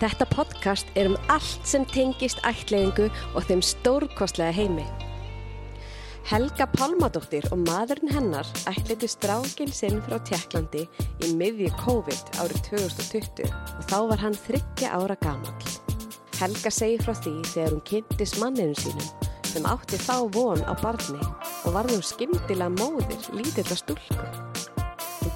Þetta 0.00 0.24
podcast 0.32 0.88
er 0.96 1.10
um 1.10 1.16
allt 1.28 1.66
sem 1.68 1.82
tengist 1.92 2.40
ætleðingu 2.48 3.10
og 3.36 3.44
þeim 3.44 3.60
stórkostlega 3.60 4.54
heimi. 4.56 4.86
Helga 6.30 6.64
Pálmadóttir 6.72 7.44
og 7.52 7.60
maðurinn 7.66 8.12
hennar 8.14 8.48
ætliði 8.70 9.10
strákinn 9.12 9.72
sinn 9.76 10.00
frá 10.06 10.16
Tjekklandi 10.24 10.86
í 11.26 11.32
miðju 11.36 11.68
COVID 11.82 12.40
árið 12.40 12.64
2020 12.70 13.52
og 13.52 13.86
þá 13.92 13.98
var 14.12 14.24
hann 14.24 14.40
þryggja 14.46 14.94
ára 14.96 15.18
gamall. 15.20 15.72
Helga 16.40 16.72
segi 16.72 17.00
frá 17.04 17.12
því 17.18 17.34
þegar 17.50 17.74
hún 17.74 17.88
kynntist 17.92 18.40
manninu 18.40 18.78
sínum 18.80 19.10
sem 19.50 19.66
átti 19.68 20.00
þá 20.00 20.16
von 20.32 20.64
á 20.64 20.72
barni 20.80 21.20
og 21.66 21.74
varði 21.76 21.98
hún 21.98 22.08
skimdilega 22.08 22.72
móðir 22.78 23.34
lítilla 23.36 23.76
stúlku. 23.76 24.39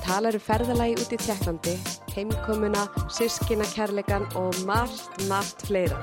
Talar 0.04 0.36
um 0.36 0.42
ferðalagi 0.44 0.98
út 1.00 1.12
í 1.16 1.16
Tjekklandi, 1.16 1.72
heimkomuna, 2.12 2.82
sískina 3.08 3.64
kærleikan 3.72 4.26
og 4.36 4.58
margt, 4.68 5.22
margt 5.30 5.64
fleira. 5.64 5.96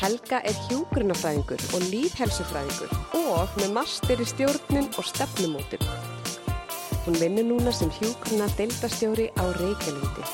Helga 0.00 0.38
er 0.48 0.56
hjúgrunafræðingur 0.68 1.60
og 1.76 1.84
líðhelsufræðingur 1.92 2.94
og 3.18 3.58
með 3.60 3.74
master 3.76 4.22
í 4.24 4.28
stjórnun 4.30 4.88
og 4.94 5.04
stefnumótum. 5.04 5.84
Hún 7.04 7.20
vinnur 7.20 7.44
núna 7.50 7.76
sem 7.76 7.92
hjúgruna 7.98 8.48
deildastjóri 8.56 9.28
á 9.36 9.44
Reykjavíndi. 9.60 10.24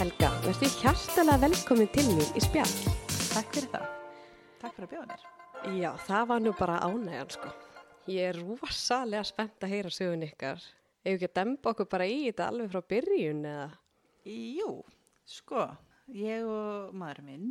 Helga, 0.00 0.32
verður 0.48 0.80
hjartalega 0.80 1.44
velkomin 1.44 1.92
til 1.92 2.08
mín 2.14 2.32
í 2.32 2.46
spjall. 2.46 2.76
Takk 3.34 3.52
fyrir 3.52 3.68
það. 3.76 3.86
Takk 4.64 4.80
fyrir 4.80 4.88
að 4.88 4.96
bjóða 4.96 5.08
mér. 5.12 5.30
Já, 5.76 5.90
það 6.08 6.28
var 6.32 6.44
nú 6.46 6.56
bara 6.56 6.82
ánægjan 6.88 7.32
sko. 7.36 7.56
Ég 8.06 8.22
er 8.30 8.38
rosalega 8.38 9.24
spennt 9.26 9.64
að 9.66 9.72
heyra 9.74 9.90
sögun 9.90 10.22
ykkar. 10.26 10.60
Ef 11.06 11.16
ekki 11.16 11.28
að 11.28 11.36
demba 11.40 11.72
okkur 11.72 11.88
bara 11.90 12.06
í 12.06 12.20
þetta 12.28 12.48
alveg 12.50 12.70
frá 12.72 12.82
byrjun 12.92 13.44
eða? 13.50 13.66
Jú, 14.26 14.70
sko, 15.26 15.64
ég 16.14 16.46
og 16.50 16.94
maður 16.98 17.22
minn, 17.26 17.48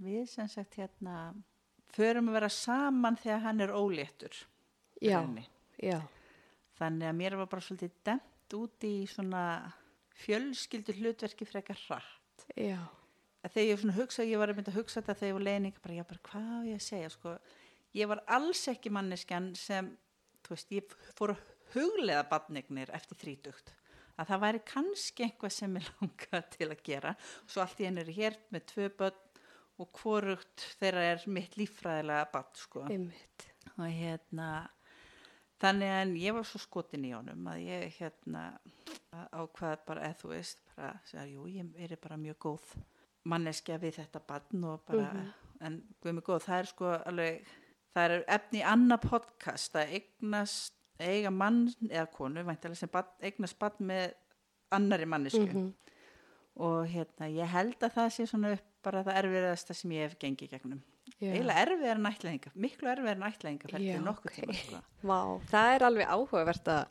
við 0.00 0.26
sem 0.32 0.48
sagt 0.52 0.76
hérna, 0.80 1.32
förum 1.92 2.28
að 2.30 2.38
vera 2.38 2.50
saman 2.52 3.18
þegar 3.20 3.44
hann 3.46 3.64
er 3.64 3.74
óléttur. 3.76 4.40
Já, 5.00 5.20
já, 5.80 6.00
Þannig 6.80 7.08
að 7.10 7.16
mér 7.16 7.36
var 7.36 7.48
bara 7.52 7.64
svolítið 7.64 7.92
demt 8.08 8.56
út 8.56 8.84
í 8.88 8.94
svona 9.08 9.42
fjölskyldu 10.20 10.94
hlutverki 10.96 11.48
frekar 11.48 11.80
hratt. 11.88 12.46
já, 12.56 12.78
Að 13.40 13.52
Þegar 13.54 13.68
ég 13.70 13.78
svona 13.80 13.96
hugsa, 13.96 14.24
ég 14.28 14.36
var 14.40 14.50
að 14.52 14.58
mynda 14.58 14.72
að 14.72 14.78
hugsa 14.80 15.00
þetta 15.00 15.14
þegar 15.16 15.30
ég 15.30 15.36
var 15.38 15.44
leining, 15.46 15.76
bara, 15.80 15.94
já, 15.96 16.04
bara 16.08 16.24
hvað 16.28 16.48
á 16.52 16.60
ég 16.68 16.76
að 16.80 16.84
segja, 16.84 17.12
sko. 17.12 17.30
Ég 17.96 18.10
var 18.10 18.22
alls 18.30 18.62
ekki 18.70 18.92
manneskjan 18.94 19.52
sem, 19.58 19.92
þú 20.46 20.54
veist, 20.54 20.74
ég 20.76 20.96
fór 21.18 21.34
að 21.34 21.44
huglega 21.74 22.24
badnignir 22.30 22.92
eftir 22.94 23.18
þrítugt. 23.18 23.74
Að 24.20 24.32
það 24.32 24.42
væri 24.44 24.62
kannski 24.68 25.26
einhvað 25.26 25.56
sem 25.56 25.78
ég 25.80 25.90
langa 25.96 26.42
til 26.54 26.68
að 26.70 26.84
gera. 26.86 27.16
Svo 27.46 27.64
allt 27.64 27.80
í 27.80 27.88
einu 27.88 28.04
er 28.04 28.12
ég 28.12 28.20
hér 28.20 28.38
með 28.54 28.66
tvö 28.74 28.90
börn 29.00 29.26
og 29.80 29.88
hvorugt 29.96 30.66
þeirra 30.80 31.06
er 31.14 31.24
mitt 31.32 31.56
líffræðilega 31.56 32.26
badn, 32.34 32.58
sko 32.60 32.84
og 33.78 33.86
hérna 33.88 34.48
þannig 35.60 35.92
en 35.94 36.14
ég 36.20 36.36
var 36.36 36.46
svo 36.48 36.60
skotin 36.60 37.06
í 37.08 37.12
honum 37.14 37.48
að 37.48 37.62
ég 37.66 37.98
hérna 38.00 38.44
ákvað 39.34 39.84
bara 39.88 40.08
eða 40.08 40.18
þú 40.20 40.32
veist 40.34 40.62
bara, 40.74 40.92
segja, 41.08 41.26
jú, 41.32 41.46
ég 41.50 41.72
er 41.86 41.96
bara 42.00 42.20
mjög 42.20 42.38
góð 42.46 42.68
manneskja 43.30 43.78
við 43.80 43.98
þetta 44.00 44.22
barn 44.28 44.68
og 44.68 44.84
bara, 44.88 45.24
en 45.60 45.80
við 46.00 46.12
erum 46.12 46.22
góð 46.24 46.46
það 46.46 46.62
er 46.62 46.70
sko 46.70 46.92
alveg, 46.96 47.50
það 47.94 48.10
er 48.16 48.24
efni 48.36 48.60
í 48.62 48.66
annað 48.66 49.06
podcast 49.10 49.74
að 49.80 49.94
eignast 49.98 50.72
eiga 51.00 51.30
mann 51.32 51.62
eða 51.88 52.06
konu 52.12 52.42
væntalega 52.44 52.76
sem 52.76 52.88
barn, 52.92 53.08
eignast 53.24 53.58
barn 53.58 53.86
með 53.88 54.12
annari 54.70 55.06
mannesku 55.08 55.46
Mhm. 55.46 55.72
og 56.60 56.86
hérna 56.92 57.28
ég 57.32 57.46
held 57.48 57.78
að 57.80 57.94
það 57.96 58.08
sé 58.16 58.26
svona 58.28 58.52
upp 58.52 58.66
bara 58.82 59.02
það 59.04 59.18
erfiðasta 59.24 59.74
sem 59.74 59.90
ég 59.90 60.08
hef 60.08 60.18
gengið 60.18 60.50
gegnum 60.50 60.82
Já. 61.20 61.32
eiginlega 61.32 61.64
erfiðar 61.66 61.96
en 61.98 62.10
ætlaðinga 62.10 62.50
miklu 62.54 62.88
erfiðar 62.92 63.16
en 63.16 63.28
ætlaðinga 63.32 63.68
Já, 63.70 63.76
fyrir 63.78 64.04
nokkuð 64.04 64.30
ok. 64.30 64.36
tíma 64.36 64.54
sko. 64.54 65.40
Það 65.50 65.74
er 65.74 65.84
alveg 65.88 66.06
áhugavert 66.06 66.68
að 66.68 66.86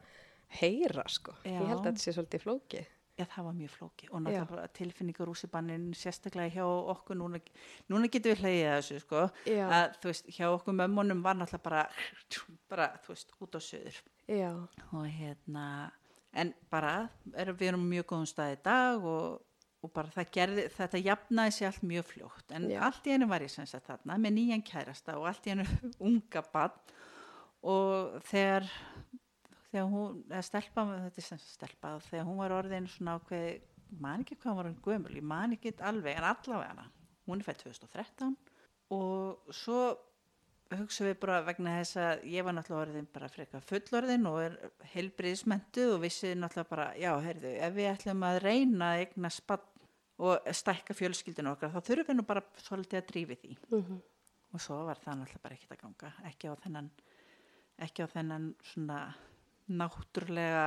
heyra 0.59 1.03
sko. 1.07 1.33
Já. 1.45 1.51
Ég 1.61 1.67
held 1.67 1.79
að 1.79 1.85
þetta 1.85 2.03
sé 2.03 2.13
svolítið 2.17 2.43
flókið. 2.43 2.85
Já 3.19 3.25
það 3.27 3.47
var 3.49 3.55
mjög 3.57 3.73
flóki 3.75 4.07
og 4.09 4.21
náttúrulega 4.23 4.49
bara 4.53 4.67
tilfinningar 4.79 5.31
úsibannin 5.31 5.89
sérstaklega 5.97 6.53
hjá 6.55 6.65
okkur. 6.93 7.19
Núna, 7.19 7.41
núna 7.91 8.07
getum 8.11 8.33
við 8.33 8.43
hlegið 8.45 8.69
að 8.69 8.77
þessu 8.79 8.99
sko. 9.03 9.25
Já. 9.49 9.65
að 9.67 9.97
þú 9.99 10.11
veist 10.13 10.31
hjá 10.37 10.45
okkur 10.53 10.77
mömmunum 10.79 11.23
var 11.25 11.39
náttúrulega 11.39 11.65
bara 11.67 11.83
bara 12.71 12.87
þú 13.03 13.13
veist 13.13 13.35
út 13.39 13.59
á 13.59 13.61
söður 13.61 13.99
Já, 14.29 14.51
og 14.93 15.05
hérna 15.09 15.65
en 16.37 16.53
bara 16.69 17.09
erum 17.33 17.57
við 17.57 17.71
erum 17.71 17.85
mjög 17.89 18.09
góðum 18.11 18.29
stað 18.29 18.53
í 18.53 18.59
dag 18.67 19.05
og, 19.09 19.39
og 19.81 19.93
bara 19.95 20.13
það 20.13 20.33
gerði 20.37 20.65
þetta 20.75 21.01
jafnaði 21.07 21.55
sér 21.55 21.71
allt 21.71 21.87
mjög 21.91 22.05
fljótt. 22.11 22.45
En 22.53 22.69
Já. 22.69 22.79
allt 22.87 23.09
í 23.09 23.15
einu 23.15 23.29
var 23.31 23.45
ég 23.45 23.53
sem 23.53 23.67
sagt 23.69 23.89
þarna 23.89 24.19
með 24.21 24.35
nýjan 24.37 24.65
kærasta 24.65 25.17
og 25.17 25.27
allt 25.31 25.49
í 25.49 25.55
einu 25.55 25.65
unga 26.11 26.45
bann 26.53 26.95
og 27.65 28.19
þegar 28.29 28.69
þegar 29.71 29.89
hún, 29.93 30.21
eða 30.29 30.45
stelpa 30.45 30.85
þetta 30.91 31.21
er 31.21 31.27
sem 31.27 31.41
sagt 31.41 31.55
stelpa, 31.55 31.95
þegar 32.09 32.27
hún 32.29 32.41
var 32.41 32.55
orðin 32.57 32.89
svona 32.89 33.17
ákveði, 33.19 33.55
man 33.99 34.23
ekki 34.25 34.37
hvað 34.37 34.51
hún 34.51 34.59
var 34.59 34.69
hann 34.69 34.83
gömul 34.85 35.17
ég 35.17 35.25
man 35.25 35.55
ekki 35.55 35.73
alveg, 35.81 36.17
en 36.17 36.29
allavega 36.29 36.73
hana 36.73 36.87
hún 37.29 37.41
er 37.41 37.47
fætt 37.47 37.63
2013 37.65 38.35
og 38.95 39.53
svo 39.53 39.81
hugsa 40.77 41.07
við 41.07 41.15
bara 41.21 41.39
vegna 41.45 41.79
þess 41.79 41.97
að 42.01 42.23
ég 42.29 42.45
var 42.45 42.53
náttúrulega 42.53 42.83
orðin 42.85 43.09
bara 43.13 43.29
frekar 43.31 43.65
fullorðin 43.65 44.27
og 44.29 44.37
er 44.43 44.57
heilbriðismentuð 44.93 45.95
og 45.95 46.03
vissi 46.03 46.35
náttúrulega 46.37 46.69
bara, 46.69 46.87
já, 46.99 47.09
heyrðu, 47.25 47.53
ef 47.65 47.75
við 47.77 47.89
ætlum 47.93 48.25
að 48.27 48.39
reyna 48.43 48.91
að 48.93 49.03
eigna 49.05 49.31
spann 49.33 49.65
og 50.19 50.49
stækka 50.51 50.93
fjölskyldinu 50.97 51.53
okkar, 51.53 51.71
þá 51.71 51.79
þurfum 51.87 52.09
við 52.11 52.17
nú 52.19 52.25
bara 52.27 52.43
svolítið 52.59 52.99
að 52.99 53.05
drífi 53.07 53.37
því. 53.39 53.57
Mhm. 53.71 54.01
Og 54.53 54.61
svo 54.61 54.81
var 54.85 54.99
það 54.99 55.21
náttúrulega 55.21 55.43
bara 55.45 55.55
ekkert 55.55 55.73
að 55.75 55.81
ganga, 55.81 56.13
ekki 56.27 56.51
á 56.51 56.53
þennan, 56.59 56.91
ekki 57.79 58.03
á 58.03 58.07
þennan 58.13 58.47
svona 58.73 58.99
náttúrlega, 59.69 60.65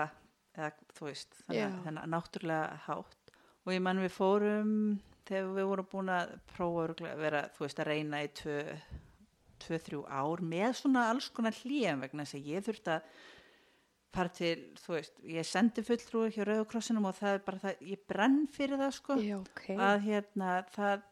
eða 0.56 0.70
þú 0.96 1.08
veist, 1.08 1.34
Já. 1.46 1.66
þennan, 1.66 1.80
þennan 1.86 2.14
náttúrlega 2.16 2.80
hátt. 2.86 3.34
Og 3.62 3.74
ég 3.74 3.82
mann 3.84 4.02
við 4.02 4.14
fórum, 4.14 4.72
þegar 5.28 5.52
við 5.56 5.68
vorum 5.70 5.90
búin 5.92 6.12
að 6.12 6.34
prófa 6.54 6.86
að 6.92 7.22
vera, 7.22 7.44
þú 7.54 7.66
veist, 7.66 7.82
að 7.82 7.90
reyna 7.92 8.22
í 8.24 8.30
tvö, 8.40 8.56
tvö, 9.62 9.78
þrjú 9.86 10.02
ár 10.10 10.42
með 10.54 10.74
svona 10.80 11.06
alls 11.12 11.30
konar 11.34 11.56
hlýjum 11.62 12.02
vegna 12.02 12.26
þess 12.26 12.38
að 12.38 12.50
ég 12.52 12.66
þurfti 12.66 12.96
að 12.96 13.20
fara 14.12 14.32
til, 14.36 14.56
þú 14.82 14.96
veist, 14.96 15.22
ég 15.24 15.48
sendi 15.48 15.84
fulltrúi 15.86 16.32
hjá 16.34 16.42
Rauðakrossinum 16.44 17.06
og 17.08 17.16
það 17.16 17.36
er 17.38 17.44
bara 17.46 17.62
það, 17.62 17.84
ég 17.92 18.02
brenn 18.10 18.42
fyrir 18.52 18.82
það 18.82 18.92
sko, 18.98 19.16
já, 19.24 19.36
ok. 19.38 19.62
að 19.78 19.94
hérna 20.08 20.56
það, 20.74 21.06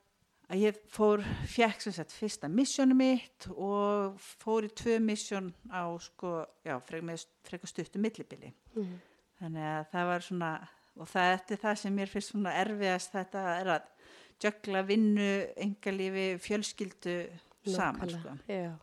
að 0.51 0.65
ég 0.65 0.81
fór, 0.91 1.23
fjekk 1.51 1.85
sem 1.85 1.95
sagt 1.95 2.15
fyrsta 2.15 2.51
missjónu 2.51 2.97
mitt 2.99 3.47
og 3.55 4.19
fór 4.43 4.67
í 4.67 4.73
tvö 4.75 4.99
missjón 5.05 5.53
á 5.71 5.87
sko, 6.03 6.41
já, 6.67 6.75
frekar 6.83 7.71
stuttu 7.71 8.03
millibili. 8.03 8.53
Mhm. 8.75 8.99
Þannig 9.41 9.69
að 9.71 9.87
það 9.93 10.11
var 10.11 10.27
svona, 10.27 10.51
og 10.97 11.09
það 11.09 11.33
er 11.33 11.57
það 11.65 11.79
sem 11.81 11.97
mér 11.97 12.11
finnst 12.13 12.35
svona 12.35 12.53
erfiðast 12.61 13.15
þetta 13.15 13.45
er 13.61 13.73
að 13.79 13.89
jökla 14.41 14.83
vinnu, 14.85 15.31
engalífi, 15.57 16.27
fjölskyldu 16.41 17.17
saman 17.65 18.09
Nákvæmlega, 18.09 18.21
sko. 18.21 18.39
Já, 18.49 18.79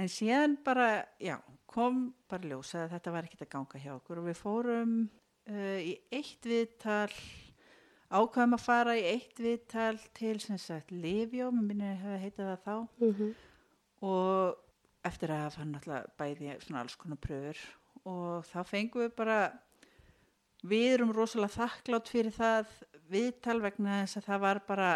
En 0.00 0.08
síðan 0.08 0.56
bara, 0.64 1.04
já, 1.20 1.36
kom 1.68 2.06
bara 2.30 2.48
ljósa 2.48 2.86
að 2.86 2.94
þetta 2.94 3.12
var 3.12 3.26
ekkert 3.26 3.44
að 3.44 3.50
ganga 3.52 3.80
hjá 3.82 3.90
okkur 3.98 4.20
og 4.22 4.28
við 4.30 4.38
fórum 4.38 4.94
uh, 5.50 5.76
í 5.76 5.92
eitt 6.14 6.46
viðtal, 6.48 7.12
ákvæðum 8.10 8.56
að 8.56 8.64
fara 8.64 8.96
í 8.98 9.04
eitt 9.06 9.38
viðtal 9.38 9.98
til 10.18 10.34
sem 10.42 10.58
sagt 10.58 10.90
Livjó, 10.90 11.50
mér 11.54 11.66
minni 11.68 11.90
að 11.94 12.18
heita 12.24 12.48
það 12.48 12.64
þá. 12.64 12.74
Mhm. 13.06 13.30
og 14.00 14.56
eftir 15.04 15.32
að 15.32 15.42
hafa 15.44 15.64
náttúrulega 15.68 16.12
bæði 16.18 16.54
svona 16.64 16.80
alls 16.80 16.96
konar 16.96 17.20
pröfur. 17.20 17.58
Og 18.08 18.44
þá 18.48 18.60
fengum 18.64 19.04
við 19.04 19.14
bara, 19.16 19.38
við 20.64 20.94
erum 20.94 21.12
rosalega 21.12 21.56
þakklátt 21.56 22.08
fyrir 22.08 22.32
það 22.32 22.66
viðtal 23.12 23.60
vegna 23.60 24.02
þess 24.02 24.20
að 24.20 24.28
það 24.28 24.40
var 24.40 24.60
bara 24.66 24.90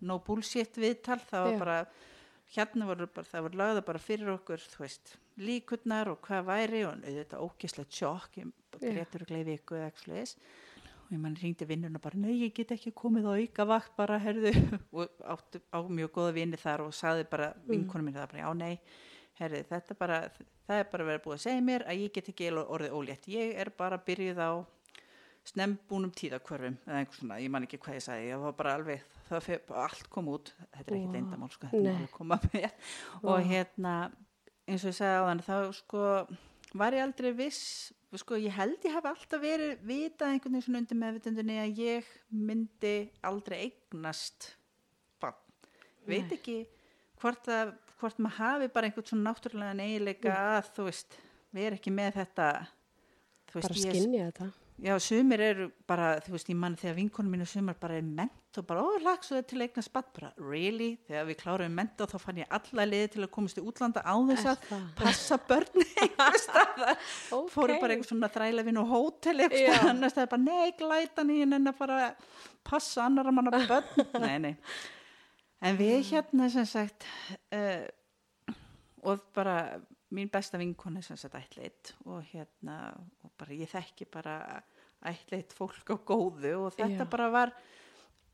no 0.00 0.18
bullshit 0.18 0.74
viðtal, 0.74 1.20
það 1.30 1.44
var 1.44 1.52
Já. 1.52 1.58
bara 1.58 1.78
hérna 2.50 2.86
voru 2.90 3.06
bara, 3.06 3.30
það 3.30 3.46
voru 3.46 3.60
lagða 3.60 3.84
bara 3.86 4.02
fyrir 4.02 4.32
okkur, 4.34 4.58
þú 4.58 4.82
veist, 4.82 5.14
líkurnar 5.38 6.10
og 6.10 6.18
hvað 6.26 6.48
væri. 6.50 6.82
Og 6.88 7.06
auðvitað 7.06 7.46
ógislegt 7.46 7.94
sjokk, 7.94 8.40
ég 8.40 8.50
greitur 8.80 9.22
og 9.22 9.30
gleiði 9.30 9.58
ykkur 9.60 9.84
eða 9.84 10.02
sliðis 10.02 10.36
og 11.10 11.16
ég 11.16 11.22
mann 11.22 11.36
ringdi 11.36 11.66
vinnuna 11.66 11.98
bara, 12.02 12.18
nei, 12.22 12.36
ég 12.44 12.54
get 12.54 12.70
ekki 12.76 12.94
komið 12.94 13.26
á 13.26 13.32
auka 13.34 13.66
vakt 13.66 13.96
bara, 13.98 14.18
herðu 14.22 14.52
og 14.96 15.22
áttu 15.26 15.58
á 15.74 15.82
mjög 15.82 16.12
góða 16.14 16.34
vini 16.38 16.60
þar 16.60 16.86
og 16.86 16.94
saði 16.94 17.26
bara, 17.30 17.50
vinkonum 17.66 18.06
minni 18.06 18.20
það 18.20 18.30
bara, 18.30 18.44
já, 18.44 18.52
nei 18.54 19.08
herðu, 19.40 19.62
þetta 19.70 19.96
bara, 19.98 20.18
það 20.68 20.82
er 20.82 20.90
bara 20.92 21.06
verið 21.08 21.24
búið 21.24 21.36
að 21.38 21.44
segja 21.46 21.64
mér 21.64 21.86
að 21.88 22.02
ég 22.04 22.12
get 22.14 22.30
ekki 22.32 22.50
orðið 22.60 22.96
ólétt. 22.98 23.28
Ég 23.32 23.54
er 23.62 23.72
bara 23.76 23.98
byrjuð 24.06 24.42
á 24.44 24.50
snembúnum 25.50 26.12
tíðakvörfum 26.14 26.76
eða 26.84 26.98
einhvers 27.00 27.22
svona, 27.22 27.38
ég 27.40 27.52
man 27.52 27.64
ekki 27.64 27.80
hvað 27.80 27.96
ég 27.96 28.04
sagði 28.04 28.26
ég 28.28 28.42
var 28.44 28.56
bara 28.58 28.74
alveg, 28.76 29.06
það 29.30 29.46
fer, 29.46 29.62
allt 29.82 30.10
kom 30.12 30.28
út. 30.30 30.52
Þetta 30.76 30.84
er 30.84 30.98
ekki 30.98 31.08
Vá. 31.08 31.14
leyndamál, 31.16 31.50
sko, 31.54 31.70
og 33.24 33.48
hérna 33.48 33.94
eins 34.68 34.84
og 34.84 34.92
ég 34.92 34.98
sagði 35.00 35.16
á 35.16 35.28
þann 35.30 35.44
þá 35.48 35.56
sko 35.80 36.04
var 36.78 36.94
ég 36.94 37.04
aldrei 37.04 37.32
viss, 37.34 37.90
sko 38.20 38.38
ég 38.38 38.54
held 38.54 38.84
ég 38.86 38.94
hef 38.94 39.06
alltaf 39.10 39.42
verið 39.42 39.82
vitað 39.86 40.34
einhvern 40.34 40.56
veginn 40.56 40.66
svona 40.66 40.82
undir 40.82 41.00
meðvitundinni 41.00 41.58
að 41.62 41.82
ég 41.82 42.10
myndi 42.30 42.94
aldrei 43.26 43.56
eignast 43.66 44.52
bann. 45.22 45.38
Veit 46.06 46.30
ekki 46.34 46.62
hvort, 47.20 47.50
að, 47.50 47.74
hvort 48.00 48.22
maður 48.22 48.38
hafi 48.38 48.70
bara 48.74 48.90
einhvern 48.90 49.10
svona 49.10 49.30
náttúrulega 49.30 49.86
eiginleika 49.86 50.36
að 50.56 50.72
þú 50.76 50.88
veist, 50.90 51.20
við 51.50 51.68
erum 51.68 51.80
ekki 51.80 51.94
með 51.94 52.18
þetta, 52.20 52.48
þú 53.50 53.58
veist, 53.58 53.68
bara 53.68 53.84
ég, 53.84 53.96
skinja 53.96 54.30
þetta 54.30 54.50
já, 54.80 54.94
sumir 55.02 55.40
eru 55.44 55.66
bara, 55.88 56.14
þú 56.24 56.32
veist, 56.34 56.48
ég 56.50 56.56
mann 56.56 56.76
þegar 56.80 56.94
vinkonum 56.96 57.34
mínu 57.36 57.46
sumar 57.48 57.76
bara 57.80 57.98
er 58.00 58.06
ment 58.06 58.58
og 58.58 58.66
bara, 58.66 58.82
ó, 58.82 58.96
lagsu 59.04 59.34
þetta 59.36 59.48
til 59.50 59.58
að 59.60 59.64
eignast 59.66 59.92
bann, 59.94 60.06
bara, 60.16 60.30
really, 60.40 60.88
þegar 61.06 61.26
við 61.28 61.38
klárum 61.42 61.74
ment 61.76 62.00
og 62.04 62.10
þá 62.10 62.16
fann 62.22 62.40
ég 62.42 62.54
alla 62.58 62.86
liði 62.88 63.10
til 63.14 63.22
að 63.26 63.30
komast 63.36 63.60
í 63.60 63.64
útlanda 63.64 64.02
á 64.02 64.14
þess 64.30 64.46
Er 64.46 64.50
að 64.54 64.64
það? 64.70 64.86
passa 65.02 65.38
börn 65.50 65.84
einhver 66.04 66.40
staðar. 66.44 67.04
Ok. 67.36 67.50
fóru 67.54 67.76
bara 67.82 67.94
einhver 67.96 68.08
svona 68.10 68.32
þrælevinn 68.34 68.80
og 68.82 68.90
hótel 68.94 69.36
einhver 69.44 69.60
staðar. 69.66 69.90
Annars 69.92 70.16
það 70.16 70.24
er 70.26 70.32
bara 70.34 70.46
nei, 70.48 70.72
glætan 70.80 71.30
í 71.34 71.38
henni 71.44 71.60
en 71.60 71.70
að 71.74 71.78
fara 71.84 72.00
að 72.08 72.26
passa 72.72 73.04
annara 73.06 73.36
manna 73.36 73.62
börn. 73.68 74.08
Nei, 74.24 74.36
nei. 74.48 74.54
En 75.60 75.76
við 75.76 75.98
hérna 76.14 76.46
sem 76.48 76.64
sagt 76.64 77.04
uh, 77.52 77.84
og 79.04 79.22
bara 79.36 79.56
mín 80.14 80.30
besta 80.32 80.58
vinkona 80.60 81.02
sem 81.04 81.18
sagt 81.20 81.36
ætleitt 81.38 81.92
og 82.04 82.24
hérna 82.32 82.78
og 83.24 83.34
bara 83.38 83.56
ég 83.56 83.70
þekki 83.70 84.08
bara 84.12 84.36
ætleitt 85.06 85.54
fólk 85.56 85.92
á 85.92 85.96
góðu 85.96 86.56
og 86.66 86.74
þetta 86.76 87.06
Já. 87.06 87.10
bara 87.10 87.28
var 87.32 87.54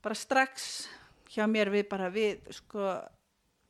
bara 0.02 0.16
strax 0.18 0.86
hjá 1.30 1.44
mér 1.50 1.70
við 1.74 1.88
bara 1.90 2.08
við 2.12 2.48
sko 2.54 2.96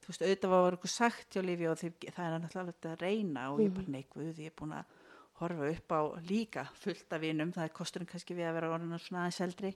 þú 0.06 0.12
veist, 0.12 0.23
auðvitað 0.23 0.55
var 0.55 0.76
okkur 0.79 0.93
sagt 0.93 1.35
hjá 1.35 1.43
Lífi 1.43 1.69
og 1.70 1.81
því, 1.81 1.91
það 2.14 2.26
er 2.26 2.38
náttúrulega 2.44 2.93
að 2.93 3.03
reyna 3.03 3.49
og 3.53 3.62
ég 3.64 3.75
bara 3.75 3.94
neikvuð, 3.97 4.43
ég 4.44 4.52
er 4.52 4.56
búin 4.56 4.76
að 4.76 4.94
horfa 5.41 5.70
upp 5.73 5.93
á 5.93 6.00
líka 6.25 6.67
fullt 6.81 7.12
af 7.12 7.20
vinum, 7.20 7.52
það 7.52 7.67
er 7.67 7.75
kosturinn 7.76 8.09
kannski 8.09 8.37
við 8.37 8.49
að 8.49 8.59
vera 8.61 8.70
orðin 8.76 9.00
svona 9.02 9.25
aðeins 9.26 9.43
eldri 9.44 9.73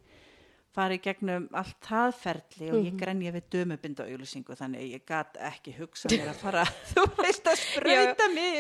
fara 0.77 0.95
í 0.95 1.01
gegnum 1.03 1.49
allt 1.57 1.79
það 1.83 2.11
ferli 2.21 2.67
og 2.71 2.79
ég 2.87 2.95
grenja 3.01 3.33
við 3.35 3.45
dömubinda 3.57 4.03
auðlýsingu 4.07 4.53
þannig 4.59 4.81
ég 4.95 5.03
gat 5.09 5.33
ekki 5.51 5.71
hugsa 5.81 6.07
mér 6.13 6.29
að 6.31 6.39
fara 6.45 6.63
þú 6.93 7.03
veist 7.19 7.45
að 7.51 7.57
sprauta 7.65 8.27
mig 8.37 8.55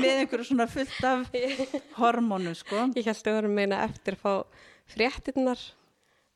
með 0.00 0.14
einhverju 0.22 0.46
svona 0.48 0.68
fullt 0.72 1.04
af 1.10 1.20
hormónum 2.00 2.56
sko 2.56 2.76
Ég 2.96 3.04
held 3.08 3.22
að 3.28 3.36
vera 3.38 3.48
að 3.52 3.56
meina 3.60 3.76
eftir 3.84 4.12
að 4.16 4.24
fá 4.24 4.34
fréttinnar 4.92 5.60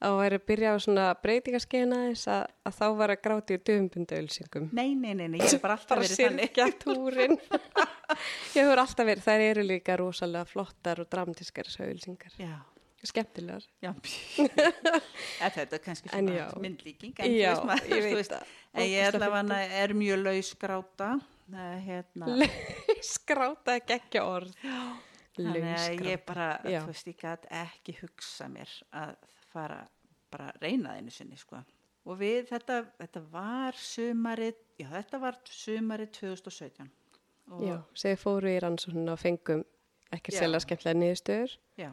að 0.04 0.12
væri 0.20 0.36
að 0.36 0.42
byrja 0.50 0.68
á 0.72 0.76
svona 0.84 1.04
breytingarskeina 1.22 1.96
þess 2.10 2.24
að, 2.28 2.42
að 2.68 2.72
þá 2.76 2.86
var 2.98 3.08
að 3.14 3.22
gráti 3.24 3.56
úr 3.56 3.62
döfumbundaulsingum. 3.70 4.64
nei, 4.76 4.90
nei, 4.92 5.14
nei, 5.16 5.28
nei, 5.32 5.38
ég 5.40 5.48
hef 5.54 5.62
bara 5.62 5.74
alltaf 5.78 5.96
verið 6.02 6.18
þannig. 6.20 6.50
Ég 8.56 8.62
hefur 8.62 8.78
alltaf 8.80 9.06
verið, 9.08 9.24
þær 9.24 9.40
eru 9.48 9.62
líka 9.66 9.96
rosalega 9.98 10.46
flottar 10.48 11.00
og 11.02 11.08
dramatískar 11.12 11.66
þessu 11.68 11.80
auðlýsingar. 11.86 12.32
já, 12.38 12.54
Skemmtilegar. 13.10 13.64
já 13.82 13.92
Eða 15.40 15.50
þetta 15.56 15.76
er 15.78 15.82
kannski 15.84 16.10
svona 16.10 16.46
myndlíking 16.62 17.14
en, 17.22 17.32
Já, 17.36 17.54
veist, 17.68 17.88
ég 17.92 18.04
veit 18.06 18.30
það. 18.32 18.52
en 18.74 18.82
ég 18.86 19.00
Ógeðslega 19.06 19.26
allavega 19.26 19.80
er 19.82 19.94
mjög 20.02 20.22
laus 20.24 20.50
gráta 20.60 21.10
hérna, 21.86 22.30
Skráta 23.06 23.78
geggja 23.86 24.24
orð. 24.26 24.52
þannig 25.36 25.62
að 25.62 25.70
Lausgráta. 25.70 26.10
ég 26.10 26.24
bara 26.26 26.48
veist, 26.64 27.06
ég 27.10 27.18
ekki 27.62 27.96
hugsa 28.02 28.48
mér 28.50 28.72
að 28.96 29.14
fara 29.52 29.80
bara 30.32 30.50
að 30.50 30.62
reyna 30.66 30.90
það 30.90 31.00
einu 31.02 31.14
sinni 31.14 31.36
sko. 31.38 31.60
og 32.06 32.18
við, 32.20 32.48
þetta, 32.50 32.80
þetta 32.98 33.22
var 33.32 33.78
sumarið, 33.78 34.58
já 34.80 34.88
þetta 34.90 35.20
var 35.22 35.38
sumarið 35.50 36.10
2017 36.20 36.90
og, 37.46 37.62
Já, 37.62 37.76
segir 37.94 38.18
fóru 38.18 38.50
í 38.50 38.58
rannsóknuna 38.62 39.14
og 39.14 39.20
fengum 39.22 39.62
Já. 40.34 40.40
sérlega 40.40 40.64
skemmtilega 40.64 40.98
niðurstöður. 40.98 41.54
já, 41.78 41.90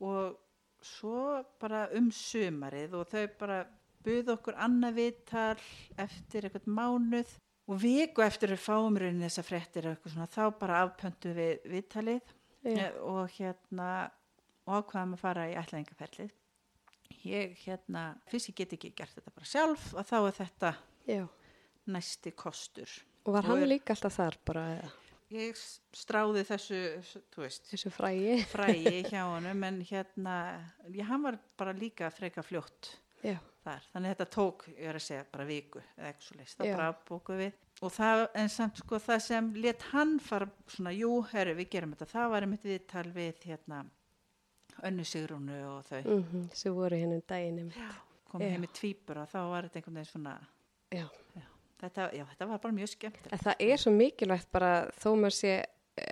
og 0.00 0.38
svo 0.84 1.44
bara 1.60 1.88
um 1.98 2.10
sumarið 2.14 2.94
og 3.00 3.08
þau 3.10 3.26
bara 3.40 3.58
buð 4.04 4.32
okkur 4.36 4.54
annað 4.62 4.94
viðtal 5.00 5.58
eftir 5.98 6.46
eitthvað 6.48 6.68
mánuð 6.78 7.32
og 7.68 7.80
viku 7.82 8.22
eftir 8.24 8.54
við 8.54 8.62
fáum 8.64 8.96
raunin 8.96 9.24
þessa 9.26 9.42
og 10.06 10.12
svona, 10.12 10.26
þá 10.26 10.44
bara 10.60 10.82
afpöntu 10.86 11.34
við 11.36 11.66
viðtalið. 11.68 12.20
Eh, 12.64 12.90
og 13.04 13.28
hérna 13.36 14.10
og 14.66 14.82
ákvaðum 14.82 15.12
að 15.14 15.20
fara 15.22 15.44
í 15.50 15.54
ætlaðingaferlið 15.56 16.32
ég 17.24 17.54
hérna 17.64 18.02
fyrst 18.28 18.50
ég 18.50 18.56
get 18.58 18.72
ekki 18.76 18.90
gert 18.98 19.14
þetta 19.14 19.32
bara 19.34 19.46
sjálf 19.48 19.84
og 19.94 20.06
þá 20.08 20.16
er 20.18 20.34
þetta 20.38 20.72
Já. 21.08 21.22
næsti 21.88 22.32
kostur 22.36 22.90
Og 23.24 23.32
var 23.34 23.44
Og 23.44 23.50
hann 23.50 23.62
er- 23.62 23.70
líka 23.70 23.94
alltaf 23.94 24.16
þar 24.18 24.36
bara 24.44 24.64
eða, 24.74 24.90
ég 25.34 25.58
stráði 25.96 26.42
þessu 26.48 26.78
veist, 27.36 27.66
þessu 27.72 27.90
frægi? 27.92 28.38
frægi 28.48 29.02
hjá 29.10 29.22
honum 29.28 29.64
en 29.68 29.80
hérna, 29.88 30.34
ég, 30.88 31.04
hann 31.08 31.22
var 31.26 31.38
bara 31.60 31.74
líka 31.76 32.08
freka 32.14 32.42
fljótt 32.46 32.94
Já. 33.24 33.36
þar, 33.64 33.82
þannig 33.92 34.08
að 34.08 34.14
þetta 34.14 34.28
tók, 34.38 34.64
ég 34.72 34.88
er 34.88 34.98
að 35.00 35.04
segja 35.08 35.24
bara 35.32 35.44
viku 35.48 35.82
eða 35.96 36.12
ekki 36.12 36.28
svo 36.28 36.38
leist, 36.38 36.56
það 36.60 36.70
Já. 36.70 36.76
bara 36.78 36.88
bókuð 37.10 37.42
við 37.42 37.52
og 37.82 37.92
það, 37.94 38.24
en 38.42 38.48
samt 38.50 38.80
sko 38.82 38.98
það 39.02 39.20
sem 39.26 39.52
let 39.62 39.82
hann 39.92 40.16
fara 40.22 40.48
svona, 40.70 40.92
jú, 40.96 41.12
herru, 41.32 41.54
við 41.60 41.68
gerum 41.76 41.92
þetta 41.94 42.10
það 42.14 42.32
var 42.34 42.46
einmitt 42.46 42.64
viðtal 42.66 43.06
við 43.14 43.44
hérna 43.50 43.84
önnu 44.88 45.04
Sigrúnu 45.10 45.56
og 45.66 45.84
þau 45.90 46.02
Mm 46.06 46.48
Sem 46.54 46.74
voru 46.74 46.98
hennum 46.98 47.22
daginn 47.26 47.58
einmitt. 47.64 48.00
kom 48.30 48.42
Já. 48.42 48.50
heim 48.54 48.62
með 48.62 48.74
tvíbur 48.78 49.18
og 49.24 49.30
þá 49.32 49.38
var 49.50 49.66
þetta 49.68 49.80
einhvern 49.82 49.98
veginn 50.00 50.12
svona 50.12 50.34
Já. 50.94 51.06
Þetta, 51.80 52.06
já, 52.16 52.24
þetta 52.32 52.48
var 52.50 52.58
bara 52.64 52.74
mjög 52.78 52.88
skemmt 52.94 53.28
En 53.32 53.38
það 53.44 53.64
er 53.68 53.76
svo 53.82 53.92
mikilvægt 53.94 54.50
bara 54.52 54.72
þó 54.98 55.08
maður 55.16 55.36
sé, 55.38 55.52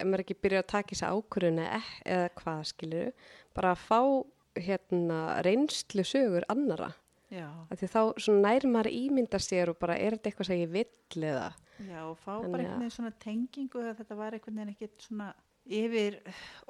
maður 0.04 0.24
ekki 0.24 0.36
byrja 0.42 0.62
að 0.62 0.68
taka 0.72 0.94
þessi 0.94 1.10
ákvörðun 1.12 1.60
eða, 1.64 1.80
eða 2.16 2.28
hvað 2.40 2.62
skilur, 2.72 3.10
bara 3.54 3.72
að 3.74 3.82
fá 3.86 4.00
hérna 4.56 5.18
reynslu 5.44 6.04
sögur 6.06 6.46
annara. 6.48 6.92
Því 7.28 7.88
þá 7.92 8.00
svona 8.22 8.40
nær 8.52 8.64
maður 8.70 8.88
að 8.88 8.98
ímynda 9.02 9.38
sér 9.42 9.68
og 9.72 9.78
bara 9.82 9.96
er 9.98 10.14
þetta 10.16 10.30
eitthvað 10.30 10.46
sem 10.46 10.60
ég 10.62 10.70
vill 10.72 11.24
eða. 11.26 11.48
já, 11.82 11.98
og 12.06 12.14
fá 12.22 12.30
Þannig 12.38 12.52
bara 12.52 12.62
að- 12.62 12.66
einhvern 12.66 12.80
veginn 12.86 12.94
svona 12.96 13.12
tengingu 13.20 13.82
að 13.82 13.96
þetta 13.98 14.16
var 14.16 14.32
einhvern 14.38 14.56
veginn 14.56 14.70
ekkit 14.76 15.02
svona 15.08 15.26
yfir, 15.66 16.16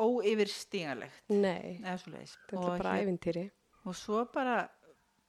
óyfirstíganlegt 0.00 1.28
Nei, 1.30 1.78
eða 1.84 1.96
svo 2.00 2.12
leiðis 2.14 2.34
þetta 2.48 2.62
er 2.72 2.80
bara 2.80 2.94
ævintýri. 3.02 3.44
og 3.86 3.94
svo 3.98 4.24
bara 4.32 4.56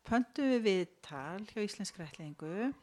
pöntum 0.08 0.50
við 0.56 0.62
viðtal 0.68 1.44
hjá 1.52 1.60
Íslensk 1.66 2.00
rætlingu 2.02 2.74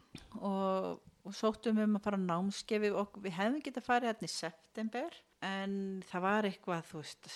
og, 0.41 1.01
og 1.25 1.37
sóttum 1.37 1.81
um 1.85 1.99
að 1.99 2.07
fara 2.07 2.21
námskefi 2.21 2.91
og 2.95 3.19
við 3.25 3.37
hefðum 3.39 3.63
getað 3.65 3.89
farið 3.89 4.11
hérna 4.13 4.31
í 4.31 4.35
september 4.35 5.21
en 5.45 5.77
það 6.09 6.25
var 6.25 6.49
eitthvað 6.49 6.89
þú 6.91 7.03
veist, 7.03 7.31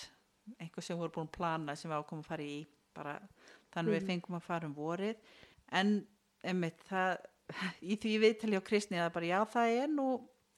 eitthvað 0.57 0.85
sem 0.85 0.95
við 0.95 1.03
vorum 1.03 1.15
búin 1.17 1.29
að 1.29 1.37
plana 1.37 1.77
sem 1.77 1.91
við 1.91 1.99
ákomum 1.99 2.25
að 2.25 2.29
fara 2.31 2.45
í 2.45 2.59
bara, 2.95 3.15
þannig 3.73 3.97
við 3.97 4.11
fengum 4.11 4.37
að 4.39 4.45
fara 4.47 4.69
um 4.69 4.75
vorið. 4.77 5.31
En 5.79 5.95
einmitt 6.49 6.83
það 6.89 7.17
í 7.91 7.97
því 7.99 8.13
viðtali 8.25 8.59
á 8.59 8.63
kristni 8.65 9.01
að 9.01 9.15
bara 9.17 9.31
já 9.31 9.39
það 9.53 9.79
er 9.83 9.91
nú 9.93 10.07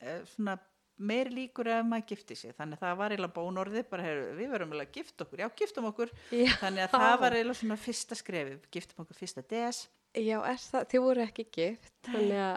eh, 0.04 0.22
svona 0.34 0.58
meir 1.02 1.32
líkur 1.34 1.70
ef 1.72 1.86
maður 1.88 2.12
gifti 2.12 2.38
sig. 2.38 2.56
Þannig 2.58 2.78
að 2.78 2.86
það 2.86 3.00
var 3.00 3.14
eiginlega 3.16 3.38
bónorðið 3.38 3.88
bara 3.90 4.06
heyrðu, 4.06 4.28
við 4.38 4.52
verum 4.54 4.74
eiginlega 4.74 4.92
að 4.92 5.00
gifta 5.00 5.26
okkur, 5.26 5.42
já 5.42 5.50
giftum 5.62 5.88
okkur. 5.90 6.14
Já. 6.30 6.52
þannig 6.62 6.86
að 6.86 6.94
það 6.96 7.16
var 7.24 7.38
eiginlega 7.38 7.62
svona 7.62 7.80
fyrsta 7.82 8.18
skrefi 8.20 8.54
við 8.54 8.70
giftum 8.78 9.04
okkur 9.06 9.18
fyrsta 9.18 9.46
DS 9.50 9.88
Já, 10.18 10.38
er 10.44 10.60
það, 10.60 10.88
þið 10.92 11.04
voru 11.08 11.24
ekki 11.24 11.48
gift, 11.56 11.94
þannig 12.08 12.40
að, 12.44 12.56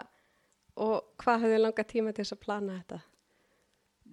og 0.85 0.95
hvað 1.23 1.45
hefði 1.45 1.59
langa 1.61 1.85
tíma 1.87 2.11
til 2.11 2.25
þess 2.25 2.35
að 2.35 2.43
plana 2.45 2.79
þetta? 2.79 3.01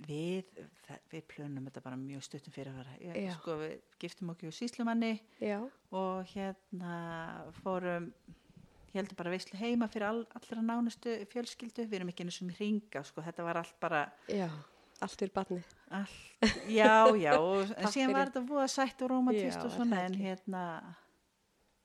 við, 0.06 0.48
það, 0.86 1.00
við 1.12 1.24
plönum 1.30 1.66
þetta 1.68 1.82
bara 1.84 1.98
mjög 2.00 2.24
stuttum 2.26 2.54
fyrir 2.54 2.78
að 2.82 2.92
Já. 3.04 3.32
sko, 3.36 3.56
við 3.60 3.74
giftum 4.02 4.32
okkur 4.32 4.54
síslumanni 4.56 5.12
Já, 5.42 5.58
og 5.94 6.32
hérna 6.32 6.94
fórum 7.62 8.10
ég 8.92 8.98
heldur 9.00 9.18
bara 9.18 9.32
veislu 9.32 9.60
heima 9.60 9.88
fyrir 9.92 10.08
all, 10.10 10.24
allra 10.36 10.64
nánustu 10.64 11.14
fjölskyldu, 11.32 11.86
við 11.86 12.00
erum 12.00 12.12
ekki 12.12 12.26
einu 12.26 12.34
sem 12.34 12.50
hringa 12.58 13.04
sko, 13.08 13.24
þetta 13.24 13.46
var 13.46 13.62
allt 13.62 13.76
bara 13.80 14.02
já, 14.28 14.48
allt 15.00 15.16
fyrir 15.16 15.34
barni. 15.36 15.62
allt, 15.88 16.18
já, 16.68 16.96
já 17.16 17.32
og, 17.38 17.72
en 17.78 17.94
síðan 17.94 18.16
var 18.16 18.32
þetta 18.32 18.44
búið 18.48 18.66
að 18.66 18.74
sætt 18.74 19.06
og 19.06 19.14
romantist 19.14 19.60
Já, 19.60 19.64
og 19.64 19.76
svona 19.76 20.02
en 20.08 20.18
hérna 20.18 20.66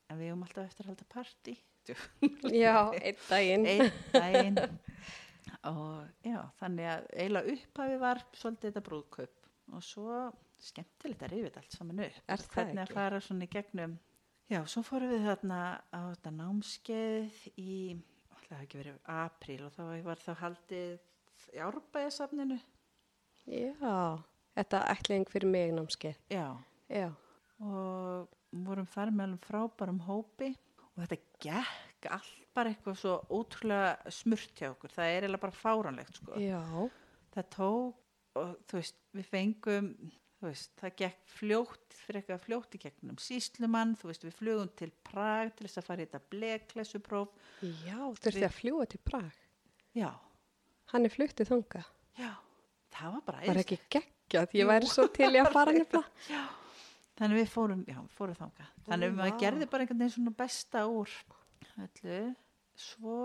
en 0.09 0.19
við 0.19 0.31
höfum 0.31 0.43
alltaf 0.47 0.65
eftir 0.69 0.85
að 0.85 0.91
halda 0.93 1.07
partí. 1.13 1.55
Já, 2.51 2.75
einn 3.07 3.21
daginn. 3.29 3.65
einn 3.67 3.91
daginn. 4.13 4.59
Og 5.71 6.27
já, 6.27 6.41
þannig 6.59 6.89
að 6.91 7.07
eiginlega 7.17 7.53
upphafi 7.55 7.97
var 8.01 8.21
svolítið 8.35 8.69
þetta 8.69 8.83
brúðkaup. 8.87 9.47
Og 9.75 9.83
svo 9.83 10.19
skemmtilegt 10.63 11.23
að 11.27 11.33
rifið 11.35 11.57
allt 11.59 11.75
saman 11.75 12.03
upp. 12.07 12.19
Er 12.27 12.43
það 12.43 12.53
hvernig 12.55 12.81
ekki? 12.83 12.91
að 12.91 12.99
fara 12.99 13.19
svona 13.23 13.47
í 13.47 13.51
gegnum 13.53 13.97
já, 14.47 14.61
svo 14.71 14.81
fórum 14.87 15.11
við 15.11 15.25
þarna 15.27 15.57
á 15.91 15.99
þetta 16.13 16.31
námskeið 16.37 17.41
í 17.59 17.73
það 18.47 18.55
hafi 18.55 18.63
ekki 18.63 18.79
verið 18.79 18.97
apríl 19.17 19.59
og 19.67 19.73
þá 19.75 19.81
var 20.07 20.21
þá 20.23 20.29
haldið 20.39 20.93
í 21.51 21.61
árbæðasafninu 21.67 22.57
Já, 23.47 23.97
þetta 24.57 24.81
ætling 24.93 25.27
fyrir 25.31 25.51
mig 25.51 25.73
námskeið. 25.75 26.17
já, 26.31 26.47
Já, 26.87 27.09
og 27.59 28.31
vorum 28.65 28.87
þar 28.93 29.11
meðlum 29.19 29.41
frábærum 29.45 29.99
hópi 30.07 30.51
og 30.95 31.03
þetta 31.03 31.17
gekk 31.45 32.07
allt 32.17 32.43
bara 32.57 32.71
eitthvað 32.73 32.95
svo 32.97 33.15
ótrúlega 33.29 34.11
smurt 34.11 34.53
hjá 34.57 34.71
okkur 34.71 34.89
það 34.95 35.11
er 35.13 35.25
eiginlega 35.27 35.43
bara 35.45 35.59
fáranlegt 35.61 36.15
sko 36.21 36.39
já, 36.41 36.61
það 37.35 37.49
tók 37.53 38.37
og 38.37 38.55
þú 38.69 38.79
veist, 38.79 38.97
við 39.17 39.27
fengum 39.33 39.91
þú 40.37 40.45
veist, 40.51 40.71
það 40.77 40.95
gekk 41.01 41.21
fljótt 41.37 41.95
fyrir 41.97 42.19
eitthvað 42.21 42.43
fljótt 42.45 42.75
í 42.77 42.81
gegnum 42.83 43.17
síslumann 43.21 43.95
þú 43.97 44.09
veist, 44.11 44.25
við 44.27 44.35
flugum 44.37 44.69
til 44.77 44.91
Prag 45.09 45.53
til 45.57 45.65
þess 45.67 45.81
að 45.81 45.87
fara 45.89 46.01
í 46.03 46.09
þetta 46.09 46.21
bleklesupróf 46.33 47.31
Já, 47.85 47.97
þurfti 48.21 48.45
að 48.45 48.57
fljúa 48.59 48.85
til 48.93 49.01
Prag. 49.05 49.39
já, 49.97 50.11
Hann 50.93 51.03
er 51.05 51.11
fluttið 51.11 51.49
þanga. 51.49 51.81
já, 52.17 52.29
það 52.95 53.15
var 53.17 53.23
bara 53.25 53.37
Var 53.41 53.57
æðislegt. 53.57 53.73
ekki 53.73 53.97
geggjað, 53.97 54.53
ég 54.61 54.69
væri 54.69 54.87
svo 54.93 55.07
til 55.17 55.31
í 55.33 55.41
að 55.41 55.51
fara 55.57 55.73
nefna. 55.75 56.03
Þannig 57.17 57.39
við 57.41 57.49
fórum, 57.53 57.83
já, 57.89 57.97
fórum 58.17 58.35
þanga 58.37 58.67
þannig 58.87 59.09
við 59.11 59.17
maður 59.21 59.39
gerði 59.41 59.67
bara 59.71 59.83
einhvern 59.85 59.99
veginn 60.03 60.15
svona 60.17 60.35
besta 60.37 60.85
úr 60.87 61.09
öllu 61.85 62.19
svo 62.77 63.17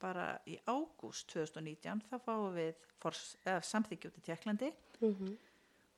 bara 0.00 0.26
í 0.48 0.56
ágúst 0.70 1.28
2019 1.34 2.02
þá 2.10 2.16
fáum 2.24 2.54
við 2.54 2.74
samþykki 3.66 4.08
út 4.10 4.18
í 4.20 4.24
Tjekklandi 4.28 4.70
Mhm. 5.00 5.36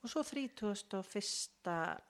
og 0.02 0.11
svo 0.11 0.23
31. 0.23 2.00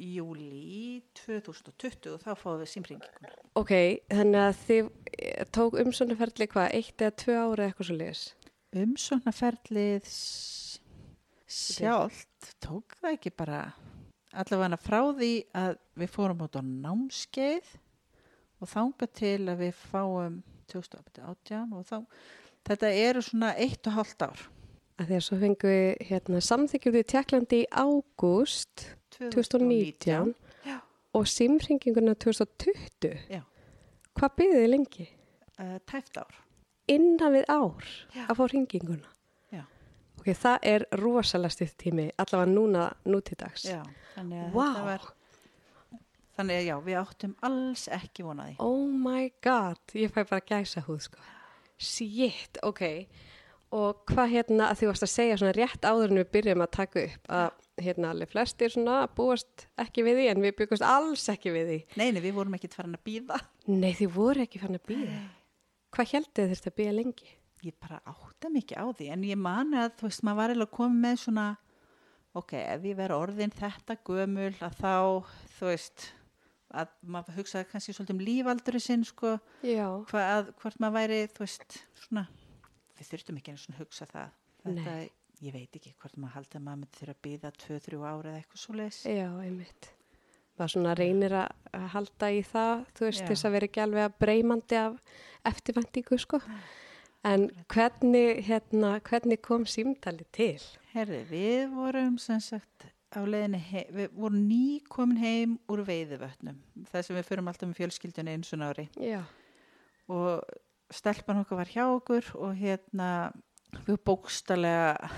júli 0.00 1.02
2020 1.14 2.16
þá 2.22 2.30
fáum 2.40 2.60
við 2.62 2.70
símringinguna 2.72 3.32
Ok, 3.60 3.72
þannig 4.08 4.40
að 4.46 4.60
þið 4.66 4.90
eh, 5.18 5.44
tók 5.52 5.76
umsóknarferðli 5.82 6.46
hvað, 6.54 6.70
eitt 6.78 7.02
eða 7.04 7.16
tvö 7.24 7.36
ára 7.42 7.66
eitthvað 7.68 7.88
svo 7.90 7.96
leiðis? 7.98 8.22
umsóknarferlið 8.80 10.04
s- 10.06 10.69
sjálft 11.50 12.52
tók 12.62 12.96
það 13.00 13.16
ekki 13.16 13.32
bara 13.36 13.62
allavega 14.30 14.78
frá 14.80 15.00
því 15.18 15.32
að 15.58 15.74
við 15.98 16.12
fórum 16.14 16.44
út 16.46 16.58
á 16.58 16.62
námskeið 16.62 17.74
og 18.60 18.70
þanga 18.70 19.10
til 19.18 19.40
að 19.50 19.64
við 19.64 19.82
fáum 19.90 20.38
2018 20.70 21.74
og 21.74 21.84
þá 21.88 21.96
þetta 22.70 22.94
eru 23.08 23.24
svona 23.26 23.54
eitt 23.58 23.90
og 23.90 23.98
hálft 23.98 24.26
ár 24.28 24.48
Að 25.00 25.08
því 25.08 25.16
að 25.16 25.22
svo 25.24 25.36
fengum 25.40 25.70
við 25.72 25.86
hérna, 26.10 26.40
samþykjum 26.44 26.92
við 26.92 27.04
Tjekklandi 27.08 27.58
í 27.62 27.68
ágúst 27.72 28.82
2019 29.16 30.34
Já. 30.66 30.74
og 31.16 31.24
símringinguna 31.32 32.12
2020. 32.20 33.14
Já. 33.32 33.40
Hvað 34.12 34.34
byggðið 34.36 34.60
þið 34.60 34.68
lengi? 34.74 35.06
uh, 35.56 35.78
tæft 35.88 36.20
ár 36.20 36.36
Innan 36.90 37.32
við 37.32 37.48
ár 37.48 37.88
Já. 38.12 38.26
að 38.26 38.36
fá 38.36 38.44
ringinguna. 38.52 39.14
Ok, 40.20 40.34
það 40.36 40.66
er 40.68 40.84
rosalega 41.00 41.54
stutt 41.54 41.78
tími, 41.80 42.10
allavega 42.20 42.50
núna, 42.52 42.84
nútídags. 43.08 43.64
Já, 43.64 43.80
þannig 44.18 44.42
að 44.44 44.52
Vá. 44.52 44.60
þetta 44.66 44.84
var 44.84 45.06
þannig 46.36 46.58
að 46.60 46.66
já, 46.66 46.74
við 46.84 46.98
áttum 47.00 47.32
alls 47.48 47.86
ekki 47.96 48.26
vonaði 48.26 48.54
Oh 48.64 48.84
my 48.92 49.30
god, 49.44 49.80
ég 49.96 50.12
fæ 50.12 50.20
bara 50.28 50.44
gæsa 50.44 50.84
húð 50.84 51.06
sko. 51.08 51.24
Shit, 51.80 52.60
ok. 52.68 52.84
Og 53.72 54.04
hvað 54.10 54.32
hérna 54.34 54.68
að 54.68 54.80
því 54.80 54.90
varst 54.90 55.06
að 55.06 55.12
segja 55.14 55.40
svona 55.40 55.56
rétt 55.56 55.88
áður 55.88 56.12
en 56.12 56.20
við 56.20 56.30
byrjum 56.36 56.64
að 56.66 56.72
taka 56.76 57.04
upp 57.06 57.32
að 57.40 57.50
hérna 57.80 58.12
alveg 58.12 58.32
flestir 58.34 58.74
svona 58.74 59.00
búast 59.16 59.66
ekki 59.80 60.04
við 60.04 60.20
því 60.20 60.30
en 60.34 60.44
við 60.44 60.56
byggust 60.60 60.84
alls 60.84 61.28
ekki 61.32 61.54
við 61.54 61.70
því. 61.70 61.82
Nei, 61.96 62.08
nei, 62.12 62.20
við 62.20 62.36
vorum 62.36 62.56
ekki 62.58 62.72
farin 62.74 62.98
að 62.98 63.06
býða 63.08 63.40
Nei, 63.70 63.92
þið 63.96 64.16
voru 64.20 64.44
ekki 64.44 64.60
fann 64.60 64.76
að 64.76 64.88
býða. 64.90 65.20
Hvað 65.96 66.12
heldið 66.18 66.52
þurft 66.52 66.68
að 66.68 66.76
býða 66.82 66.96
lengi? 66.98 67.30
Ég 67.66 67.76
bara 67.80 68.00
átta 68.08 68.50
mikið 68.52 68.80
á 68.80 68.86
því 68.96 69.10
en 69.14 69.26
ég 69.28 69.40
mani 69.40 69.80
að 69.80 69.92
þú 70.00 70.08
veist, 70.08 70.24
maður 70.26 70.40
var 70.40 70.54
eiginlega 70.54 70.76
komið 70.78 71.04
með 71.04 71.20
svona 71.24 71.46
ok, 72.40 72.54
ef 72.60 72.86
ég 72.86 72.98
verið 72.98 73.22
orðin 73.24 73.54
þetta 73.54 73.96
gömul 74.06 74.54
að 74.62 74.76
þá, 74.80 74.94
þú 75.58 75.70
veist 75.70 76.06
að 76.70 76.92
maður 77.02 77.40
hugsaði 77.40 77.68
kannski 77.72 77.94
svolítið 77.96 78.14
um 78.14 78.24
lífaldurinn 78.28 78.84
sinn 78.84 79.06
sko, 79.06 79.36
Já. 79.66 79.86
hvað, 80.12 80.52
hvort 80.62 80.82
maður 80.82 81.00
væri 81.00 81.22
þú 81.34 81.42
veist, 81.42 81.80
svona 82.04 82.26
við 82.98 83.08
þurftum 83.10 83.40
ekki 83.40 83.56
svona 83.58 83.80
hugsa 83.80 84.06
það 84.10 84.36
þetta, 84.64 84.98
ég 85.40 85.56
veit 85.56 85.80
ekki 85.80 85.94
hvort 85.98 86.20
maður 86.20 86.36
haldið 86.38 86.60
að 86.60 86.66
maður 86.68 86.82
myndi 86.84 87.00
þurfa 87.00 87.16
að 87.16 87.24
býða 87.26 87.54
2-3 87.64 88.04
ára 88.04 88.30
eða 88.30 88.42
eitthvað 88.42 88.62
svo 88.62 88.76
leis 88.78 89.00
Já, 89.08 89.26
einmitt. 89.42 89.90
Maður 90.60 90.72
svona 90.76 90.94
reynir 90.98 91.34
að 91.40 91.60
að 91.76 91.86
halda 91.94 92.30
í 92.34 92.40
það, 92.44 92.84
þú 92.98 93.06
veist, 93.06 93.22
Já. 93.22 93.28
þess 93.30 93.46
að 93.46 93.54
vera 93.56 93.68
ekki 93.70 93.82
alveg 93.84 94.06
að 94.06 94.16
breymandi 94.20 94.78
af 94.80 94.96
eftirvæntingu, 95.50 96.18
sko. 96.20 96.40
En 97.26 97.50
hvernig, 97.68 98.44
hérna, 98.46 98.94
hvernig 99.04 99.42
kom 99.44 99.66
símtali 99.68 100.24
til? 100.32 100.56
Herði, 100.94 101.20
við 101.28 101.74
vorum 101.74 102.16
sem 102.18 102.40
sagt 102.40 102.88
á 103.10 103.20
leiðinni, 103.26 103.58
hei, 103.58 103.84
við 103.90 104.12
vorum 104.14 104.42
ný 104.46 104.80
komin 104.90 105.18
heim 105.18 105.54
úr 105.70 105.82
veiðivötnum 105.86 106.58
það 106.90 107.06
sem 107.06 107.18
við 107.18 107.26
förum 107.26 107.50
alltaf 107.50 107.70
með 107.70 107.80
fjölskyldunni 107.80 108.34
eins 108.36 108.52
og 108.54 108.62
ári 108.62 108.86
Já. 109.02 109.22
og 110.10 110.44
stelpan 110.94 111.42
okkar 111.42 111.58
var 111.60 111.72
hjá 111.72 111.84
okkur 111.88 112.30
og 112.38 112.54
hérna 112.58 113.08
við 113.86 113.98
bókstallega 114.06 115.10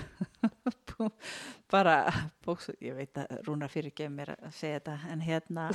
bara 1.73 1.97
bókst, 2.45 2.73
ég 2.81 2.97
veit 2.97 3.17
að 3.21 3.37
Rúna 3.45 3.69
fyrir 3.69 4.09
mér 4.13 4.35
að 4.39 4.57
segja 4.57 4.81
þetta 4.81 5.13
en 5.13 5.23
hérna 5.25 5.67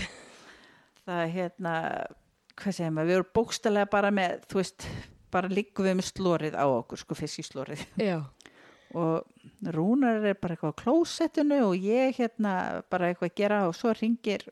það 1.07 1.23
hérna 1.37 1.77
hvað 2.59 2.75
segir 2.81 2.95
maður, 2.95 3.11
við 3.13 3.21
vorum 3.21 3.35
bókstallega 3.39 3.93
bara 3.95 4.11
með 4.15 4.43
þú 4.51 4.59
veist, 4.59 4.89
bara 5.33 5.51
liggum 5.53 5.87
við 5.89 5.97
með 5.99 6.09
slórið 6.11 6.57
á 6.59 6.65
okkur 6.67 7.03
sko 7.03 7.17
fiskislórið 7.19 7.85
Já. 8.01 8.21
og 8.95 9.25
Rúnar 9.75 10.23
er 10.25 10.39
bara 10.39 10.55
eitthvað 10.55 10.75
á 10.77 10.81
klósettinu 10.83 11.59
og 11.71 11.77
ég 11.89 12.17
hérna 12.21 12.55
bara 12.91 13.11
eitthvað 13.11 13.33
að 13.33 13.39
gera 13.43 13.65
og 13.69 13.75
svo 13.77 13.93
ringir 13.97 14.45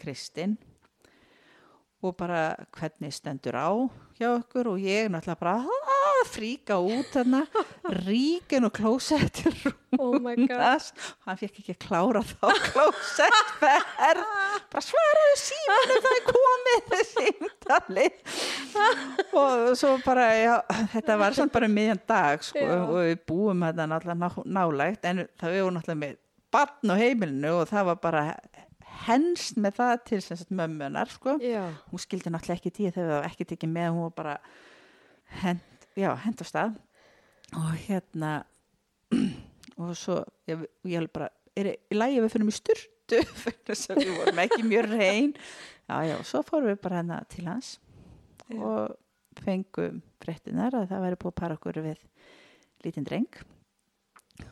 Kristinn 0.00 0.56
og 2.04 2.14
bara 2.18 2.54
hvernig 2.76 3.14
stendur 3.16 3.56
á 3.56 3.70
hjá 4.16 4.28
okkur? 4.36 4.68
Og 4.74 4.78
ég 4.84 5.08
náttúrulega 5.10 5.40
bara 5.40 5.54
"Ah", 5.64 6.22
fríka 6.28 6.76
út 6.78 7.08
þarna 7.12 7.46
ríkin 8.06 8.64
og 8.68 8.72
klósettur 8.76 9.56
Oh 9.98 10.12
hann 10.20 11.38
fekk 11.40 11.60
ekki 11.62 11.72
að 11.72 11.80
klára 11.86 12.20
þá 12.20 12.52
klósettferð. 12.68 14.24
Bara 14.70 14.82
svaraðu 14.84 15.36
símanu 15.40 15.96
það 16.04 16.16
er 16.18 16.26
komið. 16.28 16.94
Símtali 17.16 18.06
og 19.40 19.72
svo 19.78 19.94
bara 20.04 20.26
já, 20.36 20.54
þetta 20.94 21.18
var 21.20 21.36
samt 21.36 21.54
bara 21.54 21.70
miðjan 21.70 22.02
dag 22.08 22.44
sko, 22.44 22.62
og 22.62 22.94
við 23.00 23.18
búum 23.28 23.64
þetta 23.66 23.88
náttúrulega 23.90 24.20
ná, 24.20 24.28
nálægt 24.58 25.08
en 25.08 25.24
það 25.40 25.54
við 25.54 25.64
vorum 25.64 25.78
náttúrulega 25.78 26.02
með 26.04 26.16
barn 26.56 26.92
á 26.92 26.94
heimilinu 27.00 27.52
og 27.60 27.68
það 27.70 27.90
var 27.90 28.00
bara 28.04 28.24
henst 29.06 29.58
með 29.60 29.78
það 29.80 29.94
til 30.08 30.20
sem 30.24 30.40
sagt 30.40 30.54
mömmunar 30.56 31.10
sko. 31.12 31.36
Já. 31.42 31.64
hún 31.90 32.02
skildi 32.02 32.32
náttúrulega 32.32 32.60
ekki 32.60 32.74
tíð 32.78 32.92
þegar 32.96 33.10
það 33.10 33.18
var 33.20 33.30
ekki 33.30 33.48
tekið 33.52 33.72
með 33.74 33.88
hún 33.92 34.06
var 34.06 34.14
bara 34.16 34.36
hend, 35.42 35.88
já, 35.98 36.10
hend 36.24 36.42
á 36.42 36.44
stað. 36.46 36.76
Og 37.56 37.72
hérna 37.86 38.32
og 39.80 39.96
svo 39.98 40.20
ég, 40.48 40.64
ég 40.86 41.00
alveg 41.00 41.14
bara, 41.14 41.30
er 41.56 41.74
í 41.76 41.96
lagi 41.98 42.20
að 42.20 42.26
við 42.26 42.36
fyrir 42.36 42.50
í 42.52 42.56
styrtu 42.56 43.22
fyrir 43.42 43.60
þess 43.68 43.92
að 43.92 44.02
við 44.02 44.14
vorum 44.20 44.44
ekki 44.46 44.66
mjög 44.66 44.88
reyn 44.92 45.34
já, 45.36 45.96
já, 46.08 46.14
og 46.18 46.28
svo 46.28 46.42
fórum 46.46 46.70
við 46.72 46.80
bara 46.82 47.02
hérna 47.02 47.20
til 47.32 47.46
hans 47.46 47.76
Já. 48.46 48.60
og 48.62 49.42
fengum 49.42 50.00
fréttinar 50.22 50.76
að 50.78 50.88
það 50.92 51.04
væri 51.06 51.20
búið 51.22 51.32
að 51.32 51.38
para 51.40 51.58
okkur 51.58 51.80
við 51.84 52.00
lítinn 52.84 53.08
dreng 53.08 53.40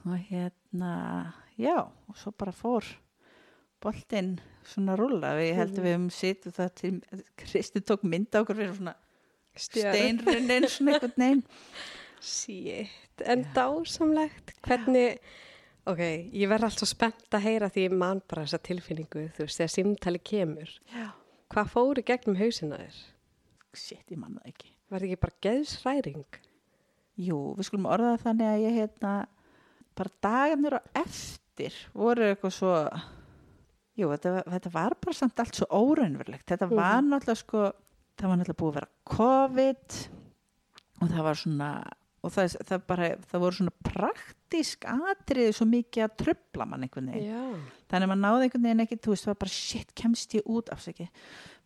og 0.05 0.19
hérna 0.31 0.93
já, 1.61 1.77
og 2.09 2.19
svo 2.19 2.33
bara 2.37 2.53
fór 2.57 2.89
boltinn 3.85 4.39
svona 4.65 4.97
rúlla 4.97 5.35
við 5.39 5.55
heldum 5.61 5.85
við 5.85 5.99
um 5.99 6.07
sitt 6.13 6.47
og 6.49 6.57
það 6.57 6.71
til 6.81 6.95
Kristi 7.37 7.85
tók 7.85 8.05
mynda 8.09 8.41
okkur 8.43 8.59
fyrir 8.59 8.77
svona 8.79 8.97
steinrunnin 9.55 10.69
svona 10.69 10.97
einhvern 10.97 11.21
veginn 11.21 11.45
Shit, 12.25 13.21
en 13.21 13.43
dásamlegt. 13.53 14.55
Hvernig, 14.65 15.19
ok, 15.85 16.01
ég 16.33 16.49
verð 16.49 16.71
alltaf 16.71 16.89
spennt 16.89 17.37
að 17.37 17.45
heyra 17.45 17.69
því 17.69 17.83
ég 17.85 17.97
man 18.01 18.23
bara 18.25 18.47
þessa 18.47 18.63
tilfinningu, 18.65 19.27
þú 19.37 19.45
veist, 19.45 19.61
þegar 19.61 19.73
símtali 19.75 20.23
kemur. 20.25 20.73
já, 20.89 21.11
Hvað 21.53 21.69
fór 21.75 22.01
í 22.01 22.07
gegnum 22.09 22.39
hausina 22.41 22.79
þér? 22.81 23.03
Shit, 23.79 24.05
ég 24.11 24.21
man 24.21 24.39
það 24.39 24.51
ekki. 24.53 24.73
Var 24.91 25.01
þetta 25.01 25.11
ekki 25.11 25.23
bara 25.25 25.41
geðsræring? 25.47 26.41
Jú, 27.25 27.39
við 27.59 27.69
skulum 27.69 27.91
orða 27.95 28.15
þannig 28.23 28.51
að 28.51 28.65
ég 28.65 28.79
hérna 28.81 29.15
bara 29.95 30.15
dagarnir 30.27 30.79
á 30.79 30.83
eftir 31.05 31.77
voru 31.95 32.27
eitthvað 32.27 32.57
svo 32.57 32.75
jú, 33.95 34.09
þetta, 34.11 34.37
þetta 34.57 34.73
var 34.75 34.97
bara 34.99 35.19
samt 35.21 35.43
allt 35.43 35.61
svo 35.61 35.69
óraunverulegt. 35.71 36.47
Þetta 36.51 36.71
var 36.73 37.05
náttúrulega 37.07 37.43
sko 37.43 37.67
það 38.19 38.31
var 38.31 38.41
náttúrulega 38.41 38.61
búið 38.63 38.73
að 38.73 38.79
vera 38.79 38.91
COVID 39.15 40.01
og 41.03 41.13
það 41.13 41.29
var 41.29 41.41
svona 41.41 41.71
og 42.25 42.33
það, 42.33 42.55
það 42.65 42.85
bara, 42.89 43.09
það 43.29 43.43
voru 43.43 43.59
svona 43.59 43.75
praktísk 43.85 44.87
atriði 44.89 45.57
svo 45.57 45.67
mikið 45.69 46.07
að 46.07 46.15
tröfla 46.23 46.67
mann 46.69 46.87
einhvern 46.87 47.11
veginn. 47.13 47.35
Já. 47.35 47.75
þannig 47.93 48.07
að 48.07 48.13
maður 48.13 48.23
náði 48.23 48.47
einhvern 48.47 48.69
veginn 48.69 48.85
ekki, 48.87 48.99
þú 49.05 49.13
veist, 49.13 49.27
það 49.27 49.33
var 49.33 49.41
bara 49.43 49.55
shit, 49.55 49.93
kemst 50.01 50.37
ég 50.39 50.49
út, 50.55 50.73
afsaki 50.73 51.09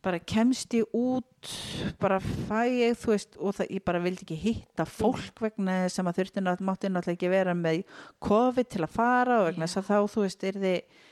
bara 0.05 0.19
kemst 0.23 0.73
ég 0.77 0.87
út 0.95 1.51
bara 1.99 2.19
fæ 2.23 2.61
ég, 2.71 2.95
þú 2.99 3.11
veist, 3.13 3.35
og 3.39 3.57
það, 3.57 3.69
ég 3.75 3.83
bara 3.87 4.01
vildi 4.03 4.25
ekki 4.25 4.39
hitta 4.39 4.85
fólk 4.87 5.43
vegna 5.43 5.81
sem 5.91 6.07
að 6.09 6.21
þurfti 6.21 6.43
nátt, 6.45 6.63
mátti 6.63 6.91
náttúrulega 6.91 7.17
ekki 7.17 7.31
vera 7.31 7.55
með 7.57 7.83
COVID 8.23 8.71
til 8.71 8.83
að 8.85 8.95
fara 8.95 9.41
og 9.41 9.49
vegna 9.51 9.67
þess 9.67 9.81
að 9.83 9.89
þá, 9.91 9.97
þú 10.15 10.25
veist, 10.27 10.49
er 10.49 10.59
þið 10.65 11.05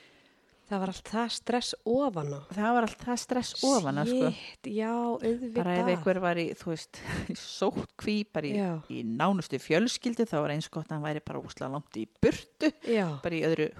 Það 0.68 0.80
var 0.82 0.90
allt 0.92 1.08
það 1.08 1.28
stress 1.32 1.68
ofan 1.88 2.32
á. 2.36 2.40
það 2.52 2.74
var 2.76 2.84
allt 2.84 3.04
það 3.06 3.20
stress 3.22 3.52
ofan 3.64 4.00
að 4.02 4.10
sko 4.10 4.32
já, 4.68 4.90
auðvitað. 4.92 5.54
bara 5.56 5.76
ef 5.78 5.86
einhver 5.94 6.18
var 6.20 6.40
í, 6.42 6.44
þú 6.60 6.72
veist, 6.74 7.00
í 7.32 7.36
sótkví, 7.40 8.16
bara 8.36 8.50
í, 8.50 8.66
í 8.92 8.98
nánustu 9.08 9.56
fjölskyldu, 9.64 10.26
þá 10.28 10.34
var 10.42 10.52
eins 10.52 10.68
gott 10.68 10.90
að 10.90 10.98
hann 10.98 11.06
væri 11.08 11.22
bara 11.24 11.40
úsla 11.40 11.70
langt 11.72 11.96
í 11.96 12.04
burtu, 12.20 12.68
Já, 12.84 13.06
bara 13.24 13.38
í 13.38 13.40
öðru 13.48 13.70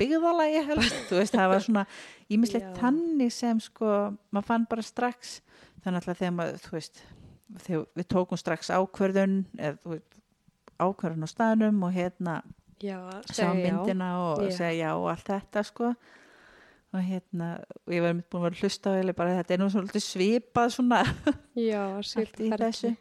byggðalagi 0.00 0.62
helst, 0.68 0.96
þú 1.08 1.20
veist, 1.20 1.36
það 1.36 1.52
var 1.52 1.62
svona 1.64 1.84
ímislegt 2.32 2.80
þannig 2.80 3.32
sem 3.34 3.60
sko, 3.62 3.92
maður 4.34 4.48
fann 4.50 4.66
bara 4.70 4.84
strax, 4.86 5.38
þannig 5.84 6.08
að 6.08 6.18
þegar 6.20 6.34
maður, 6.38 6.58
þú 6.64 6.74
veist, 6.76 7.04
þegar 7.66 7.86
við 8.00 8.08
tókum 8.14 8.40
strax 8.40 8.72
ákvörðun, 8.74 9.38
eða 9.58 10.00
ákvörðun 10.82 11.26
á 11.26 11.28
staðnum 11.30 11.80
og 11.86 11.94
hérna 11.94 12.40
já, 12.82 12.98
sá 13.30 13.40
segja 13.40 13.54
já. 13.54 13.62
myndina 13.62 14.10
og 14.20 14.44
Já. 14.44 14.50
segja 14.58 14.74
já 14.80 14.90
og 14.98 15.08
allt 15.12 15.30
þetta 15.30 15.64
sko. 15.64 15.94
Og 16.94 17.02
hérna, 17.02 17.48
og 17.86 17.90
ég 17.90 18.04
var 18.04 18.14
búin 18.14 18.38
að 18.38 18.44
vera 18.44 18.60
hlusta 18.62 18.92
á 18.94 18.98
eða 19.00 19.14
bara 19.18 19.38
þetta 19.40 19.54
er 19.54 19.62
nú 19.64 19.66
svolítið 19.72 20.04
svipað 20.04 20.74
svona 20.76 21.00
allt 21.04 22.38
í 22.38 22.50
þessu. 22.54 22.92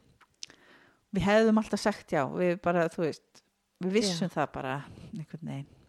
Við 1.13 1.27
hefðum 1.27 1.61
alltaf 1.61 1.83
sagt 1.83 2.15
já 2.15 2.23
við 2.33 2.55
bara, 2.63 2.87
þú 2.89 3.05
veist, 3.05 3.43
við 3.83 3.99
vissum 3.99 4.31
það 4.33 4.51
bara 4.55 4.75
einhvern 5.13 5.49
veginn 5.51 5.82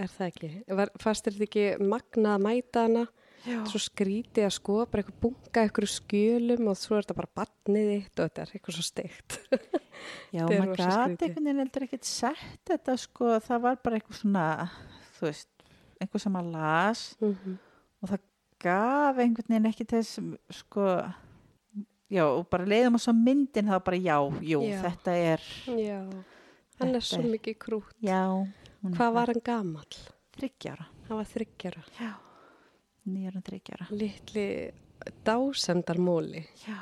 Er 0.00 0.08
það 0.12 0.26
ekki? 0.30 0.50
Var, 0.80 0.90
fast 1.02 1.26
er 1.28 1.34
þetta 1.36 1.48
ekki 1.48 1.64
magnað 1.90 2.36
að 2.36 2.44
mæta 2.46 2.84
hana? 2.86 3.06
já, 3.44 3.56
Svo 3.70 3.80
skrítið 3.80 4.44
að 4.46 4.52
skoða 4.56 4.86
bara 4.92 5.02
eitthvað 5.04 5.20
bunga 5.24 5.62
eitthvað 5.64 5.90
skjölum 5.94 6.66
og 6.72 6.76
svo 6.80 6.96
er 6.98 7.04
þetta 7.06 7.16
bara 7.20 7.30
barnið 7.40 7.86
þitt 7.94 8.20
og 8.20 8.26
þetta 8.28 8.42
er 8.46 8.50
eitthvað 8.56 8.76
svo 8.76 8.84
steikt. 8.84 9.38
já 10.36 10.42
maður 10.44 10.74
gæti 10.76 11.24
einhvern 11.24 11.46
veginn 11.48 11.62
heldur 11.64 11.86
ekkert 11.86 12.08
sett 12.08 12.60
þetta 12.68 12.96
sko, 13.00 13.30
það 13.46 13.62
var 13.66 13.80
bara 13.84 14.00
eitthvað 14.00 14.20
svona 14.20 14.44
þú 15.18 15.26
veist, 15.30 15.48
einhver 16.00 16.24
sem 16.26 16.36
að 16.40 16.52
las 16.56 17.02
Mm 17.20 17.34
-hmm. 17.36 17.56
og 18.02 18.08
það 18.12 18.20
gaf 18.60 19.18
einhvern 19.24 19.48
veginn 19.48 19.70
ekki 19.72 19.84
þess 19.88 20.20
sko 20.50 20.86
já, 22.10 22.24
og 22.26 22.48
bara 22.50 22.64
leiðum 22.68 22.94
að 22.98 23.04
svo 23.06 23.12
myndin 23.16 23.68
það 23.72 23.84
bara 23.84 23.96
já, 23.96 24.16
jú, 24.42 24.60
Já. 24.68 24.80
þetta 24.84 25.12
er 25.16 25.40
Já, 25.80 26.00
hann 26.80 26.94
er 26.94 27.00
svo 27.00 27.22
mikið 27.22 27.56
krút. 27.58 27.92
já, 28.02 28.20
hún 28.28 28.52
Hvað 28.82 29.12
var 29.14 29.26
hann 29.34 29.42
gamall? 29.44 29.98
þryggjara, 30.40 30.86
Hann 31.08 31.18
var 31.18 31.26
þryggjara. 31.28 31.82
já. 32.00 32.12
Nýjarum 33.10 33.42
þryggjara 33.42 33.86
Litli 33.90 34.46
dásendarmóli. 35.26 36.44
já, 36.66 36.78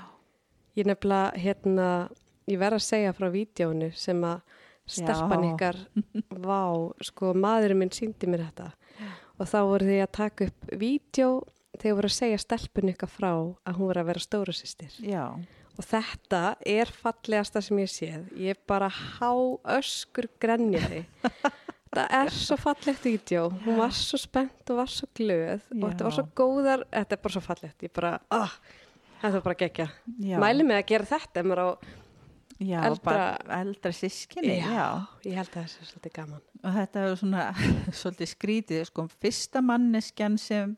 Ég 0.76 0.86
nefnilega, 0.86 1.32
hérna, 1.34 1.86
ég 2.46 2.58
verð 2.60 2.78
að 2.78 2.84
segja 2.86 3.12
frá 3.16 3.28
vídjónu 3.34 3.88
sem 3.98 4.20
að 4.22 4.40
stelpan 4.88 5.42
Já. 5.42 5.48
ykkar 5.54 5.78
vá, 6.30 6.92
sko, 7.02 7.32
maðurinn 7.34 7.78
minn 7.82 7.90
síndi 7.90 8.26
mér 8.30 8.44
þetta. 8.46 8.68
Og 9.38 9.46
þá 9.46 9.58
voru 9.66 9.86
því 9.88 9.96
að 10.04 10.12
taka 10.12 10.46
upp 10.48 10.70
vídjó 10.78 11.28
þegar 11.78 11.96
voru 11.98 12.08
að 12.10 12.16
segja 12.18 12.38
stelpun 12.38 12.92
ykkar 12.94 13.10
frá 13.10 13.30
að 13.34 13.74
hún 13.78 13.86
voru 13.90 14.00
að 14.04 14.08
vera 14.12 14.22
stóra 14.22 14.54
sýstir 14.54 14.94
já, 15.02 15.24
og 15.78 15.84
þetta 15.86 16.56
er 16.66 16.86
fallegasta 16.90 17.60
sem 17.62 17.78
ég 17.82 17.90
séð. 17.92 18.30
Ég 18.38 18.56
bara 18.66 18.88
há 18.88 19.30
öskur 19.78 20.26
grenjaði 20.40 21.04
þetta 21.88 22.06
er 22.22 22.30
svo 22.34 22.56
fallegt 22.60 23.02
vídjó 23.06 23.46
hún 23.64 23.78
var 23.80 23.90
svo 23.96 24.18
spennt 24.20 24.70
og 24.70 24.76
var 24.82 24.90
svo 24.92 25.08
glöð 25.16 25.62
og 25.72 25.86
þetta 25.90 26.04
var 26.08 26.12
svo 26.18 26.24
Já. 26.26 26.32
góðar 26.40 26.84
þetta 26.92 27.12
er 27.16 27.22
bara 27.24 27.32
svo 27.36 27.40
fallegt. 27.44 27.82
Ég 27.82 27.92
bara, 27.96 28.12
ah, 28.30 28.52
þetta 29.22 29.32
var 29.38 29.46
bara 29.48 29.54
gegja 29.62 29.88
já. 30.20 30.38
Mæli 30.38 30.64
mig 30.68 30.76
að 30.82 30.86
gera 30.92 31.04
þetta 31.14 31.40
ef 31.40 31.46
maður 31.46 31.62
á 31.64 31.68
já, 32.60 32.80
eldra- 32.82 33.04
bara 33.04 33.60
eldra 33.60 33.92
sískinni 33.92 34.58
já. 34.60 35.06
ég 35.24 35.34
held 35.38 35.48
að 35.48 35.62
það 35.62 35.68
sé 35.72 35.88
svolítið 35.92 36.12
gaman. 36.20 36.42
Og 36.64 36.74
þetta 36.74 37.04
er 37.08 37.16
svona 37.16 37.42
svolítið 38.02 38.32
skrítið 38.34 38.84
sko, 38.90 39.08
fyrsta 39.22 39.62
manneskjan 39.62 40.38
sem 40.38 40.76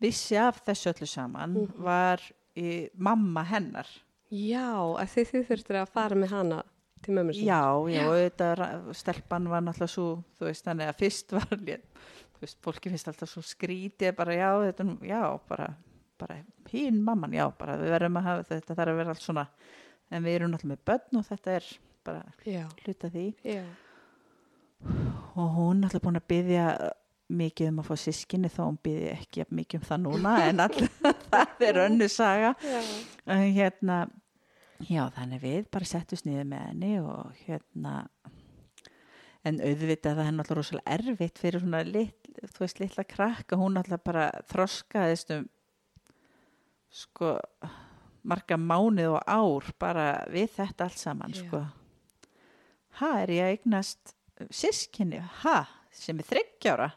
vissi 0.00 0.36
af 0.40 0.62
þessu 0.64 0.92
öllu 0.94 1.06
saman 1.06 1.52
Mhm. 1.54 1.82
var 1.84 2.20
í, 2.56 2.88
mamma 2.96 3.42
hennar. 3.44 3.86
Já, 4.30 4.70
að 4.96 5.08
þið, 5.14 5.26
þið 5.32 5.46
þurftir 5.48 5.76
að 5.82 5.88
fara 5.90 6.14
með 6.16 6.30
hana 6.30 6.62
til 7.04 7.14
mömmu 7.16 7.34
sinni 7.36 7.48
já, 7.48 7.60
já, 7.94 8.02
og 8.06 8.16
þetta 8.20 8.48
ra- 8.60 8.94
stelpan 8.96 9.48
var 9.52 9.62
náttúrulega 9.66 9.94
svo, 9.94 10.06
þú 10.38 10.48
veist, 10.50 10.64
þannig 10.66 10.90
að 10.92 10.98
fyrst 11.00 11.32
var 11.36 11.46
þú 11.60 12.42
veist, 12.44 12.58
fólki 12.64 12.92
finnst 12.92 13.08
alltaf 13.12 13.30
svo 13.32 13.42
skrítið, 13.44 14.14
bara 14.16 14.34
já, 14.36 14.50
þetta, 14.68 14.84
er 14.84 14.90
nú- 14.90 15.08
já, 15.08 15.22
bara, 15.48 15.68
bara 16.20 16.38
hín 16.72 17.02
mamman, 17.04 17.32
já, 17.36 17.46
bara 17.58 17.76
við 17.80 17.94
verðum 17.96 18.20
að 18.20 18.28
hafa 18.30 18.48
þetta, 18.54 18.74
þarf 18.78 18.94
að 18.94 19.00
vera 19.02 19.14
allt 19.16 19.24
svona, 19.26 19.46
en 20.10 20.24
við 20.26 20.38
erum 20.40 20.52
náttúrulega 20.54 20.76
með 20.76 20.84
börn 20.92 21.20
og 21.22 21.28
þetta 21.30 21.56
er 21.60 21.70
bara 22.04 22.22
hluta 22.86 23.10
því. 23.12 23.26
Já, 23.44 23.62
og 25.36 25.50
hún 25.56 25.82
er 25.84 25.90
alltaf 25.90 26.02
búin 26.06 26.16
að 26.20 26.28
byggja 26.32 26.64
mikið 27.30 27.68
um 27.70 27.76
að 27.82 27.86
fá 27.90 27.96
sískinni 28.00 28.48
þó 28.50 28.62
hún 28.64 28.78
byggði 28.82 29.10
ekki 29.12 29.44
mikið 29.54 29.80
um 29.82 29.84
það 29.86 30.00
núna 30.06 30.32
en 30.48 30.60
alltaf 30.64 31.20
það 31.30 31.66
er 31.68 31.78
önnu 31.84 32.08
saga. 32.10 32.54
Já. 32.64 32.80
en 33.30 33.44
hérna 33.54 33.98
já 34.88 35.02
þannig 35.16 35.42
við 35.42 35.70
bara 35.72 35.88
settust 35.88 36.26
niður 36.28 36.48
með 36.52 36.66
henni 36.68 36.92
og 37.02 37.42
hérna 37.46 37.94
en 39.46 39.60
auðvitað 39.64 40.18
það 40.18 40.26
er 40.26 40.36
náttúrulega 40.36 40.60
rosalega 40.60 40.96
erfitt 40.96 41.40
fyrir 41.40 41.62
svona 41.62 41.80
lit, 41.86 42.30
þú 42.52 42.64
veist 42.64 42.80
litla 42.82 43.04
krakka. 43.08 43.56
Hún 43.56 43.80
alltaf 43.80 44.02
bara 44.04 44.26
þroskaðist 44.50 45.32
um 45.36 45.46
sko 46.90 47.36
marga 48.26 48.58
mánuð 48.60 49.16
og 49.16 49.22
ár 49.30 49.68
bara 49.80 50.06
við 50.32 50.56
þetta 50.58 50.88
allt 50.88 51.00
saman 51.00 51.34
Já. 51.36 51.40
sko. 51.44 51.62
Ha 53.00 53.10
er 53.22 53.32
ég 53.32 53.46
að 53.46 53.54
eignast 53.54 54.14
sískinni, 54.52 55.20
ha 55.44 55.62
sem 55.94 56.18
er 56.20 56.26
þryggjára 56.28 56.90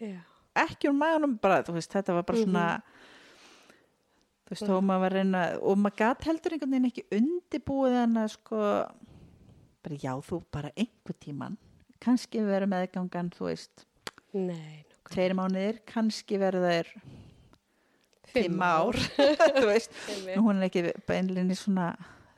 já. 0.00 0.20
ekki 0.58 0.90
úr 0.90 0.96
maðurum 0.96 1.36
bara, 1.42 1.60
þú 1.66 1.74
veist, 1.76 1.92
þetta 1.92 2.16
var 2.16 2.26
bara 2.28 2.44
svona 2.44 2.64
þú 4.50 4.56
veist, 4.56 4.66
Já. 4.66 4.70
þó 4.72 4.80
maður 4.82 5.04
var 5.06 5.14
reyna 5.14 5.42
og 5.62 5.78
maður 5.78 5.96
gat 6.02 6.24
heldur 6.26 6.56
einhvern 6.56 6.74
veginn 6.74 6.90
ekki 6.90 7.04
undibúið 7.20 7.96
en 8.02 8.16
að 8.24 8.32
sko 8.34 8.62
bara 9.80 9.96
já, 10.02 10.12
þú 10.26 10.40
bara 10.52 10.72
einhver 10.76 11.16
tíman 11.22 11.54
kannski 12.02 12.42
verður 12.44 12.72
meðgangan, 12.74 13.30
þú 13.36 13.46
veist 13.50 13.84
nei, 14.34 14.82
nokkuð. 14.88 15.14
tveir 15.14 15.34
mánuðir, 15.38 15.80
kannski 15.88 16.38
verður 16.40 16.66
þeir 16.70 16.92
Fimm 18.30 18.60
ár, 18.62 18.94
þú 19.58 19.64
veist 19.66 19.94
Nú, 20.36 20.42
hún 20.46 20.60
er 20.60 20.68
ekki 20.68 20.84
beinlinni 21.08 21.56
svona 21.58 21.92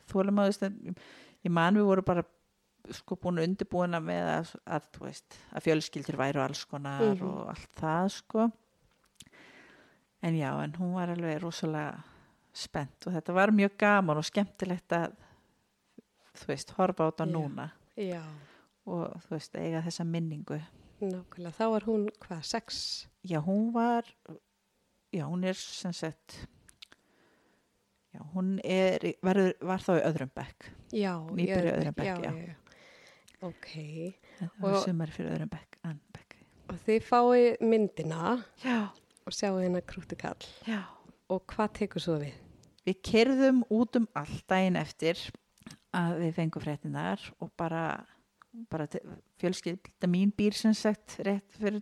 þólum 0.09 0.39
að, 0.41 0.63
ég 1.45 1.53
man 1.53 1.77
við 1.77 1.85
voru 1.85 2.05
bara 2.05 2.23
sko 2.97 3.15
búin 3.15 3.37
að 3.39 3.45
undirbúina 3.47 3.99
með 4.03 4.25
að, 4.33 4.49
að, 4.77 4.87
veist, 5.05 5.37
að 5.55 5.63
fjölskyldur 5.67 6.17
væru 6.19 6.41
alls 6.43 6.63
konar 6.67 7.03
Mhm. 7.13 7.21
og 7.29 7.51
allt 7.53 7.69
það 7.79 8.09
sko 8.17 8.47
en 10.23 10.37
já, 10.39 10.51
en 10.63 10.75
hún 10.79 10.93
var 10.95 11.11
alveg 11.13 11.41
rosalega 11.43 12.01
spennt 12.53 13.07
og 13.07 13.15
þetta 13.17 13.35
var 13.35 13.53
mjög 13.55 13.75
gaman 13.81 14.21
og 14.21 14.27
skemmtilegt 14.27 14.93
að 14.95 15.17
þú 16.37 16.49
veist, 16.49 16.73
horfa 16.77 17.05
á 17.05 17.09
þetta 17.11 17.27
núna. 17.29 17.67
Já, 17.99 18.21
og 18.89 19.19
þú 19.25 19.35
veist, 19.35 19.59
eiga 19.59 19.83
þessa 19.85 20.05
minningu. 20.07 20.59
Nákvæmlega. 21.03 21.55
Þá 21.57 21.65
var 21.73 21.85
hún, 21.89 22.07
hvað, 22.23 22.41
sex? 22.47 22.79
Já, 23.27 23.39
hún 23.43 23.71
var 23.75 24.07
já, 25.13 25.25
hún 25.27 25.43
er 25.43 25.53
sem 25.53 25.93
sagt 25.93 26.47
já, 28.13 28.21
hún 28.33 28.59
er 28.63 29.13
var, 29.21 29.37
var 29.61 29.83
þá 29.83 29.93
í 29.99 30.03
öðrum 30.09 30.33
bekk. 30.33 30.69
Já, 30.93 31.13
í 31.21 31.37
Nýbyrjuð 31.37 31.77
öðrum 31.77 31.97
bekk, 31.99 32.25
já, 32.25 32.33
já. 32.33 32.55
ok. 33.49 33.69
Það 34.39 34.59
var 34.65 34.79
sumar 34.85 35.13
fyrir 35.13 35.35
öðrum 35.35 35.53
bekk, 35.53 35.79
bekk. 36.15 36.37
og 36.69 36.81
þið 36.87 37.07
fáið 37.09 37.47
myndina. 37.61 38.35
Já, 38.63 38.79
og 39.25 39.33
sjáu 39.35 39.59
hérna 39.61 39.81
krúti 39.85 40.17
kall 40.19 40.43
já. 40.67 40.81
og 41.29 41.43
hvað 41.53 41.73
tekur 41.79 42.01
svo 42.03 42.17
við? 42.23 42.33
Við 42.87 42.97
kerðum 43.07 43.61
út 43.71 43.95
um 44.01 44.07
allt 44.19 44.43
daginn 44.51 44.75
eftir 44.79 45.19
að 45.95 46.17
við 46.23 46.33
fengum 46.39 46.63
fréttinar 46.65 47.21
og 47.39 47.51
bara, 47.57 47.83
bara 48.69 48.87
fjölskylda 49.39 50.09
mín 50.11 50.33
býr 50.35 50.55
sem 50.57 50.73
sagt 50.75 51.15
rétt 51.23 51.55
fyrir, 51.55 51.79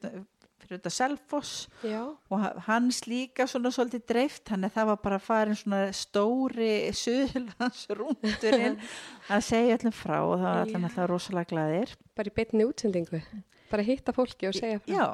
fyrir 0.61 0.75
þetta 0.77 0.91
Selfoss 0.93 1.65
já, 1.81 2.03
og 2.29 2.37
ha- 2.43 2.53
hans 2.67 3.01
líka 3.09 3.47
svona 3.49 3.71
svolítið 3.73 4.03
dreift 4.11 4.43
þannig 4.51 4.69
að 4.69 4.75
það 4.77 4.89
var 4.91 4.99
bara 5.07 5.19
farin 5.19 5.57
svona 5.57 5.79
stóri 5.97 6.73
suðlands 6.93 7.87
rúndurinn 7.97 8.77
að 9.33 9.41
segja 9.47 9.79
öllum 9.79 9.95
frá 9.95 10.19
og 10.21 10.35
það 10.43 10.59
var 10.59 10.69
Já. 10.69 10.77
alltaf 10.83 11.09
rosalega 11.09 11.49
glæðir. 11.55 11.95
bara 12.15 12.29
í 12.29 12.35
beinni 12.37 12.67
útsendingu 12.69 13.23
bara 13.71 13.87
hitta 13.87 14.13
fólki 14.13 14.51
og 14.51 14.53
segja 14.59 14.83
frá 14.83 14.93
Já, 14.93 15.07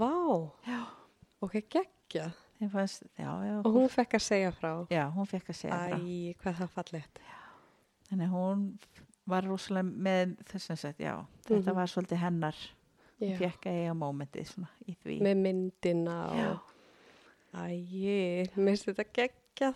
vá, 0.00 0.10
já. 0.70 0.80
Ok, 1.42 1.60
geggja. 1.70 2.30
Fannst, 2.70 3.02
já, 3.16 3.24
já, 3.46 3.54
og 3.64 3.72
hún 3.72 3.86
fekk 3.88 4.18
að 4.18 4.20
segja 4.26 4.50
frá. 4.52 4.72
Já, 4.92 5.06
hún 5.14 5.26
fekk 5.26 5.46
að 5.48 5.56
segja 5.56 5.76
frá. 5.80 5.96
æ, 5.96 6.34
hvað 6.42 6.58
það 6.58 6.68
fallegt. 6.74 7.20
Þannig 8.10 8.28
hún 8.34 8.64
var 9.30 9.46
rosalega 9.48 9.86
með 10.08 10.34
þess 10.50 10.70
að 10.74 10.78
sagt, 10.82 10.98
já, 11.00 11.14
þetta 11.46 11.70
Mhm. 11.70 11.74
var 11.78 11.86
svolítið 11.86 12.18
hennar, 12.20 12.56
hún 13.20 13.36
fekk 13.38 13.66
að 13.70 13.78
eiga 13.80 13.94
mómentið 13.94 14.46
svona 14.50 14.68
í 14.88 14.96
því. 15.04 15.20
með 15.22 15.36
myndina 15.46 16.18
og 16.50 16.60
æ, 17.54 18.50
mér 18.56 18.76
finnst 18.76 18.86
þetta 18.90 19.04
geggjað 19.12 19.74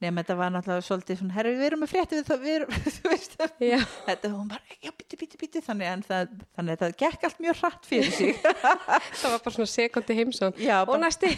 nema 0.00 0.22
þetta 0.22 0.36
var 0.40 0.52
náttúrulega 0.54 0.84
svolítið 0.86 1.18
svona, 1.20 1.34
herri 1.36 1.50
við 1.58 1.66
erum 1.68 1.82
með 1.84 1.90
frétti 1.92 2.16
við, 2.18 2.26
það- 2.30 2.42
við 2.44 2.54
erum, 2.56 2.70
þú 2.96 3.10
veist 3.12 3.34
Já, 3.60 3.78
þetta 4.06 4.30
hún 4.32 4.48
bara, 4.48 4.76
já, 4.86 4.90
bíti, 4.96 5.18
bíti, 5.20 5.40
bíti 5.42 5.62
þannig, 5.66 5.90
en 5.92 6.04
það, 6.08 6.32
þannig 6.56 6.76
að 6.76 6.82
það 6.84 6.96
gekk 7.04 7.26
allt 7.28 7.42
mjög 7.44 7.60
hratt 7.60 7.88
fyrir 7.90 8.14
sig. 8.16 8.40
Það 9.20 9.34
var 9.34 9.42
bara 9.44 9.54
svona 9.58 9.70
sekundi 9.74 10.16
heimsón. 10.20 10.56
já, 10.60 10.76
Og 10.82 10.88
bara, 10.94 11.02
næsti. 11.04 11.32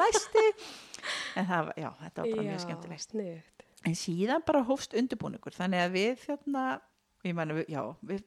næsti. 0.00 0.46
En 1.36 1.46
það, 1.48 1.68
var- 1.68 1.78
já, 1.84 1.88
þetta 2.06 2.24
var 2.24 2.32
bara 2.34 2.48
mjög 2.48 2.64
skemmtilegt. 2.64 3.14
en 3.86 3.94
síðan 3.94 4.42
bara 4.48 4.64
hófst 4.66 4.96
undirbúningur. 4.98 5.54
Þannig 5.54 5.84
að 5.84 5.92
við 5.94 6.24
þarna 6.26 6.64
ég 7.28 7.34
mani, 7.38 7.64
já, 7.70 7.82
við 8.08 8.24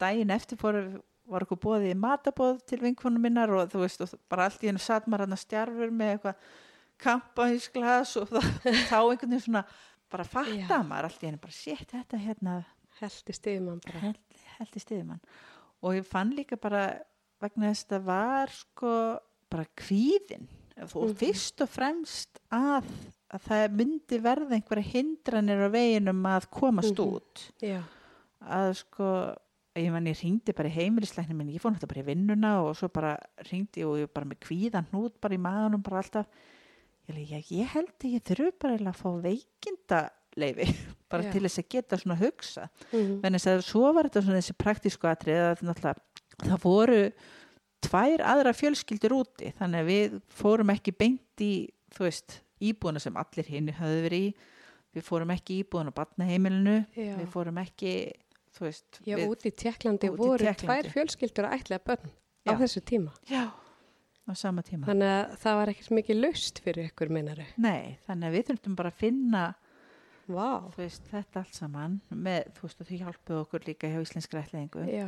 daginn 0.00 0.30
eftir 0.36 0.58
fórum 0.60 0.98
var 1.26 1.42
okkur 1.42 1.58
bóðið 1.64 1.88
í 1.90 1.96
matabóð 1.98 2.60
til 2.70 2.78
vinkonum 2.84 3.18
minnar 3.24 3.50
og 3.50 3.72
þú 3.72 3.80
veist, 3.82 4.04
og 4.04 4.12
bara 4.30 4.44
allt 4.46 4.62
í 4.62 4.68
hennu 4.70 4.78
satt 4.78 5.08
maður 5.10 5.24
hann 5.26 5.34
að 5.34 5.40
stjarfur 5.42 5.90
með 5.90 6.12
eitthvað 6.12 6.52
kampaðísglas 7.02 8.14
og 8.20 8.28
það, 8.30 8.46
þá 8.90 8.96
einhvern 8.98 9.30
veginn 9.30 9.44
svona 9.46 9.64
bara 10.12 10.24
fatta 10.28 10.80
maður 10.86 11.08
allt 11.10 11.22
í 11.24 11.28
hennu 11.30 11.40
bara 11.42 11.56
sétt 11.56 11.92
þetta 11.94 12.20
hérna 12.22 12.56
Heldi 13.00 13.34
stiðum 13.36 13.80
bara. 13.84 13.98
held, 14.06 14.36
held 14.58 14.76
í 14.78 14.80
stiðumann 14.80 15.20
og 15.84 15.96
ég 15.98 16.06
fann 16.08 16.30
líka 16.36 16.56
bara 16.60 16.84
vegna 17.42 17.68
þess 17.72 17.84
að 17.84 17.90
það 17.98 18.06
var 18.06 18.54
sko 18.56 18.92
bara 19.52 19.66
kvíðin 19.76 20.46
og 20.76 20.94
Mhm. 21.08 21.16
fyrst 21.16 21.60
og 21.64 21.68
fremst 21.72 22.38
að, 22.52 22.84
að 23.32 23.44
það 23.48 23.76
myndi 23.80 24.18
verða 24.24 24.56
einhverja 24.56 24.90
hindranir 24.94 25.62
á 25.64 25.68
veginum 25.72 26.22
að 26.28 26.48
komast 26.52 26.96
Mhm. 26.96 27.12
út 27.16 27.44
Já, 27.62 27.82
að 28.44 28.74
sko 28.80 29.10
ég 29.76 29.92
man 29.92 30.04
ég 30.08 30.16
ringdi 30.22 30.54
bara 30.56 30.68
í 30.68 30.72
heimilisleiknum 30.72 31.36
minn 31.36 31.52
ég 31.52 31.60
fór 31.60 31.72
náttúrulega 31.72 31.92
bara 31.92 32.00
í 32.02 32.08
vinnuna 32.14 32.50
og 32.64 32.76
svo 32.76 32.88
bara 32.92 33.16
ringdi 33.50 33.84
og 33.84 33.98
ég 34.00 34.08
bara 34.12 34.26
með 34.26 34.40
kvíðan 34.40 34.86
hnút 34.92 35.20
bara 35.20 35.34
í 35.36 35.38
maðunum 35.40 35.82
bara 35.84 36.00
alltaf 36.02 36.26
ég, 37.14 37.50
ég 37.50 37.66
held 37.74 37.92
að 38.02 38.12
ég 38.16 38.22
þurfi 38.26 38.52
bara 38.60 38.76
að 38.90 38.96
fá 38.98 39.08
veikinda 39.22 40.00
leifi 40.36 40.66
bara 41.10 41.22
Já. 41.22 41.32
til 41.32 41.42
þess 41.46 41.58
að 41.62 41.68
geta 41.76 41.96
svona 42.02 42.18
hugsa 42.20 42.68
Mhm. 42.92 43.20
en 43.24 43.32
þess 43.38 43.46
að 43.52 43.62
svo 43.62 43.92
var 43.94 44.04
þetta 44.08 44.22
svona 44.26 44.40
þessi 44.42 44.56
praktísku 44.58 45.08
atrið 45.08 45.42
að 45.46 45.62
það 46.42 46.58
voru 46.62 47.12
tvær 47.86 48.20
aðra 48.26 48.52
fjölskyldur 48.56 49.14
úti 49.16 49.52
þannig 49.58 49.80
að 49.84 49.90
við 49.92 50.20
fórum 50.28 50.70
ekki 50.74 50.92
beint 50.98 51.40
í 51.44 51.52
þú 51.96 52.04
veist, 52.08 52.40
íbúðuna 52.60 53.00
sem 53.00 53.16
allir 53.16 53.46
hinn 53.48 53.68
höfðu 53.72 54.02
verið 54.04 54.26
í. 54.26 54.34
Við 54.96 55.04
fórum 55.04 55.30
ekki 55.30 55.54
í 55.54 55.62
íbúðuna 55.64 55.92
á 55.92 55.98
batnaheimilinu 56.00 56.76
við 56.96 57.26
fórum 57.32 57.58
ekki 57.60 57.92
veist 58.60 59.00
Já, 59.04 59.16
við, 59.20 59.28
út 59.28 59.44
í 59.44 59.50
Tjekklandi 59.52 60.08
voru 60.16 60.52
tvær 60.56 60.88
fjölskyldur 60.92 61.44
að 61.48 61.56
ætla 61.60 61.78
börn 61.84 62.10
á 62.48 62.52
þessu 62.56 62.80
tíma. 62.80 63.12
já, 63.28 63.50
á 64.26 64.32
sama 64.34 64.62
tíma. 64.66 64.86
Þannig 64.88 65.12
að 65.12 65.36
það 65.42 65.58
var 65.60 65.72
ekkert 65.72 65.90
mikið 66.00 66.20
lust 66.24 66.58
fyrir 66.64 66.88
ykkur 66.90 67.12
minnaru. 67.14 67.46
nei, 67.56 67.98
þannig 68.08 68.28
að 68.28 68.36
við 68.38 68.46
þurftum 68.50 68.76
bara 68.76 68.90
að 68.90 69.00
finna 69.04 69.44
þú 70.26 70.72
veist, 70.80 71.04
þetta 71.12 71.38
allt 71.44 71.54
saman 71.54 72.00
með, 72.10 72.48
þú 72.56 72.66
veist, 72.66 72.80
og 72.82 72.88
þau 72.88 72.96
hjálpuðu 73.04 73.42
okkur 73.44 73.66
líka 73.68 73.86
hjá 73.92 74.00
Íslenskri 74.02 74.40
ætlaðingu 74.42 74.86
Já, 74.90 75.06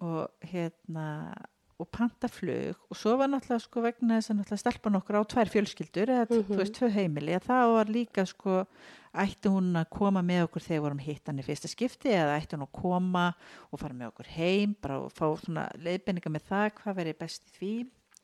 og 0.00 0.28
hérna 0.52 1.34
og 1.82 1.88
panta 1.90 2.28
flug. 2.30 2.76
Og 2.86 2.94
svo 2.96 3.16
var 3.18 3.26
náttúrulega 3.32 3.64
sko 3.64 3.80
vegna 3.82 4.20
þess 4.20 4.30
að 4.30 4.36
náttúrulega 4.38 4.62
stelpa 4.62 4.90
nokkur 4.94 5.16
á 5.18 5.22
tvær 5.26 5.50
fjölskyldur 5.50 6.12
eða 6.14 6.26
mm 6.30 6.36
Mhm. 6.38 6.46
þú 6.54 6.58
veist 6.60 6.76
tvö 6.78 6.90
heimili 6.94 7.34
að 7.34 7.48
það 7.50 7.72
var 7.74 7.86
líka 7.90 8.24
sko 8.30 8.66
ætti 9.14 9.50
hún 9.50 9.74
að 9.74 9.88
koma 9.90 10.22
með 10.22 10.44
okkur 10.46 10.62
þegar 10.62 10.78
við 10.78 10.84
vorum 10.86 11.02
hittan 11.02 11.38
í 11.38 11.42
fyrsta 11.42 11.66
skipti 11.68 12.14
eða 12.14 12.38
ætti 12.38 12.54
hún 12.54 12.62
að 12.68 12.72
koma 12.78 13.34
og 13.72 13.78
fara 13.80 13.92
með 13.94 14.12
okkur 14.14 14.26
heim 14.38 14.76
bara 14.80 15.00
og 15.02 15.10
fá 15.10 15.26
svona 15.42 15.66
leiðbenninga 15.74 16.30
með 16.30 16.46
það 16.46 16.70
hvað 16.78 16.96
verið 17.02 17.18
best 17.18 17.42
í 17.42 17.58
því 17.58 17.74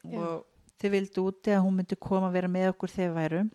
Já. 0.05 0.19
og 0.19 0.47
þau 0.81 0.91
vildu 0.95 1.25
úti 1.29 1.53
að 1.53 1.65
hún 1.67 1.77
myndi 1.81 1.97
koma 2.01 2.29
að 2.31 2.37
vera 2.39 2.49
með 2.49 2.69
okkur 2.73 2.89
þegar 2.95 3.15
værum 3.19 3.51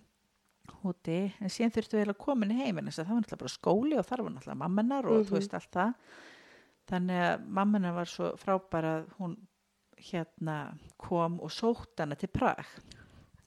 úti 0.86 1.18
en 1.42 1.50
síðan 1.50 1.74
þurftu 1.74 1.98
við 1.98 2.10
að 2.14 2.18
koma 2.22 2.46
inn 2.46 2.52
í 2.54 2.62
heiminn 2.66 2.92
það 2.94 3.08
var 3.10 3.22
náttúrulega 3.22 3.42
bara 3.42 3.56
skóli 3.56 3.98
og 3.98 4.06
þar 4.06 4.22
var 4.26 4.32
náttúrulega 4.36 4.62
mammenar 4.62 5.06
og 5.10 5.18
Mhm. 5.20 5.26
þú 5.30 5.38
veist 5.40 5.54
allt 5.58 5.72
það 5.72 5.94
þannig 6.92 7.22
að 7.26 7.48
mammenar 7.48 7.94
var 7.96 8.06
svo 8.06 8.32
frábær 8.38 8.84
að 8.86 9.08
hún 9.20 9.38
hérna 9.98 10.78
kom 10.98 11.40
og 11.42 11.50
sótt 11.50 11.98
hana 11.98 12.16
til 12.16 12.28
Prag 12.30 12.66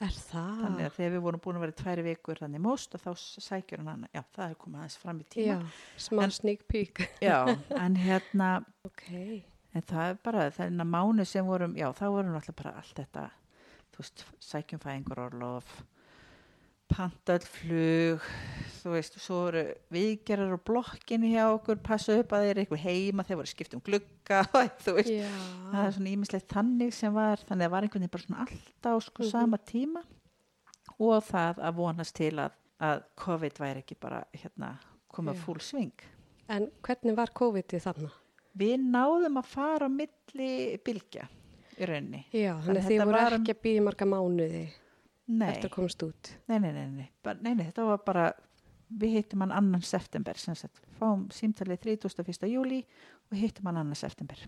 er 0.01 0.09
það? 0.15 0.59
þannig 0.63 0.87
að 0.87 0.97
þegar 0.97 1.13
við 1.15 1.23
vorum 1.23 1.41
búin 1.41 1.57
að 1.57 1.61
vera 1.67 1.73
tværi 1.83 2.03
vikur 2.07 2.39
þannig 2.39 2.61
most 2.61 2.95
og 2.95 3.01
þá 3.01 3.11
sækjur 3.19 3.79
hann 3.79 3.87
hana 3.95 4.09
já 4.15 4.23
það 4.35 4.51
er 4.51 4.55
komið 4.55 4.79
aðeins 4.81 4.99
fram 4.99 5.21
í 5.21 5.25
tíma 5.31 5.47
Já, 5.47 5.63
smá 5.99 6.31
sneak 6.31 6.67
peek. 6.69 7.09
já, 7.21 7.39
en 7.85 7.95
hérna 7.97 8.65
Ok. 8.85 9.45
En 9.79 9.87
það 9.89 10.11
er 10.13 10.19
bara 10.29 10.49
þennan 10.59 10.91
mánu 10.93 11.25
sem 11.29 11.47
vorum 11.47 11.77
já 11.79 11.89
það 11.99 12.15
vorum 12.17 12.35
alltaf 12.41 12.57
bara 12.63 12.75
allt 12.81 12.97
þetta 12.99 13.29
þú 13.95 14.03
veist, 14.05 14.25
sækjum 14.51 14.83
fæðingur 14.85 15.21
orlof 15.29 15.71
pantall 16.89 17.45
flug 17.45 18.23
þú 18.79 18.93
veist, 18.95 19.17
svo 19.21 19.41
voru 19.45 19.63
viðgerðar 19.93 20.55
á 20.57 20.61
blokkinni 20.71 21.35
hjá 21.35 21.43
okkur 21.53 21.81
passa 21.85 22.15
upp 22.23 22.31
að 22.33 22.47
þeir 22.47 22.53
eru 22.55 22.63
eitthvað 22.63 22.85
heima 22.87 23.25
þeir 23.29 23.39
voru 23.43 23.51
skipt 23.51 23.75
um 23.77 23.83
glugga 23.85 24.39
þú 24.85 24.95
veist, 24.97 25.11
Já. 25.13 25.29
það 25.75 25.83
er 25.83 25.97
svona 25.99 26.13
ímislegt 26.15 26.55
þannig 26.55 26.95
sem 26.97 27.13
var, 27.17 27.43
þannig 27.45 27.61
að 27.61 27.67
það 27.69 27.75
var 27.75 27.87
einhvern 27.89 28.05
veginn 28.07 28.15
bara 28.17 28.27
svona 28.29 28.47
alltaf 28.47 29.05
sko 29.11 29.27
Mhm. 29.27 29.31
sama 29.35 29.59
tíma 29.69 30.05
og 30.99 31.21
það 31.29 31.61
að 31.69 31.77
vonast 31.83 32.17
til 32.17 32.33
að, 32.41 32.57
að 32.81 33.03
COVID 33.21 33.61
væri 33.61 33.83
ekki 33.85 33.99
bara 34.01 34.23
hérna 34.33 34.73
koma 35.13 35.35
full 35.45 35.61
sving 35.61 35.93
En 36.49 36.71
hvernig 36.81 37.13
var 37.19 37.29
COVID-ið 37.37 37.83
þarna? 37.85 38.09
Við 38.59 38.77
náðum 38.91 39.39
að 39.41 39.51
fara 39.53 39.89
á 39.89 39.91
milli 39.93 40.51
bylgja 40.87 41.29
í 41.79 41.87
rauninni 41.89 42.25
Já, 42.35 42.53
Þannig 42.65 42.83
að 42.83 42.91
þið 42.91 43.03
voru 43.05 43.17
var 43.21 43.37
ekki 43.39 43.55
að 43.55 43.63
býja 43.69 43.85
marga 43.87 44.09
mánuði 44.11 44.65
nei, 45.29 45.49
eftir 45.53 45.71
að 45.71 45.75
komast 45.77 46.03
út. 46.07 46.33
nei, 46.51 46.59
nei, 46.59 46.71
nei, 46.73 46.87
nei, 46.91 47.09
nei, 47.43 47.55
nei, 47.55 47.65
þetta 47.69 47.87
var 47.93 48.03
bara 48.07 48.27
við 48.89 49.19
hittum 49.19 49.43
hann 49.45 49.53
annan 49.53 49.83
september 49.85 50.39
sem 50.41 50.57
sagt, 50.57 50.81
fáum 50.99 51.27
símtalið 51.35 51.83
31. 52.01 52.49
júli 52.49 52.83
og 53.29 53.37
hittum 53.37 53.69
hann 53.69 53.83
annan 53.83 53.99
september 53.99 54.41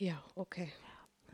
Já, 0.00 0.16
ok. 0.36 0.56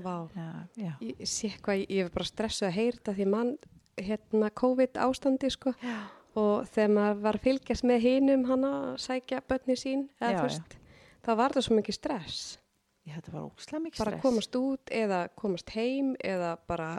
Vá. 0.01 0.29
já, 0.37 0.49
já, 0.77 0.93
Ég 1.01 1.27
sé 1.29 1.49
hvað, 1.61 1.83
ég 1.89 2.07
er 2.07 2.11
bara 2.15 2.25
stressuð 2.29 2.69
að 2.69 2.75
heyra 2.77 2.97
þetta 2.99 3.15
því 3.17 3.27
mann, 3.33 3.53
hérna, 4.01 4.51
COVID 4.57 5.01
ástandi, 5.01 5.51
sko. 5.53 5.73
já. 5.83 5.97
Og 6.39 6.69
þegar 6.71 6.93
maður 6.95 7.23
var 7.25 7.39
fylgjast 7.43 7.85
með 7.89 8.05
hinum 8.05 8.45
hana 8.47 8.71
að 8.93 9.01
sækja 9.03 9.41
börni 9.51 9.77
sín, 9.81 10.05
eða 10.21 10.37
þú 10.37 10.45
veist, 10.47 10.77
þá 11.25 11.31
var 11.37 11.55
það 11.57 11.67
svo 11.67 11.79
mikið 11.79 11.97
stress. 11.99 12.59
já 13.07 13.15
þetta 13.17 13.33
var 13.33 13.47
ókslega 13.49 13.83
mikið 13.87 14.03
Bara 14.05 14.11
stress. 14.17 14.23
komast 14.27 14.57
út 14.61 14.93
eða 14.93 15.21
komast 15.37 15.71
heim 15.77 16.15
eða 16.25 16.57
bara 16.69 16.91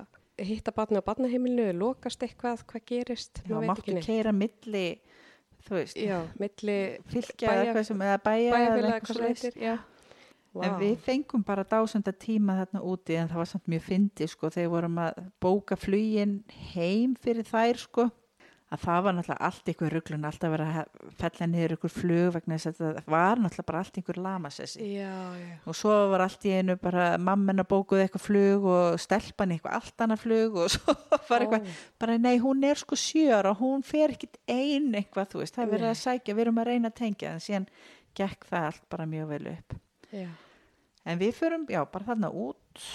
hitta 0.42 0.72
barni 0.74 0.98
á 0.98 1.06
barnaheimilinu, 1.06 1.74
lokast 1.78 2.24
eitthvað, 2.26 2.64
hvað 2.66 2.86
gerist, 2.90 3.44
já, 3.46 3.56
máttu 3.62 3.94
keira 4.02 4.32
milli 4.34 4.86
þú 5.68 5.76
veist, 5.78 5.98
Já, 6.02 6.18
milli 6.42 6.78
fylgja 7.12 7.52
eða 7.52 7.66
eitthvað 7.68 7.88
sem 7.92 8.02
eða 8.02 8.20
bæja 8.26 8.62
eða 8.66 8.94
eitthvað 8.96 9.20
það 9.20 9.28
heitir, 9.28 9.58
já. 9.62 9.76
En 10.52 10.74
við 10.82 10.98
fengum 11.06 11.44
bara 11.48 11.64
dásenda 11.64 12.12
tíma 12.12 12.58
þarna 12.58 12.82
úti 12.84 13.16
en 13.16 13.30
það 13.32 13.40
var 13.40 13.48
samt 13.48 13.70
mjög 13.72 13.84
fyndi 13.86 14.26
sko 14.28 14.50
þegar 14.52 14.72
vorum 14.74 14.98
að 15.00 15.22
bóka 15.40 15.78
flugin 15.80 16.34
heim 16.74 17.14
fyrir 17.16 17.48
þær 17.48 17.80
sko 17.80 18.08
að 18.72 18.84
það 18.86 19.02
var 19.04 19.16
náttúrulega 19.18 19.48
allt 19.48 19.70
ykkur 19.74 19.94
rugglun 19.96 20.28
alltaf 20.28 20.48
að 20.48 20.54
vera 20.54 20.68
að 20.82 21.10
fella 21.20 21.48
niður 21.52 21.74
ykkur 21.76 21.92
flug 21.92 22.28
vegna 22.38 22.58
þess 22.58 22.70
að 22.70 22.78
það 22.80 23.10
var 23.12 23.42
náttúrulega 23.42 23.68
bara 23.68 23.82
allt 23.84 24.00
ykkur 24.00 24.20
lamasessi. 24.24 24.88
Og 25.68 25.78
svo 25.78 25.96
var 26.14 26.24
allt 26.24 26.48
í 26.48 26.54
einu 26.56 26.78
bara 26.80 27.08
mammen 27.20 27.64
að 27.64 27.68
bókuð 27.74 28.04
eitthvað 28.06 28.24
flug 28.30 28.68
og 28.72 29.02
stelpan 29.04 29.52
eitthvað 29.56 29.76
allt 29.82 30.06
annað 30.06 30.24
flug 30.24 30.56
og 30.64 30.72
svo 30.78 30.96
var 31.28 31.46
eitthvað 31.46 31.68
Ó, 31.68 31.76
bara 32.06 32.18
nei 32.24 32.38
hún 32.44 32.64
er 32.68 32.80
sko 32.80 33.00
sjör 33.00 33.52
og 33.52 33.60
hún 33.60 33.84
fer 33.88 34.16
ekkit 34.16 34.40
ein 34.48 34.88
eitthvað 34.96 35.34
þú 35.36 35.44
veist 35.44 35.60
það 35.60 35.68
er 35.68 35.74
verið 35.76 35.92
að 35.92 36.02
sækja 36.06 36.38
við 36.38 36.46
erum 36.46 36.64
að 36.64 36.72
reyna 36.72 36.94
að 36.94 37.00
tengja 37.04 37.36
en 37.36 37.44
síðan 37.44 37.70
gekk 38.16 38.48
það 38.48 38.72
allt 38.72 38.90
bara 38.96 39.12
mjög 39.12 39.36
vel 39.36 39.44
upp. 39.52 39.78
Já. 40.12 40.28
en 41.08 41.20
við 41.20 41.36
förum 41.36 41.68
já 41.68 41.84
bara 41.92 42.08
þarna 42.14 42.32
út. 42.32 42.90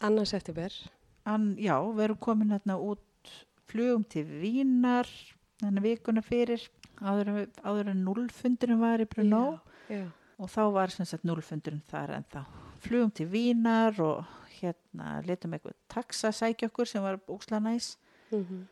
Annars 0.00 0.32
eftir. 0.38 0.72
An, 1.28 1.56
já, 1.60 1.74
við 1.82 2.06
erum 2.06 2.18
komin 2.22 2.54
hérna 2.54 2.78
út 2.80 3.02
flugum 3.70 4.04
til 4.10 4.24
Vínar 4.42 5.08
þannig 5.62 5.86
vikuna 5.86 6.22
fyrir 6.24 6.64
áður, 7.00 7.46
áður 7.64 7.92
en 7.94 8.02
nullfundurinn 8.06 8.80
var 8.82 9.02
í 9.04 9.08
Brunó 9.10 9.44
Já, 9.88 10.00
já. 10.00 10.04
og 10.40 10.50
þá 10.52 10.60
var 10.76 10.92
sem 10.94 11.08
sagt 11.08 11.24
nullfundurinn 11.28 11.82
þar 11.90 12.16
en 12.18 12.26
þá 12.32 12.42
flugum 12.84 13.10
til 13.14 13.28
Vínar 13.32 13.98
og 14.04 14.36
hérna 14.60 15.20
letum 15.24 15.54
eitthvað 15.56 15.76
taxa 15.92 16.32
sækja 16.36 16.68
okkur 16.70 16.88
sem 16.88 17.02
var 17.04 17.20
ósla 17.32 17.62
næs 17.64 17.94
Mm 18.30 18.66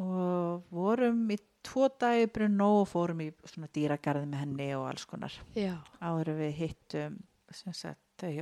og 0.00 0.64
vorum 0.74 1.20
í 1.30 1.36
tvo 1.62 1.86
dagi 2.02 2.26
Brunó 2.34 2.80
og 2.80 2.88
fórum 2.90 3.20
í 3.22 3.28
svona 3.46 3.68
dýragarði 3.70 4.26
með 4.26 4.40
henni 4.42 4.66
og 4.74 4.88
alls 4.88 5.04
konar 5.06 5.36
já. 5.54 5.76
áður 6.02 6.32
við 6.40 6.54
hittum 6.58 7.18
sem 7.54 7.72
sagt 7.78 8.24
eh, 8.26 8.40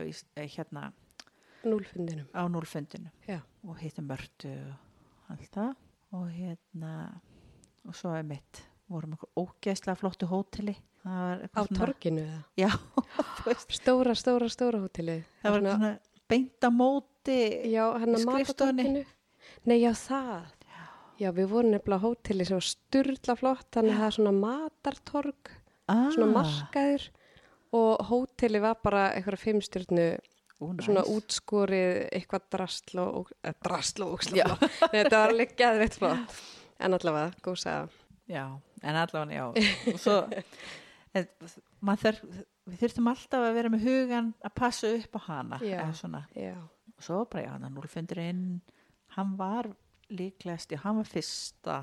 hérna 0.57 0.93
Núlfundinum. 1.63 2.27
á 2.33 2.43
núlfundinu 2.49 3.11
Já. 3.29 3.43
og 3.69 3.77
hittum 3.79 4.09
mörtu 4.09 4.49
og 4.49 5.35
allt 5.37 5.53
það 5.53 5.75
og 6.13 6.29
hérna 6.31 6.93
og 7.89 7.95
svo 7.99 8.13
er 8.15 8.23
mitt 8.27 8.63
vorum 8.93 9.15
okkur 9.17 9.31
ógeðslega 9.43 9.97
flottu 9.99 10.27
hóteli 10.31 10.77
Á 11.03 11.63
torginu 11.75 12.23
eða? 12.23 12.43
já, 12.57 12.69
Stóra, 13.79 14.15
stóra, 14.15 14.47
stóra 14.53 14.79
hótelið. 14.85 15.25
það 15.43 15.51
var 15.51 15.61
Svona- 15.61 15.77
svona 15.77 15.93
beint 16.31 16.63
á 16.63 16.71
móti 16.71 17.39
Já, 17.73 17.85
skrifstofunni. 17.99 18.23
matatorginu. 18.33 19.05
Nei, 19.67 19.81
já, 19.83 19.91
það. 19.93 20.45
Já, 21.19 21.31
við 21.35 21.47
vorum 21.51 21.71
nefnilega 21.75 22.03
hóteli 22.03 22.47
sem 22.47 22.57
var 22.57 22.67
styrla 22.67 23.35
flott, 23.37 23.67
þannig 23.75 23.93
að 23.93 23.99
það 24.01 24.07
er 24.07 24.17
svona 24.17 24.33
matartorg, 24.39 25.51
ah, 25.89 26.07
svona 26.15 26.31
markaður 26.33 27.09
og 27.73 28.07
hóteli 28.09 28.61
var 28.63 28.79
bara 28.83 29.03
eitthvað 29.17 29.43
fimmstjörnu, 29.43 30.07
Ú, 30.63 30.69
næs. 30.77 30.87
svona 30.87 31.03
útskorið, 31.11 32.03
eitthvað 32.15 32.47
drastl 32.55 33.03
og, 33.03 33.33
eh, 33.43 33.55
drastl 33.65 34.07
og 34.07 34.13
Já. 34.13 34.47
úksla. 34.47 34.71
Þetta 34.93 35.11
var 35.17 35.35
alveg 35.35 35.57
geðveitt 35.59 35.99
flott, 35.99 36.39
en 36.79 36.99
allavega, 36.99 37.35
góð 37.43 37.59
sagða. 37.65 37.89
Já, 38.31 38.45
en 38.83 39.01
allavega, 39.03 39.35
já. 39.35 39.65
Svo, 40.05 40.19
en, 41.15 41.29
þarf, 42.05 42.23
við 42.71 42.83
þurftum 42.85 43.11
alltaf 43.13 43.47
að 43.49 43.57
vera 43.59 43.73
með 43.75 43.87
hugan 43.89 44.35
að 44.45 44.55
passa 44.63 44.93
upp 44.97 45.19
á 45.19 45.21
hana. 45.27 45.63
Og 45.63 47.07
svo 47.07 47.25
bara, 47.27 47.47
já, 47.47 47.53
hann 47.57 47.67
að 47.67 47.77
núlfundurinn, 47.77 48.45
hann 49.17 49.33
var 49.39 49.73
líklegast, 50.13 50.75
hann 50.85 51.01
var 51.01 51.09
fyrsta, 51.09 51.79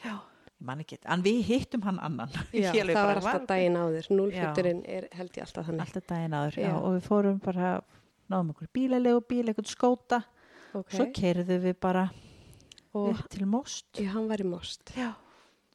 já, 0.00 0.14
ég 0.14 0.64
man 0.64 0.80
ekki, 0.84 0.98
en 1.10 1.24
við 1.24 1.40
hittum 1.48 1.84
hann 1.84 1.98
annan. 2.02 2.32
Já 2.54 2.70
það 2.72 2.94
var 2.94 3.20
alltaf 3.20 3.48
daginn 3.50 3.78
áður, 3.78 4.08
núlfluturinn 4.14 4.80
er 4.88 5.08
held 5.12 5.36
ég 5.36 5.46
alltaf 5.46 5.68
þannig. 5.68 5.84
Alltaf 5.84 6.06
daginn 6.08 6.36
áður, 6.38 6.58
já. 6.62 6.72
Og 6.78 6.96
við 6.96 7.08
fórum 7.08 7.40
bara, 7.44 7.74
náðum 8.32 8.52
okkur 8.54 8.70
bílalegu 8.76 9.20
bíl, 9.28 9.44
eitthvað 9.50 9.70
skóta, 9.72 10.22
Ok, 10.74 10.90
svo 10.90 11.04
keirðum 11.14 11.60
við 11.68 11.76
bara 11.80 12.08
og 12.94 13.10
upp 13.12 13.28
til 13.30 13.46
most. 13.46 13.86
já, 13.98 14.08
hann 14.14 14.28
var 14.30 14.42
í 14.42 14.46
most. 14.48 14.90
Já. 14.96 15.12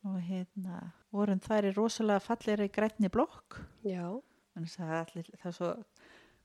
Og 0.07 0.17
hérna, 0.23 0.93
vorum 1.11 1.39
þær 1.43 1.67
í 1.69 1.73
rosalega 1.75 2.19
blokk. 3.11 3.59
Þannig 3.83 4.71
að 4.71 4.75
það 4.75 4.89
er 4.93 4.99
allir, 5.03 5.29
það 5.39 5.49
er 5.49 5.55
svo, 5.55 5.71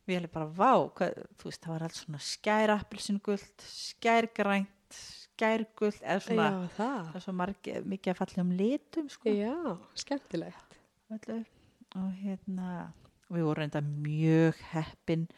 við 0.06 0.16
erum 0.18 0.32
bara, 0.34 0.46
vá, 0.46 0.72
hvað, 0.98 1.20
veist, 1.44 1.60
það 1.62 1.72
var 1.74 1.84
allt 1.86 1.98
svona 1.98 2.20
skærappilsingult, 2.20 3.64
skærgrænt, 3.64 4.98
skærgult, 4.98 6.00
eða 6.02 6.22
svona, 6.22 6.46
já, 6.50 6.68
það. 6.76 6.98
það 7.08 7.18
er 7.20 7.24
svo 7.26 7.34
margi, 7.38 7.74
mikið 7.94 8.12
að 8.12 8.18
falla 8.20 8.44
um 8.44 8.52
litum, 8.58 9.08
sko, 9.10 9.34
Já, 9.34 9.54
skemmtilegt. 10.04 10.78
öllu. 11.14 11.38
Og 11.94 12.10
hérna, 12.18 12.68
við 13.30 13.46
vorum 13.46 13.62
reynda 13.62 13.82
mjög 13.86 14.58
heppin 14.72 15.28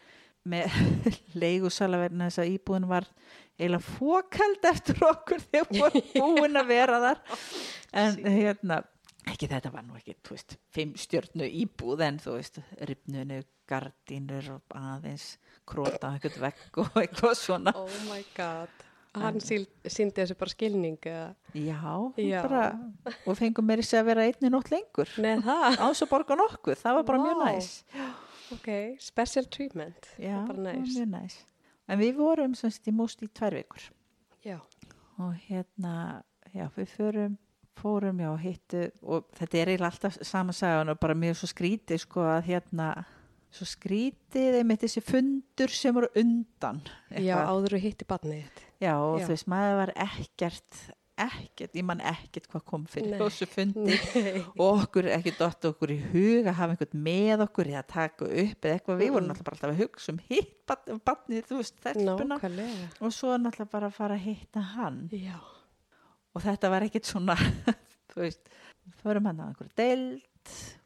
með 0.49 0.77
leigusala 1.41 1.99
verðin 2.01 2.25
þess 2.27 2.41
að 2.43 2.53
íbúðin 2.55 2.87
var 2.89 3.07
eiginlega 3.57 3.83
fókald 3.97 4.67
eftir 4.69 5.01
okkur 5.07 5.41
þegar 5.47 5.71
við 5.71 5.81
vorum 5.81 6.07
búin 6.37 6.61
að 6.61 6.71
vera 6.71 7.01
þar. 7.03 7.21
En 7.97 8.17
hérna, 8.25 8.81
ekki 9.31 9.49
þetta 9.51 9.71
var 9.73 9.85
nú 9.87 9.97
ekki, 9.99 10.17
þú 10.25 10.35
veist, 10.37 10.57
fimm 10.75 10.95
stjörnu 10.99 11.47
íbúð 11.63 12.03
en 12.07 12.19
þú 12.23 12.35
veist, 12.37 12.59
ripnunu, 12.89 13.41
gardínur 13.67 14.51
og 14.57 14.75
aðeins 14.79 15.33
króta 15.67 16.13
einhvern 16.13 16.43
vegg 16.45 16.83
og 16.83 16.99
eitthvað 17.01 17.39
svona. 17.39 17.73
Oh 17.75 17.97
my 18.11 18.21
god. 18.37 18.83
Hann 19.17 19.39
síndi 19.41 20.13
þessu 20.13 20.35
bara 20.37 20.51
skilning 20.51 20.97
eða? 21.09 21.31
Já, 21.57 21.79
Já. 22.21 22.41
bara, 22.43 22.65
og 23.25 23.37
fengum 23.39 23.65
meiri 23.65 23.81
sér 23.85 24.03
að 24.03 24.09
vera 24.11 24.25
einni 24.29 24.51
nótt 24.53 24.69
lengur. 24.69 25.09
Á 25.09 25.89
þess 25.89 26.05
að 26.05 26.11
borga 26.11 26.37
nokkuð, 26.37 26.77
það 26.83 26.99
var 26.99 27.07
bara 27.07 27.23
mjög 27.23 27.41
Vá. 27.41 27.47
Ok, 28.55 28.69
special 29.03 29.45
treatment. 29.51 30.07
Já, 30.17 30.37
það 30.39 30.47
var 30.47 30.61
næs. 30.69 30.93
mjög 30.95 31.09
næs. 31.11 31.37
En 31.87 31.99
við 31.99 32.15
vorum 32.19 32.55
semst 32.55 32.87
í 32.87 32.93
múst 32.95 33.21
í 33.23 33.27
tvær 33.31 33.55
vikur 33.55 33.83
Já, 34.45 34.59
og 35.19 35.33
hérna, 35.47 36.23
já, 36.53 36.67
við 36.75 36.89
förum, 36.95 37.37
fórum, 37.77 38.19
já, 38.19 38.31
hittu 38.41 38.81
og 39.03 39.27
þetta 39.37 39.57
er 39.61 39.71
eiginlega 39.73 39.91
alltaf 39.91 40.17
sama 40.25 40.53
sagan 40.55 40.89
og 40.93 40.99
bara 40.99 41.15
mjög 41.15 41.35
svo 41.41 41.47
skrítið, 41.51 41.99
sko, 42.03 42.21
að 42.21 42.45
hérna, 42.51 42.87
svo 43.51 43.65
skrítið 43.67 44.59
einmitt 44.61 44.83
þessi 44.85 45.03
fundur 45.03 45.73
sem 45.73 45.95
voru 45.95 46.09
undan. 46.15 46.81
já 47.11 47.17
eitthvað. 47.19 47.51
áður 47.51 47.75
og 47.77 47.83
hitti 47.87 48.05
barnið. 48.07 48.63
Já, 48.79 48.93
og 49.01 49.19
Já. 49.19 49.25
þú 49.25 49.33
veist, 49.33 49.47
maður 49.47 49.77
var 49.81 49.93
ekkert, 50.07 50.81
ekkert, 51.23 51.73
ég 51.77 51.85
man 51.87 52.01
ekkert 52.05 52.47
hvað 52.51 52.63
kom 52.69 52.85
fyrir 52.89 53.17
þessu 53.19 53.47
fundi. 53.49 53.97
Og 54.55 54.83
okkur 54.83 55.09
ekki 55.15 55.33
dott 55.37 55.65
okkur 55.71 55.93
í 55.95 55.97
hug 56.11 56.47
að 56.47 56.57
hafa 56.59 56.75
einhvern 56.75 57.03
með 57.07 57.43
okkur 57.47 57.71
eða 57.73 57.83
taka 57.89 58.27
upp 58.29 58.67
eða 58.69 58.77
eitthvað, 58.77 59.01
við 59.01 59.11
vorum 59.15 59.29
náttúrulega 59.31 59.49
bara 59.49 59.57
alltaf 59.57 59.73
að 59.73 59.81
hugsa 59.83 60.13
um 60.13 60.21
hitt 60.29 60.53
barnið, 61.07 61.43
þú 61.49 61.59
veist, 61.61 61.77
Nákvæmlega. 62.07 62.87
og 63.01 63.13
svo 63.15 63.35
náttúrulega 63.41 63.73
bara 63.73 63.91
að 63.91 63.97
fara 63.97 64.17
að 64.19 64.25
hitta 64.29 64.63
hann. 64.75 65.01
Já, 65.15 65.37
og 66.33 66.43
þetta 66.45 66.71
var 66.73 66.87
ekkit 66.87 67.09
svona 67.09 67.37
þú 68.13 68.23
veist, 68.25 68.49
við 68.87 69.01
fórum 69.03 69.29
hann 69.31 69.41
á 69.41 69.45
einhverju 69.49 69.73
deild 69.79 70.36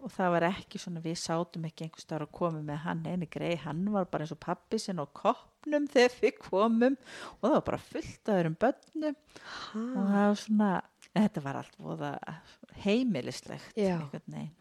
og 0.02 0.13
það 0.13 0.34
var 0.36 0.45
ekki 0.52 0.82
svona 0.82 1.04
við 1.04 1.17
sátum 1.21 1.65
ekki 1.69 1.86
einhvers 1.86 2.06
staðar 2.08 2.26
og 2.28 2.34
komum 2.36 2.63
með 2.67 2.82
hann 2.86 3.04
eini 3.06 3.28
grei, 3.32 3.56
hann 3.63 3.84
var 3.93 4.08
bara 4.12 4.26
eins 4.26 4.34
og 4.36 4.41
pappi 4.41 4.80
sinn 4.82 5.02
á 5.02 5.06
koppnum 5.06 5.88
þegar 5.91 6.17
við 6.21 6.39
komum. 6.41 6.97
Og 7.39 7.45
það 7.45 7.56
var 7.58 7.67
bara 7.69 7.82
fullt 7.89 8.32
af 8.32 8.39
öðrum 8.39 8.58
börnum. 8.62 9.19
Og 9.76 10.02
ha. 10.02 10.08
það 10.15 10.26
var 10.32 10.41
svona 10.45 10.71
þetta 11.12 11.43
var 11.45 11.62
allt 11.62 11.78
voða 11.80 12.12
heimilislegt 12.86 13.78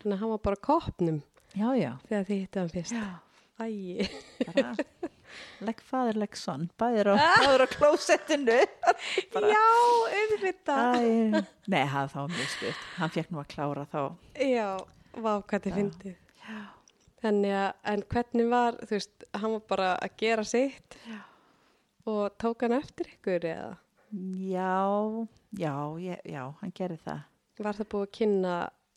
Þannig 0.03 0.17
að 0.17 0.23
hann 0.25 0.33
var 0.35 0.45
bara 0.49 0.59
á 0.59 0.67
koppnum 0.67 1.21
já, 1.55 1.69
já, 1.79 1.93
þegar 2.09 2.29
þið 2.31 2.41
hittu 2.41 2.63
hann 2.63 2.73
fyrst. 2.75 2.97
já. 2.97 3.09
Æ, 3.61 4.09
bara 4.47 4.71
like 5.67 5.83
father, 5.85 6.17
like 6.19 6.37
son 6.39 6.69
bæðir 6.81 7.11
á, 7.13 7.15
bæðir 7.45 7.65
á 7.65 7.69
klósettinu 7.75 8.59
já, 9.55 9.65
auðvitað. 10.21 11.37
Nei, 11.71 11.85
það 11.91 12.15
var 12.17 12.33
mjög 12.35 12.51
stutt 12.57 12.83
hann 12.99 13.13
fekk 13.15 13.31
nú 13.35 13.43
að 13.43 13.49
klára 13.55 13.87
þá 13.93 14.01
Já, 14.41 14.69
vá, 15.17 15.33
hvað 15.43 15.65
þið 15.67 15.71
Já. 15.71 15.77
fyndið. 15.81 16.19
Þannig 17.21 17.53
að, 17.53 17.71
en 17.93 18.03
hvernig 18.15 18.47
var, 18.49 18.79
þú 18.89 18.95
veist, 18.97 19.25
hann 19.37 19.53
var 19.59 19.65
bara 19.69 19.89
að 20.01 20.15
gera 20.23 20.45
sitt 20.49 20.97
Já. 21.05 21.19
og 22.09 22.37
tók 22.41 22.63
hann 22.65 22.77
eftir 22.79 23.11
ykkur 23.13 23.45
eða? 23.51 23.73
já, 24.11 24.73
já, 25.55 25.75
ég, 26.03 26.23
já, 26.27 26.45
hann 26.63 26.73
gerði 26.75 26.97
það 27.05 27.21
Var 27.61 27.77
það 27.77 27.89
búið 27.93 28.07
að 28.09 28.15
kynna, 28.17 28.55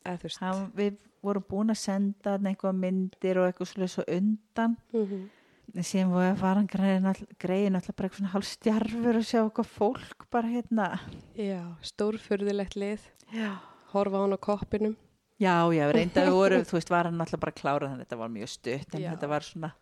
eða 0.08 0.18
þú 0.22 0.26
veist? 0.30 0.40
hann, 0.42 0.62
við 0.80 0.96
vorum 1.24 1.44
búin 1.52 1.70
að 1.74 1.78
senda 1.82 2.32
hann 2.34 2.48
einhvað 2.50 2.80
myndir 2.80 3.38
og 3.40 3.46
eitthvað 3.50 3.70
svolítið 3.70 3.92
svo 3.94 4.04
undan 4.16 4.74
Mm 4.96 5.04
síðan 5.82 6.12
var 6.14 6.36
var 6.38 6.54
hann 6.60 6.68
greiðin 6.70 7.74
alltaf 7.80 7.96
bara 7.96 8.06
eitthvað 8.08 8.30
hálf 8.30 8.46
stjarfur 8.46 9.16
að 9.18 9.26
sjá 9.26 9.40
eitthvað 9.42 9.70
fólk 9.74 10.26
bara 10.30 10.46
hérna. 10.52 10.86
Já, 11.34 11.58
stórfurðilegt 11.82 12.76
lið, 12.78 13.02
já, 13.34 13.50
horfa 13.90 14.20
hann 14.22 14.36
á 14.36 14.38
koppinum. 14.38 14.94
já, 15.42 15.56
já 15.74 15.90
reynda 15.96 16.24
við 16.28 16.36
vorum, 16.38 16.64
þú 16.64 16.78
veist, 16.78 16.90
var 16.94 17.08
hann 17.10 17.20
alltaf 17.20 17.40
bara 17.42 17.52
klárað 17.58 17.90
þannig 17.90 18.04
að 18.04 18.06
þetta 18.06 18.20
var 18.22 18.34
mjög 18.36 18.48
stutt 18.54 18.94
en 18.94 19.02
Já. 19.02 19.10
þetta 19.16 19.30
var 19.34 19.42
svona 19.42 19.72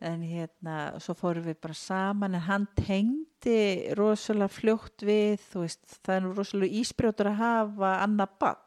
en 0.00 0.22
hérna, 0.24 0.74
svo 1.04 1.12
fórum 1.12 1.44
við 1.44 1.58
bara 1.60 1.74
saman 1.76 2.34
en 2.38 2.46
hann 2.46 2.64
tengdi 2.78 3.92
rosalega 3.98 4.48
fljótt 4.48 5.04
við, 5.04 5.36
þú 5.52 5.66
veist 5.66 5.98
það 6.00 6.14
er 6.14 6.24
nú 6.24 6.30
rosalega 6.38 6.80
ísbrjótur 6.80 7.28
að 7.28 7.40
hafa 7.42 7.90
annað 8.06 8.32
bann 8.40 8.66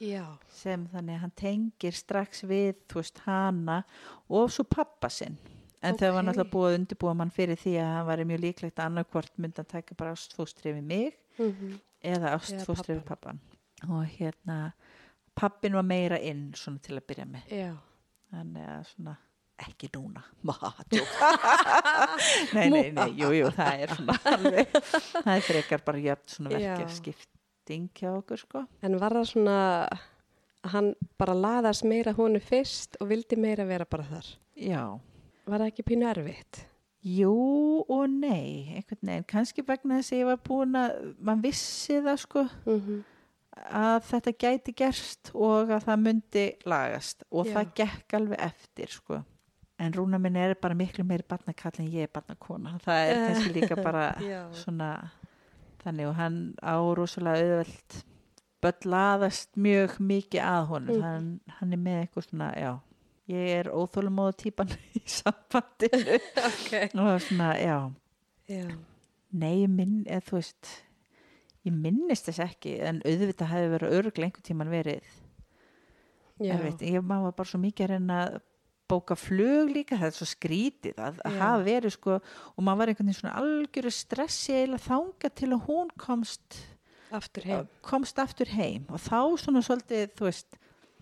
Já, 0.00 0.24
sem 0.48 0.86
þannig 0.88 1.18
að 1.18 1.20
hann 1.26 1.34
tengir 1.36 1.92
strax 1.92 2.40
við, 2.48 2.78
þú 2.88 3.02
veist, 3.02 3.20
hana 3.26 3.82
og 4.32 4.48
svo 4.48 4.64
pappa 4.64 5.10
en 5.82 5.96
þau 5.96 6.08
var 6.10 6.18
Ókei. 6.20 6.26
náttúrulega 6.28 6.52
búið 6.54 6.70
að 6.70 6.78
undirbúa 6.80 7.14
mann 7.16 7.30
fyrir 7.34 7.56
því 7.60 7.74
að 7.80 7.92
hann 7.96 8.06
var 8.10 8.24
mjög 8.30 8.42
líklegt 8.44 8.78
að 8.80 8.90
annarkvort 8.90 9.38
myndi 9.40 9.62
að 9.62 9.70
taka 9.74 9.94
bara 9.98 10.12
ástfóstri 10.16 10.74
við 10.76 10.84
mig 10.90 11.14
mm 11.38 11.78
eða 12.00 12.30
ástfóstri 12.38 12.94
við 12.96 13.02
pappan 13.04 13.40
og 13.88 14.06
hérna 14.16 14.72
pappin 15.36 15.74
var 15.76 15.84
meira 15.84 16.16
inn 16.16 16.46
svona 16.56 16.80
til 16.80 16.94
að 16.96 17.04
byrja 17.10 17.26
með. 17.28 17.50
Já. 17.52 17.74
þannig 18.32 18.68
að 18.72 18.86
svona 18.94 19.16
ekki 19.60 19.90
núna 19.92 20.22
matjúk 20.48 21.10
nei, 22.56 22.70
nei, 22.72 22.86
nei, 22.96 23.10
jú, 23.20 23.28
jú, 23.36 23.50
það 23.52 23.82
er 23.84 23.92
svona 23.98 24.16
alveg, 24.32 24.72
það 25.12 25.34
er 25.34 25.44
frekar 25.50 25.84
bara 25.84 26.00
jöfn 26.06 26.32
svona 26.34 26.54
verkefskipting 26.54 27.90
hjá 28.00 28.08
okkur 28.14 28.40
sko. 28.40 28.64
En 28.80 28.96
var 29.02 29.18
það 29.20 29.28
svona 29.34 29.58
hann 30.72 30.90
bara 31.20 31.36
laðast 31.36 31.84
meira 31.88 32.12
honu 32.16 32.40
fyrst 32.40 32.96
og 33.00 33.12
vildi 33.12 33.36
meira 33.40 33.64
vera 33.68 33.84
bara 33.88 34.08
þar? 34.08 34.32
já, 34.56 34.82
Var 35.50 35.58
það 35.64 35.70
ekki 35.72 35.86
pínu 35.90 36.08
erfitt? 36.10 36.66
jú 37.00 37.30
og 37.88 38.10
nei 38.12 38.68
einhvern 38.76 39.08
veginn, 39.08 39.24
kannski 39.24 39.62
vegna 39.64 39.96
þess 40.02 40.12
að 40.12 40.18
ég 40.20 40.26
var 40.28 40.40
búin 40.44 40.74
að 40.76 40.98
mann 41.24 41.40
vissi 41.44 41.96
það 42.04 42.18
sko 42.26 42.42
Mm 42.66 43.00
að 43.60 44.04
þetta 44.06 44.32
gæti 44.40 44.72
gerst 44.78 45.30
og 45.34 45.68
að 45.74 45.82
það 45.84 45.98
myndi 46.04 46.42
lagast 46.70 47.24
og 47.34 47.48
Já. 47.48 47.52
það 47.56 47.72
gekk 47.80 48.14
alveg 48.16 48.38
eftir 48.46 48.92
sko. 48.94 49.18
en 49.78 49.92
rúna 49.92 50.20
minn 50.22 50.36
er 50.36 50.54
bara 50.54 50.74
miklu 50.78 51.04
meiri 51.04 51.24
barnakall 51.28 51.72
en 51.82 51.88
ég 51.90 52.06
er 52.06 52.12
barnakona 52.14 52.76
það 52.84 53.00
er 53.10 53.18
kannski 53.26 53.52
líka 53.58 53.76
bara 53.88 54.04
svona 54.54 55.10
þannig 55.82 56.08
og 56.08 56.14
hann 56.20 56.38
á 56.62 56.74
rosalega 56.96 57.42
auðvelt 57.42 57.98
börn 58.62 58.88
laðast 58.94 59.50
mjög 59.56 59.98
mikið 59.98 60.40
að 60.46 60.66
honum 60.70 60.96
Mhm. 60.96 61.02
hann, 61.02 61.40
hann 61.58 61.72
er 61.72 61.82
með 61.84 62.00
eitthvað 62.06 62.28
svona, 62.30 62.52
já 62.56 62.72
ég 63.30 63.48
er 63.60 63.70
óþólumóða 63.72 64.36
típan 64.44 64.70
í 64.98 65.02
sambandinu 65.10 66.18
Ok. 66.44 66.70
og 66.98 67.16
svona, 67.26 67.52
já 67.60 67.78
Já. 68.50 68.66
Nei, 69.30 69.60
ég 69.62 69.70
minn, 69.70 70.00
eða 70.10 70.24
þú 70.26 70.38
veist 70.40 70.70
ég 71.68 71.74
minnist 71.76 72.26
þess 72.26 72.40
ekki 72.48 72.72
en 72.82 73.02
auðvitað 73.06 73.50
hefði 73.52 73.68
verið 73.76 73.96
örglega 74.00 74.26
einhvern 74.30 74.46
tíman 74.48 74.72
verið 74.72 75.10
Já. 76.40 76.56
ég 76.56 77.02
maður 77.04 77.26
var 77.28 77.34
bara 77.36 77.50
svo 77.50 77.60
mikið 77.60 77.84
að 77.84 77.92
reyna 77.94 78.20
að 78.24 78.38
bóka 78.90 79.14
flug 79.14 79.68
líka, 79.70 79.94
það 80.00 80.08
er 80.08 80.14
svo 80.16 80.26
skrítið 80.26 80.96
að, 80.98 81.18
að 81.28 81.34
hafa 81.38 81.60
verið 81.68 81.92
sko 81.94 82.14
og 82.18 82.64
maður 82.66 82.80
var 82.80 82.90
einhvern 82.90 83.10
veginn 83.10 83.18
svona 83.20 83.34
algjöru 83.38 83.92
stressi 83.94 84.56
eiginlega 84.56 84.86
þanga 84.88 85.30
til 85.38 85.50
að 85.54 85.66
hún 85.68 85.92
komst 86.00 86.56
Aftur 87.14 87.46
heim. 87.46 87.68
komst 87.86 88.18
aftur 88.22 88.50
heim 88.56 88.88
og 88.90 88.98
þá 89.04 89.20
svona 89.44 89.62
svolítið, 89.66 90.10
þú 90.18 90.26
veist, 90.26 90.58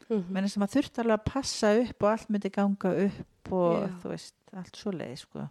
Mm 0.08 0.24
menn 0.32 0.48
sem 0.48 0.62
að 0.64 0.74
þurfti 0.78 1.02
alveg 1.02 1.18
að 1.18 1.26
passa 1.32 1.70
upp 1.82 2.02
og 2.02 2.10
allt 2.10 2.30
myndi 2.32 2.50
ganga 2.54 2.92
upp 3.04 3.52
og 3.52 3.74
Já. 3.82 3.88
þú 4.02 4.12
veist, 4.14 4.34
allt 4.56 4.76
svo 4.80 4.92
leið, 4.96 5.16
sko. 5.20 5.48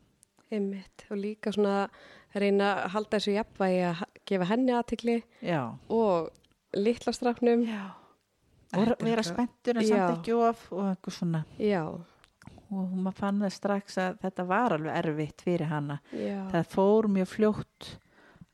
Einmitt. 0.51 1.05
Og 1.11 1.17
líka 1.19 1.51
svona 1.53 1.89
reyna 2.33 2.71
að 2.85 2.89
halda 2.95 3.17
þessu 3.19 3.35
jafnvægi 3.35 3.81
að 3.89 4.03
gefa 4.25 4.47
henni 4.49 4.73
aðtikli 4.73 5.17
og 5.89 6.29
litla 6.73 7.13
strafnum. 7.13 7.65
Og 8.75 8.81
er 8.83 8.95
vera 8.99 9.23
spenntur 9.23 9.77
en 9.79 9.87
samt 9.87 10.17
ekki 10.17 10.33
of 10.35 10.65
og 10.71 10.85
eitthvað 10.91 11.17
svona. 11.19 11.43
Já, 11.59 11.83
Og 12.67 12.89
maður 12.99 13.15
fann 13.15 13.37
það 13.39 13.53
strax 13.55 13.97
að 14.03 14.17
þetta 14.25 14.43
var 14.49 14.73
alveg 14.75 14.97
erfitt 14.99 15.41
fyrir 15.45 15.69
hana. 15.71 16.01
já. 16.11 16.41
Það 16.51 16.65
fór 16.73 17.07
mjög 17.07 17.29
fljótt 17.31 17.87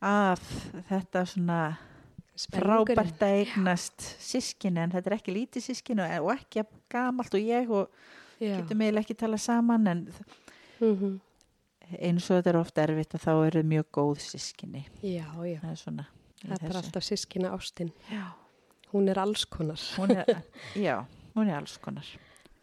af 0.02 0.44
þetta 0.90 1.24
svona. 1.26 1.78
Frábært 2.54 3.22
að 3.22 3.36
eignast 3.40 4.02
sískinni 4.24 4.82
en 4.84 4.92
þetta 4.96 5.12
er 5.12 5.18
ekki 5.20 5.36
lítið 5.36 5.66
sískinni 5.68 6.08
og 6.20 6.32
ekki 6.34 6.64
gamalt 6.90 7.34
og 7.38 7.44
ég 7.46 7.70
og 7.70 7.90
Já. 8.42 8.58
getum 8.58 8.82
eiginlega 8.82 9.06
ekki 9.06 9.20
tala 9.20 9.38
saman 9.38 9.88
en 9.88 10.08
Mm 10.82 11.20
eins 12.00 12.26
og 12.32 12.40
þetta 12.40 12.50
er 12.50 12.58
ofta 12.58 12.84
erfitt 12.88 13.14
að 13.14 13.22
þá 13.26 13.32
eru 13.48 13.62
mjög 13.70 13.88
góð 13.94 14.22
sískinni 14.24 14.86
Já, 15.04 15.28
já. 15.46 15.58
það 15.62 15.72
er 15.74 15.80
svona 15.82 16.06
Það 16.44 16.54
er 16.56 16.64
bara 16.64 16.80
alltaf 16.82 17.04
sískina 17.06 17.52
ástin. 17.56 17.92
já, 18.12 18.24
Hún 18.94 19.10
er 19.10 19.20
alls 19.20 19.46
konar. 19.46 19.80
hún 19.98 20.12
er, 20.12 20.26
já, 20.76 21.06
hún 21.36 21.48
er 21.52 21.58
alls 21.60 21.78
konar 21.78 22.08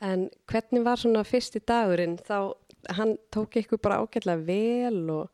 En 0.01 0.31
hvernig 0.49 0.83
var 0.85 0.97
svona 0.97 1.23
fyrsti 1.29 1.61
dagurinn? 1.69 2.17
Þá, 2.25 2.55
hann 2.97 3.17
tók 3.31 3.57
ykkur 3.61 3.79
bara 3.85 4.01
ágætlega 4.01 4.41
vel 4.47 5.11
og... 5.11 5.31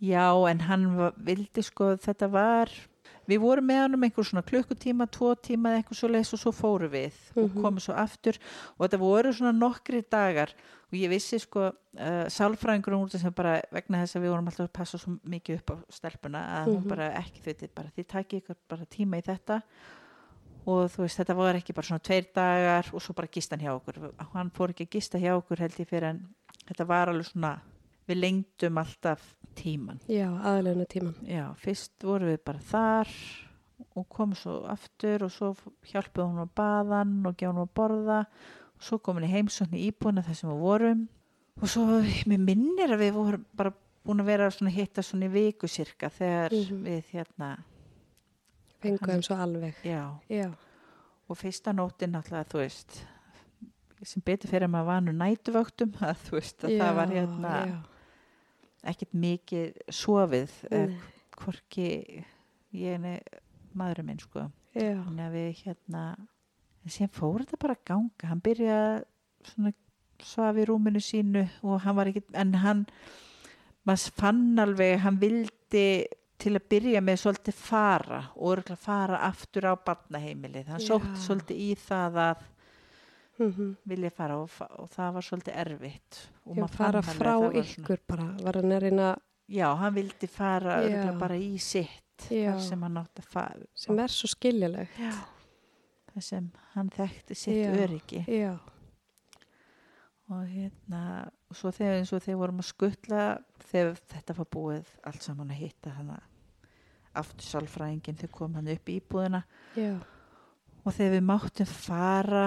já 0.00 0.32
en 0.50 0.60
hann 0.60 0.96
var, 0.96 1.12
vildi 1.16 1.62
sko 1.62 1.94
þetta 2.00 2.28
var 2.32 2.72
við 3.28 3.40
vorum 3.42 3.66
með 3.66 3.80
hann 3.82 3.94
um 3.94 4.02
einhver 4.06 4.24
svona 4.24 4.42
klukkutíma 4.46 5.06
tvo 5.10 5.34
tíma 5.34 5.70
eða 5.72 5.82
eitthvað 5.82 5.98
svo 6.00 6.08
leis 6.12 6.32
og 6.32 6.40
svo 6.42 6.52
fóru 6.54 6.88
við 6.92 7.12
og 7.36 7.50
Mhm. 7.50 7.62
komum 7.62 7.80
svo 7.80 7.94
aftur 7.94 8.38
og 8.78 8.86
þetta 8.88 8.98
voru 8.98 9.32
svona 9.32 9.52
nokkri 9.52 10.02
dagar 10.10 10.52
og 10.86 10.92
ég 10.94 11.08
vissi 11.10 11.38
sko 11.42 11.66
uh, 11.66 12.26
sálfræðingur 12.30 12.94
úr 12.94 13.10
þess 13.10 13.24
að 13.26 13.34
bara 13.34 13.60
vegna 13.72 14.02
þess 14.04 14.16
að 14.16 14.22
við 14.22 14.30
vorum 14.30 14.46
alltaf 14.46 14.68
að 14.68 14.72
passa 14.72 14.98
svo 14.98 15.18
mikið 15.26 15.58
upp 15.58 15.70
á 15.70 15.76
stelpuna 15.90 16.40
að 16.60 16.66
hún 16.70 16.80
Mhm. 16.82 16.88
bara 16.88 17.10
ekki 17.22 17.40
þau 17.42 17.52
þetta 17.54 17.74
bara 17.74 17.92
þið 17.96 18.06
takið 18.06 18.40
ykkur 18.42 18.56
bara 18.68 18.84
tíma 18.86 19.18
í 19.18 19.22
þetta 19.26 19.62
og 20.66 20.90
þú 20.90 21.02
veist 21.04 21.18
þetta 21.20 21.36
var 21.38 21.54
ekki 21.54 21.74
bara 21.74 21.86
svona 21.86 22.02
tveir 22.02 22.26
dagar 22.34 22.88
og 22.92 23.00
svo 23.02 23.14
bara 23.14 23.28
gist 23.30 23.50
hann 23.50 23.60
hjá 23.60 23.70
okkur 23.74 24.12
hann 24.34 24.50
fór 24.50 24.70
ekki 24.74 24.86
að 24.86 24.90
gista 24.96 25.18
hjá 25.18 25.36
okkur 25.38 25.58
held 25.62 25.76
ég 25.78 25.88
fyrir 25.88 26.08
en 26.10 26.28
þetta 26.66 26.86
var 26.86 27.08
alveg 27.12 27.26
svona 27.30 27.52
við 28.08 28.20
lengdum 28.22 28.78
alltaf 28.82 29.34
tíman 29.56 29.98
Já, 30.08 30.28
aðleguna 30.52 30.86
tíman. 30.92 31.14
já, 31.26 31.44
fyrst 31.62 32.04
vorum 32.04 32.28
við 32.32 32.38
bara 32.44 32.58
þar 32.70 33.10
og 33.96 34.06
komum 34.08 34.36
svo 34.36 34.58
aftur 34.72 35.24
og 35.26 35.32
svo 35.32 35.50
hjálpuði 35.90 36.26
hún 36.30 36.44
að 36.44 36.52
baðan 36.56 37.16
og 37.28 37.36
gefa 37.36 37.52
hún 37.52 37.64
að 37.64 37.74
borða 37.76 38.20
og 38.76 38.82
svo 38.90 38.98
komin 38.98 39.24
í 39.28 39.32
heimsókn 39.32 39.76
í 39.76 39.86
íbúina 39.90 40.24
þar 40.24 40.36
sem 40.40 40.50
við 40.52 40.62
vorum 40.64 41.02
og 41.62 41.68
svo, 41.72 41.86
mér 42.28 42.42
minnir 42.44 42.92
að 42.96 43.02
við 43.06 43.12
vorum 43.16 43.44
bara 43.56 43.72
búin 44.06 44.20
að 44.22 44.28
vera 44.30 44.50
svona 44.52 44.70
að 44.70 44.76
hitta 44.80 45.02
svona 45.02 45.26
í 45.26 45.32
viku 45.34 45.68
cirka 45.68 46.10
þegar 46.12 46.52
Mhm. 46.52 46.82
við 46.84 47.04
hérna, 47.12 47.48
Fengu 48.80 48.98
þeim 49.08 49.22
svo 49.24 49.36
alveg. 49.40 49.74
já 49.84 50.02
Já, 50.28 50.50
og 51.28 51.36
fyrsta 51.40 51.72
nótin 51.74 52.12
náttúrulega 52.12 52.48
þú 52.52 52.58
veist 52.60 52.98
sem 54.06 54.22
betur 54.22 54.50
fyrir 54.52 54.68
að 54.68 54.74
maður 54.74 54.86
var 54.90 55.00
nú 55.06 55.12
nætuvöktum 55.16 55.92
að 56.10 56.16
þú 56.28 56.36
veist 56.36 56.64
að 56.68 56.76
það 56.78 56.94
var 57.00 57.14
hérna 57.16 57.54
Já, 57.66 57.76
ekkert 58.92 59.16
mikið 59.16 59.82
sofið 59.92 60.54
Nei. 60.72 60.96
hvorki 61.36 61.90
ég 62.76 62.96
er 62.96 63.20
maðurinn 63.76 64.10
minn 64.12 64.22
sko 64.22 64.48
þannig 64.76 65.26
að 65.26 65.36
við 65.36 65.62
hérna 65.64 66.02
en 66.16 66.94
síðan 66.94 67.14
fór 67.16 67.42
þetta 67.42 67.60
bara 67.62 67.76
að 67.76 67.86
ganga 67.90 68.30
hann 68.30 68.42
byrjaði 68.44 69.04
svona 69.50 69.72
svaf 70.26 70.58
í 70.58 70.66
rúminu 70.68 71.02
sínu 71.02 71.44
og 71.66 71.80
hann 71.84 71.96
var 71.98 72.10
ekkit 72.10 72.36
en 72.38 72.54
hann 72.62 72.84
maður 73.86 74.14
fann 74.18 74.60
alveg, 74.62 74.98
hann 75.04 75.18
vildi 75.20 75.88
til 76.40 76.52
að 76.58 76.68
byrja 76.72 77.02
með 77.04 77.20
svolítið 77.22 77.58
fara 77.58 78.20
og 78.34 78.56
örgulega 78.56 78.82
fara 78.82 79.20
aftur 79.28 79.68
á 79.70 79.74
barnaheimilið, 79.86 80.68
hann 80.72 80.82
Já. 80.82 80.88
sótti 80.90 81.22
svolítið 81.22 81.62
í 81.62 81.68
það 81.80 82.18
að 82.26 82.44
mm 83.38 83.76
vilja 83.86 84.10
fara 84.10 84.36
og, 84.40 84.50
og 84.80 84.88
það 84.90 85.12
var 85.12 85.22
svolítið 85.26 85.56
erfitt 85.62 86.20
og 86.46 86.56
maður 86.56 86.76
fara 86.76 87.02
frá 87.02 87.32
það 87.34 87.40
var 87.42 87.52
svona- 87.52 87.64
ykkur 87.64 88.00
bara. 88.08 88.26
Var 88.42 88.54
hann 88.60 88.72
að 88.72 88.80
reyna, 88.86 89.08
já, 89.48 89.68
hann 89.76 89.94
vildi 89.94 90.26
fara 90.28 90.76
bara 91.20 91.36
í 91.36 91.58
sitt 91.60 92.02
sem 92.28 92.82
hann 92.82 92.96
átti 92.96 93.20
að 93.20 93.28
fara 93.28 93.66
sem 93.74 93.98
er 93.98 94.08
svo 94.08 94.26
skiljaleg. 94.32 94.88
já, 94.98 95.12
þar 96.14 96.22
sem 96.22 96.50
hann 96.74 96.88
þekkti 96.90 97.34
sitt 97.36 97.60
Já. 97.66 97.74
öryggi 97.84 98.24
Já, 98.26 98.54
og 100.30 100.46
hérna 100.50 101.02
og 101.50 101.54
svo 101.60 101.70
þegar 101.70 102.00
eins 102.00 102.12
og 102.16 102.22
þegar 102.24 102.40
vorum 102.40 102.62
að 102.62 102.70
skuttla 102.72 103.20
þegar 103.68 103.92
þetta 104.10 104.34
var 104.40 104.48
búið 104.56 104.88
allt 105.06 105.22
saman 105.22 105.50
að 105.54 105.60
hitta 105.60 105.90
hana 105.98 106.16
aftur 107.16 107.46
sálfræðingin 107.46 108.16
þegar 108.18 108.32
kom 108.34 108.54
hann 108.58 108.68
upp 108.72 108.88
í 108.90 108.96
íbúðina 109.00 109.42
já, 109.76 109.92
og 110.84 110.92
þegar 110.96 111.14
við 111.18 111.24
máttum 111.28 111.66
fara 111.70 112.46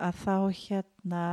að 0.00 0.20
þá 0.24 0.36
hérna 0.60 1.24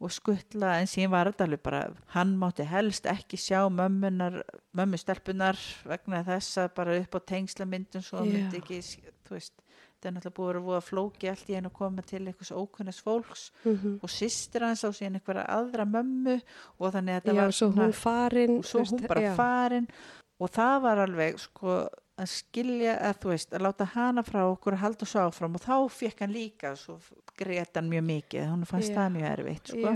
og 0.00 0.12
skuttla 0.14 0.78
en 0.80 0.88
síðan 0.88 1.12
var 1.12 1.28
þetta 1.28 1.46
alveg 1.46 1.62
bara 1.64 1.80
hann 2.14 2.36
mátti 2.40 2.64
helst 2.68 3.08
ekki 3.10 3.36
sjá 3.40 3.66
mömmunar 3.68 4.40
mömmu 4.76 5.00
stelpunar 5.00 5.58
vegna 5.88 6.22
þess 6.24 6.62
að 6.62 6.70
bara 6.78 6.96
upp 7.02 7.18
á 7.18 7.20
tengslamyndum 7.34 8.04
svo 8.04 8.22
Já. 8.24 8.30
myndi 8.32 8.62
ekki, 8.62 8.80
þú 9.28 9.36
veist 9.36 9.60
þetta 10.00 10.08
er 10.08 10.14
náttúrulega 10.16 10.36
búið 10.38 10.48
að 10.48 10.54
vera 10.54 10.64
voða 10.70 10.84
flóki 10.86 11.28
allt 11.28 11.50
í 11.52 11.56
einu 11.58 11.68
að 11.68 11.76
koma 11.76 12.04
til 12.08 12.22
einhvers 12.22 12.52
ókunnes 12.56 13.02
fólks 13.04 13.42
mm 13.64 13.98
og 14.00 14.14
systir 14.14 14.64
hans 14.64 14.84
á 14.84 14.88
síðan 14.88 15.20
einhverja 15.20 15.44
aðra 15.52 15.84
mömmu 15.84 16.38
og 16.78 16.94
þannig 16.94 17.18
að 17.18 17.20
þetta 17.20 17.34
já, 17.36 17.40
var 17.42 17.56
svo 17.58 17.70
hún 17.76 17.92
farin. 17.92 18.56
og 18.56 18.64
svo 18.64 18.84
hún 18.84 19.06
bara 19.06 19.26
já. 19.26 19.34
farin 19.36 19.90
og 20.40 20.48
það 20.48 20.76
var 20.86 21.04
alveg 21.04 21.38
sko 21.38 21.76
að 22.20 22.32
skilja 22.32 22.96
að 23.08 23.20
þú 23.22 23.30
veist 23.32 23.54
að 23.54 23.64
láta 23.66 23.86
hana 23.94 24.24
frá 24.26 24.40
okkur 24.44 24.76
að 24.76 24.82
halda 24.84 25.08
svo 25.08 25.26
áfram. 25.28 25.56
Og 25.56 25.64
þá 25.64 25.76
fekk 25.94 26.24
hann 26.24 26.34
líka 26.34 26.74
svo 26.78 26.98
greit 27.38 27.76
hann 27.76 27.88
mjög 27.90 28.04
mikið. 28.10 28.50
Hún 28.50 28.66
fannst 28.68 28.92
Já. 28.92 28.98
það 28.98 29.16
mjög 29.16 29.30
erfitt 29.30 29.72
sko. 29.72 29.94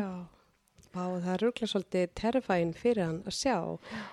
Vá, 0.95 1.03
það 1.11 1.31
er 1.33 1.43
rúglega 1.43 1.67
svolítið 1.73 2.11
terrifæn 2.15 2.73
fyrir 2.79 3.03
hann 3.03 3.17
að 3.27 3.35
sjá. 3.35 3.57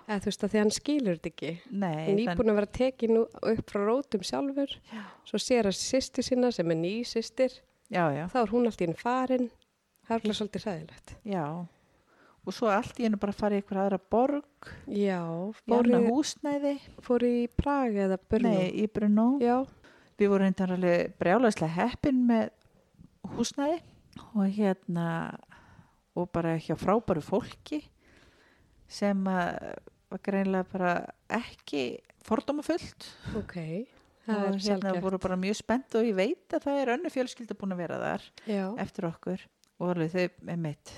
Eða 0.08 0.22
þú 0.24 0.32
veist 0.32 0.46
að 0.46 0.54
því 0.54 0.62
hann 0.62 0.72
skilur 0.74 1.20
þetta 1.20 1.30
ekki. 1.30 1.52
Nei, 1.70 1.90
hann 1.92 2.00
er 2.00 2.08
þann, 2.08 2.22
íbúin 2.24 2.54
að 2.54 2.58
vera 2.58 2.72
tekin 2.78 3.14
nú 3.14 3.26
upp 3.52 3.70
frá 3.70 3.82
rótum 3.86 4.24
sjálfur. 4.26 4.74
Já. 4.90 5.04
svo 5.30 5.42
sér 5.42 5.70
að 5.70 5.78
sýsti 5.78 6.26
sína 6.26 6.50
sem 6.56 6.74
er 6.74 6.80
ný 6.82 6.96
sýstir 7.06 7.60
þá 7.92 8.40
er 8.42 8.56
hún 8.56 8.66
allt 8.66 8.82
í 8.82 8.88
henni 8.88 8.98
farin. 8.98 9.52
Það 10.08 10.16
er 10.16 10.24
rúglega 10.24 10.40
svolítið 10.40 10.66
hræðilegt. 10.66 11.16
Já 11.22 11.46
og 12.46 12.56
svo 12.56 12.72
allt 12.74 12.98
í 13.00 13.06
hennu 13.06 13.20
bara 13.22 13.36
farið 13.36 13.60
í 13.60 13.62
einhverja 13.62 13.84
aðra 13.86 14.00
borg. 14.14 14.72
Já, 14.90 15.20
í 15.22 15.62
fóru, 15.62 15.78
annað 15.78 16.08
húsnæði. 16.10 16.74
fóru 17.06 17.30
í 17.30 17.46
Praga 17.58 18.08
eða 18.08 18.18
Brno 18.32 18.56
Nei, 18.56 18.72
í 18.82 18.88
Brunó 18.92 19.28
Já, 19.42 19.56
við 20.18 20.34
vorum 20.34 20.48
reyndar 20.48 20.76
alveg 20.76 21.16
brjálæslega 21.22 21.78
heppin 21.78 22.26
með 22.30 22.52
húsnæði. 23.38 23.80
Og 24.36 24.52
hérna 24.58 25.08
og 26.18 26.28
bara 26.34 26.58
hjá 26.60 26.76
frábæru 26.76 27.24
fólki 27.24 27.86
sem 28.92 29.22
að 29.32 29.78
var 30.12 30.20
greinlega 30.26 30.68
bara 30.68 30.94
ekki 31.32 31.86
fordómafullt. 32.28 33.08
Ok 33.40 33.56
það 34.26 34.42
er 34.42 34.50
hérna 34.50 34.64
sjálfgeft 34.66 35.06
voru 35.06 35.20
bara 35.22 35.38
mjög 35.40 35.58
spennt 35.58 35.96
og 35.98 36.06
ég 36.06 36.18
veit 36.18 36.54
að 36.56 36.66
það 36.68 36.82
er 36.82 36.92
önnu 36.96 37.12
fjölskylda 37.14 37.58
búin 37.58 37.76
að 37.76 37.82
vera 37.82 38.02
þar 38.02 38.28
Já, 38.46 38.66
eftir 38.84 39.08
okkur. 39.10 39.48
Og 39.82 39.94
alveg 39.96 40.14
þau 40.14 40.44
með 40.50 40.62
mitt 40.68 40.94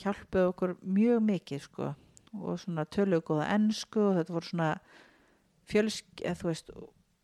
hjálpuðu 0.00 0.48
okkur 0.52 0.76
mjög 0.82 1.22
mikið 1.22 1.60
sko 1.68 1.94
og 2.34 2.58
svona 2.58 2.84
töluðu 2.84 3.22
góða 3.28 3.48
ensku 3.54 4.00
og 4.10 4.16
þetta 4.18 4.32
voru 4.34 4.48
svona 4.50 4.70
fjölsk, 5.70 6.04
eða 6.24 6.38
þú 6.40 6.48
veist 6.50 6.70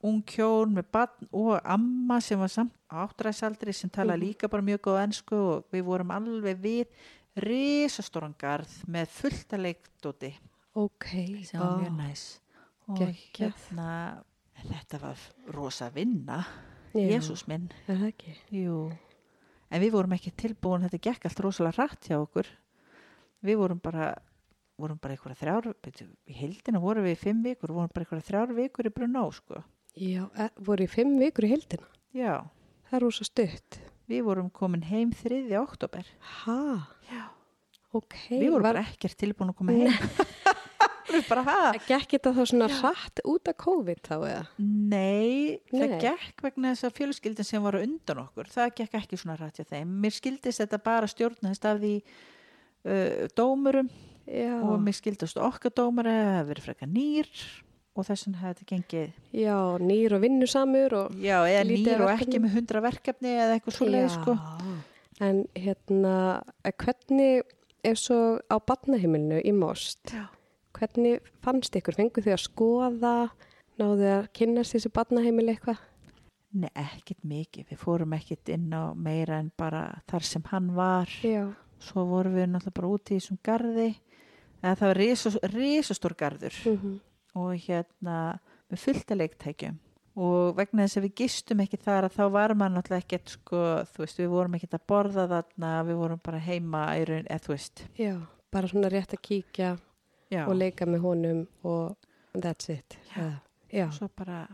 ung 0.03 0.21
hjón 0.33 0.71
með 0.79 0.87
barn 0.95 1.27
og 1.37 1.59
amma 1.65 2.21
sem 2.25 2.39
var 2.41 2.49
samt 2.49 2.73
á 2.89 3.05
áttræðsaldri 3.05 3.73
sem 3.75 3.91
tala 3.91 4.15
Mhm. 4.17 4.23
líka 4.23 4.49
bara 4.49 4.63
mjög 4.63 4.81
góða 4.87 5.03
ensku 5.09 5.35
og 5.37 5.65
við 5.73 5.83
vorum 5.85 6.11
alveg 6.11 6.57
við 6.63 6.87
risastóran 7.37 8.35
garð 8.39 8.71
með 8.91 9.07
fullt 9.09 9.53
að 9.57 9.63
leikdóti 9.67 10.33
ok 10.75 11.07
sem 11.45 11.61
var 11.61 11.77
vá, 11.77 11.83
mjög 11.83 11.97
næs 11.99 12.25
og 12.89 12.99
Geggjað. 12.99 13.53
hérna 13.53 14.23
þetta 14.71 15.01
var 15.01 15.19
rosa 15.55 15.91
vinna 15.95 16.45
Jésús 16.95 17.47
minn 17.47 17.69
Er 17.87 17.97
það 17.97 18.09
ekki? 18.09 18.33
Jú, 18.51 18.91
en 19.71 19.83
við 19.83 19.95
vorum 19.95 20.17
ekki 20.17 20.35
tilbúin, 20.37 20.87
þetta 20.87 21.03
gekk 21.09 21.29
allt 21.29 21.45
rosalega 21.47 21.85
rætt 21.85 22.11
hjá 22.11 22.19
okkur. 22.19 22.51
Við 23.47 23.61
vorum 23.63 23.81
bara, 23.83 24.13
vorum 24.81 24.99
bara 25.01 25.17
einhverja 25.17 25.41
þrjár, 25.41 25.71
í 26.29 26.37
heildina 26.37 26.83
vorum 26.83 27.07
við 27.07 27.17
í 27.17 27.21
fimm 27.23 27.45
vikur, 27.47 27.73
vorum 27.73 27.93
bara 27.95 28.05
einhverja 28.05 28.29
þrjár 28.29 28.57
vikur 28.59 28.91
í 28.91 28.95
Brunó, 28.95 29.29
sko. 29.33 29.63
Já, 29.99 30.27
e, 30.39 30.51
voru 30.63 30.87
í 30.87 30.91
fimm 30.91 31.17
vikur 31.19 31.49
í 31.49 31.55
heildina 31.55 31.89
Já, 32.15 32.45
það 32.87 32.97
er 32.99 33.03
rosa 33.03 33.25
stutt 33.27 33.81
við 34.11 34.25
vorum 34.27 34.51
komin 34.51 34.83
heim 34.89 35.13
3. 35.15 35.45
oktober. 35.61 36.07
Ha? 36.43 36.63
Já. 37.11 37.29
Ok 37.91 38.15
Við 38.31 38.51
vorum 38.53 38.65
var, 38.65 38.77
bara 38.79 38.87
ekkert 38.87 39.19
tilbúin 39.19 39.53
að 39.53 39.59
koma 39.61 39.75
heim. 39.75 39.95
Gekk 41.89 42.17
þetta 42.17 42.35
þá 42.37 42.43
svona 42.53 42.69
hratt 42.81 43.23
út 43.29 43.51
af 43.51 43.57
COVID 43.61 44.03
þá 44.07 44.15
eða? 44.19 44.43
Nei, 44.65 45.61
það 45.73 45.95
Nei. 45.95 45.97
gekk 46.05 46.45
vegna 46.47 46.75
þess 46.75 46.89
að 46.89 46.99
fjölskyldin 47.01 47.49
sem 47.49 47.65
var 47.65 47.81
undan 47.81 48.23
okkur, 48.27 48.51
það 48.53 48.77
gekk 48.83 49.01
ekki 49.01 49.21
svona 49.21 49.39
rætt 49.41 49.61
hjá 49.61 49.69
þeim. 49.77 49.97
Mér 50.05 50.17
skildist 50.17 50.63
þetta 50.65 50.83
bara 50.85 51.11
stjórnaðist 51.11 51.67
af 51.71 51.83
því 51.83 51.97
uh, 52.01 53.27
dómurum 53.39 53.91
Já, 54.31 54.55
og 54.63 54.79
mér 54.85 54.95
skildist 54.95 55.41
okkar 55.43 55.73
dómur 55.75 56.07
að 56.07 56.21
það 56.29 56.49
verið 56.53 56.67
frekar 56.69 56.91
nýr 56.91 57.31
og 57.99 58.07
þess 58.07 58.27
vegna 58.27 58.41
hefði 58.41 58.53
þetta 58.53 58.69
gengið, 58.71 59.15
já, 59.35 59.57
nýr 59.83 60.15
og 60.15 60.23
vinnusamur 60.23 60.95
og 61.01 61.17
já, 61.19 61.37
eða 61.51 61.65
nýr 61.67 62.05
og 62.05 62.13
ekki 62.13 62.41
með 62.43 62.55
hundra 62.59 62.83
verkefni 62.85 63.33
eða 63.35 63.57
eitthvað 63.57 63.77
svo 63.77 63.89
leið, 63.91 64.11
sko. 64.15 64.37
En 65.21 65.43
hérna, 65.59 66.15
hvernig 66.81 67.43
er 67.85 67.99
svo 67.99 68.39
á 68.47 68.57
barnaheimilinu 68.63 69.41
í 69.43 69.53
Most? 69.57 70.15
Já. 70.15 70.29
Hvernig 70.77 71.21
fannst 71.45 71.77
ykkur? 71.81 71.97
Fengu 71.99 72.23
þið 72.25 72.35
að 72.37 72.43
skoða? 72.45 73.15
Náðu 73.81 73.97
þið 74.03 74.13
að 74.17 74.29
kynnast 74.39 74.77
þessi 74.77 74.93
barnaheimili 74.99 75.55
eitthvað? 75.55 75.83
Nei, 76.61 76.71
ekkit 76.75 77.21
mikið, 77.31 77.69
við 77.71 77.79
fórum 77.79 78.15
ekkit 78.17 78.51
inn 78.57 78.73
á 78.75 78.91
meira 78.95 79.39
en 79.39 79.53
bara 79.57 79.85
þar 80.11 80.27
sem 80.27 80.43
hann 80.51 80.73
var. 80.75 81.11
Já. 81.23 81.45
Svo 81.81 82.05
vorum 82.11 82.35
við 82.37 82.51
náttúrulega 82.51 82.77
bara 82.81 82.91
úti 82.97 83.15
í 83.15 83.21
þessum 83.21 83.39
garði, 83.47 83.87
eða 84.61 84.75
það 84.81 84.91
var 84.91 85.01
risas- 85.01 85.41
risastór 85.55 86.17
garður. 86.19 86.59
Mm 86.67 86.99
og 87.39 87.53
hérna 87.63 88.17
með 88.71 88.81
fullta 88.85 89.15
leiktækjum 89.15 89.77
og 90.21 90.57
vegna 90.59 90.83
þess 90.83 90.99
að 90.99 91.05
við 91.05 91.13
gistum 91.21 91.61
ekki 91.63 91.79
þar 91.79 92.09
að 92.09 92.17
þá 92.17 92.25
var 92.35 92.55
maður 92.59 92.75
náttúrulega 92.75 93.05
ekkert 93.05 93.31
sko, 93.37 93.61
þú 93.93 94.03
veist, 94.03 94.19
við 94.19 94.33
vorum 94.33 94.57
ekkert 94.59 94.75
að 94.75 94.87
borða 94.91 95.27
þarna, 95.31 95.71
við 95.87 96.01
vorum 96.01 96.23
bara 96.27 96.41
heima 96.43 96.81
í 96.99 97.05
raun, 97.07 97.29
eða 97.31 97.45
þú 97.45 97.53
veist 97.55 97.85
Já, 98.01 98.17
bara 98.51 98.73
svona 98.73 98.91
rétt 98.91 99.15
að 99.15 99.23
kíkja 99.29 99.71
já, 100.31 100.45
og 100.47 100.55
leika 100.57 100.87
með 100.87 101.05
honum 101.05 101.47
og 101.65 101.97
that's 102.35 102.71
it. 102.73 102.99
Já. 103.17 103.41
Já. 103.71 103.87
svo 103.95 104.09
bara 104.17 104.47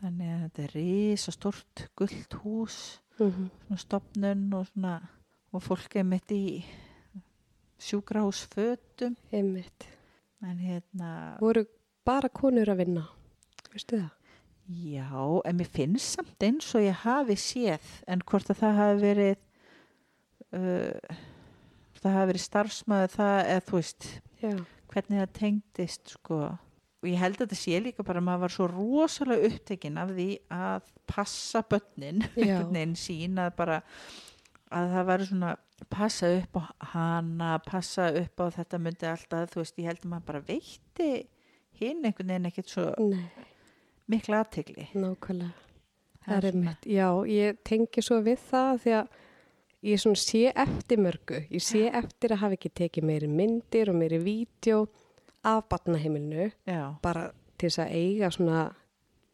þannig 0.00 0.32
að 0.32 0.42
þetta 0.42 0.62
er 0.66 0.74
risa 0.76 1.32
stort 1.32 1.86
gullt 1.96 2.40
hús, 2.42 2.78
Mm 3.18 3.48
svona 3.66 3.78
stopnun 3.82 4.52
og 4.54 4.66
svona 4.68 4.92
og 5.52 5.62
fólk 5.64 5.96
er 5.98 6.04
mitt 6.06 6.30
í 6.30 6.62
sjúkrahúsfötum 7.82 9.16
Einmitt. 9.32 9.88
en 10.42 10.58
hérna 10.58 11.38
Voru 11.40 11.64
bara 12.04 12.28
konur 12.28 12.68
að 12.68 12.84
vinna? 12.84 13.04
Veistu 13.72 13.98
það? 13.98 14.14
Já, 14.68 15.08
en 15.48 15.56
mér 15.56 15.70
finnst 15.72 16.14
samt 16.18 16.44
eins 16.44 16.68
og 16.76 16.84
ég 16.84 17.02
hafi 17.02 17.36
séð 17.40 17.92
en 18.06 18.20
hvort 18.20 18.50
að 18.52 18.60
það 18.60 18.80
hafi 18.82 18.98
verið 19.02 19.36
uh, 20.52 21.16
það 21.98 22.16
hafi 22.18 22.30
verið 22.32 22.44
starfsmæður 22.44 23.14
það 23.14 23.38
eða 23.54 23.64
þú 23.70 23.78
veist 23.80 24.08
Já. 24.42 24.52
Hvernig 24.92 25.20
það 25.22 25.36
tengdist 25.38 26.14
sko 26.16 26.40
og 26.98 27.06
ég 27.06 27.20
held 27.20 27.36
að 27.38 27.44
þetta 27.44 27.58
sé 27.60 27.78
líka 27.82 28.02
bara 28.06 28.18
að 28.18 28.26
maður 28.26 28.42
var 28.44 28.54
svo 28.56 28.66
rosalega 28.72 29.50
upptekinn 29.52 30.00
af 30.02 30.10
því 30.16 30.28
að 30.50 30.88
passa 31.06 31.62
börnin 31.70 32.24
veginn 32.34 32.96
sín 32.98 33.38
að 33.38 33.52
bara 33.60 33.76
að 34.74 34.90
það 34.94 35.06
væri 35.12 35.28
svona 35.28 35.52
passa 35.94 36.30
upp 36.40 36.58
á 36.58 36.62
hana 36.92 37.52
passa 37.64 38.08
upp 38.18 38.42
á 38.42 38.46
þetta 38.58 38.80
myndi 38.82 39.06
alltaf 39.08 39.52
þú 39.52 39.62
veist 39.62 39.78
ég 39.78 39.88
held 39.92 40.02
að 40.02 40.10
maður 40.10 40.26
bara 40.32 40.42
veitti 40.48 41.10
hinn 41.78 42.02
einhvern 42.02 42.32
veginn 42.34 42.50
ekkert 42.50 42.74
svo 42.74 42.88
Nei, 42.98 43.46
mikla 44.10 44.42
aðtegli 44.42 44.88
nákvæmlega. 44.98 45.64
Það 46.24 46.34
Það 46.34 46.46
er 46.50 46.56
mitt. 46.60 46.86
Já, 46.90 47.08
ég 47.30 47.60
tengi 47.64 48.02
svo 48.04 48.18
við 48.26 48.42
það 48.50 48.82
því 48.82 48.94
að 48.98 49.12
ég 49.84 50.00
svona 50.00 50.18
sé 50.18 50.48
eftir 50.54 51.00
mörgu. 51.02 51.44
Ég 51.50 51.62
sé 51.62 51.86
eftir 51.86 52.34
að 52.34 52.42
hafa 52.42 52.58
ekki 52.58 52.72
tekið 52.80 53.06
meiri 53.08 53.30
myndir 53.30 53.92
og 53.92 53.98
meiri 53.98 54.18
vídeo 54.22 54.86
af 55.46 55.68
barnaheimilinu 55.70 56.50
Já, 56.66 56.98
bara 57.02 57.30
til 57.58 57.70
þess 57.70 57.82
að 57.84 57.94
eiga 57.94 58.30
svona 58.34 58.62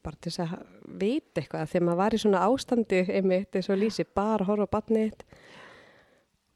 bara 0.05 0.21
til 0.21 0.33
þess 0.33 0.45
að 0.45 0.65
vita 1.01 1.41
eitthvað. 1.41 1.71
Þegar 1.73 1.87
maður 1.89 2.01
var 2.03 2.15
í 2.15 2.21
svona 2.21 2.43
ástandi 2.45 3.01
einmitt 3.09 3.57
eins 3.57 3.71
og 3.73 3.81
lýsi 3.81 4.05
bara 4.05 4.45
horfa 4.45 4.69
á 4.69 4.75
barnið 4.75 5.25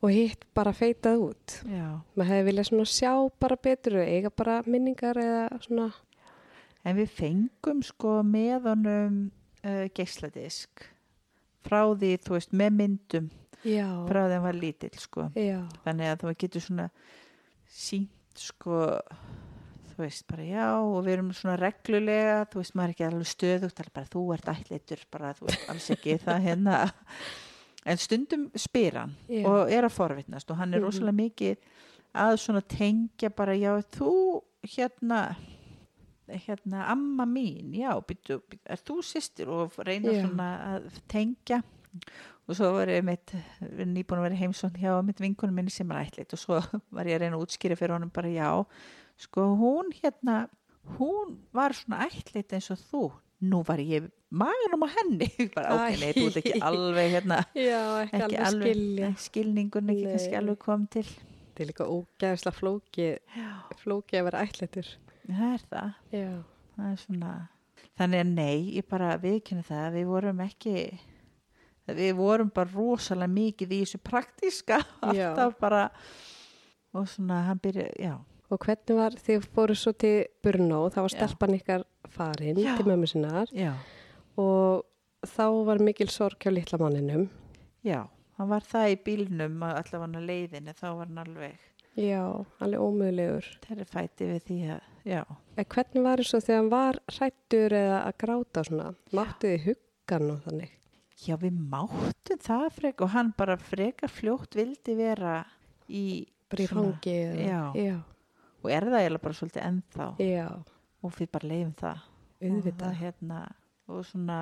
og 0.04 0.12
hitt 0.14 0.44
bara 0.54 0.74
feitað 0.76 1.24
út. 1.30 1.56
Já. 1.66 2.04
maður 2.14 2.30
hefði 2.32 2.46
viljað 2.50 2.68
svona 2.68 2.92
sjá 2.92 3.12
bara 3.40 3.56
betur 3.56 3.98
og 4.02 4.12
eiga 4.12 4.30
bara 4.30 4.60
minningar 4.66 5.18
eða 5.18 5.62
svona. 5.64 5.88
En 6.84 6.96
við 6.96 7.10
fengum 7.16 7.82
sko 7.82 8.20
með 8.22 8.68
honum 8.68 9.18
uh, 9.64 9.88
geisladisk. 9.96 10.86
Frá 11.66 11.82
því, 11.98 12.14
þú 12.22 12.36
veist, 12.36 12.54
með 12.54 12.76
myndum 12.76 13.32
já, 13.64 13.86
frá 14.08 14.22
hann 14.28 14.42
var 14.42 14.54
lítill 14.54 14.98
sko. 14.98 15.30
Þannig 15.34 16.12
að 16.12 16.20
þú 16.22 16.34
getur 16.38 16.60
svona 16.64 16.88
sínt 17.68 18.38
sko, 18.38 19.00
þú 19.90 19.96
veist, 20.04 20.26
bara 20.30 20.44
já 20.46 20.66
og 20.78 21.00
við 21.04 21.12
erum 21.16 21.32
svona 21.34 21.56
reglulega, 21.58 22.44
þú 22.52 22.60
veist, 22.62 22.74
maður 22.78 22.88
er 22.88 22.94
ekki 22.94 23.06
alveg 23.08 23.30
stöðugt, 23.32 23.80
alveg 23.82 23.92
bara 23.98 24.06
þú 24.14 24.22
ert 24.36 24.48
ætlitur, 24.54 25.04
bara 25.10 25.32
þú 25.34 25.48
veist, 25.48 25.68
alls 25.72 25.90
ekki 25.96 26.18
það 26.24 26.42
hérna. 26.46 26.78
En 27.88 27.96
stundum 27.96 28.48
spyr 28.58 28.96
hann 29.00 29.14
Já. 29.30 29.44
og 29.48 29.70
er 29.72 29.86
að 29.86 29.94
forvitnast 29.94 30.50
og 30.50 30.56
hann 30.60 30.74
er 30.74 30.80
Mhm. 30.80 30.84
rosalega 30.86 31.16
mikið 31.16 31.56
að 32.14 32.36
svona 32.42 32.60
tengja 32.62 33.30
bara, 33.30 33.54
já, 33.56 33.72
þú 33.96 34.42
hérna 34.76 35.36
hérna, 36.28 36.82
amma 36.92 37.24
mín, 37.24 37.72
já, 37.72 37.94
býttu, 38.04 38.42
er 38.68 38.76
þú 38.76 38.98
sýstir 39.00 39.48
og 39.48 39.72
reyna 39.80 40.12
Já. 40.12 40.26
svona 40.26 40.48
að 40.76 40.98
tengja 41.08 41.62
og 42.48 42.56
svo 42.56 42.70
var 42.74 42.90
ég 42.90 43.04
mitt 43.04 43.34
nýbúin 43.60 44.20
að 44.20 44.26
vera 44.26 44.36
í 44.38 44.42
heimsókn 44.42 44.80
hjá 44.80 44.94
mitt 45.04 45.20
vinkunum 45.20 45.58
minni 45.58 45.72
sem 45.72 45.90
er 45.92 46.06
ætlit 46.06 46.32
og 46.32 46.40
svo 46.40 46.60
var 46.96 47.08
ég 47.08 47.18
að 47.18 47.26
reyna 47.26 47.38
að 47.38 47.44
útskýra 47.46 47.76
fyrir 47.78 47.96
honum 47.98 48.12
bara 48.14 48.30
já, 48.32 48.50
sko 49.20 49.44
hún 49.60 49.92
hérna, 49.98 50.46
hún 50.96 51.36
var 51.52 51.76
svona 51.76 52.06
ætlit 52.08 52.54
eins 52.56 52.70
og 52.74 52.80
þú. 52.90 53.02
Nú 53.38 53.60
var 53.62 53.78
ég 53.78 54.08
maganum 54.34 54.82
á 54.82 54.88
henni. 54.96 55.28
Bara 55.54 55.76
ok, 55.76 55.92
nei, 56.00 56.08
þú 56.16 56.24
ert 56.26 56.38
ekki 56.40 56.62
alveg 56.66 57.12
hérna, 57.12 57.36
já, 57.54 57.82
ekki, 58.02 58.18
ekki 58.18 58.38
alveg 58.48 58.72
alveg 58.72 59.20
skilningun 59.22 59.92
ekki 59.92 60.02
Nei. 60.02 60.08
kannski 60.16 60.38
alveg 60.40 60.58
kom 60.64 60.88
til. 60.90 61.04
Þetta 61.06 61.62
er 61.62 61.70
líka 61.70 61.86
ógæðislega 61.86 62.56
flóki 62.56 63.06
flóki 63.78 64.18
að 64.18 64.26
vera 64.26 64.42
ætletur 64.46 64.90
það 65.28 65.52
er 65.52 65.64
það. 65.70 65.94
Já, 66.16 66.26
það 66.74 66.90
er 66.90 66.98
svona 67.04 67.30
þannig 67.98 68.24
að 68.24 68.34
nei, 68.34 68.58
ég 68.78 68.88
bara 68.90 69.12
viðkynna 69.22 69.64
það 69.66 69.88
við 70.00 70.10
vorum 70.10 70.42
ekki 70.44 70.74
við 71.96 72.16
vorum 72.18 72.50
bara 72.54 72.70
rosalega 72.74 73.32
mikið 73.32 73.72
í 73.76 73.78
þessu 73.84 74.00
praktíska 74.04 74.80
alltaf 75.08 75.54
bara 75.60 75.86
og 76.96 77.08
svona 77.08 77.42
hann 77.48 77.60
byrja, 77.62 77.88
já. 78.00 78.16
Og 78.48 78.60
hvernig 78.64 78.96
var 78.96 79.16
þið 79.20 79.46
fóru 79.52 79.74
svo 79.76 79.92
til 79.92 80.22
Brno 80.44 80.86
þá 80.88 81.02
var 81.02 81.12
Já. 81.12 81.16
stelpan 81.18 81.56
ykkar 81.58 81.82
farin 82.08 82.56
Já. 82.56 82.76
til 82.78 82.86
mömmu 82.88 83.08
sinnar. 83.10 83.50
Já, 83.52 83.74
og 84.40 84.86
þá 85.28 85.44
var 85.68 85.82
mikil 85.84 86.08
sorg 86.08 86.40
hjá 86.40 86.52
litla 86.54 86.80
manninum. 86.80 87.26
Já, 87.84 88.06
hann 88.38 88.48
var 88.48 88.64
það 88.64 88.94
í 88.94 89.00
bílnum 89.04 89.60
allavega 89.68 90.00
hann 90.06 90.16
að 90.16 90.30
leiðinu, 90.30 90.76
þá 90.78 90.86
var 90.88 91.10
hann 91.10 91.20
alveg 91.26 91.66
já, 91.98 92.22
alveg 92.64 92.80
ómögulegur. 92.80 93.50
Þeirri 93.66 93.86
fæti 93.92 94.30
við 94.32 94.42
því 94.48 94.58
að, 94.78 94.88
já. 95.12 95.22
En 95.58 95.68
hvernig 95.74 96.08
var 96.08 96.24
þessu 96.24 96.40
þegar 96.46 96.60
hann 96.62 96.72
var 96.72 97.02
hrættur 97.18 97.78
eða 97.82 98.00
að 98.06 98.18
gráta 98.24 98.64
svona? 98.64 98.90
Máttu 99.12 99.52
þið 99.52 99.64
huggan 99.68 100.30
og 100.32 100.44
þannig 100.48 100.77
já, 101.26 101.34
við 101.40 101.58
máttum 101.72 102.38
það 102.44 102.66
frek 102.76 103.00
og 103.04 103.10
hann 103.14 103.32
bara 103.38 103.56
frekar 103.58 104.12
fljótt 104.12 104.54
vildi 104.58 104.94
vera 104.98 105.40
í 105.88 106.26
bara 106.48 106.62
í 106.62 106.68
svona- 106.70 106.92
fangi 106.92 107.14
eða, 107.24 107.44
já. 107.48 107.62
já, 107.74 107.96
og 108.62 108.70
er 108.70 108.86
það 108.88 109.00
eiginlega 109.02 109.22
bara 109.26 109.38
svolítið 109.40 109.66
ennþá. 109.68 110.08
Já, 110.24 110.48
og 111.02 111.12
við 111.18 111.30
bara 111.32 111.48
leifum 111.48 111.74
það. 111.82 112.00
Og 112.38 112.48
auðvitað 112.48 112.82
það 112.86 112.98
hérna 113.02 113.40
og 113.88 114.04
svona 114.06 114.38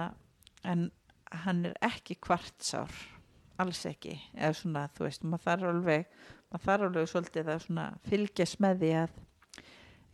en 0.64 0.90
hann 1.32 1.64
er 1.66 1.74
ekki 1.82 2.16
kvartsár. 2.20 2.90
Alls 3.58 3.84
ekki. 3.88 4.18
Eða 4.36 4.52
svona 4.54 4.88
þú 4.92 5.06
veist 5.06 5.22
maður 5.24 5.44
þarf 5.46 5.68
alveg 5.70 6.06
maður 6.52 6.64
þarf 6.66 6.82
alveg 6.90 7.08
svolítið 7.08 7.48
að 7.54 7.62
svona 7.64 7.86
fylgjast 8.04 8.60
með 8.60 8.82
því 8.82 8.90
að 9.00 9.10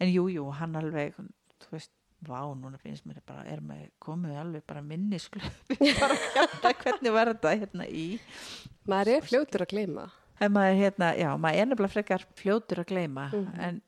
en 0.01 0.13
jú 0.13 0.29
jú 0.31 0.45
hann 0.53 0.77
alveg 0.79 1.15
þú 1.63 1.71
veist 1.75 1.91
vá 2.29 2.41
núna 2.55 2.79
finnst 2.79 3.05
mér 3.09 3.21
bara 3.27 3.45
er 3.51 3.61
með 3.61 3.89
komið 4.03 4.37
alveg 4.39 4.67
bara 4.67 4.83
minnisklu 4.83 5.43
bara 5.79 6.19
hérna 6.35 6.73
hvernig 6.83 7.13
var 7.15 7.31
þetta 7.33 7.55
hérna 7.63 7.87
í 7.89 8.07
maður 8.89 9.17
er 9.17 9.27
fljótur 9.31 9.65
að 9.67 9.73
gleyma 9.75 10.05
en 10.43 10.53
maður 10.55 10.79
hérna 10.83 11.09
já 11.19 11.31
maður 11.39 11.59
er 11.63 11.67
nefnilega 11.73 11.95
frekar 11.97 12.27
fljótur 12.39 12.83
að 12.85 12.91
gleyma 12.93 13.29
Mhm. 13.33 13.59
en 13.67 13.81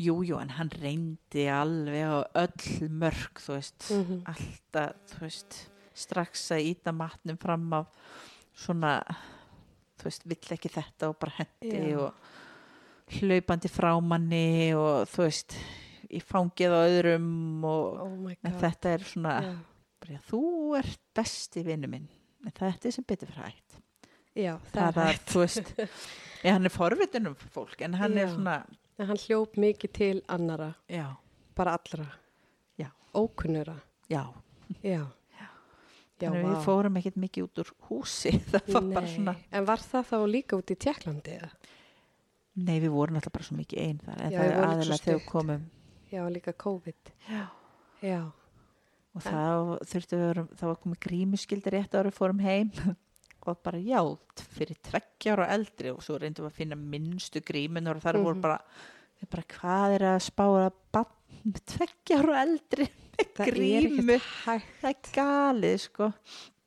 jú 0.00 0.14
jú 0.24 0.38
en 0.40 0.48
hann 0.56 0.70
reyndi 0.80 1.44
alveg 1.52 2.06
á 2.08 2.24
öll 2.46 2.88
mörg 2.88 3.36
þú 3.44 3.56
veist 3.58 3.90
Mhm. 3.92 4.22
alltaf, 4.24 4.94
þú 5.12 5.20
veist, 5.26 5.58
strax 5.94 6.46
að 6.56 6.64
íta 6.72 6.92
matnum 6.96 7.36
fram 7.36 7.72
af 7.76 7.86
svona, 8.56 9.02
þú 9.98 10.04
veist, 10.08 10.24
vill 10.24 10.56
ekki 10.56 10.70
þetta 10.72 11.08
og 11.10 11.18
bara 11.20 11.32
hendi 11.42 11.90
Já. 11.92 11.98
og 11.98 12.14
hlaupandi 13.20 13.68
frá 13.68 13.92
manni 14.00 14.72
og 14.72 15.04
þú 15.12 15.26
veist, 15.26 15.56
í 16.12 16.20
fangið 16.22 16.74
á 16.76 16.80
öðrum 16.86 17.28
og 17.68 18.00
oh 18.04 18.32
en 18.34 18.58
þetta 18.60 18.92
er 18.96 19.06
svona, 19.08 19.34
bara, 20.02 20.18
þú 20.28 20.42
ert 20.80 21.00
besti 21.16 21.62
vinnu 21.66 21.88
minn, 21.92 22.08
en 22.44 22.52
þetta 22.56 22.88
er 22.90 22.96
sem 22.98 23.06
betur 23.08 23.30
fyrir 23.32 23.46
hægt. 23.48 23.78
já, 24.36 24.54
Það 24.74 24.92
það 24.98 25.02
er, 25.06 25.14
er 25.14 25.22
þú 25.32 25.42
veist, 25.44 25.72
ja, 26.44 26.52
hann 26.56 26.68
er 26.68 26.74
forvitin 26.74 27.30
um 27.32 27.36
fólk, 27.54 27.80
en 27.86 27.94
hann 28.00 28.18
er 28.18 28.28
Já. 28.28 28.34
svona, 28.36 28.58
En 29.00 29.08
hann 29.08 29.18
hljóp 29.24 29.56
mikið 29.56 29.92
til 29.96 30.18
annara, 30.30 30.74
já, 30.92 31.06
bara 31.56 31.72
allra. 31.78 32.04
Já. 32.78 32.90
Ókunnura. 33.16 33.78
já. 34.08 34.26
Já. 34.84 35.06
Já, 36.22 36.28
Þannig 36.28 36.44
við 36.44 36.52
vá. 36.54 36.62
fórum 36.62 36.96
ekkert 37.00 37.16
mikið 37.18 37.44
út 37.48 37.58
úr 37.64 37.70
húsi. 37.88 38.30
Var 38.68 39.36
En 39.50 39.64
var 39.66 39.80
það 39.82 40.04
þá 40.12 40.18
líka 40.30 40.54
út 40.60 40.70
í 40.70 40.76
Tjekklandi? 40.78 41.38
nei 42.62 42.76
við 42.78 42.92
vorum 42.94 43.16
alltaf 43.18 43.32
bara 43.34 43.46
svo 43.48 43.56
mikið 43.58 43.80
einn 43.82 43.98
þar. 44.04 44.20
En 44.20 44.30
það 44.30 44.44
við 44.44 44.52
er 44.52 44.66
aðeins 44.68 44.90
við 44.92 45.00
stutt. 45.00 45.26
komum. 45.32 45.64
Já, 46.12 46.22
líka 46.28 46.52
COVID. 46.52 47.12
Já. 47.30 47.42
Já. 48.04 48.20
Og 49.12 49.22
þá 49.24 49.38
þurftum 49.88 50.18
við 50.18 50.24
að 50.24 50.28
vera, 50.32 50.44
þá 50.56 50.64
var 50.70 50.78
komið 50.82 51.00
grímuskildi 51.06 51.72
rétt 51.74 51.94
ára 51.98 52.12
fórum 52.14 52.40
heim. 52.44 52.70
Og 53.42 53.58
bara 53.58 53.78
já, 53.82 53.98
fyrir 54.54 54.76
tveggjar 54.86 55.40
og 55.42 55.48
eldri 55.50 55.90
og 55.90 56.02
svo 56.06 56.14
reyndum 56.22 56.44
við 56.46 56.52
að 56.52 56.58
finna 56.60 56.76
minnstu 56.78 57.40
grímunar 57.42 57.98
og 57.98 58.04
þar 58.04 58.18
voru 58.22 58.36
Mhm. 58.36 58.42
bara, 58.44 58.58
bara 59.32 59.42
hvað 59.50 59.94
er 59.96 60.04
að 60.12 60.20
spára 60.28 60.68
bann 60.94 61.56
tveggjar 61.72 62.28
og 62.30 62.36
eldri 62.38 62.86
með 62.86 63.32
Það 63.34 63.50
grímu. 63.50 64.18
Það 64.44 64.62
er 64.92 65.00
galið 65.16 65.74
sko. 65.88 66.12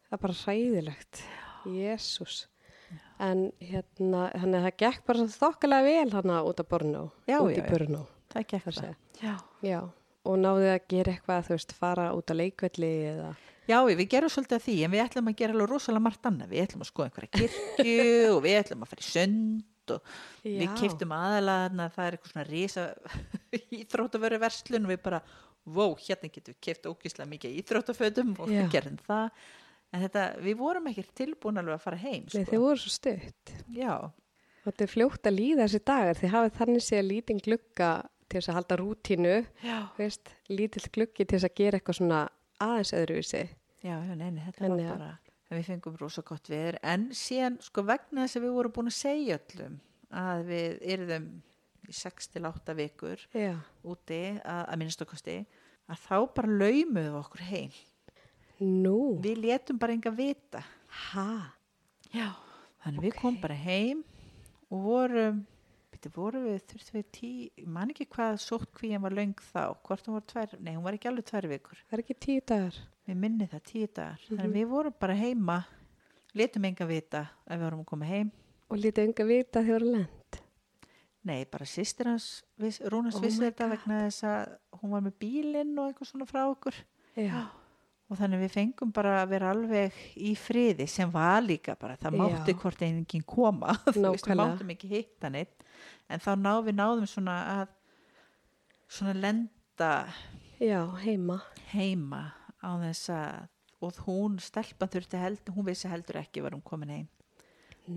Það 0.09 0.17
er 0.17 0.21
bara 0.25 0.37
hræðilegt. 0.41 1.23
Jésús. 1.65 2.41
En 3.23 3.45
hérna, 3.63 4.25
þannig 4.35 4.59
að 4.59 4.67
það 4.67 4.77
gekk 4.83 5.05
bara 5.07 5.23
svo 5.23 5.47
þokkalega 5.47 5.87
vel 5.87 6.11
hana 6.17 6.41
út 6.43 6.59
af 6.59 6.67
Bornó. 6.67 7.05
Já, 7.25 7.39
út 7.39 7.55
já, 7.55 7.55
í 7.55 7.63
já. 7.63 7.69
Bornó. 7.71 8.03
Það 8.35 8.47
gekk 8.51 8.65
það. 8.67 8.77
segja. 8.79 8.95
Já. 9.23 9.35
Já. 9.65 9.79
Og 10.25 10.39
náðu 10.41 10.69
að 10.73 10.87
gera 10.89 11.13
eitthvað, 11.13 11.43
þú 11.47 11.53
veist, 11.55 11.75
fara 11.77 12.07
út 12.17 12.31
á 12.33 12.35
leikvelli 12.35 12.93
eða... 13.13 13.29
Já, 13.65 13.77
við 13.87 14.01
gerum 14.09 14.29
svolítið 14.29 14.57
að 14.59 14.63
því, 14.65 14.73
en 14.85 14.91
við 14.93 15.01
ætlum 15.05 15.29
að 15.31 15.37
gera 15.39 15.55
alveg 15.55 15.69
rosalega 15.71 16.05
margt 16.05 16.27
annað. 16.29 16.51
Við 16.51 16.63
ætlum 16.65 16.83
að 16.85 16.89
skoða 16.91 17.07
einhverja 17.09 17.31
kirkju 17.39 18.09
og 18.35 18.39
við 18.45 18.57
ætlum 18.59 18.83
að 18.85 18.91
fara 18.91 19.05
í 19.05 19.07
sönd 19.09 19.93
og 19.95 20.11
við 20.45 20.65
Já. 20.65 20.71
kiftum 20.81 21.13
aðalega 21.15 21.63
þarna, 21.65 21.87
það 21.95 22.05
er 22.09 22.17
eitthvað 22.17 22.33
svona 22.33 22.45
risa 22.49 22.85
íþróttavöru 23.79 24.39
verslun 24.41 24.85
og 24.87 24.93
við 24.93 25.01
bara, 25.05 25.21
wow, 25.77 25.95
hérna 26.01 26.31
getum 26.33 26.53
við 26.55 26.59
kift 26.67 26.89
ógíslega 26.89 27.29
mikið 27.31 27.57
íþróttafötum 27.61 28.33
og 28.41 28.49
Já. 28.53 28.59
við 28.63 28.69
gerum 28.75 28.99
það. 29.05 29.41
En 29.93 30.03
þetta, 30.05 30.23
við 30.43 30.57
vorum 30.59 30.89
ekki 30.91 31.05
tilbúin 31.21 31.61
alveg 31.61 31.77
að 31.77 31.85
fara 31.85 32.01
heim, 32.01 32.25
Nei, 32.25 32.33
sko. 32.33 32.45
þið 32.51 32.63
voru 32.65 32.81
svo 32.83 32.93
stutt. 32.97 33.55
Já, 33.77 33.95
Og 34.65 34.71
þetta 34.73 34.81
er 34.87 34.89
fljótt 34.89 35.27
að 35.29 35.35
líða 35.37 35.65
þessi 35.67 35.79
dagar. 35.85 36.17
Þið 36.17 36.31
hafið 36.33 36.55
þannig 36.57 36.81
séð 36.81 37.03
lítinn 37.05 37.41
glugga 37.45 37.89
til 38.29 38.39
þess 38.41 38.49
að 38.51 38.57
halda 38.59 38.77
rútínu, 38.81 39.35
lítill 40.49 40.87
gluggi 40.95 41.25
til 41.25 41.37
þess 41.37 41.47
að 41.49 41.55
gera 41.59 41.79
eitthvað 41.79 41.99
svona 41.99 42.21
aðeins 42.65 42.93
öðruvísi. 42.97 43.43
já, 43.85 43.95
neini, 44.15 44.41
þetta 44.45 44.63
Þannig 44.65 44.87
var 44.89 44.97
bara, 44.97 45.09
en 45.49 45.57
við 45.59 45.65
fengum 45.69 45.97
rosa 46.01 46.21
gott 46.25 46.47
viður. 46.49 46.77
En 46.83 47.09
síðan, 47.13 47.59
sko, 47.61 47.83
vegna 47.85 48.25
þess 48.25 48.39
að 48.39 48.45
við 48.47 48.55
vorum 48.57 48.71
búin 48.77 48.89
að 48.91 48.97
segja 48.97 49.37
öllum 49.39 49.75
að 50.15 50.45
við 50.49 50.79
yrðum 50.95 51.27
í 51.85 51.93
6 51.93 52.27
til 52.33 52.45
8 52.49 52.73
vikur 52.79 53.21
Já. 53.35 53.55
úti 53.85 54.21
að, 54.41 54.61
að 54.71 54.77
minnst 54.81 55.01
okkosti 55.05 55.35
að 55.85 55.99
þá 56.07 56.15
bara 56.33 56.55
laumuðu 56.63 57.19
okkur 57.19 57.43
heim 57.51 57.71
Nú. 58.59 59.19
við 59.21 59.41
letum 59.43 59.77
bara 59.77 59.93
enga 59.93 60.09
vita 60.15 60.63
Ha? 61.11 61.51
já. 62.13 62.31
þannig 62.81 62.99
Ok. 63.01 63.05
við 63.05 63.17
komum 63.19 63.41
bara 63.43 63.57
heim 63.59 64.03
og 64.71 64.81
vorum 64.87 65.41
Býttu, 66.05 66.13
voru 66.21 66.41
við, 66.45 66.59
þurftum 66.69 66.97
við 66.99 67.05
tí, 67.15 67.29
ég 67.57 67.67
man 67.67 67.89
ekki 67.89 68.05
hvað 68.13 68.35
sótt 68.43 68.69
kvíjan 68.77 69.01
var 69.01 69.11
löng 69.15 69.33
þá, 69.41 69.75
hvort 69.87 70.05
hún 70.05 70.13
var 70.19 70.25
tvær, 70.29 70.51
nei 70.61 70.75
hún 70.75 70.83
var 70.85 70.93
ekki 70.97 71.09
alveg 71.09 71.25
tvær 71.25 71.47
vikur, 71.49 71.77
Það 71.89 71.97
er 71.97 72.03
ekki 72.03 72.15
tíu 72.25 72.41
dagar. 72.45 72.75
við 73.07 73.15
minni 73.17 73.47
það 73.49 73.63
tíu 73.65 73.87
dagar, 73.93 74.19
Mhm. 74.29 74.37
þannig 74.37 74.53
við 74.55 74.67
vorum 74.69 74.93
bara 74.99 75.13
heima, 75.15 75.65
letum 76.35 76.65
enga 76.65 76.85
vita 76.87 77.29
að 77.49 77.57
við 77.57 77.63
vorum 77.65 77.79
að 77.81 77.85
koma 77.85 78.05
heim, 78.05 78.31
Og 78.69 78.77
lítið 78.77 79.07
unga 79.07 79.25
vita 79.25 79.59
að 79.59 79.65
þið 79.65 79.73
voru 79.79 79.91
lent. 79.91 80.41
nei 81.25 81.43
bara 81.45 81.65
sýstir 81.65 82.05
hans, 82.05 82.43
Rúnars 82.59 83.15
Oh 83.15 83.21
vissi 83.21 83.39
þetta 83.41 83.69
vegna 83.69 84.05
þess 84.05 84.23
að 84.23 84.57
hún 84.81 84.89
var 84.91 85.01
með 85.01 85.13
bílinn 85.19 85.77
og 85.79 85.93
eitthvað 85.93 86.11
svona 86.11 86.25
frá 86.27 86.45
okkur, 86.51 86.73
Já. 87.17 87.47
og 88.11 88.17
þannig 88.17 88.41
við 88.45 88.51
fengum 88.51 88.93
bara 88.93 89.23
að 89.25 89.29
vera 89.29 89.49
alveg 89.51 89.91
í 90.17 90.35
friði 90.37 90.87
sem 90.87 91.09
var 91.09 91.41
líka 91.41 91.75
bara, 91.79 91.95
það 91.97 92.13
mátti 92.17 92.53
Já. 92.53 92.59
hvort 92.61 92.81
enginn 92.81 93.25
koma 93.25 93.73
þú 93.89 94.11
veist, 94.11 94.25
við 94.27 94.35
máttum 94.37 94.69
ekki 94.69 94.87
hitta 94.87 95.29
neitt 95.29 95.63
en 96.09 96.19
þá 96.23 96.31
ná, 96.41 96.53
við 96.65 96.75
náðum 96.79 97.07
svona 97.09 97.35
að 97.59 97.67
svona 98.87 99.13
lenda 99.19 99.91
Já, 100.61 100.81
heima. 101.03 101.41
heima 101.73 102.23
á 102.63 102.69
þess 102.79 103.09
að 103.11 103.51
og 103.85 103.97
hún, 104.07 104.39
stelpan 104.41 104.89
þurfti 104.89 105.19
heldur 105.19 105.53
hún 105.57 105.67
vissi 105.67 105.89
heldur 105.91 106.17
ekki 106.21 106.41
var 106.41 106.55
hún 106.55 106.63
komin 106.65 106.89
heim 106.93 107.07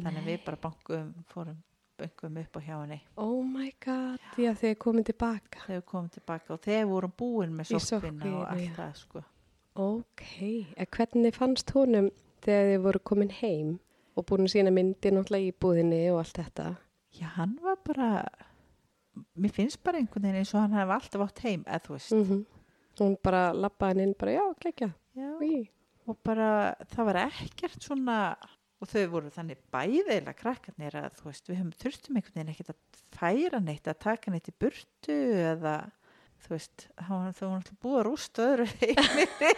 þannig 0.02 0.20
að 0.20 0.26
við 0.32 0.40
bara 0.44 0.58
bankum 0.60 1.12
fórum 1.32 1.60
bankum 1.98 2.36
upp 2.42 2.58
á 2.58 2.60
hjá 2.66 2.74
henni 2.82 2.98
Oh 3.16 3.40
my 3.46 3.70
god, 3.84 4.20
já 4.36 4.50
þið 4.58 4.68
er 4.74 4.78
komin 4.82 5.06
tilbaka. 5.06 5.62
þegar 5.66 5.84
komum 5.88 6.10
tilbaka 6.12 6.54
og 6.56 6.60
þegar 6.66 6.90
vorum 6.90 7.14
búin 7.18 7.54
með 7.56 7.72
Í 7.72 7.80
sóttvinna 7.86 8.32
og 8.34 8.44
allt 8.50 8.66
já. 8.66 8.74
það 8.76 8.94
sko 9.04 9.24
Ok, 9.78 10.24
en 10.76 10.88
hvernig 10.96 11.34
fannst 11.38 11.70
honum 11.76 12.10
þegar 12.42 12.68
þið 12.72 12.80
voru 12.88 13.00
komin 13.12 13.30
heim 13.38 13.72
og 14.18 14.26
búin 14.26 14.50
sína 14.50 14.72
myndi 14.74 15.12
náttúrulega 15.14 15.46
í 15.52 15.54
búðinni 15.62 16.00
og 16.10 16.18
allt 16.24 16.40
þetta? 16.42 16.68
Já, 17.16 17.26
hann 17.38 17.56
var 17.62 17.78
bara 17.86 18.10
mér 19.38 19.50
finnst 19.54 19.80
bara 19.82 19.98
einhvern 19.98 20.22
veginn 20.28 20.38
eins 20.42 20.52
og 20.54 20.60
hann 20.62 20.76
hef 20.76 20.90
alltaf 20.94 21.24
átt 21.24 21.40
heim, 21.46 21.64
eða 21.66 21.82
þú 21.86 21.96
veist. 21.96 22.12
Mm 22.14 22.44
Hún 22.98 23.12
bara 23.22 23.52
lappaði 23.54 23.92
hann 23.94 24.00
inn 24.08 24.14
bara, 24.18 24.32
já, 24.34 24.44
kekja, 24.58 24.88
og 26.10 26.16
bara 26.26 26.74
það 26.90 27.04
var 27.06 27.18
ekkert 27.28 27.84
svona 27.84 28.16
og 28.80 28.88
þau 28.90 29.04
voru 29.12 29.30
þannig 29.30 29.60
bæðilega 29.70 30.34
krakkarnir 30.34 30.96
að 30.98 31.12
þú 31.20 31.28
veist, 31.28 31.46
við 31.50 31.58
höfum 31.60 31.72
þurftum 31.78 32.16
einhvern 32.18 32.34
veginn 32.40 32.50
ekkert 32.54 32.72
að 32.74 33.00
færa 33.18 33.60
neitt, 33.62 33.86
að 33.90 33.98
taka 34.02 34.30
neitt 34.34 34.50
í 34.50 34.54
burtu 34.58 35.16
eða 35.52 35.76
þú 36.42 36.52
veist, 36.56 36.88
hann 36.98 37.22
var- 37.24 37.38
voru 37.38 37.54
alltaf 37.60 37.78
búið 37.82 37.98
að 38.00 38.06
rústa 38.08 38.48
öðru 38.50 38.66
heimili. 38.82 39.54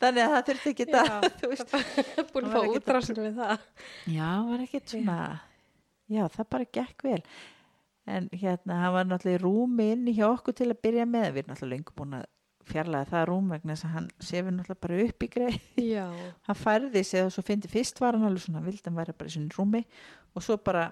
Þannig 0.00 0.22
að 0.24 0.32
það 0.34 0.46
þurfti 0.50 0.70
ekki 0.74 0.86
að 0.88 1.10
Já. 1.10 1.30
þú 1.40 1.50
veist, 1.52 1.74
Búin 2.32 2.44
Hann 2.44 2.50
að 2.50 2.54
fá 2.54 2.60
ekkert 2.60 2.70
að- 2.70 2.80
útrásin 2.80 3.20
við 3.26 3.38
það. 3.42 3.68
Já, 4.14 4.30
var 4.50 4.64
ekkert 4.66 4.94
svona 4.94 5.18
já, 6.10 6.24
það 6.34 6.48
bara 6.56 6.68
gekk 6.78 7.06
vel 7.06 7.22
en 8.10 8.28
hérna, 8.32 8.80
hann 8.82 8.94
var 8.96 9.06
náttúrulega 9.06 9.38
í 9.38 9.42
rúmi 9.44 9.88
inni 9.94 10.14
hjá 10.16 10.26
okkur 10.32 10.56
til 10.58 10.70
að 10.72 10.80
byrja 10.82 11.06
með 11.06 11.26
við 11.34 11.42
erum 11.44 11.52
náttúrulega 11.54 11.74
lengur 11.76 11.98
búin 12.00 12.16
að 12.18 12.28
fjarlæga 12.70 13.08
það 13.10 13.24
rúm 13.30 13.50
vegna 13.54 13.74
þess 13.74 13.86
að 13.88 13.94
hann 13.96 14.08
sefur 14.30 14.54
náttúrulega 14.56 14.84
bara 14.86 14.98
upp 15.06 15.24
í 15.26 15.28
greið 15.34 15.60
Já, 15.90 16.06
hann 16.48 16.58
færði 16.58 17.02
sig 17.06 17.24
og 17.26 17.32
svo 17.34 17.44
fyndi 17.46 17.70
fyrst 17.72 18.00
var 18.02 18.18
hann 18.18 18.26
alveg 18.28 18.44
svona 18.46 18.64
vild 18.66 18.82
hann 18.88 18.98
væri 18.98 19.14
bara 19.20 19.30
í 19.30 19.34
svona 19.36 19.54
rúmi 19.56 19.82
og 20.34 20.44
svo 20.46 20.56
bara 20.66 20.88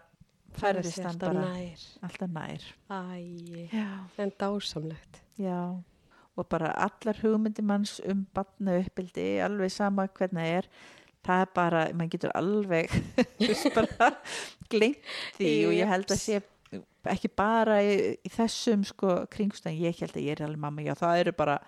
færðist 0.58 1.00
hann 1.02 1.10
alltaf 1.12 1.34
bara 1.34 1.44
nær. 1.52 1.84
alltaf 2.08 2.32
nær 2.34 2.68
Æ, 2.88 3.00
já. 3.74 3.88
en 4.24 4.32
dásamlegt. 4.40 5.20
já 5.38 5.58
og 6.38 6.46
bara 6.48 6.70
allar 6.86 7.18
hugmyndi 7.18 7.64
manns 7.66 7.96
um 8.06 8.20
batna 8.34 8.76
uppbildi 8.78 9.26
alveg 9.42 9.72
sama 9.74 10.06
hvernig 10.14 10.44
það 10.44 10.58
er 10.60 10.68
það 11.28 11.44
er 11.44 11.50
bara, 11.60 11.82
mann 11.96 12.12
getur 12.12 12.34
alveg 12.38 12.92
gleymt 14.72 15.10
því 15.38 15.52
og 15.68 15.76
ég 15.76 15.92
held 15.92 16.14
að 16.14 16.22
sé 16.22 16.40
ekki 17.08 17.30
bara 17.32 17.80
í, 17.84 17.92
í 18.20 18.30
þessum 18.32 18.84
sko 18.86 19.22
kringstæðin, 19.32 19.82
ég 19.86 20.00
held 20.02 20.16
að 20.16 20.26
ég 20.26 20.36
er 20.36 20.46
alveg 20.48 20.64
mamma 20.64 20.84
já 20.84 20.94
það 20.98 21.22
eru 21.24 21.36
bara, 21.38 21.58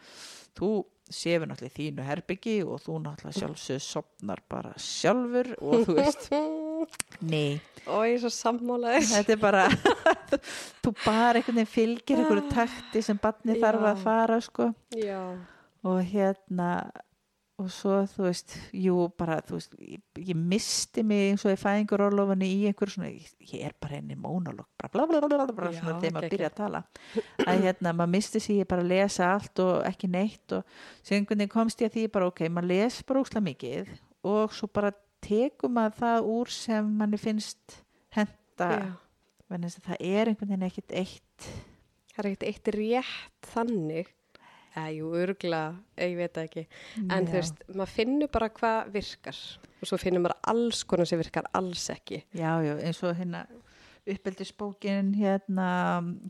þú 0.59 0.71
sefur 1.11 1.49
náttúrulega 1.51 1.75
þínu 1.75 2.07
herbyggi 2.07 2.57
og 2.63 2.83
þú 2.85 2.99
náttúrulega 3.05 3.41
sjálfsög 3.41 3.83
sopnar 3.83 4.43
bara 4.51 4.73
sjálfur 4.79 5.53
og 5.59 5.87
þú 5.89 5.97
veist, 5.97 6.29
nei. 7.33 7.59
Og 7.89 8.05
ég 8.07 8.19
er 8.19 8.23
svo 8.23 8.31
sammálaðis. 8.35 9.11
þetta 9.17 9.35
er 9.35 9.41
bara 9.43 9.65
þú 10.85 10.95
bara 11.03 11.41
einhvern 11.41 11.61
veginn 11.63 11.73
fylgir 11.73 12.23
einhverju 12.23 12.47
takti 12.53 13.03
sem 13.05 13.19
barni 13.21 13.59
þarf 13.59 13.89
að 13.91 14.05
fara 14.05 14.41
sko. 14.45 14.71
Já, 14.95 15.23
og 15.83 16.03
hérna 16.13 16.71
og 17.61 17.69
svo 17.73 17.97
þú 18.09 18.25
veist, 18.25 18.55
jú 18.77 18.95
bara 19.21 19.39
þú 19.47 19.59
veist, 19.59 19.75
ég, 19.85 20.03
ég 20.31 20.39
misti 20.39 21.05
mig 21.07 21.31
eins 21.31 21.45
og 21.45 21.53
í 21.53 21.59
fæðingarorlofunni 21.61 22.49
í 22.49 22.63
einhverju 22.71 22.95
svona 22.97 23.11
ég, 23.13 23.27
ég 23.51 23.67
er 23.69 23.75
bara 23.81 23.99
henni 23.99 24.17
mónolog 24.19 24.69
bara 24.81 24.93
bla 24.95 25.07
bla 25.11 25.21
bla 25.25 25.29
bla, 25.31 25.47
bla 25.53 25.73
Já, 25.75 25.81
svona 25.81 25.99
þegar 26.03 26.17
maður 26.17 26.35
byrja 26.37 26.51
að 26.51 26.57
tala 26.61 26.83
að 27.45 27.65
hérna, 27.67 27.93
maður 27.93 28.13
misti 28.17 28.43
sig 28.45 28.63
ég 28.63 28.71
bara 28.71 28.87
lesa 28.87 29.33
allt 29.35 29.63
og 29.65 29.75
ekki 29.91 30.11
neitt 30.11 30.57
og 30.57 30.77
svo 31.03 31.19
einhvern 31.19 31.45
veginn 31.45 31.53
komst 31.53 31.85
ég 31.85 31.93
að 31.93 31.99
því 31.99 32.07
bara 32.17 32.31
ok, 32.33 32.45
maður 32.49 32.73
les 32.73 33.01
bara 33.09 33.25
úsla 33.25 33.45
mikið 33.45 33.93
og 34.31 34.57
svo 34.57 34.71
bara 34.73 34.95
tekur 35.25 35.73
maður 35.73 35.99
það 36.01 36.31
úr 36.37 36.55
sem 36.55 36.95
manni 37.03 37.21
finnst 37.21 37.83
henda 38.17 38.71
þess 39.51 39.83
að 39.83 39.91
það 39.91 40.09
er 40.09 40.31
einhvern 40.33 40.55
veginn 40.55 40.71
ekkit 40.71 40.97
eitt 41.03 41.51
Það 42.11 42.27
er 42.27 42.29
ekkert 42.35 42.49
eitt 42.51 42.71
rétt 42.75 43.51
þannig. 43.55 44.09
Eða, 44.71 44.91
jú, 44.95 45.09
örgla, 45.19 45.63
ég 45.99 46.15
veit 46.19 46.37
ekki. 46.45 46.67
En 47.09 47.27
þú 47.27 47.35
Já. 47.35 47.41
veist, 47.41 47.65
maður 47.75 47.95
finnur 47.97 48.31
bara 48.31 48.49
hvað 48.55 48.93
virkar. 48.95 49.41
Og 49.81 49.91
svo 49.91 49.99
finnur 49.99 50.23
maður 50.23 50.39
alls 50.53 50.85
konar 50.87 51.09
sem 51.11 51.19
virkar 51.21 51.49
alls 51.59 51.89
ekki. 51.91 52.23
Já, 52.37 52.53
já, 52.63 52.77
eins 52.79 53.03
og 53.03 53.17
hérna 53.19 53.45
uppeldisbókin 54.11 55.11
hérna 55.19 55.67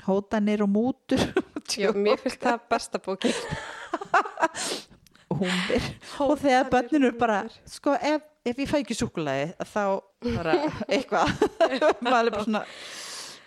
hótanir 0.07 0.65
og 0.65 0.73
mútur 0.73 1.21
Já, 1.81 1.93
mér 1.95 2.19
finnst 2.19 2.43
það 2.43 2.65
besta 2.69 2.99
bókin. 2.99 3.37
húmir 5.31 5.85
og 6.21 6.35
þegar 6.41 6.69
börninu 6.73 7.13
bara 7.19 7.45
sko 7.69 7.95
ef, 7.95 8.25
ef 8.45 8.59
ég 8.59 8.69
fæ 8.71 8.81
ekki 8.81 8.97
súkulaði 8.99 9.53
þá 9.71 9.85
bara 10.25 10.57
eitthvað 10.89 11.31
maður 12.05 12.27
er 12.27 12.35
bara 12.35 12.47
svona 12.49 12.65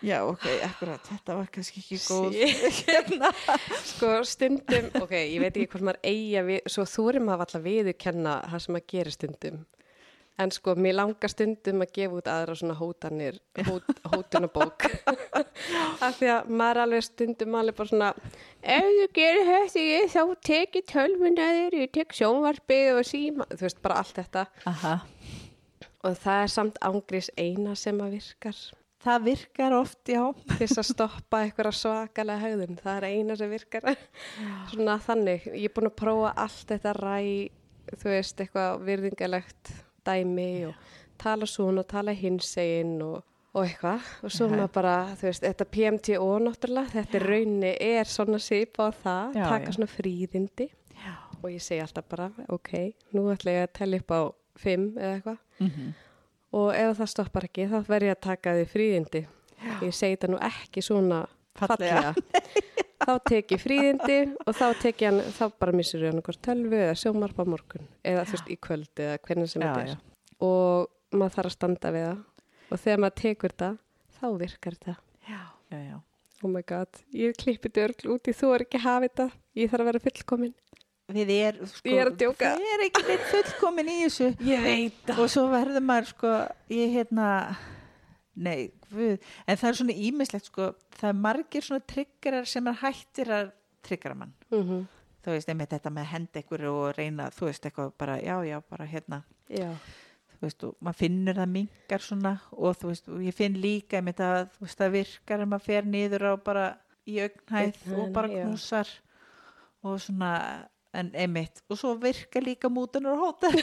Já, 0.03 0.17
ok, 0.27 0.47
akkurat, 0.65 1.05
þetta 1.07 1.35
var 1.37 1.51
kannski 1.53 1.79
ekki 1.79 1.99
góð. 2.03 2.33
Hérna. 2.83 3.29
sko 3.87 4.15
stundum, 4.27 4.89
ok, 4.99 5.13
ég 5.15 5.39
veit 5.39 5.53
ekki 5.53 5.69
hvort 5.71 5.87
maður 5.89 6.01
eiga 6.09 6.43
við, 6.49 6.59
svo 6.75 6.83
þúrim 6.89 7.29
maður 7.29 7.45
alltaf 7.47 7.63
viðurkenna 7.63 8.33
það 8.51 8.65
sem 8.65 8.75
maður 8.75 8.91
gerir 8.95 9.15
stundum 9.15 9.61
en 10.41 10.51
sko 10.53 10.73
mér 10.79 10.95
langar 10.97 11.29
stundum 11.29 11.83
að 11.85 11.91
gefa 11.93 12.17
út 12.17 12.29
aðra 12.31 12.55
svona 12.57 12.75
hótanir 12.77 13.37
hót, 13.67 13.89
hótunabók 14.13 14.87
af 16.01 16.17
því 16.17 16.29
að 16.33 16.51
maður 16.61 16.81
alveg 16.87 17.05
stundum 17.05 17.57
alveg 17.59 17.77
bara 17.77 17.91
svona 17.91 18.11
ef 18.61 18.87
þú 18.89 19.07
gerir 19.19 19.49
þetta 19.51 19.83
ég 19.85 20.13
þá 20.13 20.21
tekið 20.49 20.87
tölvunaður 20.93 21.79
ég 21.83 21.93
tek 21.99 22.17
sjónvarpið 22.17 22.91
og 22.97 23.09
síma 23.09 23.49
þú 23.53 23.61
veist 23.67 23.83
bara 23.85 23.99
allt 24.01 24.21
þetta 24.23 24.45
Aha. 24.73 24.95
og 26.01 26.17
það 26.25 26.45
er 26.47 26.55
samt 26.57 26.81
ángrís 26.81 27.29
eina 27.37 27.77
sem 27.77 28.01
að 28.01 28.17
virkar 28.17 28.63
Það 29.03 29.25
virkar 29.25 29.73
oft, 29.75 29.99
já. 30.07 30.21
til 30.57 30.67
að 30.69 30.85
stoppa 30.87 31.41
eitthvað 31.43 31.75
svakalega 31.75 32.39
haugðun 32.45 32.77
það 32.79 32.97
er 33.01 33.07
eina 33.11 33.35
sem 33.35 33.51
virkar 33.51 33.87
svona 34.71 34.95
þannig, 35.03 35.47
ég 35.51 35.67
er 35.67 35.73
búin 35.75 35.89
að 35.89 35.97
prófa 35.99 36.29
allt 36.45 36.69
þetta 36.71 36.93
ræ, 36.95 37.17
þú 37.99 38.09
veist 38.13 38.39
eitthvað 38.45 38.85
virðingalegt 38.87 39.73
dæmi 40.07 40.47
og 40.69 40.93
tala 41.19 41.47
svona, 41.47 41.83
tala 41.87 42.15
hinsegin 42.15 42.95
og, 43.03 43.19
og 43.53 43.65
eitthvað 43.65 44.07
og 44.23 44.31
svo 44.33 44.47
Já. 44.47 44.53
maður 44.55 44.71
bara, 44.79 44.95
þú 45.19 45.27
veist, 45.29 45.43
þetta 45.49 45.67
PMTO 45.75 46.29
náttúrulega, 46.47 46.93
þetta 46.95 47.19
er 47.19 47.27
raunni 47.33 47.73
er 47.89 48.09
svona 48.11 48.39
sípa 48.43 48.87
á 48.87 48.91
það, 49.03 49.35
Já, 49.41 49.43
taka 49.49 49.67
já. 49.67 49.75
svona 49.77 49.91
fríðindi 49.97 50.69
Já. 51.03 51.13
og 51.41 51.49
ég 51.51 51.63
segi 51.67 51.83
alltaf 51.83 52.07
bara, 52.11 52.29
ok, 52.55 52.71
nú 53.15 53.27
ætla 53.35 53.57
ég 53.59 53.67
að 53.67 53.75
tella 53.81 53.99
upp 53.99 54.15
á 54.15 54.21
fimm 54.63 54.89
eða 54.95 55.19
eitthvað 55.19 55.43
Mm 55.59 55.93
og 56.53 56.73
ef 56.77 56.97
það 56.99 57.11
stoppar 57.13 57.47
ekki 57.49 57.67
þá 57.71 57.77
verð 57.87 58.09
ég 58.09 58.17
að 58.17 58.23
taka 58.27 58.53
því 58.57 58.65
fríðindi. 58.73 59.21
Ég 59.81 59.95
segi 59.95 60.17
þetta 60.17 60.29
nú 60.33 60.39
ekki 60.43 60.83
svona 60.85 61.23
Fallega. 61.57 62.13
fallega. 62.13 62.71
Þá 63.03 63.13
tek 63.27 63.51
ég 63.51 63.59
fríðindi 63.59 64.17
og 64.47 64.55
þá 64.55 64.65
tek 64.79 65.01
ég 65.03 65.09
hann 65.11 65.33
þá 65.35 65.43
bara 65.59 65.75
missur 65.75 66.03
ég 66.05 66.13
hann 66.13 66.21
okkur 66.21 66.37
tölvu 66.45 66.77
eða 66.79 66.95
sjómarp 67.01 67.41
á 67.41 67.45
morgun 67.51 67.87
eða 68.07 68.23
þú 68.29 68.37
veist 68.37 68.51
í 68.53 68.57
kvöld 68.63 69.01
eða 69.03 69.17
hvernig 69.25 69.51
sem 69.51 69.63
þetta 69.65 69.81
er. 69.81 69.89
já. 69.91 69.97
og 70.47 71.17
maður 71.17 71.35
þarf 71.35 71.49
að 71.49 71.55
standa 71.57 71.91
við 71.93 72.05
það. 72.07 72.21
Og 72.69 72.81
þegar 72.85 73.03
maður 73.03 73.17
tekur 73.19 73.55
það 73.59 73.75
þá 74.19 74.25
virkar 74.39 74.77
þetta. 74.79 74.95
Já, 75.27 75.41
já, 75.73 75.79
já. 75.89 75.97
oh 76.43 76.49
my 76.53 76.63
god, 76.67 77.01
ég 77.13 77.37
klippi 77.43 77.71
dörgl 77.75 78.13
út 78.15 78.31
í 78.31 78.35
þú 78.39 78.53
er 78.55 78.65
ekki 78.65 78.79
að 78.79 78.87
hafa 78.87 79.07
þetta. 79.09 79.27
Ég 79.59 79.73
þarf 79.73 79.83
að 79.83 79.89
vera 79.91 80.03
fullkomin 80.07 80.55
Við 81.11 81.31
er, 81.35 81.57
sko, 81.67 81.89
Ég 81.91 81.99
er 81.99 82.09
að 82.13 82.19
djóka. 82.21 82.53
Við 82.61 82.73
er 82.73 82.83
ekki 82.85 83.03
neitt 83.09 83.25
fullkomin 83.27 83.89
í 83.91 83.97
þessu. 84.05 84.29
ég 84.47 84.61
veit 84.63 85.09
Og 85.17 85.27
svo 85.31 85.49
verður 85.51 85.83
maður, 85.83 86.09
sko, 86.13 86.31
ég 86.71 86.93
hérna, 86.95 87.27
nei, 88.39 88.71
við, 88.93 89.17
en 89.43 89.59
það 89.59 89.69
er 89.69 89.79
svona 89.81 89.97
ímislegt, 90.07 90.47
sko, 90.47 90.69
það 90.95 91.09
er 91.09 91.19
margir 91.25 91.67
svona 91.67 91.83
triggerar 91.91 92.47
sem 92.47 92.71
er 92.71 92.79
hættir 92.79 93.33
að 93.35 93.51
triggera 93.83 94.15
mann. 94.15 94.33
mm 94.51 94.63
-hmm. 94.63 94.85
Þú 95.23 95.31
veist, 95.31 95.49
einmitt 95.49 95.71
þetta 95.71 95.89
með 95.89 96.03
að 96.03 96.11
henda 96.11 96.39
ykkur 96.39 96.63
og 96.67 96.97
reyna, 96.97 97.29
þú 97.31 97.45
veist, 97.45 97.65
eitthvað 97.65 97.91
bara, 97.97 98.17
já, 98.19 98.43
já, 98.43 98.61
bara 98.69 98.85
hérna, 98.85 99.23
já, 99.49 99.69
þú 100.33 100.41
veist, 100.41 100.63
og 100.63 100.75
maður 100.83 100.99
finnur 100.99 101.35
það 101.35 101.49
mingar 101.53 102.03
svona 102.03 102.33
og 102.51 102.75
þú 102.75 102.87
veist, 102.87 103.07
og 103.07 103.21
ég 103.23 103.33
finn 103.37 103.55
líka 103.61 103.97
einmitt 103.97 104.19
að, 104.19 104.49
þú 104.55 104.65
veist, 104.65 104.77
það 104.81 104.91
virkar 104.91 105.39
að 105.39 105.47
maður 105.47 105.65
fer 105.65 105.85
niður 105.85 106.25
á 106.27 106.33
bara 106.43 106.65
í 107.07 107.19
augnhæð 107.23 107.79
og 107.95 108.11
bara 108.15 108.27
knúsar 108.27 108.87
og 109.83 110.01
svona, 110.01 110.33
en 110.93 111.11
einmitt 111.17 111.61
og 111.69 111.77
svo 111.79 111.95
virkar 112.01 112.43
líka 112.45 112.69
mútunar 112.69 113.15
og 113.17 113.23
hótar 113.33 113.55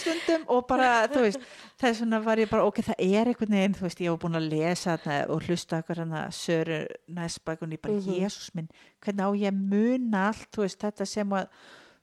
stundum 0.00 0.44
og 0.52 0.64
bara, 0.68 1.06
þú 1.10 1.24
veist, 1.26 1.42
þess 1.80 2.02
vegna 2.04 2.20
var 2.24 2.40
ég 2.40 2.50
bara, 2.50 2.64
ok, 2.68 2.80
það 2.90 3.02
er 3.04 3.30
einhvern 3.32 3.56
veginn, 3.56 3.74
þú 3.76 3.86
veist, 3.86 4.02
ég 4.04 4.12
var 4.14 4.20
búin 4.22 4.38
að 4.38 4.48
lesa 4.52 4.96
og 5.32 5.42
hlusta 5.48 5.80
okkur 5.82 6.02
hana 6.04 6.22
Söru 6.34 6.80
Næsbæk 7.16 7.62
og 7.66 7.68
ég 7.74 7.80
bara, 7.82 7.94
Mhm. 7.94 8.16
Jésús 8.20 8.50
minn, 8.54 8.68
hvernig 9.02 9.24
á 9.26 9.30
ég 9.34 9.48
að 9.52 9.60
muna 9.74 10.26
allt, 10.28 10.48
þú 10.54 10.62
veist, 10.64 10.78
þetta 10.80 11.06
sem 11.06 11.28
að 11.30 11.48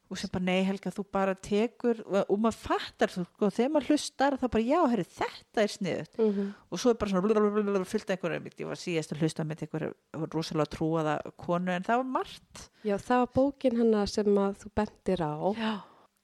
og 0.07 0.19
sem 0.19 0.31
bara, 0.31 0.45
nei 0.47 0.61
Helga, 0.67 0.91
þú 0.93 1.03
bara 1.11 1.33
tekur 1.35 1.99
og, 2.05 2.19
og 2.23 2.39
maður 2.43 2.59
fattar, 2.61 3.11
þú, 3.11 3.25
sko, 3.27 3.49
þegar 3.57 3.73
maður 3.73 3.89
hlustar 3.91 4.37
þá 4.39 4.45
bara, 4.53 4.63
já, 4.63 4.77
herri, 4.93 5.05
þetta 5.17 5.63
er 5.63 5.73
sniðut 5.73 6.21
mm 6.21 6.53
og 6.67 6.81
svo 6.81 6.91
er 6.91 6.97
bara 6.99 7.11
svona 7.11 7.23
af 7.87 8.11
einhverjum, 8.11 8.47
ég 8.59 8.67
var 8.67 8.79
síðast 8.79 9.11
að 9.13 9.21
hlusta 9.21 9.43
með 9.47 9.65
einhverju 9.65 9.91
rosalega 10.33 10.71
trúaða 10.75 11.17
konu 11.37 11.71
en 11.71 11.83
það 11.83 12.01
var 12.01 12.09
margt. 12.17 12.63
Já, 12.83 12.97
það 12.97 13.21
var 13.23 13.29
bókin 13.35 13.77
hennar 13.77 14.11
sem 14.11 14.37
að 14.37 14.57
þú 14.63 14.71
bendir 14.75 15.23
á. 15.23 15.35
Já. 15.57 15.73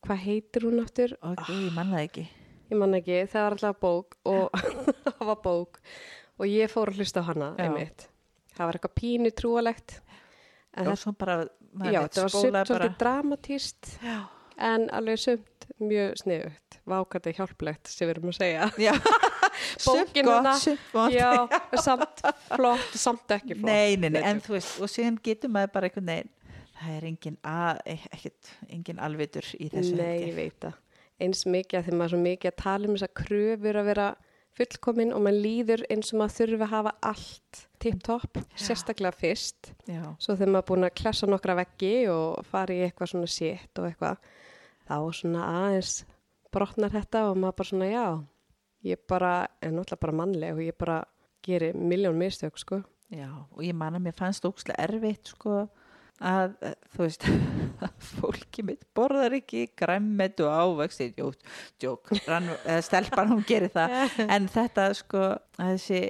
hvað 0.03 0.23
heitir 0.27 0.65
hún 0.67 0.81
aftur? 0.83 1.17
og 1.21 1.49
ég 1.49 1.71
manna 1.73 1.97
það 1.97 2.07
ekki. 2.07 2.25
Ég 2.73 2.79
man 2.79 2.95
ekki, 2.97 3.19
það 3.29 3.43
var 3.45 3.55
alltaf 3.57 3.79
bók 3.83 4.15
og 4.25 4.55
það 5.05 5.27
var 5.29 5.39
bók. 5.43 5.79
Og 6.41 6.49
ég 6.49 6.71
fór 6.71 6.89
að 6.91 7.01
hlusta 7.01 7.21
á 7.21 7.29
hana 7.29 7.49
einmitt. 7.61 8.07
Það 8.53 8.65
var 8.69 8.77
eitthvað 8.77 8.95
pínu 8.99 9.31
trúalegt 9.37 9.99
en 10.73 10.87
og 10.87 10.89
þetta, 10.89 10.99
svo 11.03 11.13
bara, 11.17 11.35
já, 11.81 12.01
það 12.07 12.21
var 12.21 12.33
svolítið 12.35 12.97
dramatíst 13.01 13.91
já, 14.03 14.17
en 14.69 14.87
alveg 14.93 15.21
sumt 15.23 15.67
mjög 15.83 16.19
sniðugt. 16.21 16.79
Vákandi 16.89 17.31
hjálplegt 17.37 17.87
sem 17.89 18.07
við 18.07 18.17
erum 18.17 18.31
að 18.33 18.37
segja. 18.37 18.69
Já. 18.83 18.93
sumt 19.85 20.11
Bókin 20.11 20.27
gott, 20.27 20.37
hana, 20.37 20.53
sumt 20.59 20.87
vont. 20.93 21.15
Já, 21.15 21.31
samt 21.85 22.23
flott 22.51 22.95
samt 22.99 23.35
ekki 23.37 23.57
flott. 23.57 23.67
Nei, 23.69 23.95
nei, 23.97 24.09
nei, 24.09 24.19
Nei, 24.19 24.29
en 24.33 24.41
þú 24.43 24.57
veist 24.57 24.79
og 24.83 24.91
síðan 24.91 25.19
getur 25.23 25.53
maður 25.53 25.73
bara 25.77 25.89
einhvern 25.89 26.11
veginn 26.11 26.31
það 26.83 26.95
er 26.97 27.07
engin, 27.07 27.37
að, 27.47 27.81
e- 27.93 28.11
ekkert, 28.11 28.51
engin 28.67 29.01
alvitur 29.03 29.47
í 29.59 29.69
þessu 29.71 29.97
Nei, 29.97 30.27
ég 30.27 30.35
veit 30.37 30.59
það. 30.65 30.79
Eins 31.23 31.43
mikið 31.47 31.79
að 31.79 31.85
því 31.87 31.95
maður 31.95 32.05
er 32.09 32.13
svo 32.13 32.21
mikið 32.23 32.51
að 32.51 32.61
tala 32.63 32.89
um 32.89 32.95
þess 32.97 33.07
að 33.07 33.15
kröfur 33.21 33.79
að 33.79 33.89
vera 33.91 34.07
fullkomin 34.57 35.13
og 35.15 35.23
maður 35.25 35.43
líður 35.45 35.83
eins 35.91 36.11
og 36.13 36.19
maður 36.21 36.35
þurfi 36.37 36.59
að 36.61 36.73
hafa 36.73 36.93
allt 37.09 37.61
tipp-topp, 37.83 38.39
sérstaklega 38.55 39.17
fyrst. 39.17 39.71
já, 39.89 40.03
Svo 40.21 40.35
þegar 40.37 40.51
maður 40.53 40.63
er 40.63 40.69
búin 40.69 40.87
að 40.87 40.95
klessa 41.01 41.29
nokkra 41.29 41.55
veggi 41.63 41.93
og 42.13 42.45
fara 42.47 42.75
í 42.75 42.83
eitthvað 42.85 43.13
svona 43.13 43.31
sétt 43.33 43.81
og 43.81 43.89
eitthvað, 43.89 44.29
þá 44.87 44.95
svona 45.19 45.47
aðeins 45.63 45.93
brotnar 46.53 46.93
þetta 46.93 47.25
og 47.31 47.39
maður 47.41 47.57
bara 47.59 47.71
svona, 47.71 47.89
já, 47.89 48.07
ég 48.93 49.05
bara, 49.09 49.33
er 49.61 49.73
náttúrulega 49.73 50.05
bara 50.05 50.19
mannleg 50.21 50.57
og 50.57 50.65
ég 50.67 50.77
bara 50.77 50.99
gerir 51.43 51.75
miljón 51.75 52.19
mistök, 52.21 52.59
sko. 52.61 52.83
Já, 53.13 53.29
og 53.29 53.61
ég 53.65 53.75
man 53.77 53.97
að 53.97 54.07
mér 54.07 54.15
fannst 54.17 54.45
ókslega 54.47 54.85
erfitt 54.87 55.33
sko 55.33 55.67
að, 56.21 56.53
eh, 56.61 56.75
þú 56.93 57.01
veist, 57.07 57.25
fólki 58.19 58.63
mitt 58.67 58.83
borðar 58.95 59.33
ekki 59.39 59.65
græmmet 59.79 60.39
og 60.45 60.51
eða 62.65 62.81
stelpan 62.85 63.31
hún 63.33 63.45
gerir 63.49 63.71
það, 63.73 63.95
en 64.35 64.47
þetta 64.53 64.85
sko, 64.99 65.23
þessi, 65.57 66.01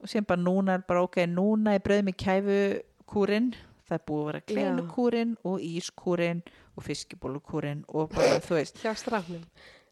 og 0.00 0.08
sem 0.08 0.24
bara 0.24 0.40
núna 0.40 0.78
er 0.78 0.86
bara 0.88 1.02
ok, 1.08 1.18
núna 1.28 1.74
er 1.76 1.82
bröð 1.84 2.06
með 2.06 2.16
kæfukúrin, 2.24 3.50
það 3.88 3.98
er 3.98 4.04
búið 4.08 4.22
að 4.22 4.30
vera 4.30 4.44
kleinukúrin 4.52 5.36
og 5.50 5.60
ískúrin 5.66 6.40
og 6.78 6.86
fiskibólukúrin 6.86 7.84
og 7.90 8.12
bara, 8.14 8.38
þú 8.44 8.56
veist, 8.60 8.78
Hjá 8.84 8.94
strafnum. 8.96 9.42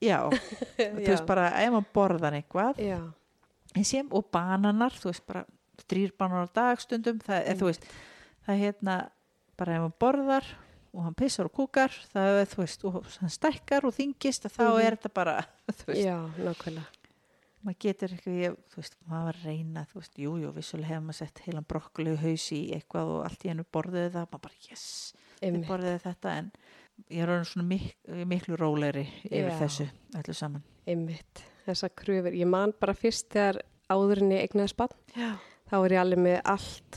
já, 0.00 0.20
þú 0.78 1.08
veist 1.10 1.26
bara, 1.28 1.50
ef 1.60 1.74
maður 1.74 1.88
borðar 1.98 2.36
eitthvað, 2.38 2.78
sem 3.84 4.06
og 4.14 4.30
bananar 4.32 4.94
þú 4.96 5.10
veist 5.10 5.26
bara 5.28 5.42
þrýr 5.88 6.14
bananar 6.18 6.48
á 6.48 6.54
dagstundum 6.62 7.18
það 7.26 7.42
er 7.42 7.52
Mm. 7.54 7.60
þú 7.60 7.66
veist 7.68 7.84
það 8.48 8.62
hérna 8.64 8.96
bara 9.58 9.76
ef 9.78 9.84
hann 9.86 9.96
borðar 10.00 10.46
og 10.94 11.02
hann 11.04 11.14
pissar 11.18 11.48
og 11.50 11.52
kúkar 11.58 11.92
það 12.12 12.38
er 12.42 12.48
þú 12.52 12.60
veist 12.64 12.84
og 12.88 13.00
hann 13.20 13.30
stækkar 13.34 13.84
og 13.88 13.94
þingist 13.96 14.48
þá 14.48 14.62
Mhm. 14.64 14.80
er 14.86 14.96
þetta 14.96 15.12
bara 15.14 15.34
já, 16.08 16.16
nákvæmlega. 16.38 16.86
maður 17.64 17.78
getur 17.84 18.12
ég, 18.26 18.56
þú 18.72 18.76
veist 18.80 18.96
maður 19.06 19.24
var 19.28 19.38
að 19.38 19.46
reyna 19.50 19.86
þú 19.92 20.00
veist 20.00 20.18
jú 20.24 20.34
jú 20.42 20.52
vissulega 20.56 20.88
hefur 20.94 21.06
maður 21.08 21.18
sett 21.20 21.42
heilan 21.46 21.66
brokkoli 21.68 22.16
haus 22.16 22.46
í 22.56 22.60
eitthvað 22.76 23.14
og 23.16 23.24
allt 23.28 23.44
í 23.44 23.48
hennu 23.52 23.66
borðuði 23.72 24.12
það 24.14 24.28
maður 24.32 24.44
bara 24.46 24.60
yes 24.70 24.84
þið 25.42 25.66
borðuði 25.68 26.00
þetta 26.06 26.36
en 26.38 26.50
ég 27.10 27.22
er 27.22 27.30
orðin 27.34 27.50
svona 27.52 27.66
mik 27.68 27.90
miklu 28.32 28.56
rólegri 28.58 29.04
yfir 29.28 29.52
Já. 29.52 29.58
þessu 29.60 29.88
öllu 30.18 30.34
saman 30.34 30.64
Einmitt, 30.88 31.42
þessar 31.66 31.90
kröfur. 31.92 32.32
Ég 32.32 32.48
man 32.48 32.72
bara 32.80 32.94
fyrst 32.96 33.26
þegar 33.28 33.58
áðurinni 33.92 34.38
eignaði 34.40 34.70
spann, 34.72 34.94
þá 35.68 35.74
er 35.84 35.92
ég 35.92 36.00
alveg 36.00 36.22
með 36.24 36.38
allt 36.48 36.96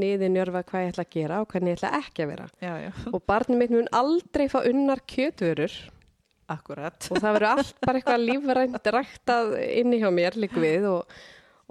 niður 0.00 0.32
njörfa 0.34 0.62
hvað 0.68 0.84
ég 0.84 0.92
ætla 0.92 1.04
að 1.04 1.12
gera 1.16 1.40
og 1.42 1.50
hvernig 1.52 1.74
ég 1.74 1.78
ætla 1.78 1.90
ekki 2.00 2.24
að 2.24 2.30
vera. 2.32 2.46
já 2.60 2.72
já 2.84 2.90
Og 3.12 3.20
barnið 3.30 3.60
mitt 3.60 3.74
mun 3.74 3.90
aldrei 3.92 4.46
fá 4.52 4.58
unnar 4.62 5.02
kjötvörur 5.10 5.76
akkurat 6.54 7.08
og 7.10 7.20
það 7.22 7.36
verður 7.38 7.50
allt 7.50 7.78
bara 7.80 8.00
eitthvað 8.00 8.24
lífrænt 8.28 8.90
ræktað 8.96 9.54
inni 9.80 10.00
hjá 10.02 10.10
mér 10.12 10.36
líka 10.36 10.60
við 10.60 10.88
og, 10.90 11.14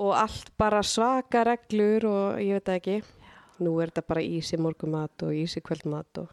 og 0.01 0.13
allt 0.17 0.53
bara 0.57 0.81
svaka 0.83 1.43
reglur 1.45 2.07
og 2.09 2.39
ég 2.41 2.57
veit 2.57 2.71
ekki. 2.77 3.01
Nú 3.63 3.75
er 3.83 3.91
þetta 3.91 4.07
bara 4.09 4.23
ísi 4.25 4.57
morgumat 4.57 5.27
og 5.27 5.35
ísi 5.37 5.61
kvöldmat 5.61 6.23
og 6.23 6.31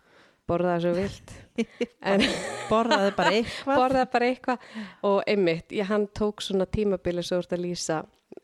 borða 0.49 0.78
það 0.78 0.86
svo 0.86 0.95
vilt. 0.97 1.34
En 2.11 2.24
borðaði 2.70 3.11
bara 3.18 3.34
eitthvað 3.36 3.82
borðaði 3.82 4.09
bara 4.14 4.30
eitthvað 4.30 4.70
og 5.11 5.18
einmitt, 5.28 5.74
ég 5.76 5.91
hann 5.91 6.09
tók 6.16 6.41
svona 6.43 6.64
tímabili 6.66 7.22
svo 7.26 7.43
úr 7.43 7.51
að 7.51 7.64
lýsa 7.66 8.01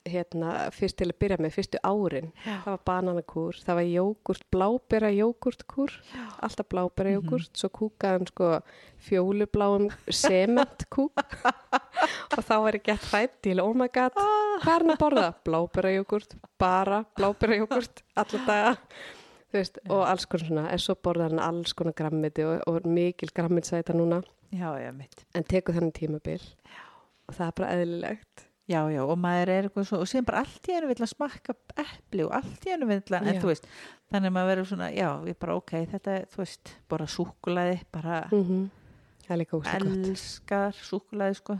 hérna 0.06 0.52
fyrst 0.74 0.98
til 1.00 1.08
að 1.10 1.18
byrja 1.22 1.38
með, 1.42 1.54
fyrstu 1.56 1.80
árin 1.86 2.30
Já. 2.44 2.60
það 2.64 2.70
var 2.72 2.82
bananakúr, 2.90 3.58
það 3.64 3.78
var 3.80 3.88
jógurt 3.90 4.46
blábera 4.54 5.10
jógurtkúr 5.14 5.94
alltaf 6.46 6.68
blábera 6.72 7.14
jógurt, 7.16 7.52
svo 7.58 7.70
kúkaði 7.74 8.18
hann 8.18 8.30
sko 8.30 8.50
fjólubláum 9.06 9.90
sementkúk. 10.08 11.20
Og 12.36 12.42
þá 12.42 12.54
var 12.64 12.78
ég 12.78 12.86
gett 12.86 13.06
hrætt 13.10 13.36
til, 13.44 13.60
oh 13.62 13.74
my 13.76 13.88
god 13.92 14.16
hvað 14.16 14.72
er 14.72 14.84
hann 14.84 14.94
að 14.94 15.02
borða? 15.02 15.28
Blábærajógurt 15.46 16.36
bara 16.60 17.02
blábærajógurt 17.18 18.02
alla 18.16 18.42
daga 18.46 18.72
þú 19.50 19.60
veist, 19.60 19.78
og 19.88 20.02
alls 20.06 20.26
konar 20.30 20.48
svona 20.50 20.66
en 20.72 20.82
svo 20.82 20.96
borða 21.06 21.30
hann 21.30 21.42
alls 21.42 21.76
konar 21.76 21.96
grammiti 21.96 22.44
og, 22.46 22.58
og 22.68 22.88
mikil 22.88 23.32
grammitsæta 23.36 23.96
núna. 23.96 24.22
Já, 24.54 24.70
já, 24.80 24.90
mitt. 24.94 25.24
En 25.34 25.44
tekur 25.44 25.76
þannig 25.76 25.96
tímabil. 25.96 26.42
Og 27.26 27.34
það 27.34 27.46
er 27.46 27.56
bara 27.60 27.72
eðlilegt 27.74 28.45
Já, 28.66 28.80
já, 28.90 28.98
og 29.06 29.14
maður 29.22 29.50
er 29.54 29.68
eitthvað 29.68 29.84
svo, 29.86 30.00
og 30.02 30.08
síðan 30.10 30.26
bara 30.26 30.40
allt 30.42 30.66
í 30.66 30.72
hennu 30.74 30.88
vill 30.90 31.04
að 31.04 31.10
smakka 31.12 31.54
epli 31.78 32.24
og 32.26 32.32
allt 32.34 32.64
í 32.66 32.72
hennu 32.72 32.88
vill 32.90 32.98
að, 33.14 33.20
en 33.20 33.36
Já. 33.36 33.38
þú 33.44 33.50
veist, 33.52 33.68
þannig 34.10 34.32
að 34.32 34.34
maður 34.34 34.50
verður 34.50 34.68
svona, 34.72 34.88
já, 34.90 35.06
ég 35.30 35.38
bara, 35.44 35.54
ok, 35.60 35.74
þetta, 35.92 36.16
þú 36.32 36.40
veist, 36.42 36.72
bara 36.90 37.06
súkulaði, 37.14 37.78
bara 37.94 38.18
mm 38.32 38.66
gott 39.50 39.68
elskar 39.74 40.74
súkulaði, 40.86 41.38
sko, 41.38 41.56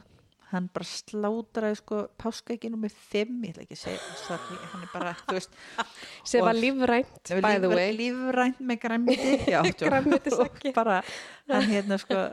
hann 0.53 0.67
bara 0.75 0.87
slátraði, 0.87 1.79
sko, 1.81 2.01
páskaekki 2.19 2.73
nummer 2.75 2.91
5, 2.91 3.39
ég 3.43 3.55
ætla 3.55 3.65
ekki 3.69 3.79
að 3.79 3.83
segja, 3.85 4.03
sorry, 4.25 4.59
hann 4.73 4.85
er 4.87 4.93
bara, 4.93 5.15
þú 5.23 5.39
veist, 5.39 5.57
sem 6.27 6.47
var 6.47 6.59
lífrænt, 6.59 7.33
by 7.43 7.55
the 7.63 7.71
way 7.71 7.95
lífrænt 7.95 8.63
með 8.67 8.83
græmiti, 8.83 9.39
já. 9.55 9.61
Grænmetiseggi. 9.83 10.75
og 10.75 10.79
bara, 10.83 11.01
hann 11.55 11.71
hérna, 11.71 12.03
sko, 12.03 12.27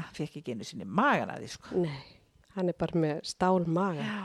hann 0.00 0.14
fekk 0.20 0.40
ekki 0.42 0.56
einu 0.56 0.68
sinni 0.68 0.88
magan 0.88 1.32
að 1.32 1.44
því, 1.44 1.52
sko, 1.56 1.84
nei, 1.88 2.17
hann 2.58 2.72
er 2.72 2.76
bara 2.78 2.98
með 3.06 3.22
stál 3.30 3.62
maga 3.66 4.02
já. 4.04 4.18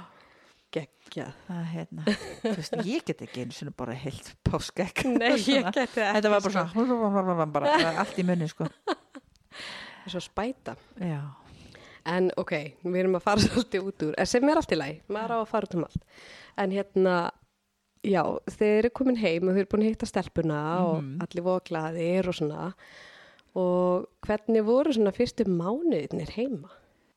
geggjað 0.73 1.36
það 1.47 1.63
hérna, 1.73 2.05
þú 2.41 2.55
veist, 2.57 2.75
ég 2.89 3.05
get 3.05 3.21
ekki 3.27 3.43
einu 3.45 3.53
sinni 3.53 3.73
bara 3.77 3.93
heilt 4.03 4.31
páskegg 4.49 5.03
nei, 5.21 5.36
ég 5.38 5.69
geti 5.69 5.84
ekki 5.86 6.01
þetta 6.17 6.34
var 6.34 6.43
bara 6.49 6.65
svona 6.73 7.47
bara, 7.53 7.77
allt 8.03 8.17
í 8.17 8.25
munni 8.27 8.49
sko 8.51 8.67
svo 10.09 10.19
spæta 10.23 10.75
já, 10.99 11.21
En 12.03 12.25
ok, 12.36 12.49
við 12.84 12.97
erum 12.99 13.13
að 13.15 13.21
fara 13.23 13.39
svolítið 13.45 13.86
út 13.88 14.03
úr, 14.09 14.15
en 14.19 14.27
sem 14.27 14.43
er 14.51 14.59
allt 14.59 14.73
í 14.75 14.75
lagi, 14.75 14.97
maður 15.07 15.31
á 15.31 15.38
að 15.39 15.45
fara 15.53 15.67
út 15.69 15.75
um 15.77 15.84
allt. 15.86 16.01
En 16.59 16.73
hérna, 16.75 17.13
já, 18.03 18.19
þeir 18.57 18.73
eru 18.81 18.89
komin 18.99 19.19
heim 19.21 19.47
og 19.47 19.55
þeir 19.55 19.61
eru 19.63 19.69
búin 19.71 19.86
að 19.86 19.93
hitta 19.93 20.09
stelpuna 20.09 20.57
og 20.84 20.97
Mhm. 20.97 21.13
allir 21.23 21.45
voru 21.45 21.63
glaðir 21.69 22.27
og 22.27 22.36
svona. 22.36 22.65
Og 23.55 24.09
hvernig 24.27 24.65
voru 24.67 24.91
svona 24.97 25.13
fyrstu 25.15 25.45
mánuðinir 25.47 26.34
heima? 26.36 26.73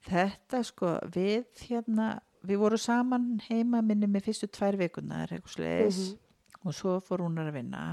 Þetta 0.06 0.62
sko 0.66 0.92
við 1.14 1.44
hérna, 1.66 2.16
við 2.46 2.62
vorum 2.62 2.80
saman 2.80 3.40
heima 3.48 3.82
minni 3.82 4.08
með 4.10 4.30
fyrstu 4.30 4.50
tvær 4.54 4.78
vikunar 4.80 5.32
eitthvað 5.32 5.56
sliðis 5.56 6.02
og 6.66 6.74
svo 6.74 6.98
fór 7.04 7.24
hún 7.26 7.40
að 7.42 7.54
vinna. 7.56 7.86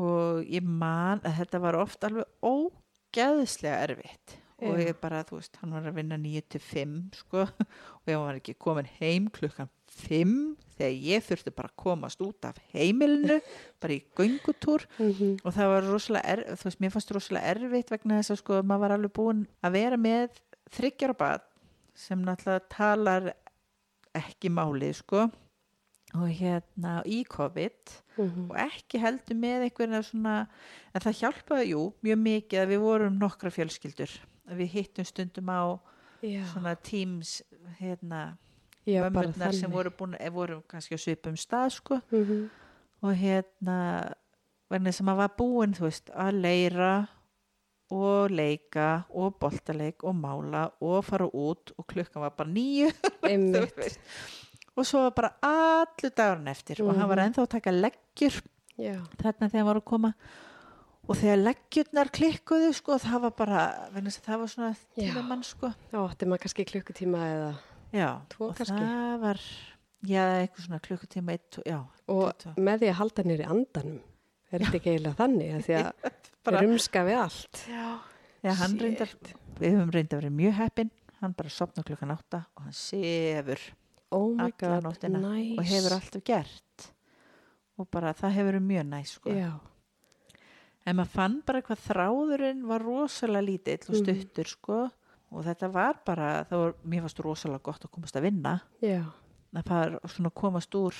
Og 0.00 0.46
ég 0.48 0.64
man 0.64 1.20
að 1.26 1.42
þetta 1.42 1.60
var 1.62 1.78
oft 1.78 2.06
alveg 2.06 2.28
ógeðslega 2.40 3.82
erfitt. 3.88 4.38
Og 4.60 4.76
Já. 4.76 4.90
ég 4.90 4.96
bara, 5.00 5.22
þú 5.24 5.38
veist, 5.38 5.56
hann 5.60 5.72
var 5.72 5.86
að 5.88 5.96
vinna 5.96 6.16
9 6.20 6.42
til 6.52 6.60
5 6.60 6.96
sko. 7.16 7.44
Og 8.00 8.10
ég 8.10 8.20
var 8.20 8.40
ekki 8.40 8.56
komin 8.60 8.88
heim 8.98 9.28
klukkan 9.32 9.70
5 9.90 10.34
þegar 10.76 11.06
ég 11.10 11.24
þurfti 11.24 11.52
bara 11.54 11.70
að 11.70 11.80
komast 11.82 12.20
út 12.24 12.46
af 12.48 12.60
heimilinu, 12.72 13.40
bara 13.82 13.96
í 13.96 14.00
göngutúr. 14.16 14.86
Mm 14.98 15.10
-hmm. 15.12 15.34
og 15.44 15.54
það 15.56 15.72
var 15.74 15.88
rosalega 15.88 16.28
erfitt, 16.34 16.60
þú 16.60 16.68
veist, 16.68 16.80
mér 16.80 16.92
fannst 16.94 17.10
rosalega 17.10 17.50
erfitt 17.54 17.90
vegna 17.90 18.20
þess 18.20 18.30
að 18.30 18.40
sko, 18.42 18.62
maður 18.62 18.80
var 18.84 18.94
alveg 18.96 19.12
búin 19.12 19.42
að 19.62 19.72
vera 19.72 19.96
með 19.96 20.40
þryggjara 20.74 21.16
bad 21.18 21.46
sem 21.94 22.20
náttúrulega 22.24 22.68
talar 22.72 23.30
ekki 24.16 24.50
málið, 24.50 24.94
sko. 25.02 25.30
Og 26.18 26.26
hérna 26.34 27.04
í 27.06 27.22
COVID 27.30 27.92
Mhm. 28.18 28.50
og 28.50 28.56
ekki 28.58 28.98
heldur 28.98 29.36
með 29.38 29.68
einhverja 29.70 30.02
svona, 30.02 30.48
en 30.94 31.00
það 31.00 31.20
hjálpaði, 31.20 31.68
jú, 31.70 31.92
mjög 32.02 32.18
mikið 32.24 32.58
að 32.64 32.68
við 32.74 32.80
vorum 32.80 33.18
nokkra 33.20 33.50
fjölskyldur. 33.54 34.10
Að 34.50 34.56
við 34.58 34.68
hittum 34.74 35.04
stundum 35.06 35.46
á 35.48 35.78
Já, 36.22 36.42
svona 36.52 36.74
teams, 36.82 37.42
hérna 37.80 38.36
mömmurnar 38.86 39.52
sem 39.54 39.70
voru 39.70 39.90
búin, 39.90 40.16
eh, 40.18 40.28
voru 40.30 40.62
kannski 40.68 40.94
á 40.94 40.98
svipum 40.98 41.36
stað, 41.36 41.70
sko. 41.72 42.00
Mhm. 42.10 42.50
og 43.02 43.14
hérna 43.16 44.12
vegna 44.70 44.92
sem 44.92 45.06
að 45.06 45.16
var 45.16 45.28
búin 45.38 45.72
þú 45.72 45.80
veist 45.88 46.10
að 46.14 46.40
leira 46.42 47.08
og 47.90 48.30
leika 48.30 49.04
og 49.10 49.34
boltaleik 49.42 50.04
og 50.06 50.14
mála 50.14 50.68
og 50.80 51.04
fara 51.04 51.26
út 51.26 51.72
og 51.78 51.86
klukkan 51.90 52.22
var 52.22 52.30
bara 52.36 52.48
nýju 52.48 52.90
og 54.76 54.86
svo 54.86 55.02
var 55.08 55.14
bara 55.16 55.30
allu 55.42 56.10
dagurinn 56.16 56.48
eftir 56.52 56.82
og 56.84 56.94
hann 56.96 57.08
var 57.08 57.16
Mhm. 57.18 57.26
ennþá 57.32 57.42
að 57.42 57.48
taka 57.56 57.70
leggjur 57.74 58.36
já, 58.78 58.94
þarna 59.18 59.48
þegar 59.50 59.58
hann 59.58 59.66
var 59.66 59.80
að 59.80 59.84
koma 59.84 60.12
og 61.08 61.16
þegar 61.16 61.42
leggjurnar 61.42 62.10
klikkuðu 62.14 62.72
sko 62.74 62.98
það 63.02 63.20
var 63.26 63.30
bara, 63.36 63.60
að 63.90 64.20
það 64.22 64.38
var 64.38 64.46
svona 64.54 64.74
tímamann 64.96 65.42
sko 65.44 65.72
þá 65.90 65.96
átti 66.06 66.26
maður 66.30 66.42
kannski 66.44 66.64
klukkutíma 66.70 67.18
eða, 67.34 67.50
já, 67.92 68.08
Tvo 68.30 68.52
kannski. 68.54 68.78
það 68.78 69.20
var 69.20 69.40
já, 70.06 70.22
eitthvað 70.46 70.64
svona 70.68 70.80
klukkutíma 70.86 71.32
eitt, 71.34 71.58
já, 71.66 71.80
og 72.08 72.30
Tuttugu. 72.38 72.62
með 72.62 72.78
því 72.84 72.88
að 72.92 72.98
halda 73.00 73.22
nýri 73.26 73.44
andanum. 73.50 74.00
Er 74.52 74.58
þetta 74.64 74.78
ekki 74.80 74.90
eiginlega 74.94 75.18
þannig, 75.18 75.50
að 75.54 75.66
því 75.66 75.74
að 75.78 75.90
Bara- 76.50 76.62
rumska 76.66 77.04
við 77.06 77.18
allt. 77.22 77.64
Já, 77.68 77.98
já 78.42 78.52
hann 78.60 78.70
Shit. 78.76 78.82
reyndar, 78.82 79.08
við 79.60 79.74
höfum 79.76 79.90
reyndar 79.94 80.18
að 80.18 80.22
vera 80.22 80.30
mjög 80.40 80.54
heppin, 80.60 80.90
hann 81.20 81.32
bara 81.36 81.48
sopna 81.50 81.82
klukkan 81.84 82.10
átta 82.16 82.46
og 82.56 82.62
hann 82.64 82.72
sefur 82.72 83.60
Oh 84.12 84.34
alla 84.40 84.80
nóttina 84.80 85.20
nice. 85.20 85.58
og 85.58 85.64
hefur 85.64 85.92
alltaf 85.94 86.24
gert 86.24 86.86
og 87.78 87.90
bara 87.90 88.12
það 88.12 88.32
hefur 88.34 88.52
verið 88.52 88.66
mjög 88.66 88.86
næs 88.88 89.12
sko. 89.16 89.30
Já, 89.30 89.52
en 90.86 90.96
maður 90.96 91.12
fann 91.14 91.42
bara 91.46 91.62
hvað 91.62 91.84
þráðurinn 91.86 92.64
var 92.66 92.82
rosalega 92.82 93.44
lítill 93.46 93.88
og 93.88 93.94
Mhm. 93.94 94.02
stuttur 94.02 94.46
sko 94.48 94.90
og 95.32 95.44
þetta 95.44 95.70
var 95.72 95.94
bara, 96.04 96.44
það 96.44 96.58
var, 96.58 96.72
mér 96.84 97.00
fannst 97.02 97.20
rosalega 97.24 97.62
gott 97.62 97.84
að 97.84 97.90
komast 97.92 98.16
að 98.16 98.22
vinna 98.22 98.60
já, 98.82 99.04
að 99.54 99.64
fara 99.66 99.98
svona 100.08 100.30
komast 100.34 100.70
úr 100.74 100.92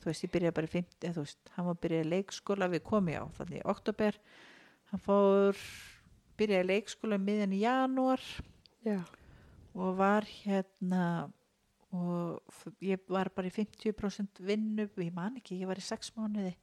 þú 0.00 0.04
veist, 0.10 0.24
ég 0.24 0.30
byrjaði 0.32 0.54
bara 0.54 0.66
í 0.66 0.70
50, 0.70 1.12
þú 1.14 1.20
veist 1.22 1.38
hann 1.56 1.66
var 1.66 1.74
byrjaði 1.74 2.06
í 2.06 2.10
leikskóla, 2.10 2.68
við 2.70 2.82
komum 2.82 3.12
já 3.14 3.22
þannig 3.38 3.58
í 3.62 3.64
oktober, 3.64 4.14
hann 4.90 5.02
fór 5.02 5.58
byrjaði 6.36 6.64
í 6.66 6.68
leikskóla 6.70 7.18
miðjan 7.18 7.54
í 7.56 7.62
janúar 7.64 8.22
já, 8.86 9.00
og 9.74 9.96
var 9.98 10.26
hérna 10.44 11.30
og 11.96 12.42
ég 12.84 13.00
var 13.08 13.30
bara 13.34 13.48
í 13.48 13.54
50% 13.54 14.42
vinnu, 14.44 14.88
ég 15.00 15.12
man 15.14 15.38
ekki, 15.38 15.60
ég 15.62 15.70
var 15.70 15.78
í 15.80 15.84
6 15.84 16.12
mánuði 16.18 16.54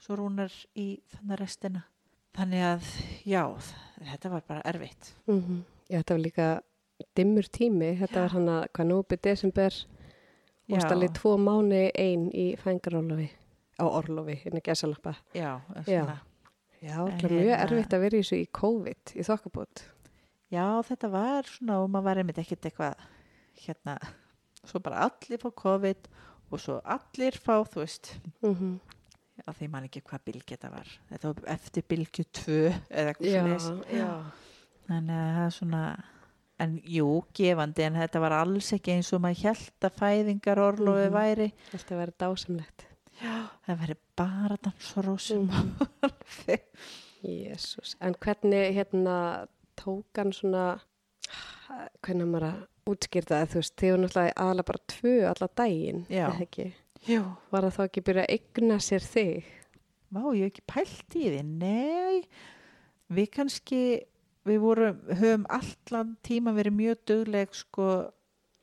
svo 0.00 0.16
rúnar 0.18 0.52
í 0.78 1.02
þannig 1.12 1.40
restina 1.40 1.84
þannig 2.34 2.64
að 2.66 2.88
já, 3.28 3.42
þetta 4.12 4.32
var 4.32 4.46
bara 4.48 4.64
erfitt 4.72 5.14
mm 5.26 5.62
já, 5.88 5.98
þetta 6.00 6.14
var 6.14 6.24
líka 6.24 6.48
dimmur 7.18 7.48
tími, 7.50 7.92
þetta 7.98 8.14
Já. 8.14 8.22
var 8.22 8.32
hann 8.36 8.48
að 8.48 8.62
hvað 8.72 8.86
nópi 8.88 9.16
desember 9.22 9.74
og 10.70 10.80
stallið 10.80 11.12
tvo 11.18 11.34
mánu 11.36 11.80
ein 11.98 12.28
í 12.32 12.44
fængarorlofi, 12.56 13.26
á 13.76 13.84
orlofi, 13.84 14.38
hérna 14.44 14.62
gæsalappa. 14.64 15.16
já, 15.34 15.60
Já. 15.84 15.84
svona. 15.84 16.20
Já, 16.84 16.98
það 17.00 17.24
er 17.24 17.32
mjög 17.32 17.48
hérna- 17.48 17.64
erfitt 17.64 17.94
að 17.96 18.02
vera 18.04 18.16
í 18.18 18.22
þessu 18.24 18.36
í 18.42 18.48
COVID, 18.60 19.12
í 19.16 19.22
þokkabót. 19.24 19.82
já, 20.52 20.66
þetta 20.88 21.10
var 21.10 21.42
svona 21.48 21.78
og 21.82 21.90
maður 21.90 22.04
var 22.10 22.20
einmitt 22.22 22.38
ekkert 22.42 22.66
eitthvað 22.68 22.94
hérna, 23.64 23.94
svo 24.64 24.80
bara 24.84 25.00
allir 25.08 25.38
fá 25.40 25.50
COVID 25.62 26.08
og 26.52 26.60
svo 26.60 26.80
allir 26.84 27.32
fá, 27.40 27.56
þú 27.64 27.80
veist 27.80 28.14
Mm 28.42 28.54
-hmm. 28.54 28.80
að 29.48 29.54
því 29.58 29.68
man 29.70 29.84
ekki 29.88 30.02
hvað 30.02 30.24
bylgi 30.26 30.56
þetta 30.56 30.70
var 30.70 30.86
þetta 31.10 31.24
var 31.34 31.52
eftir 31.54 31.82
bylgju 31.88 32.24
2 32.32 32.74
eða 32.90 33.08
eitthvað 33.14 33.32
svoleiðis. 33.32 33.84
já. 33.90 34.24
Þannig 34.88 35.16
að 35.16 35.34
það 35.34 35.46
er 35.46 35.50
svona, 35.50 36.04
en 36.60 36.80
jú, 36.84 37.24
gefandi, 37.34 37.82
en 37.82 37.94
þetta 37.94 38.20
var 38.20 38.32
alls 38.32 38.72
ekki 38.72 38.92
eins 38.92 39.12
og 39.12 39.20
maður 39.22 39.42
held 39.42 39.80
að 39.80 39.98
fæðingar 39.98 40.58
orlofi 40.58 41.08
Mhm. 41.08 41.12
væri. 41.12 41.52
Þetta 41.72 41.96
verið 41.96 42.16
dásamlegt. 42.18 42.84
Já. 43.22 43.48
Það 43.66 43.78
væri 43.80 43.96
bara 44.16 44.56
dansrósum. 44.62 45.48
Mm. 45.50 46.60
Jésús. 47.24 47.96
En 48.00 48.14
hvernig 48.20 48.74
hérna 48.76 49.46
tók 49.74 50.06
hann 50.16 50.32
svona, 50.32 50.78
hvernig 52.04 52.28
maður 52.28 52.48
að 52.50 52.62
útskýrta 52.92 53.40
það, 53.40 53.50
þú 53.50 53.60
veist, 53.60 53.76
þið 53.80 53.92
var 53.92 54.02
náttúrulega 54.02 54.34
aðalega 54.44 54.68
bara 54.70 54.82
tvö 54.92 55.14
alla 55.30 55.48
daginn, 55.60 56.02
eða 56.12 56.32
ekki? 56.44 56.66
Jú. 57.08 57.22
Var 57.52 57.66
það 57.66 57.76
þá 57.76 57.84
ekki 57.84 58.04
byrja 58.08 58.24
að 58.24 58.34
eigna 58.36 58.80
sér 58.84 59.06
þig? 59.06 59.52
Vá, 60.14 60.22
ég 60.36 60.42
hef 60.44 60.52
ekki 60.52 60.66
pælt 60.70 61.16
í 61.16 61.24
því. 61.32 61.40
Nei, 61.64 62.20
við 63.16 63.30
kannski, 63.38 63.80
við 64.44 64.60
vorum, 64.62 65.00
höfum 65.08 65.48
allan 65.58 66.14
tíma 66.26 66.54
verið 66.56 66.78
mjög 66.82 67.02
dugleg 67.08 67.56
sko 67.56 67.88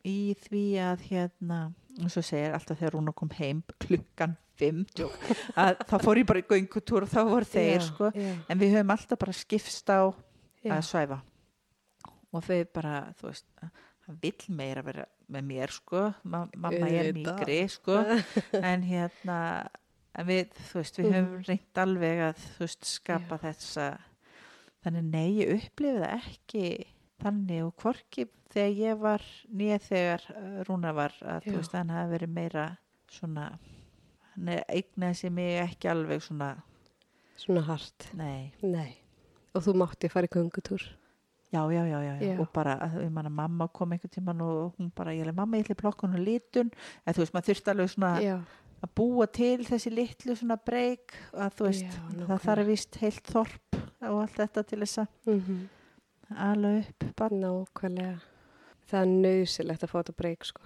í 0.06 0.34
því 0.46 0.64
að 0.86 1.06
hérna, 1.10 1.60
eins 1.98 2.16
og 2.18 2.26
segir 2.26 2.54
alltaf 2.54 2.78
þegar 2.78 2.98
hún 2.98 3.12
kom 3.18 3.34
heim 3.36 3.66
klukkan 3.82 4.38
5, 4.60 4.82
tjók, 4.94 5.14
að 5.56 5.78
þá 5.88 5.94
fór 6.04 6.20
ég 6.20 6.26
bara 6.28 6.42
í 6.42 6.46
göngutúr 6.50 7.06
og 7.06 7.10
þá 7.12 7.20
voru 7.28 7.48
þeir 7.48 7.78
Já, 7.78 7.86
sko. 7.86 8.10
Já, 8.14 8.32
En 8.52 8.58
við 8.60 8.74
höfum 8.76 8.92
alltaf 8.94 9.18
bara 9.22 9.32
skipst 9.36 9.88
á 9.90 10.00
já. 10.62 10.72
að 10.76 10.82
svæfa 10.88 11.20
og 12.32 12.44
þau 12.46 12.58
bara, 12.74 12.94
þú 13.20 13.28
veist 13.30 13.46
það 14.02 14.18
vill 14.22 14.56
meira 14.58 14.82
vera 14.84 15.04
með 15.32 15.44
mér 15.48 15.70
sko 15.72 16.00
Ma 16.24 16.44
mamma 16.56 16.88
er 16.88 17.10
Auðvitað. 17.10 17.38
mýgri 17.38 17.58
sko 17.72 17.98
en 18.72 18.82
hérna 18.88 19.38
en 20.12 20.26
við, 20.28 20.56
veist, 20.74 20.98
við 21.00 21.10
höfum 21.14 21.36
Mhm. 21.38 21.44
reynt 21.48 21.78
alveg 21.84 22.22
að, 22.30 22.46
veist, 22.60 22.84
skapa 22.84 23.38
þessa 23.40 23.86
þannig 24.84 25.04
nei, 25.12 25.28
ég 25.40 25.52
upplifi 25.56 26.02
það 26.02 26.16
ekki 26.18 26.64
þannig 27.22 27.62
og 27.68 27.76
hvorki 27.84 28.26
þegar 28.52 28.72
ég 28.82 28.98
var 29.00 29.22
nýja 29.54 29.78
þegar 29.84 30.24
uh, 30.34 30.56
Rúna 30.68 30.90
var 30.96 31.14
að 31.22 31.46
Já. 31.46 31.54
veist 31.56 31.76
hann 31.78 31.92
hafi 31.94 32.10
verið 32.16 32.32
meira 32.34 32.64
svona 33.12 33.46
hann 33.52 33.60
er 33.60 33.81
eignaði 34.68 35.14
sig 35.16 35.32
mig 35.32 35.58
ekki 35.68 35.88
alveg 35.92 36.22
svona 36.22 36.54
Svona 37.36 37.62
hart. 37.66 38.08
nei, 38.14 38.52
Nei. 38.62 38.96
Og 39.54 39.62
þú 39.64 39.72
mátti 39.76 40.08
fara 40.08 40.26
í 40.26 40.32
göngutúr. 40.32 40.80
já, 41.52 41.60
já, 41.72 41.84
já, 41.86 41.98
já, 42.00 42.14
Já. 42.22 42.40
og 42.40 42.48
bara, 42.52 42.78
að, 42.80 43.10
manna, 43.10 43.28
mamma 43.28 43.68
kom 43.68 43.92
einhvern 43.92 44.10
tíman 44.10 44.40
og 44.40 44.74
hún 44.78 44.90
bara, 44.94 45.12
ég 45.12 45.26
leið 45.26 45.34
mamma, 45.36 45.56
ég 45.58 45.64
ætli 45.66 45.74
plokkun 45.76 46.14
og 46.14 46.20
litun, 46.24 46.70
eða 47.06 47.14
þú 47.14 47.18
veist, 47.24 47.34
maður 47.34 47.48
þurfti 47.50 47.70
alveg 47.74 47.90
svona 47.92 48.12
Já. 48.22 48.38
að 48.82 48.94
búa 48.96 49.26
til 49.26 49.64
þessi 49.64 49.90
litlu 49.92 50.36
svona 50.36 50.56
breyk, 50.56 51.12
að 51.34 51.52
þú 51.58 51.64
veist, 51.68 51.84
Já, 51.84 52.26
það 52.26 52.42
þarf 52.46 52.66
vist 52.66 52.96
heilt 53.02 53.26
þorp 53.34 53.76
og 54.08 54.20
allt 54.22 54.36
þetta 54.40 54.62
til 54.66 54.78
þess 54.80 54.98
að 54.98 55.08
Mm 55.26 55.68
ala 56.32 56.68
upp, 56.78 57.04
bara, 57.16 57.36
Nákvæmlega. 57.36 58.20
Það 58.88 59.00
er 59.02 59.10
nöðsilegt 59.12 59.82
að 59.84 59.90
fá 59.90 59.98
þetta 60.00 60.14
breyk, 60.16 60.44
sko. 60.48 60.62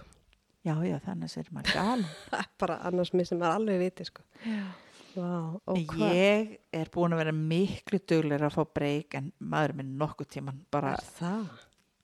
Já, 0.66 0.74
já, 0.90 0.96
þannig 1.06 1.36
er 1.40 1.52
maður 1.54 1.76
galin. 1.78 2.08
Það 2.30 2.40
er 2.42 2.50
bara 2.64 2.76
annars 2.90 3.12
missum 3.16 3.38
maður 3.42 3.60
alveg 3.60 3.78
viti, 3.86 4.06
sko. 4.10 4.26
Og 5.16 5.78
hvað? 5.94 6.10
Ég 6.12 6.50
er 6.76 6.90
búin 6.92 7.14
að 7.16 7.22
vera 7.22 7.32
miklu 7.36 8.00
duglega 8.04 8.50
að 8.50 8.56
fá 8.58 8.66
breyk 8.76 9.14
en 9.16 9.30
maður 9.40 9.72
minn 9.78 9.94
nokkuð 10.00 10.28
tíman 10.34 10.58
bara, 10.74 10.92
Er 10.98 11.06
það? 11.16 11.46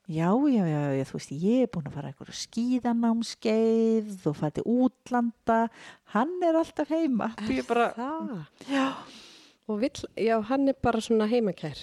já, 0.09 0.29
já, 0.49 0.63
já, 0.65 0.79
já, 0.97 1.03
þú 1.11 1.19
veist, 1.19 1.33
ég 1.43 1.61
er 1.67 1.69
búin 1.75 1.89
að 1.91 1.97
fara 1.99 2.09
einhverju 2.09 2.37
skíðanámskeið 2.39 4.25
og 4.31 4.35
fæti 4.39 4.63
útlanda, 4.65 5.59
hann 6.15 6.33
er 6.47 6.57
alltaf 6.63 6.89
heima. 6.89 7.29
Ég 7.53 7.67
bara, 7.69 7.91
Það? 7.93 8.33
já, 8.71 8.87
Og 9.69 9.77
vill, 9.79 10.01
já, 10.19 10.41
hann 10.49 10.67
er 10.67 10.75
bara 10.83 10.99
svona 10.99 11.27
heimakær. 11.31 11.77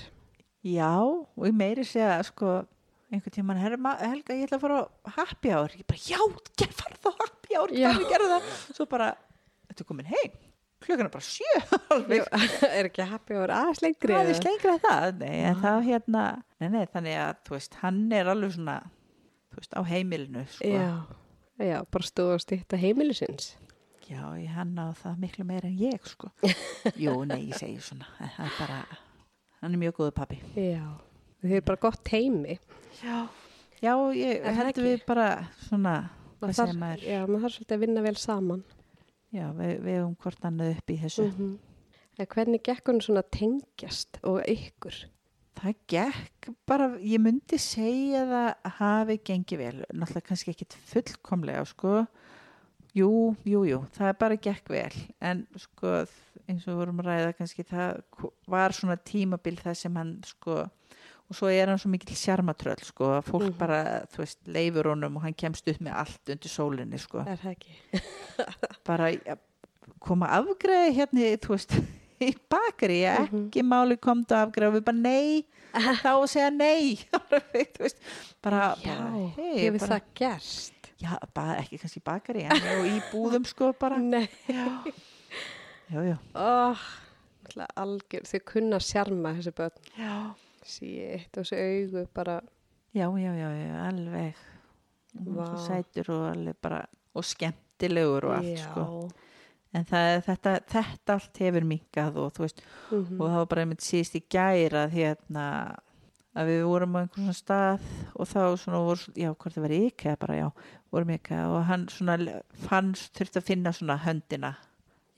já, 0.67 0.91
og 1.01 1.47
ég 1.47 1.55
meiri 1.57 1.85
segja, 1.89 2.19
sko, 2.27 2.67
einhvern 3.11 3.35
tíman, 3.35 3.59
Helga, 3.61 4.37
ég 4.37 4.47
ætla 4.47 4.59
að 4.59 4.63
fara 4.65 4.79
á 4.87 5.11
happy 5.17 5.51
hour. 5.55 5.75
Ég 5.75 5.87
bara, 5.89 6.01
já, 6.07 6.21
fara 6.79 7.01
þá 7.01 7.11
á 7.11 7.15
happy 7.25 7.57
hour, 7.59 7.75
við 7.75 8.07
gerðum 8.11 8.33
það? 8.37 8.53
Svo 8.77 8.87
bara, 8.91 9.09
þetta 9.71 9.85
er 9.85 9.89
komin 9.89 10.11
heim, 10.11 10.37
klukkan 10.85 11.09
er 11.09 11.13
bara 11.15 11.27
sjö, 11.27 11.63
alveg. 11.97 12.29
er 12.77 12.91
ekki 12.91 13.09
happy 13.11 13.39
hour 13.39 13.55
aðeins 13.57 13.83
lengri? 13.85 14.15
Það 14.15 14.33
eða? 14.35 14.45
lengra 14.47 14.77
en 14.77 14.85
það, 14.85 15.09
nei, 15.25 15.35
en 15.49 15.59
þá 15.65 15.71
hérna, 15.89 16.25
nei, 16.63 16.69
nei, 16.77 16.85
þannig 16.95 17.19
að, 17.25 17.43
þú 17.49 17.57
veist, 17.57 17.81
hann 17.83 18.01
er 18.21 18.31
alveg 18.35 18.55
svona, 18.59 18.79
þú 19.51 19.63
veist, 19.63 19.75
á 19.75 19.83
heimilinu, 19.91 20.47
sko. 20.55 20.71
Já, 20.71 20.89
já, 21.73 21.77
bara 21.91 22.11
stóð 22.13 22.33
að 22.37 22.41
stýtta 22.47 22.81
heimilisins. 22.81 23.53
Já, 24.11 24.25
ég 24.43 24.51
hann 24.57 24.75
á 24.75 24.91
það 24.99 25.21
miklu 25.23 25.45
meira 25.47 25.69
en 25.71 25.77
ég, 25.79 26.07
sko. 26.11 26.33
Jú, 27.03 27.21
nei, 27.31 27.45
ég 27.51 27.59
segi 27.59 27.79
svona, 27.85 28.09
það 28.19 28.43
er 28.47 28.57
bara, 28.59 28.81
hann 29.61 29.77
er 29.77 29.83
mjög 29.85 30.01
góðu 30.01 30.15
pappi. 30.17 30.41
Já, 30.59 30.83
þið 31.43 31.57
er 31.61 31.65
bara 31.67 31.83
gott 31.83 32.09
heimi. 32.13 32.59
Já. 33.03 33.29
Já, 33.81 33.95
ég 34.13 34.45
heldur 34.59 34.85
við 34.85 35.05
bara 35.09 35.29
svona, 35.69 35.95
Maður 36.41 36.57
þarf- 36.59 37.55
svolítið 37.55 37.77
að 37.77 37.81
vinna 37.87 38.03
vel 38.05 38.17
saman. 38.17 38.65
já, 39.33 39.47
við, 39.57 39.81
við 39.87 40.03
um 40.05 40.15
hvort 40.17 40.45
annað 40.45 40.77
upp 40.77 40.91
í 40.91 40.99
þessu. 41.01 41.31
-hmm. 41.31 41.59
Hvernig 42.21 42.63
gekk 42.63 42.85
hún 42.85 43.01
svona 43.01 43.23
tengjast 43.23 44.19
og 44.23 44.43
ykkur? 44.45 45.07
Það 45.61 45.75
gekk 45.89 46.49
bara, 46.67 46.89
ég 46.99 47.21
myndi 47.21 47.59
segja 47.59 48.25
það 48.29 48.73
hafi 48.79 49.17
gengið 49.19 49.59
vel, 49.59 49.85
náttúrulega 49.93 50.27
kannski 50.29 50.51
ekkit 50.51 50.77
fullkomlega, 50.89 51.65
sko. 51.65 52.07
Jú, 52.97 53.37
jú, 53.47 53.65
jú, 53.65 53.85
það 53.95 54.19
bara 54.19 54.37
gekk 54.37 54.69
vel, 54.69 54.93
en 55.21 55.47
sko 55.57 56.07
eins 56.49 56.65
og 56.67 56.73
við 56.73 56.79
vorum 56.81 57.01
að 57.01 57.07
ræða 57.07 57.35
kannski, 57.39 57.63
það 57.63 58.01
var 58.51 58.75
svona 58.75 58.97
tímabil 58.97 59.57
það 59.61 59.77
sem 59.77 59.97
hann, 60.01 60.17
sko, 60.27 60.65
og 61.31 61.37
svo 61.39 61.47
er 61.49 61.69
hann 61.71 61.79
svo 61.79 61.89
mikill 61.93 62.17
sjarmatröll, 62.19 62.83
sko, 62.85 63.13
að 63.21 63.29
fólk 63.31 63.47
Mhm. 63.53 63.59
bara, 63.59 63.79
þú 64.11 64.19
veist, 64.25 64.39
leifur 64.47 64.89
honum 64.91 65.17
og 65.17 65.23
hann 65.23 65.35
kemst 65.35 65.69
upp 65.69 65.79
með 65.81 65.95
allt 65.95 66.29
undir 66.35 66.51
sólinni, 66.51 66.99
sko. 66.99 67.21
Er 67.27 67.37
það 67.39 67.55
ekki? 67.57 67.77
Bara 68.89 69.11
ja, 69.15 69.37
koma 70.01 70.27
afgreði 70.27 70.95
hérna, 70.97 71.31
þú 71.39 71.55
veist, 71.55 71.77
í 72.21 72.35
bakari, 72.51 73.01
Mhm. 73.07 73.47
ekki 73.49 73.63
máli 73.63 73.97
komdu 73.97 74.35
afgreði 74.35 74.69
og 74.69 74.75
við 74.81 74.85
bara 74.85 74.97
nei, 74.99 75.47
þá 76.03 76.11
að 76.19 76.27
segja 76.29 76.51
nei 76.51 76.99
þú 77.15 77.79
veist, 77.87 77.97
bara, 78.43 78.75
Já, 78.83 78.97
bara 78.99 79.11
hey, 79.37 79.55
hefur 79.71 79.79
bara, 79.79 79.89
það 79.95 80.03
gerst? 80.19 80.75
já, 81.01 81.15
bara, 81.33 81.55
ekki 81.63 81.79
kannski 81.81 82.01
í 82.01 82.05
bakari 82.05 82.43
en 82.43 82.57
í 82.91 83.01
búðum 83.13 83.47
sko 83.47 83.73
bara 83.79 83.97
Nei. 83.99 84.29
já, 84.49 84.83
já, 85.95 86.03
já, 86.11 86.19
Oh, 86.35 86.77
algjör, 87.77 88.27
þau 88.29 88.41
kunna 88.47 88.79
sjarma 88.83 89.33
þessi 89.39 89.53
börn. 89.57 89.79
já, 89.97 90.35
Sýtt 90.71 91.37
og 91.41 91.45
þessi 91.49 91.61
augu 91.67 92.07
bara, 92.15 92.39
já, 92.95 93.07
já, 93.19 93.33
já, 93.35 93.51
já 93.57 93.89
alveg 93.89 94.35
Vá. 95.15 95.45
svo 95.47 95.59
sætur 95.67 96.11
og 96.15 96.29
alveg 96.31 96.57
bara 96.63 96.85
og 97.15 97.25
skemmtilegur 97.27 98.25
og 98.31 98.37
allt 98.39 98.59
sko 98.63 98.85
en 99.75 99.85
það, 99.87 100.09
þetta, 100.27 100.53
þetta 100.71 101.15
allt 101.15 101.39
hefur 101.45 101.67
minkað 101.67 102.17
og 102.19 102.33
þú 102.35 102.43
veist, 102.47 102.63
Mhm. 102.91 103.21
og 103.21 103.29
það 103.29 103.37
var 103.41 103.47
bara 103.47 103.63
einmitt 103.63 103.85
síðist 103.87 104.17
í 104.19 104.23
gæra 104.31 104.89
hérna 104.91 105.45
að 106.35 106.47
við 106.47 106.63
vorum 106.67 106.95
á 106.95 106.99
einhvern 107.03 107.27
svona 107.27 107.35
stað 107.35 107.81
og 108.15 108.27
þá 108.31 108.41
svona 108.59 108.81
voru, 108.87 109.13
já, 109.19 109.31
hvort 109.35 109.55
það 109.55 109.63
var 109.67 109.75
ekki 109.77 110.17
bara, 110.19 110.35
já, 110.39 110.49
vorum 110.93 111.11
ekki 111.15 111.39
og 111.47 111.65
hann 111.67 111.87
svona 111.91 112.43
fannst, 112.55 113.13
þurfti 113.19 113.39
að 113.43 113.47
finna 113.51 113.73
svona 113.73 113.97
höndina 113.99 114.53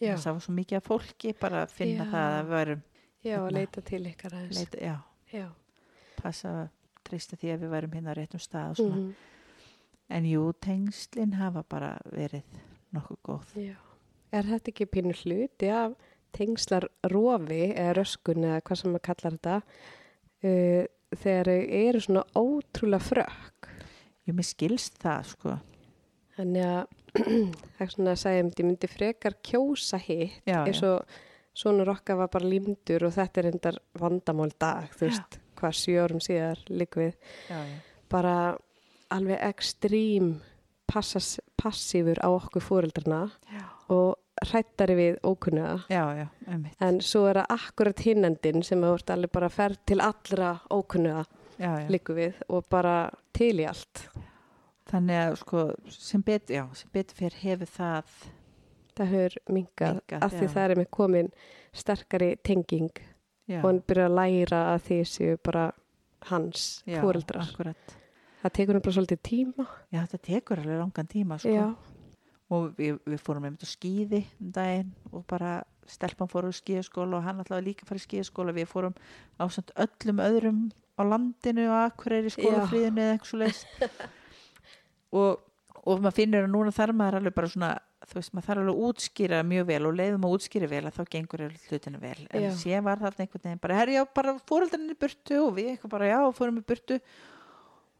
það 0.02 0.32
var 0.32 0.40
svo 0.40 0.52
mikið 0.56 0.76
af 0.80 0.86
fólki, 0.88 1.32
bara 1.40 1.62
að 1.66 1.70
finna 1.76 2.04
Já. 2.04 2.10
það 2.10 2.28
að 2.32 2.42
við 2.42 2.52
værum, 2.56 2.82
já, 3.22 3.36
að 3.38 3.44
hérna. 3.44 3.52
leita 3.58 3.80
til 3.84 4.02
ykkar 4.10 4.32
aðeins. 4.32 4.56
leita, 4.58 4.78
já, 4.82 4.96
Já. 5.32 5.48
passa 6.22 6.48
að 6.48 6.68
treysta 7.08 7.36
því 7.36 7.52
að 7.54 7.62
við 7.64 7.70
værum 7.74 7.94
hérna 7.96 8.12
á 8.14 8.18
réttum 8.18 8.40
stað 8.42 8.76
svona, 8.78 8.96
Mhm. 8.96 9.14
en 10.10 10.24
jú, 10.24 10.52
tengslin 10.60 11.32
hafa 11.34 11.62
bara 11.68 11.98
verið 12.12 12.42
nokkuð 12.94 13.18
góð 13.24 13.54
Já. 13.56 13.76
Er 14.32 14.42
þetta 14.44 14.72
ekki 14.72 14.86
pínu 14.86 15.12
hluti 15.24 15.68
af 15.68 15.94
tengslar 16.32 16.86
rofi 17.10 17.74
eða 17.74 17.94
röskun 17.98 18.44
eða 18.44 18.62
hvað 18.62 18.76
sem 18.80 18.92
maður 18.92 19.02
kallar 19.08 19.36
þetta 19.36 19.56
uh, 20.44 20.86
þegar 21.16 21.48
eru 21.48 22.00
svona 22.00 22.22
ótrúlega 22.34 23.04
frökk. 23.04 23.68
Jú, 24.26 24.32
mér 24.34 24.46
skilst 24.46 24.96
það, 25.02 25.24
sko 25.34 25.58
Þannig 26.36 26.64
að 26.64 26.86
það 27.76 27.82
er 27.84 27.90
svona 27.92 28.12
að 28.14 28.22
segja 28.22 28.44
um 28.46 28.50
því 28.54 28.64
myndi 28.64 28.88
frekar 28.88 29.34
kjósa 29.44 29.98
hitt 30.00 30.46
eins 30.48 30.82
og 30.88 31.04
svona 31.54 31.84
rokka 31.84 32.16
var 32.18 32.30
bara 32.32 32.48
límdur 32.48 33.06
og 33.08 33.14
þetta 33.16 33.42
er 33.42 33.50
endar 33.52 33.78
vandamál 34.00 34.52
dag, 34.60 34.92
þú 34.96 35.08
veist, 35.08 35.38
hvað 35.60 35.78
sjö 35.78 36.04
árum 36.04 36.22
síðar 36.24 36.62
líkvið, 36.70 37.12
já, 37.50 37.58
já, 37.68 37.76
bara 38.12 38.36
alveg 39.12 39.44
ekstrím 39.50 40.34
passas, 40.92 41.36
passífur 41.60 42.20
á 42.20 42.28
okkur 42.32 42.64
fóreldrana 42.64 43.26
já, 43.52 43.64
og 43.92 44.18
hrættari 44.42 44.96
við 44.96 45.20
já, 45.88 46.04
já, 46.16 46.26
einmitt. 46.48 46.76
En 46.80 47.00
svo 47.04 47.26
er 47.30 47.42
það 47.42 47.54
akkurat 47.56 48.04
hinnendin 48.06 48.64
sem 48.66 48.80
vart 48.82 49.12
alveg 49.14 49.32
bara 49.32 49.50
ferð 49.52 49.80
til 49.86 50.00
allra 50.00 50.56
ókunnuga 50.70 51.24
já, 51.58 51.72
já. 51.84 51.88
líku 51.88 52.16
við 52.16 52.40
og 52.48 52.66
bara 52.70 53.10
til 53.32 53.54
í 53.60 53.66
allt. 53.68 54.06
Þannig 54.90 55.20
að 55.22 55.36
sko 55.40 55.66
sem 55.94 56.24
betur, 56.26 56.56
já, 56.56 56.86
betur 56.92 57.20
fyrir 57.20 57.38
hefur 57.42 57.70
það, 57.76 58.16
það 58.98 59.14
hefur 59.14 59.38
minkað 59.56 59.98
Minnkað, 59.98 60.26
af 60.26 60.36
því 60.36 60.46
já. 60.46 60.52
það 60.54 60.64
er 60.74 60.80
með 60.82 60.90
komin 60.98 61.32
sterkari 61.72 62.30
tenging 62.44 62.92
já, 63.48 63.58
og 63.60 63.66
hann 63.70 63.80
byrjar 63.88 64.10
að 64.10 64.18
læra 64.20 64.60
að 64.74 64.84
því 64.88 65.00
séu 65.12 65.40
bara 65.44 65.64
hans 66.30 66.66
akkurat. 66.86 67.96
það 68.42 68.54
tekur 68.58 68.76
hann 68.78 68.84
bara 68.84 68.96
svolítið 68.98 69.22
tíma 69.26 69.66
Já, 69.90 70.00
þetta 70.04 70.22
tekur 70.28 70.62
alveg 70.62 70.78
langan 70.82 71.10
tíma, 71.10 71.38
sko. 71.42 71.66
Og 72.52 72.74
við, 72.76 72.98
við 73.08 73.20
fórum 73.24 73.46
einmitt 73.48 73.64
á 73.64 73.68
skíði 73.70 74.26
um 74.42 74.50
daginn 74.52 74.90
og 75.10 75.24
bara 75.30 75.62
stelpan 75.88 76.28
fór 76.28 76.50
á 76.50 76.52
skíðaskóla 76.52 77.18
og 77.18 77.24
hann 77.24 77.40
alltaf 77.40 77.62
líka 77.64 77.86
farið 77.88 78.02
í 78.02 78.06
skíðaskóla. 78.06 78.54
Við 78.56 78.68
fórum 78.68 78.96
á 79.40 79.44
samt 79.48 79.72
öllum 79.80 80.20
öðrum 80.22 80.60
á 81.00 81.02
landinu 81.08 81.64
og 81.70 81.78
akkur 81.86 82.18
er 82.18 82.28
í 82.28 82.32
skólafríðinu 82.34 83.00
eða 83.02 83.14
eitthvað 83.16 83.30
svo 83.30 83.40
leist. 83.40 83.72
og, 85.22 85.40
og 85.82 86.02
maður 86.04 86.18
finnur 86.18 86.46
að 86.46 86.52
núna 86.52 86.74
þarf 86.76 86.98
maður 86.98 87.18
alveg 87.20 87.36
bara 87.38 87.52
svona, 87.54 87.70
þú 88.10 88.18
veist, 88.18 88.32
maður 88.34 88.46
þarf 88.48 88.62
alveg 88.62 88.72
að 88.74 88.86
útskýra 88.88 89.40
mjög 89.46 89.66
vel 89.68 89.82
og 89.88 89.96
leiðum 89.98 90.26
að 90.26 90.34
útskýra 90.36 90.68
vel 90.72 90.82
að 90.88 90.96
þá 90.96 91.02
gengur 91.14 91.44
hlutinu 91.68 92.00
vel. 92.02 92.18
En 92.30 92.46
Já. 92.46 92.50
sé 92.58 92.80
var 92.84 93.02
þarna 93.02 93.24
einhvern 93.26 93.44
veginn 93.46 93.62
bara, 93.62 93.78
herri, 93.78 93.96
já, 93.98 94.04
bara 94.18 94.34
fóröldarinn 94.48 94.94
í 94.94 94.98
burtu 94.98 95.38
og 95.42 95.54
við 95.58 95.70
eitthvað 95.72 95.94
bara, 95.96 96.10
já, 96.10 96.18
fórum 96.38 96.60
í 96.60 96.64
burtu 96.72 96.98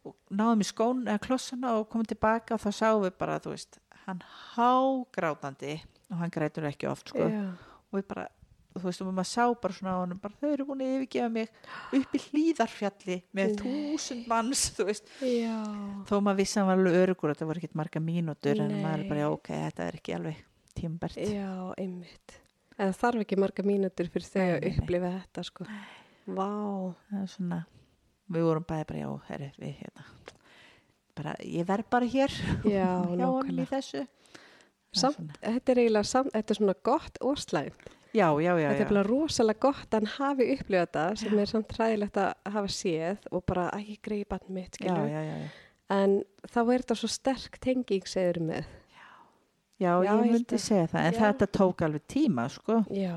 og 0.03 0.17
náðum 0.35 0.65
í 0.65 0.67
skón 0.67 1.05
eða 1.07 1.23
klossana 1.23 1.77
og 1.79 1.89
komum 1.93 2.09
tilbaka 2.11 2.57
og 2.57 2.63
þá 2.65 2.71
sáum 2.75 3.05
við 3.07 3.17
bara, 3.23 3.39
þú 3.43 3.55
veist, 3.55 3.79
hann 4.07 4.23
hágrátandi 4.55 5.77
og 6.11 6.17
hann 6.21 6.33
grætur 6.35 6.67
ekki 6.69 6.91
oft, 6.91 7.13
sko 7.13 7.29
já, 7.31 7.45
og 7.93 8.01
við 8.01 8.09
bara, 8.11 8.27
þú 8.81 8.85
veist, 8.87 9.03
og 9.03 9.09
maður 9.13 9.29
sá 9.31 9.45
bara 9.65 9.77
svona 9.77 9.95
á 9.95 9.99
honum, 10.01 10.21
bara 10.23 10.39
þau 10.41 10.49
eru 10.53 10.67
búin 10.69 10.85
að 10.85 10.93
yfirgefa 10.97 11.29
mig 11.33 11.51
upp 11.99 12.17
í 12.17 12.21
hlýðarfjalli 12.27 13.19
með 13.39 13.55
þúsund 13.63 14.29
manns, 14.31 14.65
þú 14.77 14.87
veist. 14.89 15.13
Já. 15.27 15.57
þó 16.09 16.15
maður 16.19 16.41
vissi 16.43 16.59
að 16.59 16.63
hann 16.63 16.71
var 16.71 16.81
alveg 16.81 17.01
örugur 17.03 17.35
þetta 17.35 17.51
voru 17.51 17.63
ekkert 17.63 17.81
marga 17.83 18.05
mínútur 18.05 18.63
en 18.65 18.73
Nei. 18.73 18.81
maður 18.85 19.05
er 19.05 19.11
bara, 19.13 19.25
já, 19.25 19.31
ok, 19.37 19.53
þetta 19.67 19.89
er 19.89 20.01
ekki 20.01 20.17
alveg 20.19 20.45
tímbært 20.79 21.21
já, 21.21 21.51
einmitt. 21.77 22.39
En 22.79 22.89
það 22.89 23.01
þarf 23.03 23.27
ekki 23.27 23.41
marga 23.43 23.67
mínútur 23.69 24.13
fyrir 24.13 24.31
þau 24.33 24.47
að 24.47 24.69
upplifa 24.73 25.15
þetta 25.19 25.47
sko. 25.51 25.69
Vá, 26.33 26.51
svona, 27.35 27.65
við 28.33 28.49
vorum 28.49 28.65
bæði 28.69 28.89
bara, 28.93 29.03
já, 29.05 29.11
herri, 29.29 29.53
við 29.61 29.83
hérna 29.83 30.07
bara, 31.17 31.35
ég 31.45 31.67
verð 31.69 31.89
bara 31.93 32.09
hér. 32.09 32.35
Já, 32.65 32.89
hjá 33.19 33.27
honum 33.29 33.63
í 33.63 33.69
þessu. 33.71 34.05
Samt, 34.93 35.37
þetta 35.41 35.73
er 35.73 35.81
eiginlega 35.87 36.09
samt, 36.09 36.33
þetta 36.35 36.55
er 36.55 36.61
svona 36.61 36.77
gott 36.85 37.21
og 37.25 37.41
slæmt. 37.41 37.93
Já, 38.15 38.29
já, 38.43 38.53
já, 38.61 38.69
Þetta 38.69 38.81
er 38.83 38.87
já. 38.87 38.89
bara 38.93 39.03
rosalega 39.09 39.61
gott 39.61 39.91
að 39.91 39.99
hann 40.01 40.07
hafi 40.19 40.47
upplifað 40.57 40.87
þetta 40.87 41.05
sem 41.23 41.39
er 41.39 41.47
samt 41.47 41.73
ræðilegt 41.79 42.17
að 42.17 42.35
hafa 42.53 42.69
séð 42.69 43.19
og 43.33 43.45
bara 43.47 43.71
að 43.73 43.89
ég 43.95 44.01
greiði 44.03 44.29
barn 44.29 44.49
mitt, 44.53 44.77
já, 44.81 44.87
skilju. 44.93 45.09
já, 45.09 45.23
já, 45.23 45.37
já. 45.43 45.49
En 45.91 46.23
þá 46.49 46.59
er 46.73 46.83
þetta 46.83 46.97
svo 46.97 47.09
sterk 47.09 47.59
tenging, 47.61 48.07
segir 48.07 48.41
með. 48.41 48.65
Já, 49.83 49.93
Já, 50.03 50.03
ég 50.05 50.11
ég 50.27 50.33
myndi 50.33 50.55
að- 50.57 50.61
segja 50.67 50.87
það, 50.93 51.07
en 51.07 51.13
já. 51.15 51.21
þetta 51.21 51.47
tók 51.59 51.83
alveg 51.83 52.03
tíma, 52.09 52.49
sko. 52.49 52.85
Já. 52.91 53.17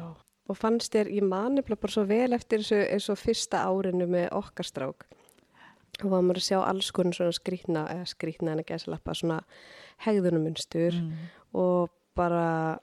Og 0.49 0.57
fannst 0.57 0.91
þér, 0.93 1.07
ég 1.13 1.23
mani 1.23 1.61
bara 1.61 1.87
svo 1.91 2.03
vel 2.05 2.33
eftir 2.33 2.59
þessu, 2.59 2.81
þessu 2.91 3.15
fyrsta 3.17 3.63
árinu 3.65 4.05
með 4.07 4.29
okkar 4.31 4.65
strák. 4.65 5.05
Og 6.03 6.09
var 6.11 6.21
maður 6.21 6.37
að 6.41 6.47
sjá 6.49 6.59
alls 6.67 6.91
konar 6.91 7.13
svona 7.13 7.33
skrýtna, 7.33 7.85
eða 7.89 8.05
skrýtna 8.05 8.51
en 8.51 8.59
að 8.59 8.65
gæsa 8.65 8.91
lappa, 8.91 9.13
svona 9.15 9.39
hegðunumunstur 10.05 10.91
Mm. 11.01 11.13
og 11.53 11.89
bara 12.15 12.79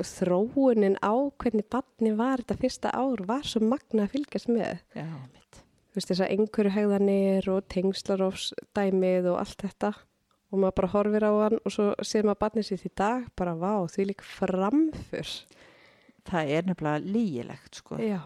þróunin 0.00 0.96
á 1.04 1.12
hvernig 1.40 1.66
barni 1.70 2.14
var 2.16 2.42
þetta 2.42 2.60
fyrsta 2.62 2.92
ár 2.96 3.24
var 3.28 3.44
svo 3.46 3.62
magna 3.64 4.06
að 4.06 4.14
fylgjast 4.16 4.50
með. 4.52 4.80
Já. 4.96 5.08
Þú 5.88 5.98
veist 5.98 6.10
þess 6.12 6.24
að 6.24 6.32
einhverju 6.34 6.74
hegðanir 6.74 7.48
og 7.52 7.66
tengslarofs 7.72 8.52
dæmið 8.76 9.30
og 9.32 9.40
allt 9.42 9.64
þetta 9.64 9.92
og 10.48 10.60
maður 10.62 10.76
bara 10.78 10.90
horfir 10.94 11.26
á 11.28 11.32
hann 11.42 11.58
og 11.58 11.72
svo 11.74 11.86
sér 12.06 12.28
maður 12.28 12.42
barnið 12.44 12.68
sitt 12.70 12.84
í 12.88 12.92
dag 12.96 13.28
bara 13.36 13.54
vá, 13.58 13.72
því 13.92 14.10
lík 14.10 14.24
framför. 14.24 15.32
Það 16.28 16.52
er 16.54 16.68
nefnilega 16.68 17.04
lígilegt, 17.04 17.80
sko. 17.80 17.98
Já. 18.00 18.20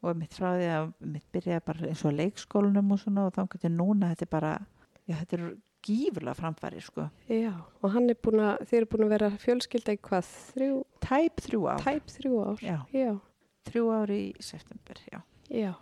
Og 0.00 0.16
mitt 0.16 0.36
frá 0.36 0.54
því 0.56 0.68
að 0.72 0.92
mitt 1.12 1.26
byrjaði 1.32 1.64
bara 1.66 1.88
eins 1.90 2.04
og 2.08 2.16
leikskólanum 2.16 2.94
og 2.94 3.00
svona 3.02 3.26
og 3.28 3.34
þá 3.36 3.42
getur 3.52 3.74
núna 3.74 4.12
þetta 4.14 4.30
bara, 4.32 4.52
já, 5.04 5.18
þetta 5.18 5.36
er 5.36 5.50
gífurlega 5.86 6.34
framfæri, 6.38 6.80
sko. 6.84 7.08
Já, 7.30 7.52
og 7.82 7.92
hann 7.94 8.10
er 8.12 8.18
búin 8.20 8.40
að, 8.44 8.64
þið 8.68 8.78
eru 8.80 8.88
búin 8.92 9.04
að 9.06 9.12
vera 9.14 9.30
fjölskylda 9.42 9.94
í 9.96 10.00
hvað, 10.08 10.30
þrjú, 10.54 10.78
Tæp 11.06 11.40
þrjú 11.46 11.60
ár. 11.72 11.84
tæp 11.86 12.10
þrjú 12.16 12.40
ár. 12.44 12.64
Já, 12.64 12.76
Já, 12.94 13.12
þrjú 13.70 13.84
ár 13.96 14.12
í 14.14 14.22
september, 14.44 15.00
já. 15.12 15.20
já. 15.50 15.72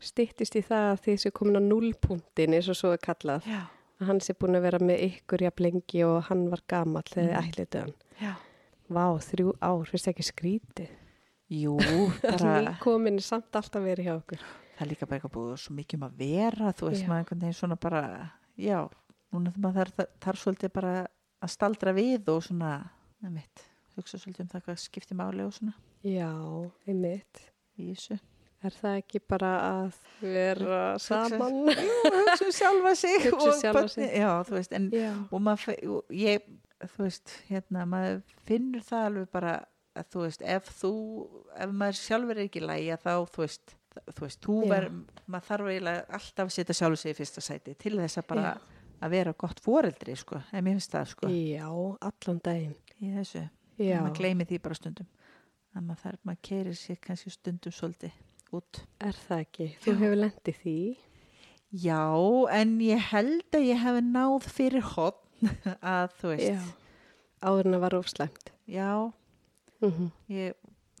Styttist 0.00 0.56
í 0.56 0.62
það 0.64 0.86
að 0.94 1.00
þið 1.04 1.18
séu 1.24 1.32
komin 1.36 1.58
á 1.60 1.62
nullpuntin 1.64 2.54
eins 2.56 2.68
og 2.72 2.78
svo 2.78 2.94
er 2.96 3.02
kallað. 3.04 3.44
Já. 3.50 3.66
Að 4.00 4.06
hann 4.08 4.20
sé 4.24 4.32
búin 4.32 4.56
að 4.56 4.64
vera 4.64 4.78
með 4.80 5.02
ykkur 5.10 5.42
jafn 5.44 5.64
lengi 5.66 6.04
og 6.06 6.22
hann 6.30 6.46
var 6.52 6.62
gamall 6.72 7.04
þegar 7.10 7.28
þið 7.28 7.50
ætlitið 7.50 7.82
hann. 7.84 7.92
Já. 8.22 8.32
Vá, 8.90 9.04
þrjú 9.26 9.52
ár, 9.60 9.84
finnst 9.90 10.08
það 10.08 10.14
ekki 10.14 10.26
skrítið? 10.30 10.94
Jú, 11.52 11.74
bara, 12.24 12.76
komin 12.80 13.18
er 13.20 13.26
samt 13.26 13.58
alltaf 13.60 13.82
verið 13.84 14.08
hjá 14.08 14.14
okkur. 14.16 14.40
það 14.78 14.84
er 14.86 14.90
líka 14.94 15.06
bara 15.10 15.18
eitthvað 15.20 15.34
búið 15.36 15.56
svo 15.60 15.74
mikið 15.76 15.98
um 16.00 16.06
að 16.08 16.16
vera, 16.24 16.72
þú 16.78 16.88
veist, 16.88 17.02
Já. 17.04 17.08
maður 17.10 17.20
einhvern 17.24 17.42
veginn 17.44 17.58
svona 17.60 17.76
bara, 17.84 18.02
já, 18.60 18.80
núna 19.32 19.52
þegar 19.54 19.64
maður 19.66 19.92
þarf, 19.96 20.10
þarf 20.24 20.42
svolítið 20.44 20.72
bara 20.76 20.94
að 21.40 21.52
staldra 21.54 21.94
við 21.96 22.28
og 22.34 22.42
svona, 22.46 22.72
það 23.22 23.34
mitt, 23.38 23.64
hugsa 23.96 24.20
svolítið 24.20 24.44
um 24.46 24.50
það 24.54 24.66
hvað 24.68 24.82
skiptir 24.84 25.18
máli 25.20 25.46
og 25.46 25.54
svona 25.56 25.74
Já, 26.04 26.30
einmitt. 26.88 27.40
í 27.80 27.90
þessu. 27.92 28.18
Er 28.64 28.74
það 28.76 28.94
ekki 29.00 29.20
bara 29.24 29.50
að 29.64 29.94
vera 30.20 30.78
Hugsa- 30.94 31.20
saman? 31.32 31.60
Jú, 31.88 31.94
hugsa 32.12 32.44
um 32.44 32.52
sjálfa 32.52 32.90
sig 33.00 33.22
Hugsa 33.30 33.50
um 33.54 33.60
sjálfa 33.60 33.84
sig. 33.88 34.10
Já, 34.20 34.30
þú 34.48 34.56
veist, 34.58 34.72
en 34.76 34.88
Já. 34.92 35.10
og 35.32 35.40
maður, 35.46 35.78
og 35.96 36.12
ég, 36.12 36.44
þú 36.84 37.04
veist, 37.06 37.34
hérna, 37.48 37.86
maður 37.88 38.20
finnur 38.48 38.84
það 38.84 39.06
alveg 39.10 39.30
bara 39.32 39.54
að 39.96 40.10
þú 40.12 40.24
veist, 40.26 40.44
ef 40.56 40.68
þú, 40.80 40.92
ef 41.56 41.72
maður 41.80 41.98
sjálfur 42.02 42.36
er 42.36 42.44
ekki 42.50 42.62
lægi 42.64 42.98
þá, 43.00 43.12
þú 43.32 43.44
veist, 43.46 43.74
þú 44.14 44.24
veist, 44.24 44.40
þú 44.44 44.56
Já. 44.64 44.68
ver, 44.70 44.86
maður 45.26 45.46
þarf 45.50 45.70
eiginlega 45.72 46.04
alltaf 46.18 46.44
að 46.46 46.54
setja 46.56 46.76
sjálfur 46.80 47.00
sig 47.02 47.14
í 47.14 47.18
fyrsta 47.18 47.42
sæti 47.44 47.74
til 47.78 47.96
þess 47.98 48.20
að 48.22 48.26
bara 48.30 48.42
Já. 48.42 48.52
að 49.06 49.10
vera 49.16 49.32
gott 49.44 49.60
foreldri, 49.64 50.16
sko, 50.16 50.40
ef 50.52 50.62
mér 50.62 50.76
finnst 50.78 50.94
það, 50.94 51.06
sko, 51.14 51.30
Já, 51.34 51.68
allan 52.10 52.40
daginn. 52.44 52.74
í 53.00 53.12
þessu, 53.16 53.44
maður 53.80 54.16
gleymi 54.20 54.44
því 54.50 54.58
bara 54.62 54.74
stundum, 54.78 55.06
að 55.74 55.86
maður 55.88 56.02
þarf, 56.04 56.18
maður 56.28 56.42
keirir 56.50 56.76
sér 56.78 56.98
kannski 57.06 57.30
stundum 57.34 57.72
svolítið 57.72 58.12
út. 58.52 58.82
er 59.00 59.16
það 59.28 59.44
ekki? 59.46 59.68
Þú 59.84 59.94
hefur 60.02 60.16
lendið 60.20 60.60
því. 60.64 60.76
Já, 61.70 62.00
en 62.50 62.78
ég 62.82 62.98
held 63.12 63.54
að 63.54 63.66
ég 63.68 63.78
hef 63.78 64.00
náð 64.02 64.46
fyrir 64.50 64.82
hotn 64.96 65.50
að, 65.82 66.10
þú 66.20 66.32
veist, 66.34 66.50
Já. 66.50 66.76
Áður 67.40 67.68
en 67.70 67.74
að 67.78 67.80
var 67.86 67.94
ofslæmt. 67.96 68.50
já 68.68 69.12
Mm 69.80 70.10
ég 70.28 70.52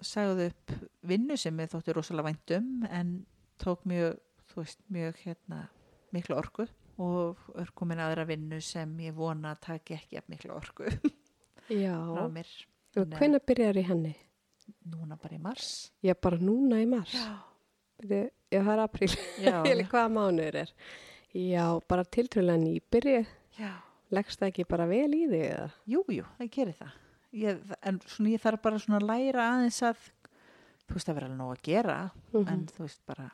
sagði 0.06 0.46
upp 0.50 0.72
vinnu 1.10 1.36
sem 1.40 1.58
ég 1.60 1.70
þótti 1.72 1.94
rosalega 1.96 2.30
væntum 2.30 2.68
en 2.90 3.14
tók 3.60 3.82
mjög, 3.88 4.16
þú 4.50 4.62
veist, 4.62 4.80
mjög 4.92 5.18
hérna 5.24 5.60
miklu 6.14 6.36
orku 6.40 6.66
og 7.00 7.38
er 7.60 7.70
komin 7.74 8.00
aðra 8.02 8.24
vinnu 8.28 8.58
sem 8.64 8.90
ég 9.04 9.14
vona 9.16 9.54
að 9.54 9.60
taki 9.68 9.94
ekki 9.96 10.18
af 10.20 10.26
miklu 10.32 10.52
orku 10.56 10.88
Já. 11.70 11.94
Og 11.96 12.32
hvenær 13.14 13.40
byrjar 13.46 13.78
í 13.78 13.84
henni? 13.86 14.16
núna 14.90 15.16
bara 15.18 15.34
í 15.36 15.40
mars. 15.42 15.90
Já, 16.02 16.14
bara 16.14 16.38
núna 16.38 16.78
í 16.82 16.86
mars. 16.88 17.12
Já, 17.14 17.36
Byrju- 18.00 18.30
Já, 18.50 18.60
það 18.64 18.72
er 18.72 18.82
apríl. 18.84 19.08
Eða 19.46 19.86
hvaða 19.90 20.10
mánuður 20.14 20.58
er? 20.64 20.72
Já, 21.34 21.64
bara 21.90 22.04
tiltrúlega 22.04 22.58
nýbyrju. 22.62 23.20
já. 23.60 23.70
Leggst 24.10 24.40
það 24.40 24.48
ekki 24.50 24.64
bara 24.66 24.86
vel 24.90 25.12
í 25.14 25.20
þig 25.30 25.44
eða? 25.46 25.68
Jú, 25.86 26.00
jú, 26.10 26.24
það 26.38 26.48
gerir 26.56 26.76
það. 26.80 26.94
Ég, 27.32 27.60
en 27.86 28.00
svona 28.10 28.32
ég 28.34 28.42
þarf 28.42 28.62
bara 28.64 28.78
svona 28.82 28.98
að 28.98 29.06
læra 29.10 29.44
aðeins 29.52 29.82
að, 29.86 30.00
þú 30.88 30.96
veist, 30.96 31.06
það 31.06 31.14
verður 31.18 31.28
alveg 31.28 31.38
nóg 31.38 31.52
að 31.54 31.62
gera, 31.68 31.98
Mhm. 32.34 32.48
en 32.52 32.66
þú 32.66 32.78
veist, 32.86 33.00
bara 33.06 33.30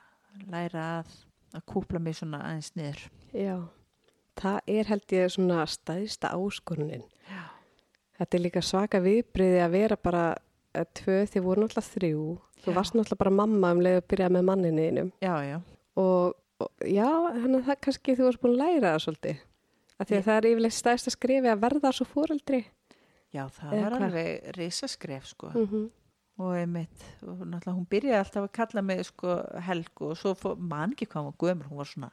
læra 0.52 0.82
að, 1.02 1.14
að 1.54 1.64
kúpla 1.64 1.98
mig 2.00 2.14
svona 2.14 2.42
aðeins 2.44 2.72
niður. 2.76 3.08
Já. 3.32 3.68
Það 4.36 4.58
er 4.68 4.84
held 4.84 5.06
ég 5.16 5.30
svona 5.32 5.62
stæðsta 5.66 6.32
áskorunin. 6.36 7.04
Já. 7.30 7.42
Þetta 8.18 8.34
er 8.36 8.40
líka 8.44 8.60
svaka 8.62 9.00
viðbriði 9.00 9.60
að 9.64 9.70
vera 9.70 9.96
bara 9.96 10.36
eh, 10.74 10.84
tvö, 10.92 11.22
þið 11.24 11.42
voru 11.42 11.62
náttúrulega 11.64 11.94
þrjú. 11.96 12.38
Þú 12.60 12.68
Já. 12.72 12.74
varst 12.76 12.92
náttúrulega 12.94 13.18
bara 13.18 13.30
mamma 13.30 13.70
um 13.72 13.80
leið 13.80 13.96
að 14.02 14.06
byrja 14.12 14.28
með 14.28 14.44
manninniðinum. 14.44 15.12
Já, 15.22 15.34
já. 15.48 15.60
Og, 15.96 16.34
og 16.60 16.70
já, 16.84 17.08
þannig 17.32 17.62
að 17.62 17.68
það 17.70 17.80
kannski 17.80 18.16
þú 18.16 18.24
varst 18.28 18.40
búin 18.42 18.52
að 18.52 18.60
læra 18.60 18.92
það 18.92 19.04
svolítið. 19.06 19.38
Af 19.98 20.06
því 20.10 20.16
að 20.18 20.24
það 20.28 20.36
er 20.36 20.48
yfirleitt 20.50 20.76
stæðsta 20.76 21.10
skrifi 21.16 21.48
að 21.48 21.60
verða 21.64 21.92
svo 21.96 22.04
fóreldri. 22.04 22.66
Já, 23.36 23.44
það 23.58 23.70
var 23.76 23.92
hvað? 23.96 24.06
alveg 24.08 24.50
risaskref, 24.58 25.30
sko. 25.34 25.52
Mm 25.54 25.86
og 26.36 26.50
einmitt, 26.52 27.04
og 27.24 27.38
náttúrulega 27.48 27.72
hún 27.78 27.86
byrjaði 27.88 28.18
alltaf 28.20 28.42
að 28.44 28.50
kalla 28.52 28.80
mig 28.84 28.98
sko 29.08 29.36
Helgu 29.64 30.10
og 30.10 30.18
svo 30.20 30.34
fór, 30.36 30.58
man 30.60 30.90
ekki 30.92 31.06
hvað 31.08 31.22
hún 31.22 31.30
var 31.30 31.38
gömur, 31.40 31.68
hún 31.70 31.78
var 31.80 31.88
svona 31.88 32.10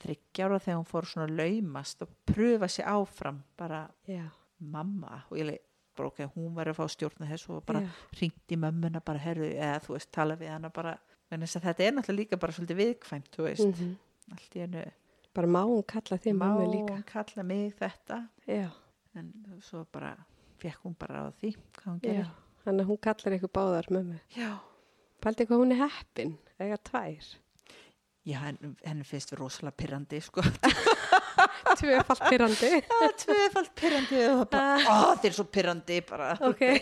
þryggjára 0.00 0.58
þegar 0.64 0.78
hún 0.78 0.86
fór 0.88 1.08
svona 1.10 1.26
laumast 1.36 2.00
og 2.06 2.14
pröfa 2.30 2.68
sig 2.72 2.86
áfram 2.88 3.42
bara 3.60 3.82
Já. 4.08 4.24
mamma 4.58 5.18
og 5.28 5.36
ég 5.36 5.44
leik 5.50 5.60
bara 5.98 6.08
ok, 6.08 6.22
hún 6.36 6.54
var 6.56 6.70
að 6.72 6.78
fá 6.78 6.86
stjórna 6.94 7.28
þessu 7.28 7.58
og 7.58 7.66
bara 7.66 7.82
ringt 8.20 8.54
í 8.54 8.56
mömmuna 8.56 9.02
bara 9.04 9.18
herðu, 9.18 9.50
eða 9.52 9.82
þú 9.84 9.96
veist, 9.98 10.10
tala 10.16 10.36
við 10.40 10.48
hana 10.54 10.70
bara 10.70 10.96
en 11.30 11.44
þess 11.44 11.60
að 11.60 11.66
þetta 11.68 11.84
er 11.84 11.92
náttúrulega 11.98 12.18
líka 12.22 12.40
bara 12.40 12.52
svolítið 12.56 12.80
viðkvæmt 12.80 13.30
þú 13.36 13.44
veist, 13.50 13.66
Mhm. 13.68 13.94
allt 14.32 14.56
í 14.56 14.60
hennu 14.64 14.86
Bara 15.34 15.46
má 15.46 15.60
hún 15.68 15.84
kalla 15.86 16.16
þig 16.16 16.32
má 16.32 16.38
mamma 16.48 16.72
líka. 16.72 16.94
hún 16.96 17.04
kalla 17.04 17.42
mig 17.44 17.74
þetta 17.76 18.28
Já. 18.48 18.70
en 19.14 19.60
svo 19.60 19.84
bara 19.92 20.16
fekk 20.62 20.84
hún 20.86 20.96
bara 20.98 21.24
á 21.24 21.28
því 21.40 21.54
hvað 21.78 21.88
hún 21.92 21.98
Já. 22.02 22.08
gerir 22.10 22.30
Þannig 22.68 22.84
að 22.84 22.88
hún 22.90 22.98
kallar 23.06 23.34
ykkur 23.38 23.50
báðar 23.56 23.86
mömmu. 23.94 24.16
Já. 24.36 24.48
Paldi 25.24 25.44
hvað 25.48 25.60
hún 25.62 25.70
er 25.72 25.78
heppin, 25.86 26.32
eða 26.60 26.76
tvær. 26.84 27.28
Já, 28.28 28.36
henn, 28.42 28.74
henni 28.84 29.06
finnst 29.08 29.32
við 29.32 29.38
rosalega 29.40 29.78
pyrrandi, 29.80 30.18
sko. 30.20 30.42
Tvöfalt 31.80 32.22
pyrrandi. 32.28 32.70
Það 32.90 33.04
er 33.06 33.14
tvöfald 33.22 33.70
pyrrandi 33.78 34.20
það 34.20 34.44
þetta 34.50 35.30
er 35.30 35.36
svo 35.38 35.46
pyrrandi 35.54 35.98
bara. 36.10 36.28
ok. 36.44 36.62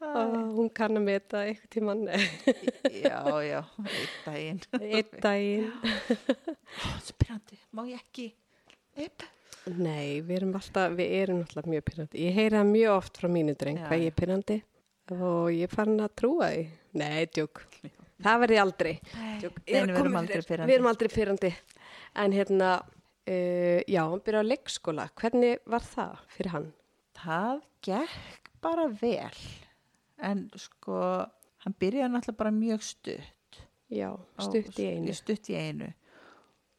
Hún 0.00 0.70
kann 0.74 0.96
að 0.96 1.04
meta 1.04 1.42
eitthvað 1.44 1.72
tímann 1.74 2.06
Já, 2.08 3.18
já, 3.44 3.58
einn 3.84 4.14
daginn. 4.24 4.62
einn 4.80 5.10
daginn. 5.26 5.68
Þetta 6.06 6.54
er 6.94 7.18
pyrrandi, 7.24 7.60
má 7.76 7.84
ég 7.90 7.98
ekki? 8.00 8.30
Epp. 8.96 9.26
Nei, 9.68 10.20
við 10.24 10.36
erum 10.38 10.54
alltaf, 10.56 10.94
við 10.96 11.14
erum 11.20 11.40
alltaf 11.44 11.66
mjög 11.68 11.84
pyrrandi. 11.90 12.20
Ég 12.24 12.36
heyri 12.36 12.56
það 12.56 12.70
mjög 12.70 12.92
oft 12.94 13.18
frá 13.20 13.28
mínu 13.30 13.54
dreng 13.60 13.80
hvað 13.84 14.04
ég 14.04 14.12
er 14.12 14.16
pyrrandi 14.16 14.56
og 15.16 15.50
ég 15.52 15.72
fann 15.72 15.98
að 16.00 16.14
trúa 16.20 16.48
því. 16.52 16.62
Nei, 17.00 17.26
djók. 17.34 17.62
Það 18.20 18.40
verði 18.44 18.60
aldrei. 18.62 18.92
Djók. 19.42 19.58
Nei, 19.64 19.80
við 19.80 20.00
erum 20.00 20.18
aldrei 20.20 20.42
pyrrandi. 20.46 20.70
Við 20.70 20.76
erum 20.78 20.90
aldrei 20.90 21.10
pyrrandi. 21.12 21.52
En 22.24 22.36
hérna, 22.36 22.70
uh, 22.80 23.80
já, 23.84 24.02
hann 24.02 24.24
byrjaði 24.26 24.48
á 24.48 24.50
leikskóla. 24.50 25.08
Hvernig 25.20 25.64
var 25.70 25.86
það 25.86 26.24
fyrir 26.36 26.54
hann? 26.54 26.68
Það 27.20 27.62
gekk 27.86 28.50
bara 28.64 28.88
vel. 29.00 29.40
En 30.30 30.44
sko, 30.60 31.00
hann 31.64 31.78
byrjaði 31.80 32.14
náttúrulega 32.14 32.42
bara 32.44 32.54
mjög 32.54 32.84
stutt. 32.86 33.62
Já, 33.90 34.12
stutt 34.40 34.78
í 34.78 34.92
einu. 34.94 35.16
Stutt 35.16 35.50
í 35.50 35.56
einu. 35.58 35.90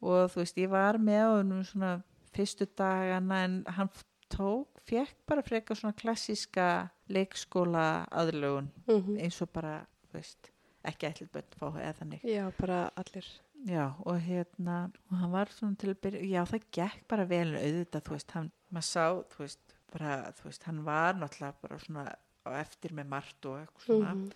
Og 0.02 0.32
þú 0.32 0.42
veist, 0.42 0.58
ég 0.58 0.70
var 0.72 0.98
með 0.98 1.22
á 1.22 1.30
honum 1.36 1.66
svona 1.66 1.92
fyrstu 2.34 2.66
dagana 2.78 3.44
en 3.44 3.64
hann 3.66 3.90
tók, 4.32 4.68
fekk 4.88 5.14
bara 5.28 5.42
frekar 5.42 5.76
svona 5.76 5.92
klassíska 5.94 6.90
leikskóla 7.12 8.06
aðlögun 8.10 8.70
Mhm. 8.88 9.18
eins 9.20 9.40
og 9.42 9.52
bara, 9.52 9.86
veist, 10.12 10.50
ekki 10.84 11.06
ætlið 11.10 11.30
börn 11.32 11.58
fá 11.60 11.66
eða 11.78 11.94
þannig 12.00 12.22
Já, 12.24 12.50
bara 12.58 12.90
allir. 12.96 13.26
Já, 13.66 13.94
og 14.04 14.18
hérna, 14.20 14.90
og 15.10 15.18
hann 15.18 15.30
var 15.30 15.46
svona 15.46 15.76
til 15.78 15.94
að 15.94 16.00
byrja, 16.00 16.22
já 16.30 16.42
það 16.44 16.64
gekk 16.72 17.06
bara 17.08 17.24
vel 17.24 17.52
auðvitað, 17.54 18.02
þú 18.02 18.10
veist, 18.16 18.30
hann, 18.32 18.50
maður 18.72 18.88
sá, 18.88 19.24
þú 19.30 19.38
veist, 19.38 19.74
bara, 19.92 20.32
þú 20.32 20.44
veist, 20.48 20.62
hann 20.64 20.84
var 20.84 21.14
náttúrulega 21.14 21.54
bara 21.62 21.78
svona 21.78 22.14
á 22.44 22.50
eftir 22.60 22.90
með 22.90 23.06
margt 23.06 23.46
og 23.46 23.60
eitthvað 23.60 23.86
svona, 23.86 24.14
Mhm. 24.14 24.32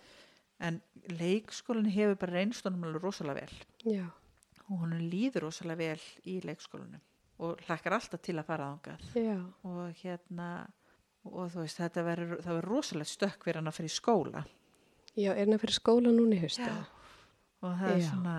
en 0.59 0.81
leikskólinn 1.09 1.91
hefur 1.91 2.15
bara 2.17 2.31
reynst 2.33 2.63
honum 2.63 2.83
alveg 2.85 3.01
rosalega 3.03 3.41
vel 3.41 3.93
Já, 3.95 4.05
og 4.69 4.79
hann 4.79 5.09
líður 5.11 5.41
rosalega 5.41 5.77
vel 5.77 5.99
í 6.25 6.41
leikskólanum 6.41 7.01
og 7.39 7.59
hlakkar 7.67 7.93
alltaf 7.97 8.21
til 8.25 8.37
að 8.39 8.45
fara 8.47 8.67
ángað 8.73 9.03
og 9.63 9.93
hérna, 10.03 10.47
og 11.27 11.51
þú 11.53 11.59
veist, 11.65 11.77
þetta 11.81 12.03
verður, 12.07 12.41
það 12.41 12.55
verður 12.57 12.69
rosalega 12.71 13.11
stökk 13.11 13.43
fyrir 13.43 13.59
hann 13.61 13.67
að 13.71 13.77
fyrir 13.81 13.93
skóla 13.93 14.45
já, 15.17 15.31
er 15.33 15.45
hann 15.45 15.59
fyrir 15.59 15.77
skóla 15.79 16.13
núna 16.15 16.35
í 16.37 16.41
haustu? 16.41 16.63
Já. 16.63 16.85
og 17.61 17.77
það 17.81 17.91
er 17.91 18.01
Já. 18.01 18.09
svona 18.09 18.35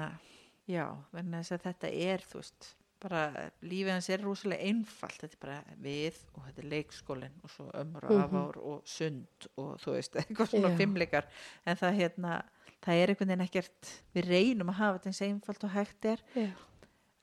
já, 0.68 0.84
þess 1.14 1.52
að 1.52 1.64
þetta 1.68 1.92
er 2.08 2.24
þú 2.32 2.42
veist, 2.42 2.74
bara 2.98 3.22
lífið 3.62 3.92
hans 3.94 4.08
er 4.10 4.22
rosalega 4.26 4.66
einfalt, 4.66 5.20
þetta 5.22 5.36
er 5.36 5.42
bara 5.44 5.58
við 5.84 6.16
og 6.34 6.42
þetta 6.48 6.62
er 6.64 6.70
leikskólinn 6.72 7.36
og 7.44 7.50
svo 7.54 7.68
ömur 7.78 8.04
og 8.04 8.10
Mhm. 8.10 8.24
afár 8.24 8.56
og 8.58 8.80
sund 8.84 9.46
og 9.56 9.76
þú 9.78 9.92
veist, 9.94 10.16
eitthvað 10.18 10.50
svona 10.50 10.72
Já. 10.72 10.76
fimmleikar 10.76 11.28
en 11.66 11.76
það 11.76 11.94
hérna, 12.00 12.42
það 12.82 12.94
er 13.02 13.08
einhvern 13.12 13.28
veginn 13.28 13.46
ekkert 13.46 13.92
við 14.14 14.26
reynum 14.32 14.68
að 14.72 14.78
hafa 14.80 14.98
þetta 14.98 15.06
eins 15.12 15.22
einfalt 15.28 15.64
og 15.64 15.70
hægt 15.70 16.04
er 16.10 16.24
Já, 16.34 16.48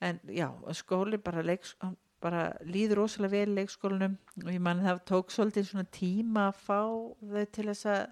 en 0.04 0.20
já, 0.28 0.48
skóli 0.76 1.18
bara, 1.22 1.42
hann 1.80 1.96
bara 2.22 2.44
líður 2.64 3.02
rosalega 3.02 3.36
vel 3.36 3.52
í 3.52 3.56
leikskólanum 3.60 4.16
og 4.44 4.52
ég 4.52 4.62
manni 4.62 4.86
það 4.86 5.02
tók 5.08 5.32
svolítið 5.34 5.68
svona 5.70 5.90
tíma 5.94 6.48
að 6.50 6.62
fá 6.66 6.80
þau 6.80 7.44
til 7.52 7.66
þess 7.70 7.88
að 7.92 8.02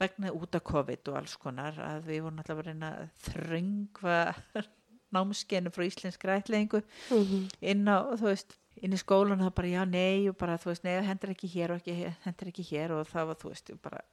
vegna 0.00 0.32
út 0.36 0.56
af 0.56 0.64
COVID 0.64 1.10
og 1.12 1.18
alls 1.20 1.36
konar 1.40 1.80
að 1.84 2.06
við 2.08 2.22
vorum 2.24 2.40
alltaf 2.40 2.60
að 2.62 2.70
reyna 2.70 2.92
að 2.94 3.10
þröngva 3.26 4.20
námskeinu 5.16 5.72
frá 5.74 5.84
íslenskra 5.88 6.38
ætlingu 6.40 6.80
mhm, 7.10 7.50
inn 7.72 7.84
á, 7.90 8.08
þú 8.14 8.30
veist, 8.30 8.56
inn 8.80 8.96
í 8.96 9.00
skólan 9.00 9.42
það 9.42 9.56
bara 9.58 9.74
já, 9.74 9.82
nei, 9.88 10.28
og 10.30 10.38
bara, 10.40 10.56
þú 10.60 10.72
veist, 10.72 10.86
nei, 10.86 10.94
hendur 11.04 11.34
ekki 11.34 11.50
hér 11.52 11.74
og 11.74 11.82
ekki, 11.82 12.14
hendur 12.24 12.52
ekki 12.52 12.66
hér 12.70 12.96
og 12.96 13.08
það 13.10 13.32
var, 13.32 13.40
þú 13.42 13.52
veist, 13.52 13.74
bara 13.82 14.04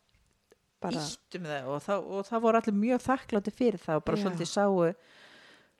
bara, 0.83 1.03
íttum 1.03 1.47
það 1.47 1.69
og, 1.71 1.79
það 1.85 2.09
og 2.13 2.27
það 2.27 2.43
voru 2.45 2.59
allir 2.61 2.77
mjög 2.77 3.03
þakklátti 3.05 3.53
fyrir 3.55 3.81
það 3.81 3.99
og 3.99 4.07
bara 4.07 4.19
Já. 4.19 4.23
svolítið 4.25 4.49
sáu 4.51 4.75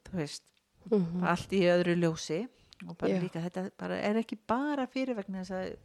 þú 0.08 0.22
veist, 0.22 0.46
mhm, 0.92 1.24
allt 1.24 1.52
í 1.54 1.62
öðru 1.68 1.96
ljósi 2.00 2.48
og 2.88 2.98
bara 2.98 3.12
Já. 3.16 3.22
líka 3.24 3.42
þetta 3.42 3.70
bara 3.78 3.96
er 4.00 4.16
ekki 4.22 4.38
bara 4.48 4.86
fyrir 4.88 5.16
vegna 5.18 5.42
þess 5.44 5.52
að 5.52 5.78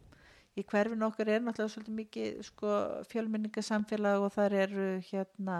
í 0.57 0.63
hverfin 0.69 1.01
okkar 1.07 1.27
er 1.33 1.41
náttúrulega 1.41 1.73
svolítið 1.73 1.95
mikið 1.97 2.43
sko, 2.45 2.73
fjölmenningasamfélag 3.09 4.21
og 4.27 4.33
þar 4.35 4.53
eru 4.53 4.83
hérna 5.09 5.55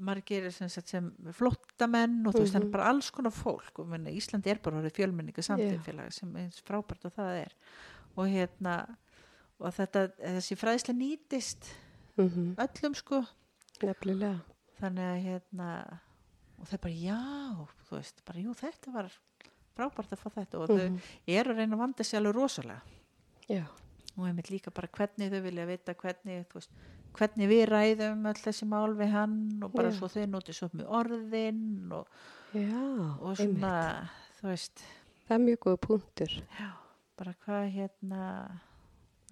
margir 0.00 0.46
sem, 0.54 0.68
sem 0.70 1.08
flottamenn 1.36 2.22
og 2.26 2.32
þú 2.34 2.40
veist, 2.44 2.54
það 2.54 2.60
Mhm. 2.62 2.68
er 2.68 2.72
bara 2.72 2.88
alls 2.88 3.10
konar 3.10 3.32
fólk 3.32 3.78
og 3.82 3.88
menna, 3.88 4.08
Íslandi 4.10 4.46
er 4.48 4.60
bara 4.62 4.78
orðið 4.80 4.94
fjölmenningasamfélag 4.96 6.12
sem 6.12 6.36
eins 6.36 6.62
frábært 6.62 7.04
og 7.04 7.12
það 7.12 7.34
er 7.44 7.52
og 8.16 8.26
hérna 8.28 8.96
og 9.60 9.74
þetta, 9.74 10.06
þessi 10.16 10.56
fræðsla 10.56 10.94
nýtist 10.96 11.68
mhm, 12.16 12.54
öllum 12.56 12.94
sko 12.96 13.24
nefnilega. 13.82 14.40
þannig 14.80 15.04
að 15.10 15.22
hérna 15.26 16.00
og 16.60 16.66
þau 16.68 16.78
bara 16.84 16.94
já, 16.94 17.18
þú 17.88 17.96
veist 17.96 18.24
bara 18.26 18.38
jú 18.44 18.54
þetta 18.54 18.92
var 18.92 19.10
frábært 19.76 20.12
að 20.12 20.18
fá 20.22 20.28
þetta 20.36 20.58
og 20.60 20.68
þau 20.68 20.78
Mhm, 20.90 20.98
eru 21.26 21.52
að 21.54 21.56
reyna 21.62 21.76
að 21.76 21.78
vanda 21.84 22.04
sér 22.04 22.18
alveg 22.20 22.34
rosalega 22.34 22.80
Já, 23.50 23.64
og 24.18 24.26
einmitt 24.28 24.50
líka 24.50 24.70
bara 24.74 24.88
hvernig 24.88 25.30
þau 25.32 25.40
vilja 25.42 25.66
vita 25.66 25.94
hvernig, 25.94 26.44
þú 26.50 26.54
veist, 26.60 26.70
hvernig 27.16 27.48
við 27.50 27.64
ræðum 27.70 28.26
öll 28.30 28.38
þessi 28.44 28.66
mál 28.68 28.94
við 28.94 29.10
hann 29.10 29.62
og 29.64 29.72
bara 29.72 29.90
Já. 29.90 29.96
svo 29.98 30.06
þau 30.08 30.26
notið 30.26 30.54
svo 30.54 30.68
með 30.74 30.86
orðin 31.00 31.92
og, 31.92 32.06
já, 32.54 32.84
og 33.20 33.32
einmitt. 33.34 33.58
svona 33.58 34.10
þú 34.40 34.48
veist, 34.52 34.84
Það 35.26 35.34
er 35.38 35.44
mjög 35.46 35.58
góð 35.64 35.76
punktur. 35.86 36.28
já, 36.60 36.70
bara 37.16 37.34
hvað 37.46 37.72
hérna 37.72 38.60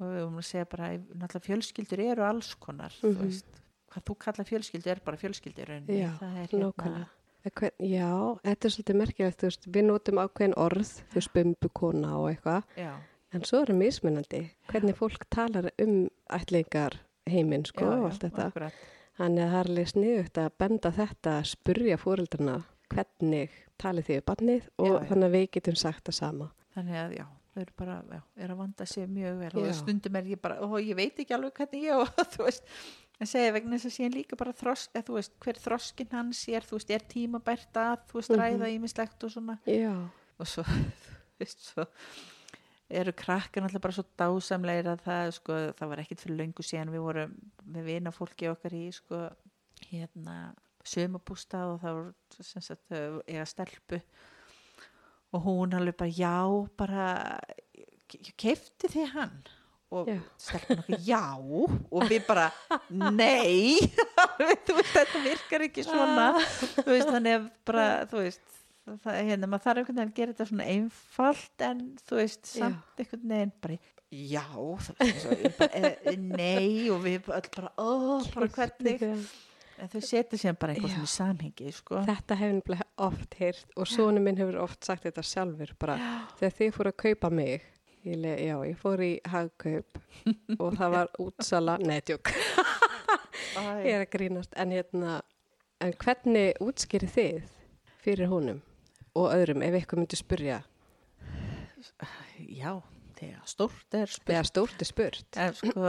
og 0.01 0.07
við 0.07 0.19
höfum 0.23 0.39
að 0.39 0.47
segja 0.47 0.65
bara 0.71 0.89
náttúrulega 0.99 1.47
fjölskyldur 1.49 2.01
eru 2.13 2.23
alls 2.25 2.55
konar 2.55 2.93
Mhm. 3.03 3.15
þú 3.15 3.23
veist, 3.27 3.47
hvað 3.91 4.03
þú 4.05 4.19
kalla 4.19 4.45
fjölskyldur 4.45 4.91
er 4.91 5.01
bara 5.05 5.17
fjölskyldur 5.17 5.67
það 5.67 6.37
er 6.43 6.47
hérna 6.47 7.07
Hvern, 7.47 7.75
já, 7.81 8.09
þetta 8.45 8.67
er 8.69 8.73
svolítið 8.75 8.99
merkilegt, 8.99 9.43
veist, 9.47 9.69
við 9.73 9.87
notum 9.89 10.19
ákveðin 10.21 10.57
orð, 10.61 10.91
þú 11.13 11.21
veist, 11.21 11.33
bumbukona 11.37 12.11
og 12.19 12.27
eitthvað, 12.33 12.67
já, 12.77 12.91
en 13.33 13.45
svo 13.47 13.61
er 13.63 13.71
það 13.73 13.79
mismunandi 13.83 14.41
hvernig 14.73 14.97
fólk 14.99 15.25
talar 15.33 15.71
um 15.85 15.95
ætlingar 16.35 16.99
heiminn, 17.29 17.65
sko, 17.69 17.87
já, 17.87 17.93
og 17.95 18.03
já, 18.03 18.09
allt 18.11 18.27
þetta. 18.27 18.49
akkurat. 18.51 18.83
Þannig 19.19 19.43
að 19.47 19.51
það 19.55 19.61
er 19.63 19.71
alveg 19.73 19.89
sniðugt 19.95 20.39
að 20.43 20.53
benda 20.63 20.93
þetta, 20.99 21.33
að 21.39 21.49
spurja 21.55 21.97
fóreldrana 21.99 22.59
hvernig 22.93 23.57
talið 23.83 24.07
þið 24.09 24.17
við 24.19 24.25
barnið 24.29 24.69
og 24.79 24.87
Já, 24.89 24.95
já. 24.99 25.09
þannig 25.11 25.27
að 25.31 25.35
við 25.39 25.49
getum 25.57 25.77
sagt 25.79 26.05
það 26.09 26.17
sama. 26.19 26.47
þannig 26.75 27.01
að 27.03 27.17
já, 27.19 27.25
þau 27.55 27.61
eru 27.65 27.75
bara 27.81 27.97
já, 28.13 28.21
er 28.45 28.53
að 28.55 28.61
vanda 28.63 28.87
sig 28.87 29.09
mjög 29.11 29.39
vel 29.43 29.51
og 29.59 29.67
Já. 29.67 29.73
stundum 29.81 30.17
er 30.21 30.31
ég 30.31 30.41
bara, 30.41 30.57
ó, 30.63 30.69
ég 30.79 30.97
veit 30.99 31.19
ekki 31.25 31.35
alveg 31.37 31.53
hvernig 31.59 31.85
ég 31.89 31.99
og 32.05 32.13
þú 32.37 32.47
veist, 32.47 32.65
að 33.21 33.31
segja 33.33 33.53
vegna 33.57 33.77
þess 33.77 33.89
að 33.91 33.95
síðan 33.97 34.15
líka 34.15 34.37
bara 34.39 34.53
þrosk, 34.55 34.91
eða 34.95 35.07
þú 35.09 35.15
veist, 35.19 35.33
hver 35.43 35.59
þroskin 35.65 36.13
hans 36.13 36.43
er, 36.49 36.63
þú 36.69 36.77
veist, 36.79 36.91
er 36.95 37.07
tímabært 37.11 37.73
að 37.83 37.97
þú 38.11 38.19
veist, 38.21 38.31
Mhm. 38.31 38.41
ræða 38.43 38.69
ímislegt 38.77 39.25
og 39.25 39.31
svona. 39.35 39.59
Já, 39.67 39.95
og 40.39 40.47
svo, 40.47 40.63
þú 41.35 41.43
veist, 41.43 41.61
svo 41.73 41.87
eru 42.91 43.13
krakkar 43.13 43.61
náttúrulega 43.63 43.85
bara 43.85 43.93
svo 43.99 44.05
dásamlegir 44.17 44.87
að 44.95 45.03
það, 45.05 45.33
sko, 45.37 45.53
það 45.77 45.89
var 45.91 45.99
ekkit 46.05 46.21
fyrir 46.25 46.39
löngu 46.41 46.63
síðan 46.65 46.93
við 46.95 47.03
vorum 47.05 47.35
með 47.69 47.85
vina 47.85 48.11
fólki 48.15 48.49
okkar 48.49 48.73
í, 48.79 48.87
sko, 48.97 49.29
hérna 49.91 50.55
sömabústað 50.89 51.75
og 51.75 51.81
það 51.83 51.99
voru 51.99 52.15
sem 52.41 52.63
sagt, 52.65 52.93
eiga 53.29 53.45
stelpu. 53.45 54.01
Og 55.37 55.43
hún 55.45 55.75
alveg 55.77 55.99
bara, 55.99 56.09
já, 56.17 56.69
bara 56.79 57.41
keifti 58.41 58.89
þið 58.89 59.11
hann 59.13 59.43
og 59.91 60.09
Já. 60.11 60.19
stelpun 60.37 60.83
okkur, 60.83 61.01
já. 61.07 61.23
Og 61.91 62.07
við 62.11 62.27
bara, 62.29 62.47
nei. 62.93 63.79
Þú 64.69 64.77
veist, 64.79 64.93
þetta 64.93 65.23
virkar 65.25 65.65
ekki 65.69 65.85
svona. 65.87 66.31
Þú 66.77 66.89
veist, 66.93 67.09
þannig 67.09 67.39
að 67.39 67.47
bara, 67.69 67.87
þú 68.11 68.23
veist 68.27 68.59
það, 68.97 69.21
hérna, 69.29 69.49
maður 69.51 69.65
þarf 69.67 69.83
einhvern 69.83 69.99
veginn 69.99 70.13
að 70.13 70.17
gera 70.19 70.35
þetta 70.35 70.49
svona 70.51 70.69
einfalt 70.73 71.65
en 71.69 71.85
þú 72.09 72.21
veist, 72.23 72.43
Já. 72.49 72.55
samt 72.63 73.03
einhvern 73.03 73.33
veginn 73.35 73.53
bara, 73.65 73.79
já 74.09 74.47
bara, 75.59 75.69
e, 75.83 76.17
nei. 76.17 76.89
Og 76.93 77.03
við 77.05 77.29
öll 77.29 77.51
bara, 77.57 77.73
ó, 77.77 77.89
bara 78.35 78.51
hvernig? 78.57 79.05
en 79.79 79.91
þau 79.93 80.01
setja 80.03 80.39
sér 80.41 80.57
bara 80.59 80.75
eitthvað 80.75 80.91
Já. 80.91 80.95
svona 80.97 81.09
í 81.09 81.15
samhengi, 81.15 81.73
sko. 81.77 82.01
Þetta 82.09 82.39
hefur 82.41 82.57
nefnilega 82.59 82.87
oft 83.09 83.37
heyrt 83.39 83.77
og 83.79 83.91
sonu 83.91 84.23
minn 84.25 84.41
hefur 84.41 84.61
oft 84.65 84.89
sagt 84.89 85.07
þetta 85.07 85.23
sjálfur 85.27 85.75
bara 85.79 85.99
þegar 86.41 86.57
þið 86.61 86.73
fóru 86.79 86.93
að 86.95 86.99
kaupa 87.05 87.31
mig 87.31 87.67
ég, 88.09 88.17
le, 88.23 88.33
já, 88.41 88.55
ég 88.69 88.79
fór 88.81 89.03
í 89.05 89.11
hagkaup 89.29 89.99
og 90.59 90.77
það 90.79 90.95
var 90.97 91.11
útsala 91.25 91.77
neðjúk, 91.89 92.33
ég 93.85 93.93
er 93.95 94.05
að 94.07 94.11
grínast. 94.17 94.55
En 94.59 94.73
hérna, 94.75 95.19
en 95.85 95.95
hvernig 96.03 96.59
útskýri 96.65 97.09
þið 97.15 97.53
fyrir 98.05 98.31
honum 98.33 98.61
og 99.19 99.33
öðrum 99.35 99.63
ef 99.67 99.77
eitthvað 99.81 100.03
myndi 100.05 100.19
spurja 100.21 100.61
já, 102.49 102.73
þegar 103.19 103.45
stórt 103.49 103.95
er 103.99 104.11
spurt. 104.11 104.27
Þegar 104.31 104.49
stórt 104.49 104.83
er 104.85 104.89
spurt. 104.89 105.29
En 105.39 105.55
sko 105.59 105.87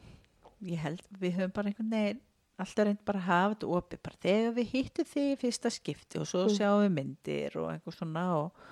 ég 0.72 0.80
held 0.82 1.02
við 1.20 1.36
höfum 1.40 1.54
bara 1.56 1.70
einhvern 1.72 1.92
veginn 1.92 2.22
alltaf 2.56 2.86
reynd 2.88 3.02
bara 3.04 3.20
að 3.20 3.26
hafa 3.28 3.50
þetta 3.54 3.70
opið. 3.78 4.00
Bara 4.06 4.20
þegar 4.24 4.54
við 4.56 4.70
hittum 4.72 5.08
þig 5.10 5.26
í 5.34 5.38
fyrsta 5.42 5.72
skipti 5.74 6.20
og 6.22 6.28
svo 6.30 6.46
Mm. 6.46 6.54
sjáum 6.56 6.84
við 6.86 6.94
myndir 6.96 7.58
og 7.60 7.66
einhver 7.74 7.96
svona 7.98 8.22
og, 8.38 8.62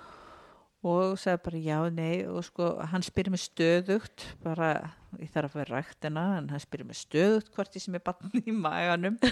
og 0.85 1.15
sagði 1.21 1.41
bara 1.47 1.61
já, 1.65 1.77
nei. 1.93 2.13
Og 2.29 2.43
sko 2.47 2.67
hann 2.91 3.03
spyrir 3.05 3.33
mig 3.33 3.41
stöðugt 3.43 4.25
bara, 4.43 4.69
ég 5.19 5.31
þarf 5.33 5.55
að 5.55 5.61
vera 5.63 5.79
ræktina 5.81 6.25
en 6.37 6.49
hann 6.53 6.61
spyrir 6.63 6.85
mig 6.89 6.99
stöðugt 6.99 7.51
hvort 7.55 7.75
ég 7.77 7.83
sem 7.85 7.97
er 7.97 8.03
barn 8.05 8.31
í 8.45 8.53
maganum. 8.53 9.17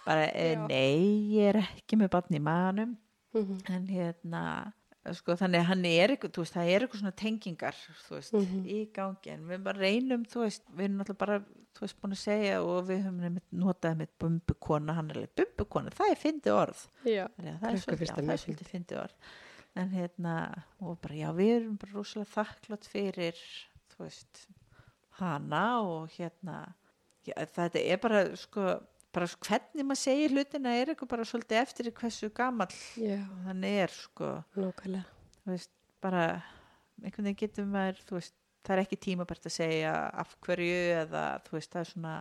Bara, 0.00 0.24
e, 0.32 0.54
nei, 0.64 1.28
ég 1.36 1.50
er 1.52 1.58
ekki 1.60 1.98
með 2.00 2.08
barn 2.14 2.34
í 2.34 2.38
maganum. 2.42 2.94
Mhm, 3.36 3.58
en 3.70 3.82
hérna 3.92 4.42
sko, 5.14 5.34
þannig 5.38 5.66
hann 5.68 5.84
er 5.86 6.14
eitthvað, 6.14 6.32
þú 6.34 6.42
veist, 6.44 6.54
það 6.56 6.70
er 6.72 6.84
eitthvað 6.86 7.02
svona 7.02 7.12
tengingar, 7.20 7.76
þú 8.06 8.16
veist, 8.16 8.32
Mhm. 8.34 8.62
í 8.64 8.78
gangi. 8.96 9.30
En 9.34 9.44
við 9.48 9.62
bara 9.68 9.78
reynum, 9.84 10.24
þú 10.24 10.42
veist, 10.46 10.64
við 10.72 10.86
erum 10.88 10.96
náttúrulega 11.02 11.20
bara, 11.20 11.38
þú 11.76 11.84
veist, 11.84 11.98
búin 12.00 12.16
að 12.16 12.22
segja 12.24 12.56
og 12.64 12.88
við 12.88 13.04
höfum 13.06 13.38
notaði 13.60 14.00
með 14.00 14.10
bumbukona 14.24 14.94
hann 14.96 15.10
er 15.12 15.20
alveg 15.20 15.36
bumbukona, 15.42 15.92
það 16.00 16.10
er 16.16 16.20
fyndi 16.24 16.50
orð. 16.56 16.82
Já, 17.04 17.28
það 17.38 17.70
er 17.70 17.84
svolítið 17.84 18.72
fyndi 18.72 18.98
orð 19.04 19.14
en 19.78 19.90
hérna, 19.94 20.64
og 20.82 20.98
bara, 21.00 21.14
já, 21.14 21.28
við 21.36 21.50
erum 21.60 21.76
bara 21.80 21.92
rosalega 21.94 22.32
þakklátt 22.34 22.88
fyrir 22.90 23.38
þú 23.94 24.02
veist, 24.04 24.46
hana 25.20 25.64
og 25.86 26.08
hérna 26.16 26.56
já, 27.26 27.34
þetta 27.54 27.82
er 27.84 28.00
bara, 28.02 28.22
sko 28.40 28.64
bara 29.14 29.26
hvernig 29.42 29.86
maður 29.86 30.00
segir 30.04 30.34
hlutina 30.34 30.72
er 30.78 30.92
eitthvað 30.92 31.10
bara 31.14 31.26
svolítið 31.26 31.60
eftir 31.62 31.90
hversu 31.92 32.30
gamall 32.34 32.74
já, 32.98 33.18
þannig 33.46 33.78
er 33.84 33.94
sko. 33.94 34.32
Veist, 35.46 35.72
bara 36.02 36.24
einhvern 37.02 37.30
veginn 37.30 37.40
getur 37.40 37.66
maður, 37.70 38.02
veist 38.14 38.34
það 38.66 38.74
er 38.76 38.82
ekki 38.84 38.98
tímabært 39.06 39.46
að 39.48 39.54
segja 39.56 39.94
af 40.20 40.34
hverju 40.44 40.80
eða 41.00 41.24
þú 41.46 41.56
veist, 41.56 41.72
það 41.72 41.80
er 41.86 41.90
svona 41.94 42.14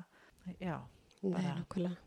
já, 0.62 0.78
Nei, 1.20 1.34
Bara- 1.36 1.56
nákvæmlega. 1.60 1.98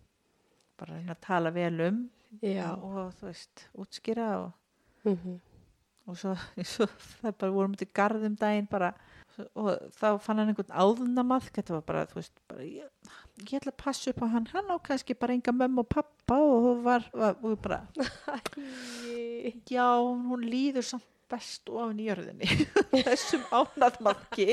bara 0.81 0.95
að 1.13 1.19
tala 1.21 1.51
vel 1.53 1.81
um 1.85 1.99
Já. 2.41 2.71
og 2.81 3.11
þú 3.21 3.27
veist, 3.29 3.67
útskýra 3.77 4.29
og, 4.41 4.53
Mm 5.05 5.41
og 6.09 6.19
svo, 6.19 6.35
svo 6.75 6.87
það 7.23 7.37
bara 7.39 7.55
vorum 7.55 7.75
til 7.79 7.89
garðum 7.95 8.37
daginn 8.39 8.69
bara 8.71 8.93
og 9.57 9.71
þá 9.97 10.19
fann 10.21 10.43
hann 10.43 10.51
einhvern 10.53 10.75
áðunamaðk 10.77 11.55
þetta 11.57 11.77
var 11.79 11.85
bara, 11.89 12.03
þú 12.11 12.19
veist, 12.19 12.43
bara 12.51 12.67
ég, 12.67 12.91
ég 13.41 13.55
ætla 13.57 13.73
að 13.73 13.79
passa 13.81 14.13
upp 14.13 14.21
á 14.21 14.27
hann, 14.35 14.49
hann 14.53 14.69
á 14.69 14.77
kannski 14.85 15.17
bara 15.17 15.37
enga 15.39 15.55
mömmu 15.57 15.85
og 15.87 15.89
pappa 15.95 16.37
og 16.37 16.83
var, 16.85 17.07
var 17.17 17.39
og 17.41 17.57
bara, 17.65 17.81
já, 19.73 19.89
hún 20.05 20.45
líður 20.45 20.85
samt 20.91 21.09
best 21.33 21.71
ofan 21.73 22.03
í 22.03 22.11
jörðinni 22.11 22.45
þessum 23.07 23.47
ánæðmaðki 23.49 24.51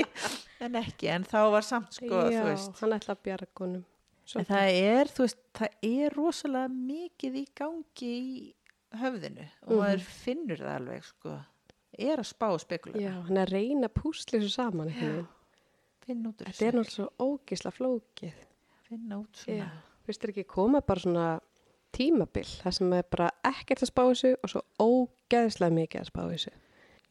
en 0.63 0.80
ekki, 0.80 1.09
en 1.11 1.27
þá 1.27 1.41
var 1.51 1.67
samt 1.67 1.97
sko, 1.97 2.23
Já, 2.31 2.39
þú 2.39 2.45
veist. 2.53 2.71
hann 2.80 2.95
ætla 2.95 3.17
að 3.17 3.26
bjarga 3.27 3.65
honum. 3.65 3.84
En 4.38 4.45
það 4.45 4.76
er, 4.77 5.09
þú 5.11 5.26
veist, 5.26 5.39
það 5.57 5.85
er 5.89 6.15
rosalega 6.15 6.71
mikið 6.71 7.38
í 7.41 7.43
gangi 7.57 8.13
í 8.15 8.47
höfðinu 8.95 9.45
og 9.63 9.69
Mhm. 9.69 9.79
maður 9.79 10.01
finnur 10.01 10.57
það 10.57 10.75
alveg, 10.79 11.03
sko, 11.03 11.39
er 11.99 12.17
að 12.17 12.25
spá 12.33 12.47
og 12.53 12.59
spekula, 12.61 12.95
Já, 13.01 13.11
hann 13.23 13.37
er 13.37 13.45
að 13.47 13.51
reyna 13.53 13.87
að 13.87 13.93
púsla 13.93 14.39
þessu 14.39 14.49
saman. 14.49 14.89
Já. 14.89 15.25
finna 16.05 16.29
út 16.29 16.37
Þetta 16.37 16.65
er 16.65 16.71
náttúrulega 16.73 16.89
svo 16.89 17.09
ógisla 17.19 17.71
flókið. 17.71 18.33
finna 18.89 19.15
út 19.19 19.33
svona. 19.35 19.69
Fyrst 20.07 20.23
er 20.23 20.29
ekki 20.31 20.47
koma 20.47 20.81
bara 20.81 20.99
svona 20.99 21.39
tímabil, 21.93 22.45
það 22.63 22.73
sem 22.73 22.93
er 22.93 23.03
bara 23.03 23.29
ekkert 23.45 23.83
að 23.83 23.91
spá 23.91 24.03
þessu 24.09 24.35
og 24.43 24.49
svo 24.49 24.61
ógeðslega 24.79 25.71
mikið 25.73 26.01
að 26.01 26.05
spá 26.05 26.21
þessu. 26.31 26.49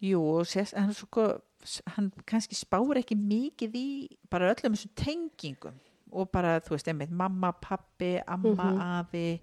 jú, 0.03 0.21
og 0.21 0.47
hann 0.77 0.93
sko, 0.95 1.41
hann 1.89 2.13
kannski 2.27 2.55
spáir 2.55 2.97
ekki 2.97 3.17
mikið 3.17 3.73
í 3.75 4.09
bara 4.31 4.55
öllum 4.55 4.75
þessum 4.75 4.95
tengingum 4.95 5.75
og 6.13 6.31
bara, 6.33 6.61
þú 6.61 6.71
veist, 6.71 6.89
einmitt 6.89 7.11
mamma, 7.11 7.53
pappi, 7.53 8.21
amma, 8.27 8.55
Mhm. 8.55 8.81
afi, 8.81 9.41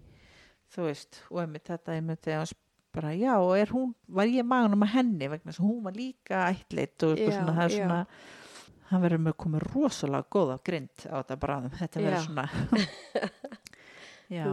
þú 0.73 0.85
veist, 0.89 1.21
og 1.31 1.41
einmitt 1.43 1.67
þetta, 1.69 1.95
einmitt 1.99 2.21
þegar 2.25 2.41
hann 2.43 2.49
sp- 2.51 2.61
bara, 2.95 3.11
já, 3.19 3.33
og 3.43 3.53
er 3.59 3.67
hún, 3.75 3.89
var 4.07 4.29
ég 4.31 4.45
maganum 4.47 4.83
að 4.87 4.93
henni 4.95 5.27
vegna 5.27 5.51
þess 5.51 5.59
að 5.59 5.67
hún 5.67 5.81
var 5.83 5.93
líka 5.97 6.45
ættleitt 6.53 7.03
og 7.03 7.17
Já, 7.19 7.31
svona, 7.35 7.55
það 7.57 7.65
er 7.65 7.73
já. 7.75 7.79
svona 7.83 8.05
hann 8.91 9.01
verður 9.03 9.21
með 9.25 9.35
komið 9.43 9.65
rosalega 9.73 10.29
góða 10.31 10.55
grind 10.63 11.05
á 11.11 11.15
þetta 11.19 11.37
bráðum, 11.41 11.73
þetta 11.75 12.03
verður 12.05 12.25
svona 12.29 12.45
já, 14.35 14.45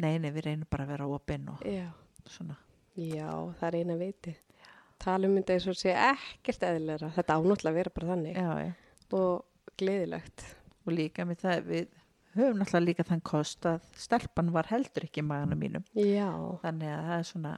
nei, 0.00 0.14
nei, 0.18 0.30
við 0.32 0.44
reynum 0.46 0.68
bara 0.70 0.86
að 0.86 0.92
vera 0.94 1.08
opinn 1.14 1.48
og 1.52 1.64
Já. 1.68 1.86
svona 2.30 2.56
Já, 3.00 3.28
það 3.60 3.66
er 3.68 3.76
eina 3.80 3.94
viti. 4.00 4.32
Talum 5.00 5.32
myndi 5.32 5.54
eins 5.54 5.66
og 5.70 5.76
sé 5.78 5.92
ekkert 5.94 6.64
eðlera. 6.66 7.08
Þetta 7.14 7.36
ánáttúrulega 7.38 7.76
vera 7.78 7.92
bara 7.94 8.08
þannig 8.10 8.40
og 9.16 9.76
gleðilegt. 9.80 10.42
og 10.84 10.92
líka 10.92 11.24
með 11.24 11.38
það, 11.44 11.62
við 11.70 11.86
höfum 12.36 12.60
náttúrulega 12.60 12.86
líka 12.86 13.06
þann 13.08 13.22
kost 13.26 13.66
að 13.68 13.80
stelpan 13.98 14.52
var 14.54 14.68
heldur 14.70 15.06
ekki 15.06 15.22
í 15.22 15.26
maganum 15.26 15.60
mínum 15.60 15.84
Já, 15.96 16.28
þannig 16.62 16.92
að 16.94 17.04
það 17.08 17.18
er 17.18 17.28
svona, 17.30 17.54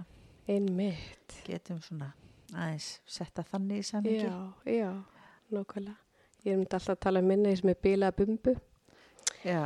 einmitt. 0.48 1.36
getum 1.46 1.80
svona 1.84 2.12
aðeins 2.52 2.88
setta 3.08 3.44
þannig 3.48 3.82
í 3.82 3.86
samingi 3.88 4.26
Já, 4.26 4.38
já, 4.68 4.90
nákvæmlega. 5.52 5.98
Ég 6.42 6.58
myndi 6.58 6.74
alltaf 6.74 6.96
að 6.96 7.02
tala 7.06 7.20
um 7.22 7.28
minna 7.30 7.52
sem 7.54 7.70
er 7.70 7.76
bílaða 7.86 8.16
bumbu, 8.18 8.56
já, 9.46 9.60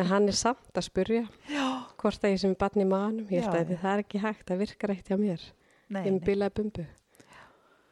en 0.00 0.06
hann 0.08 0.28
er 0.32 0.36
samt 0.38 0.78
að 0.80 0.86
spurja 0.86 1.26
já. 1.50 1.66
hvort 2.00 2.24
að 2.24 2.32
ég 2.32 2.40
sem 2.40 2.54
er 2.54 2.60
barn 2.62 2.80
í 2.80 2.86
maðanum. 2.88 3.26
Ég 3.28 3.44
held 3.44 3.58
að 3.58 3.74
það 3.82 3.92
er 3.92 4.04
ekki 4.06 4.22
hægt, 4.22 4.46
það 4.48 4.62
virkar 4.64 4.94
ekkert 4.94 5.12
hjá 5.12 5.18
mér. 5.20 5.44
Nei, 5.90 6.00
ég 6.00 6.08
er 6.08 6.16
með 6.16 6.24
bílaða 6.30 6.54
bumbu. 6.56 6.86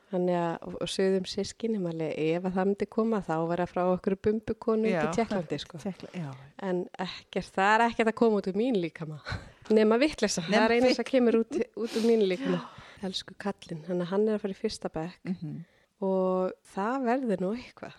Þannig 0.08 0.38
að, 0.40 0.52
og, 0.64 0.88
sögðum 0.88 1.26
sískinni, 1.28 1.78
ef 2.08 2.46
að 2.48 2.54
það 2.54 2.68
myndi 2.70 2.86
koma 2.88 3.18
þá 3.26 3.34
var 3.50 3.60
það 3.60 3.72
frá 3.74 3.80
okkur 3.92 4.14
bumbukonu 4.24 4.88
í 4.88 4.94
Tjekklandi, 5.12 5.58
sko. 5.60 5.80
Tekla, 5.82 6.08
já, 6.16 6.28
En 6.64 6.84
ekkert, 7.04 7.50
það 7.58 7.72
er 7.74 7.84
ekkert 7.90 8.12
að 8.14 8.18
koma 8.22 8.40
út 8.40 8.48
úr 8.48 8.56
mín 8.56 8.78
líkama. 8.80 9.18
Nema 9.76 9.98
vittlesa, 10.00 10.46
það 10.48 10.64
er 10.64 10.76
eina 10.78 10.94
sem 10.96 11.08
kemur 11.10 11.42
út, 11.42 11.58
út 11.76 11.98
úr 12.00 12.06
mín 12.08 12.24
líkama. 12.24 12.62
Elsku 13.04 13.36
að 13.36 14.08
hann 14.10 14.24
er 14.24 14.38
að 14.38 14.40
fara 14.46 14.56
í 14.56 14.58
fyrsta 14.58 14.88
bekk 14.90 15.28
mm 15.28 15.58
og 16.04 16.52
það 16.74 17.06
verður 17.08 17.40
nú 17.42 17.54
eitthvað. 17.56 17.96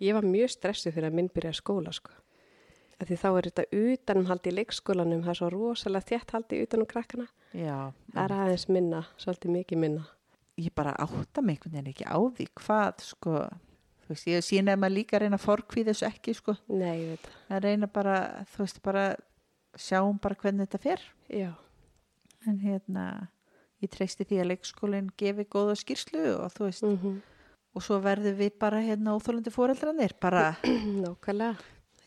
Ég 0.00 0.16
var 0.16 0.26
mjög 0.28 0.52
stressuð 0.54 0.96
fyrir 0.96 1.10
að 1.10 1.16
minn 1.18 1.30
byrja 1.32 1.54
skóla, 1.56 1.92
sko. 1.92 2.12
Því 3.00 3.16
þá 3.16 3.28
er 3.30 3.46
þetta 3.48 3.64
utanumhaldi 3.80 4.50
í 4.50 4.56
leikskólanum, 4.58 5.22
það 5.24 5.32
er 5.32 5.38
svo 5.38 5.48
rosalega 5.54 6.08
þétt 6.10 6.34
haldi 6.36 6.58
utanum 6.66 6.88
krakkana. 6.88 7.28
já 7.56 7.92
Það 8.12 8.24
er 8.24 8.34
aðeins 8.36 8.66
minna, 8.68 9.00
svolítið 9.16 9.54
mikið 9.56 9.80
minna. 9.80 10.04
Ég 10.66 10.74
bara 10.76 10.94
átta 11.00 11.42
mig 11.44 11.58
einhvern 11.58 11.76
veginn 11.78 11.90
ekki 11.92 12.06
á 12.06 12.18
því 12.18 12.46
hvað 12.60 13.04
sko, 13.06 13.34
þú 14.04 14.12
veist, 14.14 14.28
ég 14.30 14.46
sína 14.46 14.76
að 14.76 14.82
maður 14.84 14.96
líka 14.98 15.20
reyna 15.22 15.38
að 15.40 15.46
forkvíða 15.46 15.94
þessu 15.94 16.08
ekki 16.10 16.36
sko, 16.38 16.56
Nei, 16.68 17.18
að 17.48 17.66
reyna 17.66 17.90
bara 17.90 18.20
þú 18.52 18.64
veist, 18.64 18.80
bara 18.84 19.04
sjáum 19.78 20.18
bara 20.22 20.38
hvernig 20.40 20.66
þetta 20.68 20.82
fer. 20.82 21.04
Já, 21.30 21.50
en 22.46 22.62
hérna 22.64 23.04
ég 23.80 23.92
treysti 23.92 24.26
því 24.28 24.40
að 24.42 24.50
leikskólinn 24.52 25.10
gefi 25.20 25.46
góða 25.48 25.76
skýrslu 25.80 26.24
og 26.36 26.56
þú 26.56 26.68
veist, 26.68 26.86
mm 26.86 27.20
og 27.70 27.84
svo 27.86 28.00
verðum 28.02 28.34
við 28.34 28.56
bara 28.58 28.80
hérna 28.82 29.12
óþólandi 29.14 29.52
fóreldrarnir, 29.54 30.16
bara. 30.18 30.56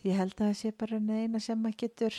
Ég 0.03 0.17
held 0.19 0.33
að 0.35 0.49
það 0.49 0.57
sé 0.59 0.71
bara 0.75 0.97
eina 0.99 1.39
sem 1.39 1.59
maður 1.63 1.77
getur 1.85 2.15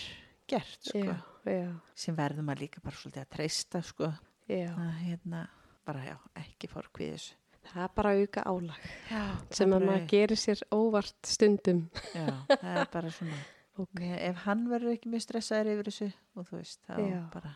gert 0.49 0.79
sko, 0.89 1.03
Já, 1.05 1.17
já, 1.53 1.67
sem 2.01 2.17
verðum 2.17 2.47
maður 2.49 2.63
líka 2.65 2.81
bara 2.81 2.97
svolítið 2.97 3.21
að 3.21 3.33
treysta 3.37 3.83
sko, 3.85 4.09
að 4.49 4.95
hérna 5.03 5.43
bara 5.87 6.05
já, 6.09 6.17
ekki 6.45 6.71
forkvíða 6.73 7.17
þessu 7.19 7.41
Það 7.65 7.83
er 7.87 7.93
bara 7.97 8.11
auka 8.21 8.43
álag 8.45 8.81
já, 9.09 9.21
sem 9.57 9.71
að 9.73 9.85
maður 9.89 10.03
gerir 10.11 10.37
sér 10.37 10.61
óvart 10.77 11.15
stundum. 11.31 11.79
Já, 12.13 12.27
það 12.51 12.81
er 12.83 12.91
bara 12.93 13.13
svona 13.17 13.39
Ok. 13.85 13.95
Mér- 13.99 14.21
ef 14.29 14.43
hann 14.45 14.67
verður 14.71 14.93
ekki 14.95 15.09
mjög 15.11 15.23
stressaður 15.25 15.71
yfir 15.73 15.89
þessu 15.89 16.09
og 16.39 16.45
þú 16.51 16.59
veist, 16.61 16.81
þá 16.87 16.99
Já. 17.01 17.23
bara 17.33 17.55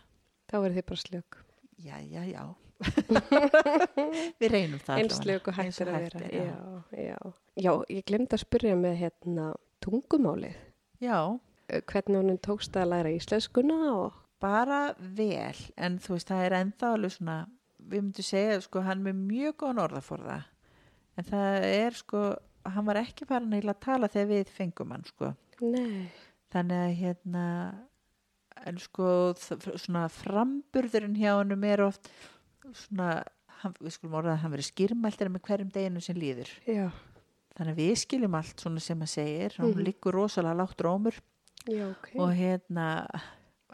Þá 0.49 0.55
verður 0.65 0.79
þið 0.79 0.87
bara 0.89 1.03
slög. 1.05 1.37
já, 1.79 1.99
já, 2.09 2.23
já 2.33 2.47
við 4.41 4.49
reynum 4.53 4.81
það 4.87 5.01
Eins 5.03 5.19
slög 5.21 5.49
og 5.51 5.57
hægt 5.59 5.81
er 5.83 5.91
að 5.93 6.01
vera. 6.07 6.23
er, 6.25 6.33
Já, 6.39 7.05
já. 7.05 7.19
Já, 7.59 7.73
ég 7.93 8.05
glemd 8.09 8.35
að 8.37 8.43
spyrja 8.45 8.77
með 8.79 8.97
hérna 9.03 9.49
tungumálið. 9.85 10.57
já, 11.03 11.19
Hvernig 11.69 12.17
honum 12.23 12.39
tókst 12.41 12.77
að 12.81 12.89
læra 12.95 13.11
íslenskuna 13.13 13.79
og... 13.93 14.15
bara 14.41 14.95
vel 14.99 15.59
en 15.77 15.99
þú 16.01 16.15
veist, 16.17 16.31
það 16.31 16.45
er 16.47 16.55
ennþá 16.63 16.93
alveg 16.97 17.13
svona 17.13 17.35
við 17.89 18.03
myndum 18.05 18.27
segja, 18.27 18.61
sko, 18.65 18.83
hann 18.85 19.01
er 19.01 19.13
með 19.13 19.21
mjög 19.33 19.57
góðan 19.63 19.83
orðaforða 19.87 20.39
en 21.19 21.25
það 21.29 21.65
er 21.73 21.97
sko, 21.99 22.23
hann 22.69 22.87
var 22.87 23.01
ekki 23.03 23.27
farin 23.27 23.53
að 23.59 23.81
tala 23.81 24.09
þegar 24.13 24.29
við 24.33 24.53
fengum 24.55 24.91
hann, 24.95 25.05
sko 25.09 25.33
Nei. 25.61 26.09
þannig 26.53 26.83
að 26.85 26.97
hérna 27.03 27.45
en 28.67 28.79
sko 28.83 29.09
svona 29.39 30.07
framburðurinn 30.11 31.17
hjá 31.19 31.33
honum 31.39 31.65
er 31.65 31.83
oft 31.87 32.09
svona, 32.75 33.23
hann, 33.63 33.75
við 33.81 33.95
skulum 33.97 34.17
orða 34.21 34.35
að 34.37 34.43
hann 34.45 34.55
verið 34.57 34.71
skýrmæltir 34.73 35.31
með 35.33 35.45
hverjum 35.49 35.73
deginu 35.75 36.03
sem 36.05 36.19
líður 36.19 36.51
Já, 36.69 36.89
þannig 37.57 37.73
að 37.75 37.81
við 37.83 37.95
skiljum 38.05 38.35
allt 38.39 38.63
svona 38.65 38.83
sem 38.85 39.01
að 39.07 39.13
segir 39.15 39.57
hann 39.59 39.73
Mhm. 39.75 39.85
liggur 39.89 40.15
rosalega 40.19 40.59
lágt 40.61 40.81
rómur 40.87 41.19
já, 41.67 41.87
ok. 41.91 42.11
og 42.19 42.31
hérna 42.35 42.89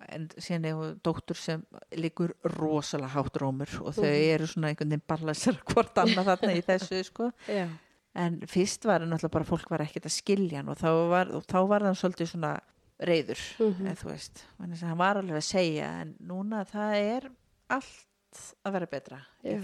en 0.08 0.28
síðan 0.36 0.66
hún 0.76 1.00
dóttur 1.02 1.36
sem 1.36 1.62
liggur 1.96 2.34
rosalega 2.44 3.12
hátt 3.14 3.36
rómur 3.40 3.70
og 3.82 3.94
þau 3.94 4.04
Mhm. 4.04 4.34
eru 4.34 4.46
svona 4.46 4.68
einhvern 4.72 4.90
veginn 4.90 5.06
balansar 5.08 5.56
hvort 5.70 5.94
annað 5.98 6.24
þarna 6.32 6.54
í 6.58 6.62
þessu 6.62 7.02
sko 7.04 7.30
Já, 7.48 7.68
en 8.14 8.40
fyrst 8.46 8.84
var 8.84 9.00
hann 9.00 9.10
náttúrulega 9.10 9.30
bara 9.38 9.44
fólk 9.44 9.70
var 9.70 9.80
ekkert 9.86 10.06
að 10.06 10.16
skilja 10.20 10.58
hann 10.62 10.68
og 10.68 10.78
þá 10.78 10.90
var, 11.10 11.28
og 11.34 11.44
þá 11.46 11.58
var 11.68 11.80
hann 11.82 11.94
svolítið 11.98 12.28
svona 12.34 12.60
reyður 13.00 13.40
Mhm. 13.58 13.86
eða 13.86 13.98
þú 14.02 14.10
veist, 14.12 14.44
hann 14.58 14.98
var 14.98 15.16
alveg 15.16 15.36
að 15.36 15.48
segja 15.50 15.88
en 16.02 16.14
núna 16.22 16.64
það 16.64 16.94
er 16.94 17.30
allt 17.70 18.52
að 18.64 18.72
vera 18.72 18.86
betra 18.86 19.18
Já. 19.44 19.58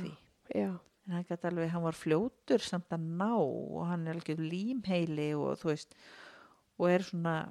já, 0.54 0.68
en 1.06 1.12
hann 1.14 1.24
gæti 1.24 1.44
alveg, 1.46 1.70
hann 1.70 1.82
var 1.82 1.92
fljótur 1.92 2.58
samt 2.60 2.88
að 2.90 3.00
ná 3.18 3.30
og 3.38 3.86
hann 3.86 4.06
er 4.08 4.14
alveg 4.14 4.38
límheili 4.38 5.32
og 5.34 5.58
þú 5.58 5.70
veist 5.72 5.94
og 6.78 6.88
er 6.90 6.98
svona, 7.06 7.48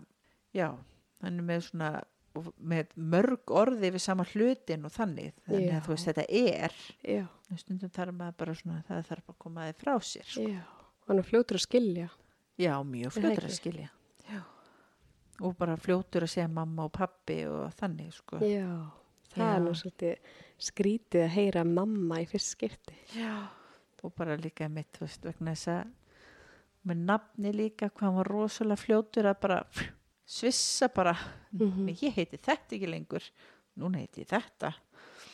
já 0.53 0.75
hann 1.21 1.39
er 1.39 1.43
með 1.43 1.61
svona 1.71 2.03
og 2.39 2.49
með 2.57 2.95
mörg 3.13 3.53
orði 3.61 3.93
við 3.95 4.03
sama 4.03 4.25
hlutin 4.31 4.87
og 4.87 4.95
þannig 4.95 5.35
þannig 5.45 5.67
Já. 5.67 5.75
að 5.77 5.85
þú 5.85 5.93
veist 5.93 6.09
þetta 6.09 6.25
er 6.41 6.75
já, 7.13 7.23
stundum 7.61 7.93
þarf 7.99 8.17
maður 8.17 8.39
bara 8.41 8.57
svona 8.63 8.81
það 8.87 9.05
þarf 9.11 9.31
að 9.33 9.39
koma 9.45 9.69
þið 9.69 9.79
frá 9.83 9.93
sér 10.09 10.33
sko. 10.33 10.49
Hann 11.09 11.21
er 11.21 11.25
fljótur 11.25 11.57
að 11.57 11.65
skilja. 11.65 12.09
já, 12.59 12.73
mjög 12.85 13.15
fljótur 13.17 13.49
að 13.49 13.57
skilja 13.57 13.89
og 15.39 15.55
bara 15.59 15.77
fljótur 15.79 16.25
að 16.25 16.33
segja 16.33 16.49
mamma 16.51 16.87
og 16.87 16.93
pappi 16.95 17.41
og 17.47 17.69
þannig 17.79 18.11
sko. 18.15 18.41
Já, 18.43 18.67
það 19.33 19.53
er 19.53 19.63
nú 19.63 19.75
svolítið 19.77 20.33
skrítið 20.69 21.25
að 21.25 21.33
heyra 21.37 21.63
mamma 21.67 22.19
í 22.23 22.27
fyrst 22.29 22.55
skipti. 22.57 22.97
Já. 23.15 23.47
og 24.03 24.13
bara 24.15 24.37
líka 24.39 24.69
mitt 24.71 24.95
veist, 25.01 25.25
vegna 25.27 25.51
þess 25.51 25.71
að 25.73 25.87
með 26.87 27.01
nafni 27.09 27.51
líka 27.51 27.89
hvað 27.89 28.05
hann 28.05 28.19
var 28.19 28.29
rosalega 28.31 28.79
fljótur 28.79 29.27
að 29.27 29.41
bara 29.43 29.57
svissa 30.29 30.89
bara 30.93 31.15
Mhm. 31.51 31.85
"Nei, 31.85 31.95
ég 31.95 32.13
heiti 32.13 32.37
þetta 32.37 32.75
ekki 32.77 32.87
lengur 32.89 33.23
núna 33.79 33.97
heiti 34.03 34.21
ég 34.21 34.27
þetta 34.29 34.73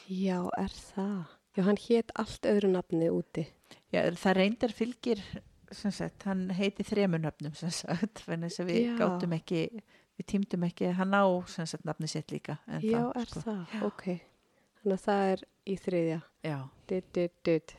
Já, 0.10 0.40
er 0.58 0.70
það? 0.70 1.26
Já, 1.58 1.64
hann 1.64 1.78
hétt 1.78 2.12
allt 2.16 2.42
öðru 2.46 2.70
nafni 2.72 3.08
úti. 3.10 3.48
Já, 3.92 4.04
það 4.12 4.36
reyndar 4.36 4.70
fylgir 4.76 5.22
sagt, 5.72 6.24
hann 6.24 6.50
heiti 6.50 6.84
þremunöfnum 6.84 7.52
þannig 8.28 8.54
að 8.60 8.66
við 8.70 8.86
Já. 8.86 8.98
gátum 9.00 9.34
ekki 9.34 9.82
við 10.20 10.26
tímdum 10.28 10.64
ekki, 10.70 10.94
hann 10.94 11.12
á 11.12 11.26
sagt 11.66 11.84
nafni 11.86 12.08
sitt 12.08 12.28
líka 12.32 12.60
en 12.68 12.82
Já, 12.82 13.12
þá, 13.12 13.16
er 13.22 13.26
sko. 13.26 13.40
það, 13.42 13.84
ok. 13.84 14.04
Þannig 14.84 14.94
að 15.00 15.06
það 15.06 15.32
er 15.34 15.44
í 15.66 15.76
þriðja. 15.80 16.22
Já, 16.44 16.70
Dutt, 16.88 17.14
dutt, 17.14 17.44
dutt. 17.44 17.76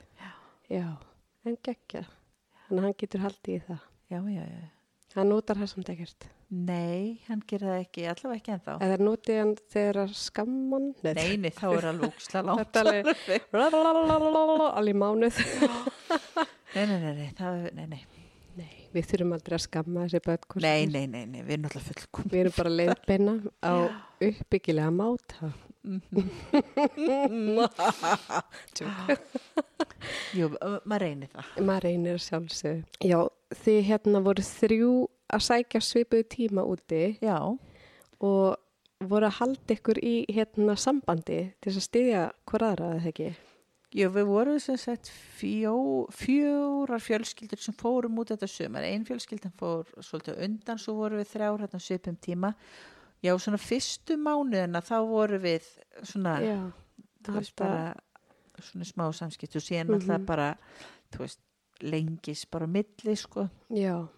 Já, 0.68 0.96
en 1.46 1.56
geggja. 1.62 2.06
Þannig 2.68 2.80
að 2.80 2.82
hann 2.82 2.94
getur 2.98 3.20
haldið 3.20 3.54
í 3.54 3.62
það. 3.68 3.80
já, 4.10 4.20
já, 4.28 4.42
já. 4.50 4.68
Hann 5.14 5.28
notar 5.28 5.56
það 5.56 5.68
samt 5.68 5.88
ekkert. 5.88 6.26
Nei, 6.46 7.18
hann 7.26 7.40
gerir 7.50 7.66
það 7.66 7.80
ekki, 7.80 8.02
allavega 8.06 8.38
ekki 8.38 8.52
ennþá. 8.54 8.74
Eða 8.86 8.96
notið 9.02 9.34
hann 9.40 9.54
þegar 9.72 10.12
skamman? 10.14 10.84
Nei, 11.02 11.34
nei, 11.42 11.50
þá 11.50 11.66
er 11.72 11.86
alveg 11.90 12.06
úksla 12.12 12.38
langt. 12.46 12.70
Þetta 12.70 12.86
er 12.86 12.94
alveg 13.80 14.62
alveg 14.68 14.94
mánuð. 15.02 15.34
Nei, 16.76 16.84
nei, 16.90 16.98
nei, 17.16 17.30
það, 17.38 17.54
nei, 17.72 17.86
nei. 17.88 18.02
Nei, 18.56 18.72
við 18.92 19.04
þurfum 19.08 19.32
aldrei 19.36 19.54
að 19.56 19.62
skamma 19.64 20.02
þessi 20.04 20.20
börn. 20.26 20.44
Nei, 20.60 20.82
nei, 20.90 21.06
nei, 21.08 21.24
nei, 21.30 21.40
við 21.40 21.52
erum 21.54 21.62
náttúrulega 21.64 21.88
fullkom. 21.88 22.24
Við 22.32 22.40
erum 22.42 22.54
bara 22.56 22.72
leiðbeina 22.74 23.34
á 23.64 23.72
uppbyggilega 24.26 24.90
máta. 24.92 25.48
Jú, 30.36 30.50
maður 30.84 31.02
reynir 31.06 31.30
það. 31.32 31.44
Maður 31.64 31.82
reynir 31.88 32.12
að 32.18 32.24
sjálfsögðu. 32.26 32.84
Já, 33.08 33.20
þið 33.62 33.78
hérna 33.90 34.18
voru 34.26 34.42
þrjú 34.50 34.92
að 35.32 35.42
sækja 35.48 35.80
svipuðu 35.82 36.24
tíma 36.30 36.62
úti 36.66 37.18
Já, 37.22 37.38
og 38.20 38.56
voru 39.00 39.26
að 39.28 39.38
halda 39.40 39.74
ykkur 39.76 39.98
í 40.02 40.14
hérna 40.32 40.76
sambandi 40.80 41.52
til 41.60 41.72
þess 41.72 41.82
að 41.82 41.88
styðja 41.90 42.22
hver 42.48 42.62
aðra 42.70 42.90
eða 42.96 43.10
ekki. 43.10 43.30
jú, 43.96 44.08
við 44.12 44.26
vorum 44.28 44.58
sem 44.60 44.76
sagt 44.76 45.08
fjó, 45.38 45.74
fjórar 46.12 47.00
fjölskyldur 47.00 47.60
sem 47.62 47.74
fórum 47.74 48.18
út 48.20 48.28
þetta 48.32 48.48
sömur. 48.50 48.84
Ein 48.84 49.04
fjölskyldan 49.08 49.52
fór 49.56 49.86
svolítið 50.04 50.40
undan, 50.44 50.78
svo 50.78 50.94
vorum 50.98 51.18
við 51.22 51.30
þrjár 51.32 51.60
hérna 51.64 51.80
svipum 51.80 52.16
tíma. 52.20 52.54
Já, 53.24 53.32
svona 53.40 53.56
fyrstu 53.60 54.16
mánuðina 54.20 54.82
þá 54.84 54.96
vorum 55.08 55.40
við 55.42 55.64
svona, 56.04 56.34
Já, 56.44 56.58
þú 57.24 57.36
veist, 57.38 57.54
bara 57.56 57.94
svona 58.60 58.84
smá 58.88 59.06
samskipt 59.12 59.56
og 59.56 59.62
síðan 59.64 59.86
Mhm. 59.88 59.94
náttúrulega 59.96 60.26
bara, 60.26 60.56
þú 61.12 61.18
veist, 61.24 61.40
lengis 61.82 62.44
bara 62.50 62.66
milli, 62.66 63.16
sko. 63.16 63.48
já, 63.70 64.08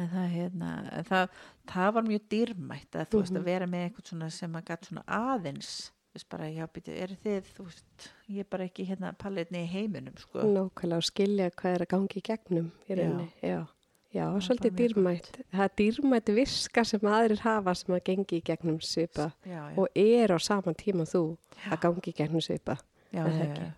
En 0.00 0.08
það, 0.08 0.28
hérna, 0.32 0.68
en 0.98 1.04
það, 1.04 1.28
það 1.68 1.90
var 1.94 2.02
mjög 2.06 2.22
dýrmætt 2.32 2.96
að 2.96 3.08
þú 3.12 3.18
veist 3.20 3.32
Mhm. 3.32 3.40
að 3.42 3.44
vera 3.44 3.66
með 3.66 3.82
eitthvað 3.90 4.06
svona 4.08 4.30
sem 4.32 4.52
að 4.56 4.64
gætt 4.70 4.86
svona 4.88 5.02
aðeins 5.06 5.72
þú 5.92 6.14
veist 6.16 6.28
bara, 6.30 6.44
já, 6.48 6.66
býtu, 6.66 6.88
eru 7.02 7.16
þið 7.24 7.42
þú 7.56 7.64
veist, 7.66 8.08
ég 8.28 8.38
er 8.40 8.48
bara 8.50 8.64
ekki 8.64 8.86
hérna 8.88 9.12
pallirni 9.16 9.64
í 9.64 9.68
heiminum, 9.68 10.16
sko. 10.16 10.40
nákvæmlega 10.40 11.02
skilja 11.04 11.50
hvað 11.50 11.74
er 11.74 11.84
að 11.84 11.88
gangi 11.88 12.16
í 12.20 12.22
gegnum 12.22 12.70
í 12.88 12.88
Já. 12.88 12.96
rauninni. 12.96 13.28
Já, 13.42 13.66
já, 14.14 14.24
var 14.32 14.40
svolítið 14.40 14.74
dýrmætt. 14.80 15.30
Það 15.52 15.64
er 15.64 15.76
dýrmætt 15.76 16.34
viska 16.36 16.84
sem 16.84 17.00
aðrir 17.00 17.38
hafa 17.40 17.74
sem 17.74 17.94
að 17.94 18.04
gengi 18.04 18.40
í 18.40 18.42
gegnum 18.44 18.80
svipa 18.80 19.32
Já, 19.44 19.70
já, 19.72 19.78
og 19.78 19.88
er 19.96 20.28
á 20.32 20.38
saman 20.40 20.74
tíma 20.74 21.04
þú 21.08 21.36
að 21.68 21.80
gangi 21.80 22.08
í 22.12 22.14
gegnum 22.16 22.40
svipa. 22.40 22.78
já, 23.12 23.24
er 23.26 23.30
það 23.30 23.38
já, 23.40 23.52
ekki? 23.52 23.60
já. 23.60 23.72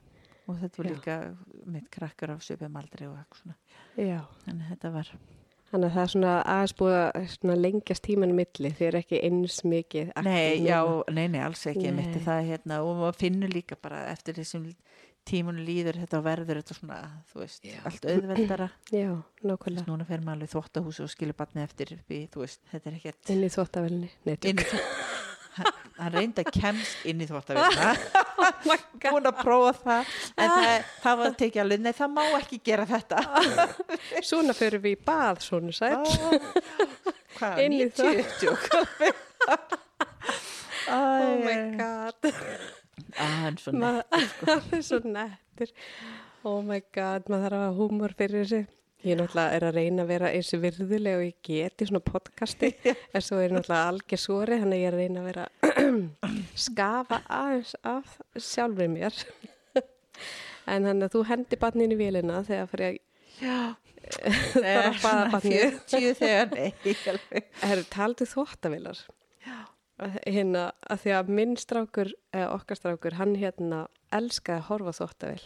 og 0.46 0.56
þetta 0.60 0.76
var 0.78 0.86
Já. 0.86 0.94
líka 0.94 1.36
mitt 1.66 1.90
krakkar 1.90 2.30
af 2.30 2.40
söpum 2.42 2.76
aldrei 2.76 3.06
og 3.08 3.16
eitthvað 3.16 3.42
svona. 3.42 3.54
Já. 3.96 4.20
Að 4.46 4.68
þetta 4.70 4.92
var, 4.92 5.08
Þannig 5.72 5.88
að 5.88 5.94
það 5.96 6.02
er 6.04 6.12
svona 6.12 6.32
aðeins 6.54 6.74
búið 6.78 6.96
að 7.54 7.62
lengjast 7.64 8.04
tímanum 8.06 8.36
milli 8.38 8.70
þið 8.78 8.86
er 8.88 8.98
ekki 9.00 9.20
eins 9.26 9.56
mikið 9.66 10.12
nei, 10.26 10.60
já, 10.62 10.78
nei, 11.10 11.24
nei, 11.32 11.40
alls 11.42 11.64
ekki, 11.66 11.88
Nei. 11.88 11.96
mitt 11.98 12.18
er 12.20 12.26
það 12.28 12.44
hérna 12.52 12.78
og 12.84 13.00
maður 13.00 13.18
finnur 13.24 13.50
líka 13.54 13.78
bara 13.82 14.04
eftir 14.12 14.38
þessum 14.38 14.68
tímunum 15.24 15.64
líður 15.64 15.96
þetta 16.02 16.20
verður 16.20 16.60
þetta 16.60 16.74
svona, 16.76 16.98
þú 17.32 17.40
veist, 17.40 17.62
Já. 17.64 17.78
allt 17.88 18.04
auðveldara. 18.12 18.66
Já, 19.00 19.08
nákvæmlega. 19.42 19.86
núna 19.88 20.04
fer 20.04 20.20
maður 20.20 20.36
alveg 20.36 20.50
í 20.50 20.54
þvóttahúsi 20.54 21.04
og 21.06 21.12
skilur 21.14 21.38
batni 21.38 21.64
eftir 21.64 21.94
upp 21.96 22.12
í, 22.12 22.26
þú 22.28 22.44
veist, 22.44 22.60
þetta 22.70 22.90
er 22.92 22.98
ekkert 23.00 23.32
Inn 23.32 23.46
í 23.48 23.52
þvóttavelni. 23.56 24.10
Nei, 24.28 24.36
tjók. 24.36 25.32
Hann, 25.58 26.12
reyndi 26.14 26.42
að 26.44 26.50
kemst 26.56 27.04
inn 27.08 27.22
í 27.22 27.28
þvóttavélina 27.30 27.92
Oh 29.04 29.12
búin 29.14 29.28
að 29.30 29.38
prófa 29.40 29.72
það 29.84 30.12
en 30.40 30.50
það, 30.54 30.86
það 31.04 31.20
var 31.20 31.36
tekið 31.42 31.62
alveg, 31.64 31.82
nei 31.84 31.94
það 32.00 32.10
má 32.16 32.22
ekki 32.40 32.58
gera 32.70 32.86
þetta 32.88 33.18
Svona 34.30 34.56
fyrir 34.56 34.82
við 34.84 34.96
í 34.96 35.00
bað, 35.06 35.42
svona 35.44 35.74
sætt. 35.76 36.06
hvað, 37.38 37.62
Inn 37.64 37.76
í 37.76 37.82
90 37.86 38.38
tjók 38.40 38.64
Oh 40.94 41.36
my 41.40 41.56
god. 41.78 42.28
en 43.24 43.56
svona 43.60 43.92
Það 44.12 44.74
er 44.76 44.82
svo 44.84 44.98
nettur. 45.06 45.70
Oh 46.44 46.58
my 46.60 46.80
god, 46.92 47.24
maður 47.32 47.46
þarf 47.46 47.56
að 47.56 47.62
hafa 47.64 47.76
húmor 47.78 48.12
fyrir 48.18 48.42
þessu. 48.44 48.58
Ég 49.04 49.18
náttúrulega 49.20 49.52
er 49.52 49.64
að 49.68 49.76
reyna 49.76 50.04
að 50.04 50.10
vera 50.14 50.28
eins 50.32 50.50
og 50.56 50.62
virðuleg 50.62 51.18
og 51.18 51.24
ég 51.26 51.40
geti 51.44 51.88
svona 51.88 52.00
podcasti 52.04 52.70
en 52.88 53.24
svo 53.24 53.40
er 53.42 53.52
náttúrulega 53.52 53.90
algjör 53.90 54.20
svori 54.22 54.56
þannig 54.62 54.78
að 54.78 54.80
ég 54.80 54.88
er 54.88 54.94
að 54.94 55.02
reyna 55.02 55.20
að 55.20 55.26
vera 55.28 55.44
skafa 56.66 57.18
aðeins 57.28 57.74
af 57.84 58.14
sjálfur 58.40 58.88
mér. 58.94 59.18
En 60.64 60.86
þannig 60.88 61.04
að 61.04 61.12
þú 61.12 61.20
hendi 61.28 61.56
barninu 61.60 61.92
í 61.92 61.98
vélina 61.98 62.38
þegar 62.46 62.68
fyrir 62.70 62.86
að 62.86 62.94
já. 63.44 63.58
Bara 64.54 64.86
að 64.86 65.02
baða 65.02 65.26
barnið 65.34 65.64
40 65.90 66.14
þegar, 66.22 66.54
nei 66.54 66.94
alveg. 67.12 67.50
Það 67.60 67.74
eru 67.74 67.84
taldið 67.92 68.30
þvóttavilar 68.30 69.02
hérna 70.24 70.62
að 70.90 71.02
því 71.04 71.12
að 71.18 71.34
minn 71.36 71.52
strákur 71.60 72.14
eða 72.32 72.48
okkar 72.56 72.80
strákur, 72.80 73.18
hann 73.20 73.36
hérna 73.38 73.84
elskaði 74.14 74.62
að 74.62 74.66
horfa 74.70 74.96
á 74.96 74.98
þvóttavil 74.98 75.44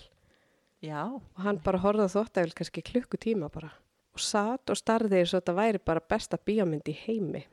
já, 0.84 1.02
og 1.10 1.44
hann 1.44 1.60
bara 1.64 1.80
horfði 1.82 2.06
á 2.06 2.14
þvóttavél 2.14 2.54
kannski 2.58 2.82
klukkutíma 2.86 3.48
bara. 3.52 3.70
Og 4.14 4.22
satt 4.22 4.70
og 4.72 4.78
starði 4.78 5.20
eins 5.20 5.32
og 5.34 5.40
þetta 5.42 5.54
væri 5.58 5.80
bara 5.84 6.02
besta 6.10 6.38
bíómynd 6.38 6.88
í 6.90 6.96
heimi. 7.04 7.44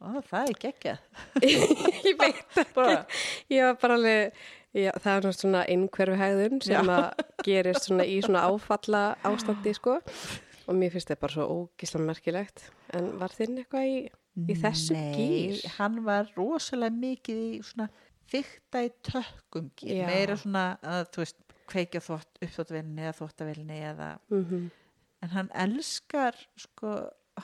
Ó, 0.00 0.20
það 0.24 0.48
er 0.52 0.58
geggjað. 0.62 1.00
Ég 2.08 2.16
veit 2.20 2.38
ekki. 2.62 3.18
Ég 3.52 3.66
var 3.66 3.76
bara 3.82 3.96
alveg 3.98 4.38
já, 4.72 4.92
það 4.96 5.10
er 5.10 5.26
náttúrulega 5.26 5.40
svona 5.40 5.64
einhverfi 5.68 6.20
hegðun 6.20 6.62
sem 6.64 6.92
Já. 6.92 6.94
að 6.94 7.24
gerist 7.44 7.88
svona 7.88 8.06
í 8.08 8.20
svona 8.24 8.44
áfalla 8.48 9.02
ástandi 9.28 9.74
sko. 9.76 9.98
Og 10.70 10.78
mér 10.78 10.92
finnst 10.94 11.10
þetta 11.10 11.24
bara 11.26 11.34
svo 11.36 11.46
ógíslan 11.58 12.06
merkilegt. 12.06 12.64
En 12.96 13.10
var 13.20 13.34
þinn 13.34 13.58
eitthvað 13.60 13.90
í, 13.90 13.98
í 14.46 14.56
þessu 14.62 14.94
Nei, 14.94 15.10
gýr? 15.18 15.60
hann 15.80 16.00
var 16.06 16.30
rosalega 16.38 16.94
mikið 17.02 17.40
í 17.42 17.60
svona 17.66 17.90
fykta 18.30 18.84
í 18.86 18.92
tökkum 19.04 19.68
gýr, 19.80 20.04
meira 20.06 20.36
svona 20.38 20.64
að 20.86 21.08
þú 21.16 21.24
veist, 21.24 21.40
kveikja 21.70 22.00
þvott, 22.04 22.40
uppþóttvelinni 22.42 23.06
eða 23.06 23.16
þvóttavelinni 23.20 23.80
eða, 23.94 24.10
Mm 24.34 24.68
en 25.22 25.28
hann 25.34 25.50
elskar 25.52 26.32
sko, 26.56 26.90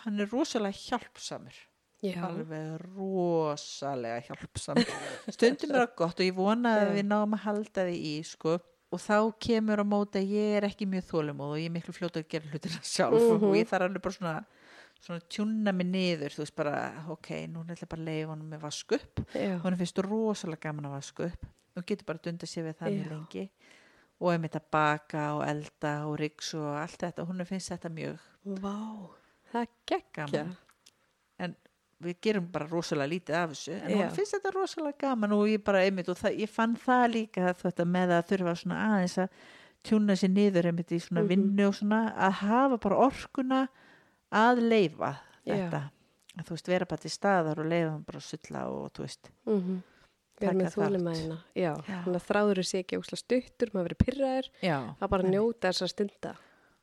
hann 0.03 0.21
er 0.25 0.31
rosalega 0.33 0.73
hjálpsamur. 0.81 1.53
Já, 2.01 2.15
alveg 2.25 2.79
rosalega 2.95 4.23
hjálpsamur. 4.31 4.89
Stundum 5.35 5.75
er 5.75 5.83
það 5.83 5.91
gott 6.01 6.23
og 6.23 6.25
ég 6.25 6.37
vona 6.39 6.73
að 6.81 6.95
við 6.97 7.07
náum 7.11 7.37
að 7.37 7.43
halda 7.45 7.85
því 7.89 7.99
í 8.01 8.15
sko. 8.25 8.55
Og 8.95 9.03
þá 9.03 9.17
kemur 9.43 9.83
á 9.83 9.85
móti 9.85 10.23
að 10.23 10.33
ég 10.39 10.57
er 10.61 10.67
ekki 10.71 10.87
mjög 10.89 11.05
þólumóð 11.11 11.53
og 11.53 11.61
ég 11.61 11.69
er 11.69 11.75
miklu 11.75 11.93
fljóta 11.97 12.23
að 12.23 12.29
gera 12.33 12.49
hlutina 12.53 12.81
sjálf 12.87 13.19
Mhm. 13.21 13.45
og 13.45 13.57
ég 13.59 13.69
þarf 13.69 13.89
alveg 13.91 14.03
bara 14.07 14.17
svona 14.19 14.37
svona 15.07 15.21
tjúna 15.29 15.75
mig 15.77 15.87
niður, 15.91 16.33
þú 16.33 16.41
veist 16.47 16.57
bara 16.57 17.05
ok, 17.13 17.29
núna 17.53 17.75
ætla 17.77 17.85
ég 17.85 17.91
bara 17.93 18.01
að 18.03 18.07
leifa 18.09 18.31
honum 18.33 18.51
með 18.55 18.61
vask 18.65 18.93
upp. 18.97 19.21
Já, 19.37 19.59
honum 19.61 19.79
finnst 19.79 19.99
rosalega 20.07 20.61
gaman 20.71 20.87
að 20.89 20.97
vaska 20.97 21.27
upp 21.29 21.45
og 21.77 21.85
getur 21.85 22.07
bara 22.09 22.19
dunda 22.25 22.47
sér 22.49 22.65
við 22.71 22.79
það 22.81 22.95
mjög 22.97 23.11
lengi 23.13 23.51
og 24.21 24.33
er 24.33 24.39
mitt 24.39 24.57
að 24.57 24.67
baka 24.73 25.25
og 25.37 25.43
elda 25.49 26.07
og 26.09 26.19
riks 26.21 26.55
og 26.55 26.71
allt 26.81 26.99
þetta. 27.03 27.27
Hún 27.29 27.45
finnst 27.45 27.71
þetta 27.75 27.91
mjög 27.93 28.19
vá 28.63 28.77
það 29.53 29.67
er 29.67 30.03
gaman. 30.15 30.57
En 31.39 31.57
við 32.03 32.17
gerum 32.23 32.47
bara 32.53 32.67
rosalega 32.71 33.09
lítið 33.13 33.35
af 33.35 33.51
þessu 33.51 33.73
en 33.77 33.91
Já. 33.91 33.97
hún 34.01 34.15
finnst 34.17 34.35
þetta 34.37 34.53
rosalega 34.55 34.99
gaman. 34.99 35.33
Og 35.33 35.47
ég 35.49 35.65
bara 35.65 35.83
einmitt 35.85 36.09
og 36.09 36.17
það, 36.21 36.39
ég 36.41 36.49
fann 36.49 36.77
það 36.77 37.05
líka 37.13 37.55
þetta 37.55 37.85
með 37.85 38.15
að 38.17 38.27
þurfa 38.33 38.55
svona 38.63 38.81
aðeins 38.91 39.19
að 39.19 39.29
tjúna 39.87 40.17
sér 40.19 40.33
niður 40.35 40.67
einmitt 40.71 40.91
í 40.93 41.01
svona 41.01 41.23
Mhm. 41.23 41.29
vinnu 41.29 41.67
og 41.69 41.75
svona 41.75 42.01
að 42.17 42.33
hafa 42.33 42.79
bara 42.79 42.97
orkuna 42.97 43.69
að 44.33 44.61
leifa 44.69 45.13
þetta. 45.47 45.91
Að 46.37 46.45
þú 46.45 46.51
veist 46.57 46.67
vera 46.69 46.85
bara 46.87 47.01
til 47.01 47.11
staðar 47.11 47.59
og 47.59 47.67
leifa 47.71 47.91
hann 47.91 48.03
bara 48.03 48.19
að 48.19 48.27
sulla 48.29 48.65
og 48.69 48.93
þú 48.93 49.01
veist. 49.07 49.31
Mm 49.47 49.61
-hmm. 49.63 49.83
Vera 50.41 50.53
með 50.59 50.75
þúlimæðina 50.77 51.39
þannig 51.87 52.21
að 52.21 52.27
þráður 52.29 52.61
sé 52.69 52.83
ekki 52.85 52.99
ósla 53.01 53.19
stuttur 53.21 53.73
maður 53.75 53.89
verið 53.91 54.01
pyrraður, 54.05 54.49
það 55.01 55.11
bara 55.17 55.31
njóta 55.33 55.71
þessar 55.73 55.93
stunda. 55.95 56.33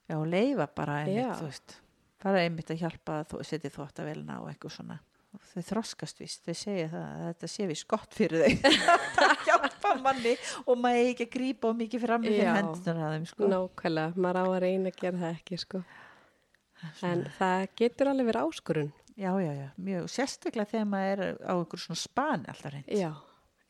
Já 0.09 0.17
leifa 0.27 0.67
bara 0.75 0.99
einmitt 1.05 1.39
þú 1.39 1.47
veist. 1.49 1.75
Bara 2.23 2.43
einmitt 2.45 2.69
að 2.71 2.79
hjálpa 2.83 3.17
að 3.21 3.27
þú- 3.33 3.43
setja 3.47 3.69
þvóttavélina 3.75 4.39
og 4.41 4.49
eitthvað 4.51 4.75
svona. 4.77 4.99
Þau 5.53 5.63
þroskast 5.65 6.19
víst, 6.21 6.43
þau 6.45 6.53
segja 6.53 6.89
það 6.91 7.05
að 7.09 7.23
þetta 7.31 7.47
sé 7.49 7.65
við 7.67 7.79
gott 7.89 8.13
fyrir 8.13 8.43
þau. 8.43 8.73
Að 9.23 9.45
hjálpa 9.47 9.93
manni 10.03 10.33
og 10.67 10.77
maður 10.77 10.99
eigi 10.99 11.13
ekki 11.15 11.25
að 11.25 11.31
grípa 11.33 11.69
og 11.71 11.77
mikið 11.79 12.03
fram 12.05 12.21
með 12.21 12.37
hendunar 12.53 12.99
að 13.07 13.15
þeim 13.15 13.25
sko. 13.31 13.49
nákvæmlega, 13.49 14.13
maður 14.21 14.37
á 14.37 14.43
að 14.45 14.59
reyna 14.61 14.91
að 14.93 14.99
gera 15.01 15.21
það 15.23 15.33
ekki 15.39 15.59
sko. 15.63 15.81
en 17.09 17.23
það 17.39 17.65
getur 17.81 18.11
alveg 18.11 18.29
verið 18.29 18.45
áskorun. 18.45 18.91
Já, 19.17 19.29
já, 19.41 19.51
já, 19.57 19.67
mjög 19.77 20.07
sérstaklega 20.09 20.69
þegar 20.71 20.87
maður 20.89 21.19
er 21.27 21.35
á 21.45 21.53
einhver 21.53 21.81
svona 21.83 21.99
spani 22.01 22.49
alltaf 22.49 22.71
reynd 22.73 22.87
já, 22.97 23.11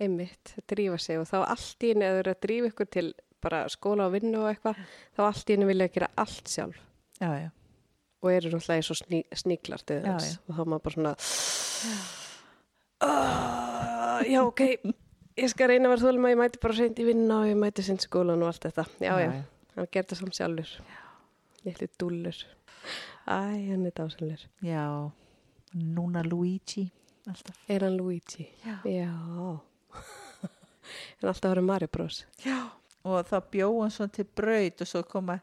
einmitt, 0.02 0.56
drífa 0.70 0.98
sig 1.02 1.20
og 1.20 1.28
þá 1.30 1.38
allt 1.44 1.86
í 1.86 1.94
einu 1.94 2.08
eða 2.08 2.24
eru 2.24 2.34
að 2.34 2.42
drífa 2.46 2.72
ykkur 2.72 2.90
til 2.92 3.12
bara 3.44 3.64
skóla 3.72 4.08
og 4.08 4.16
vinnu 4.16 4.40
og 4.42 4.50
eitthvað 4.52 4.80
þá 5.18 5.22
allt 5.28 5.52
í 5.52 5.58
einu 5.58 5.70
vilja 5.70 5.90
að 5.90 5.96
gera 5.98 6.10
allt 6.24 6.50
sjálf. 6.52 6.80
Já, 7.20 7.30
já. 7.38 7.50
og 8.24 8.32
eru 8.32 8.52
náttúrulega 8.54 8.80
eins 8.80 8.92
og 8.94 9.00
sní, 9.00 9.22
sníklar 9.36 9.84
til 9.86 10.00
þess. 10.04 10.40
og 10.48 10.58
þá 10.58 10.64
maður 10.64 10.84
bara 10.88 10.96
svona 10.96 11.14
uh, 13.04 14.20
já 14.28 14.40
ok 14.42 14.62
ég 14.64 15.52
skal 15.52 15.70
reyna 15.72 15.90
að 15.90 15.96
vera 15.96 16.06
þólum 16.08 16.28
að 16.28 16.34
ég 16.34 16.42
mæti 16.42 16.64
bara 16.64 16.78
seint 16.80 17.00
í 17.00 17.08
vinna 17.08 17.40
og 17.44 17.52
ég 17.52 17.60
mæti 17.60 17.86
seint 17.86 18.06
skólan 18.06 18.44
og 18.44 18.52
allt 18.52 18.68
þetta. 18.70 18.88
Já 19.04 19.14
já, 19.22 19.30
hann 19.76 19.92
gerði 19.92 20.10
það 20.14 20.22
samt 20.24 20.40
sjálfur. 20.40 20.74
Ætli 21.64 21.88
dúllur. 22.00 22.40
Æ, 23.24 23.40
hann 23.70 23.86
er 23.88 23.94
dásanlegur 23.96 24.48
já, 24.68 24.84
núna 25.74 26.24
Luigi 26.28 26.90
alltaf. 27.28 27.56
Er 27.70 27.86
hann 27.86 27.98
Luigi? 27.98 28.50
já. 28.66 28.80
já 28.84 29.60
en 31.22 31.32
alltaf 31.32 31.54
verið 31.54 31.68
Mario 31.70 31.92
Bros. 31.92 32.24
Já. 32.46 32.60
og 33.04 33.28
þá 33.28 33.38
bjóð 33.52 33.82
hann 33.82 33.92
svona 33.98 34.16
til 34.16 34.30
braut 34.38 34.84
og 34.86 34.90
svo 34.90 35.04
koma 35.08 35.42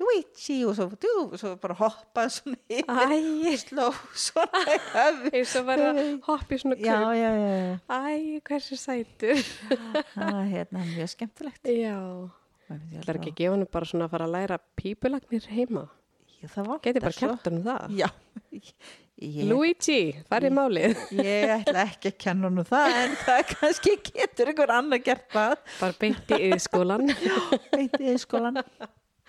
Luigi 0.00 0.62
og 0.64 0.74
svo, 0.78 0.86
dú, 0.96 1.12
og 1.26 1.36
svo 1.40 1.52
bara 1.60 1.76
hoppa 1.76 2.24
svona 2.32 2.56
yfir 2.72 3.58
sló 3.60 3.90
svona 4.16 4.62
í 4.64 4.78
höfði. 4.94 5.32
Eins 5.36 5.54
og 5.60 5.70
hoppa 6.28 6.56
í 6.56 6.60
svona 6.62 6.78
já, 6.80 6.96
já, 7.18 7.30
já, 7.36 7.50
já. 7.60 7.78
æ, 7.90 8.40
hversu 8.48 8.78
sætur. 8.80 9.42
Það 10.14 10.38
er 10.38 10.50
hérna 10.54 10.84
mjög 10.88 11.12
skemmtilegt. 11.14 11.72
Já. 11.74 11.98
Það 12.70 13.12
er 13.12 13.20
ekki 13.20 13.50
henni 13.50 13.68
bara 13.68 13.90
svona 13.90 14.06
að 14.06 14.14
fara 14.14 14.28
að 14.28 14.36
læra 14.38 14.60
pípulagnir 14.78 15.48
heima. 15.52 15.88
Já, 16.40 16.48
það 16.54 16.70
var 16.70 16.82
Geti 16.86 17.02
bara 17.04 17.18
kent 17.18 17.48
hann 17.50 17.62
það. 17.66 17.96
Já, 17.98 18.08
ég, 19.20 19.42
Luigi, 19.48 19.98
það 20.30 20.46
er 20.48 20.54
málið. 20.56 21.02
ég 21.20 21.52
ætla 21.58 21.82
ekki 21.86 22.10
að 22.12 22.16
kenna 22.24 22.48
hann 22.50 22.64
það 22.70 22.96
en 23.02 23.16
það 23.26 23.42
kannski 23.54 23.94
getur 24.08 24.50
einhver 24.52 24.72
annar 24.76 25.02
gert 25.04 25.26
það 25.34 25.56
Bara 25.80 25.98
beint 26.00 26.32
í 26.36 26.40
yðskólan. 26.50 27.06
beintið 27.74 28.08
í 28.14 28.16
skólan 28.22 28.60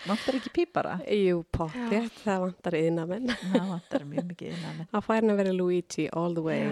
vantar 0.08 0.38
ekki 0.40 0.50
pípara 0.56 0.96
Jú, 1.14 1.44
pottið, 1.54 2.08
það 2.24 2.40
vantar 2.48 2.78
yðnamenn. 2.80 3.28
það 3.52 3.68
vantar 3.76 4.08
mjög 4.10 4.30
mikið 4.32 4.56
innan 4.56 4.80
Það 4.96 5.06
fær 5.10 5.20
henni 5.20 5.36
að 5.36 5.42
vera 5.44 5.54
Luigi 5.60 6.08
all 6.18 6.34
the 6.40 6.46
way. 6.48 6.64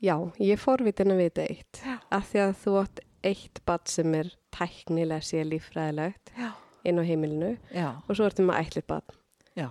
Já, 0.00 0.14
ég 0.40 0.56
fórvitin 0.62 1.12
að 1.12 1.18
vita 1.20 1.42
eitt. 1.44 1.82
Já. 1.84 1.98
Af 2.16 2.30
því 2.30 2.38
að 2.46 2.52
þú 2.62 2.76
átt 2.80 3.02
eitt 3.28 3.58
bad 3.68 3.90
sem 3.92 4.14
er 4.16 4.30
tæknilega 4.56 5.20
sé 5.28 5.42
líffræðilegt 5.44 6.32
Já. 6.40 6.54
inn 6.88 6.96
á 6.96 7.04
heimilinu 7.04 7.50
Já, 7.68 7.90
og 8.08 8.16
svo 8.16 8.24
ertu 8.30 8.46
með 8.48 8.62
ætlit 8.64 8.86
bad. 8.88 9.12
já 9.58 9.66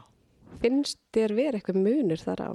Finnst 0.62 1.00
þér 1.16 1.34
verið 1.38 1.58
eitthvað 1.64 1.80
munur 1.82 2.22
þar 2.22 2.44
á? 2.46 2.52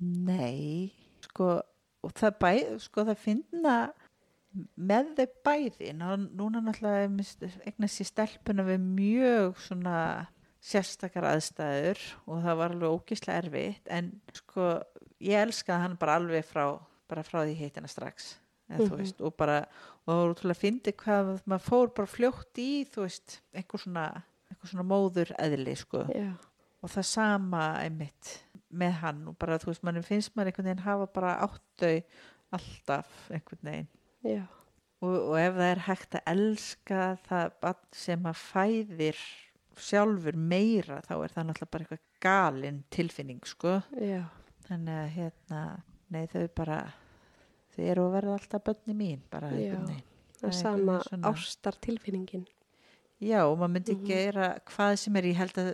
Nei, 0.00 0.92
sko 1.24 1.58
og 2.06 2.12
það 2.14 2.36
bæ, 2.42 2.52
sko 2.84 3.04
það 3.08 3.18
finna 3.18 3.76
með 4.78 5.10
þau 5.18 5.26
bæði 5.44 5.92
Ná, 5.98 6.06
núna 6.16 6.60
náttúrulega 6.64 7.08
eignast 7.66 8.00
ég 8.00 8.08
stelpuna 8.08 8.64
við 8.66 8.80
mjög 8.86 9.58
svona 9.66 9.96
sérstakar 10.64 11.26
aðstæður 11.28 12.00
og 12.26 12.40
það 12.42 12.56
var 12.58 12.72
alveg 12.74 12.94
ógislega 12.96 13.42
erfitt 13.44 13.90
en 13.94 14.08
sko 14.34 14.70
ég 15.22 15.42
elskaði 15.44 15.84
hann 15.84 15.98
bara 16.00 16.16
alveg 16.18 16.46
frá 16.48 16.64
bara 17.08 17.22
frá 17.26 17.42
því 17.44 17.54
heitina 17.60 17.88
strax 17.90 18.36
eða, 18.68 18.80
þú 18.84 18.88
Mhm. 18.88 18.98
veist, 19.02 19.20
og 19.20 19.36
bara 19.36 19.58
og 19.62 20.08
það 20.12 20.18
var 20.18 20.34
útrúlega 20.34 20.56
að 20.56 20.62
fyndi 20.64 20.92
hvað 20.92 21.30
maður 21.46 21.66
fór 21.68 21.94
bara 21.94 22.06
fljótt 22.14 22.58
í 22.58 22.70
þú 22.90 23.04
veist, 23.06 23.40
einhver 23.54 23.80
svona 23.84 24.06
einhver 24.50 24.68
svona 24.72 24.88
móður 24.88 25.32
eðli 25.38 25.76
sko 25.76 26.04
Já. 26.14 26.32
og 26.82 26.90
það 26.90 27.04
sama 27.04 27.62
einmitt 27.84 28.42
með 28.70 28.92
hann 29.02 29.20
og 29.30 29.36
bara 29.40 29.58
þú 29.58 29.70
veist, 29.72 29.82
mann 29.86 30.02
finnst 30.02 30.34
maður 30.36 30.50
einhvern 30.52 30.68
veginn 30.70 30.84
hafa 30.84 31.06
bara 31.14 31.34
áttau 31.46 32.02
alltaf 32.52 33.30
einhvern 33.30 33.62
veginn 33.70 34.46
og, 35.00 35.14
og 35.14 35.36
ef 35.38 35.54
það 35.54 35.68
er 35.72 35.82
hægt 35.86 36.14
að 36.18 36.30
elska 36.34 37.02
það 37.28 37.76
sem 37.94 38.26
að 38.28 38.40
fæðir 38.42 39.20
sjálfur 39.78 40.36
meira 40.36 41.00
þá 41.06 41.12
er 41.22 41.34
það 41.36 41.46
náttúrulega 41.48 41.70
bara 41.70 41.84
eitthvað 41.86 42.04
galin 42.24 42.80
tilfinning 42.90 43.44
sko 43.46 43.76
Já. 44.02 44.24
þannig 44.66 44.96
að 45.04 45.12
hérna, 45.14 45.60
nei 46.10 46.24
þau 46.32 46.48
bara 46.58 46.80
þau 47.76 47.82
eru 47.92 48.06
að 48.08 48.14
verða 48.18 48.38
alltaf 48.40 48.64
bönni 48.66 48.96
mín 48.98 49.20
bara 49.30 49.52
einhvern 49.54 49.86
veginn 49.86 50.04
Það 50.38 50.48
er 50.48 50.54
sama 50.54 51.00
svona- 51.02 51.30
ástartilfinningin. 51.32 52.44
Já, 53.18 53.40
og 53.50 53.56
maður 53.58 53.72
myndi 53.74 53.94
Mhm. 53.96 54.04
gera 54.06 54.58
hvað 54.70 54.92
sem 54.98 55.16
er, 55.16 55.22
ég 55.26 55.34
held 55.34 55.56
að 55.58 55.70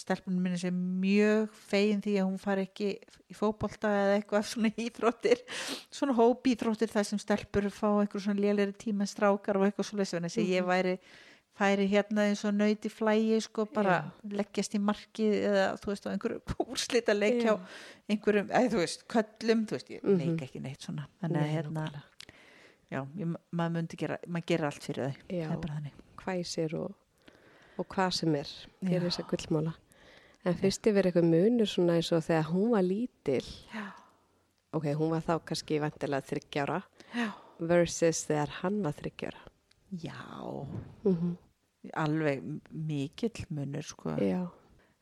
stelpunum 0.00 0.42
minni 0.42 0.58
sé 0.58 0.70
mjög 0.72 1.50
fegin 1.68 2.00
því 2.04 2.14
að 2.20 2.28
hún 2.28 2.38
fari 2.40 2.62
ekki 2.68 2.88
í 3.32 3.34
fótbolta 3.36 3.88
eða 3.88 4.14
eitthvað 4.20 4.46
svona 4.52 4.70
íþróttir 4.86 5.42
svona 5.90 6.14
hópíþróttir 6.18 6.88
þar 6.92 7.04
sem 7.10 7.18
stelpur 7.22 7.68
fá 7.70 7.88
einhver 8.00 8.20
svona 8.24 8.40
lélæri 8.40 8.72
tíma 8.76 9.06
strákar 9.06 9.56
og 9.60 9.66
eitthvað 9.68 9.88
svo 9.90 9.98
lesið, 9.98 10.22
en 10.22 10.30
ég 10.46 10.62
Mhm. 10.62 10.68
væri 10.68 10.98
færi 11.52 11.84
hérna 11.86 12.24
eins 12.30 12.44
og 12.48 12.54
nöyti 12.56 12.88
flægi 12.88 13.40
sko 13.44 13.66
bara 13.68 13.98
leggjast 14.24 14.72
í 14.74 14.78
markið 14.80 15.34
eða 15.50 15.66
þú 15.82 15.90
veist 15.92 16.06
á 16.08 16.12
einhverju 16.14 16.40
úrslita 16.72 17.12
leik 17.14 17.42
hjá 17.44 17.58
einhverjum, 18.08 18.48
eða 18.48 18.70
þú 18.72 18.78
veist, 18.80 19.04
köllum 19.06 19.66
þú 19.68 19.76
veist, 19.76 19.90
ég 19.92 20.02
Mhm. 20.02 20.16
neik 20.18 20.42
ekki 20.48 20.60
neitt 20.64 20.80
svona 20.80 21.04
þannig 21.20 21.42
að 21.42 21.52
hérna, 21.52 21.84
já, 22.90 23.06
ég, 23.20 23.36
maður 23.52 23.72
myndi 23.76 23.96
gera 24.00 24.16
maður 24.26 24.46
gera 24.46 24.66
allt 24.72 24.82
fyrir 24.88 25.04
þau, 25.04 25.14
Já. 25.28 25.46
það 25.48 25.52
er 25.52 25.62
bara 25.66 25.76
þannig 25.76 25.92
hvæsir 26.24 26.74
og, 26.80 26.94
og 27.78 27.86
hvað 27.88 28.10
sem 28.18 28.34
er 28.34 28.48
fyrir 28.82 29.00
Já. 29.00 29.06
þess 29.06 29.22
að 29.22 29.30
gullmála. 29.32 29.74
En 30.44 30.54
fyrst 30.58 30.86
yfir 30.90 31.06
eitthvað 31.06 31.28
munur 31.30 31.70
svona 31.70 31.96
eins 32.00 32.10
og 32.12 32.24
þegar 32.26 32.48
hún 32.50 32.70
var 32.74 32.82
lítil. 32.82 33.44
Já, 33.72 33.84
ok, 34.72 34.88
hún 34.98 35.12
var 35.12 35.22
þá 35.22 35.36
kannski 35.46 35.78
vantilega 35.82 36.26
þryggjára 36.26 36.80
já. 37.14 37.28
versus 37.60 38.24
þegar 38.28 38.54
hann 38.62 38.82
var 38.82 38.96
þryggjára 38.98 39.42
Já, 39.92 40.16
mm 41.04 41.12
-hmm. 41.16 41.36
alveg 41.94 42.42
mikill 42.70 43.44
munur 43.50 43.82
sko. 43.82 44.16
já, 44.16 44.48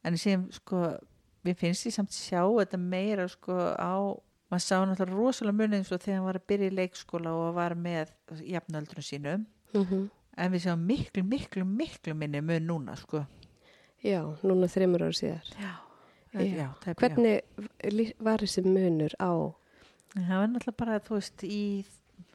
En 0.04 0.16
sem 0.18 0.50
sko, 0.52 0.98
við 1.44 1.56
finnst 1.56 1.86
því 1.86 1.90
samt 1.92 2.10
sjá 2.12 2.42
þetta 2.42 2.78
meira 2.78 3.28
sko 3.28 3.52
á, 3.78 4.16
maður 4.50 4.64
sá 4.64 4.84
náttúrulega 4.84 5.16
rosalega 5.16 5.56
munið 5.56 5.74
eins 5.78 5.92
og 5.92 6.00
þegar 6.00 6.16
hann 6.16 6.26
var 6.26 6.36
að 6.36 6.46
byrja 6.46 6.66
í 6.66 6.74
leikskóla 6.74 7.30
og 7.30 7.54
var 7.54 7.74
með 7.74 8.08
jafnöldrun 8.42 9.02
sínum. 9.02 9.46
mm 9.74 10.10
En 10.40 10.52
við 10.54 10.64
sjáum 10.64 10.82
miklu, 10.88 11.24
miklu, 11.26 11.64
miklu 11.68 12.16
minni 12.16 12.40
mun 12.40 12.66
núna 12.66 12.96
sko. 12.96 13.26
já, 14.00 14.22
núna 14.42 14.68
þreymur 14.72 15.04
ára 15.04 15.16
síðar. 15.16 15.48
Já. 15.60 15.72
Já. 16.30 16.40
Já, 16.46 16.68
það 16.80 16.90
er 16.92 17.00
hvernig 17.02 18.12
var 18.22 18.44
þessi 18.44 18.62
munur 18.64 19.16
á 19.18 19.30
Það 20.10 20.36
var 20.40 20.48
náttúrulega 20.50 20.78
bara, 20.78 21.00
þú 21.06 21.16
veist, 21.18 21.42
í 21.46 21.84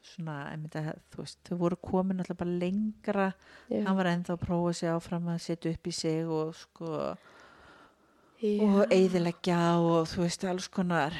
svona, 0.06 0.36
einmitt 0.52 0.76
að, 0.80 0.92
þú 1.12 1.24
veist, 1.24 1.40
þau 1.48 1.58
voru 1.60 1.78
komin 1.84 2.20
náttúrulega 2.20 2.42
bara 2.44 2.60
lengra. 2.62 3.26
Hann 3.72 3.98
var 3.98 4.10
ennþá 4.12 4.36
að 4.36 4.44
prófa 4.46 4.74
sig 4.80 4.92
áfram 4.94 5.28
að 5.34 5.42
setja 5.44 5.74
upp 5.76 5.90
í 5.90 5.96
sig 5.96 6.30
og 6.38 6.54
sko 6.56 6.92
og 8.46 8.92
eigðileggja 8.94 9.60
og 9.82 10.08
þú 10.12 10.26
veist 10.26 10.44
alls 10.46 10.68
konar 10.72 11.16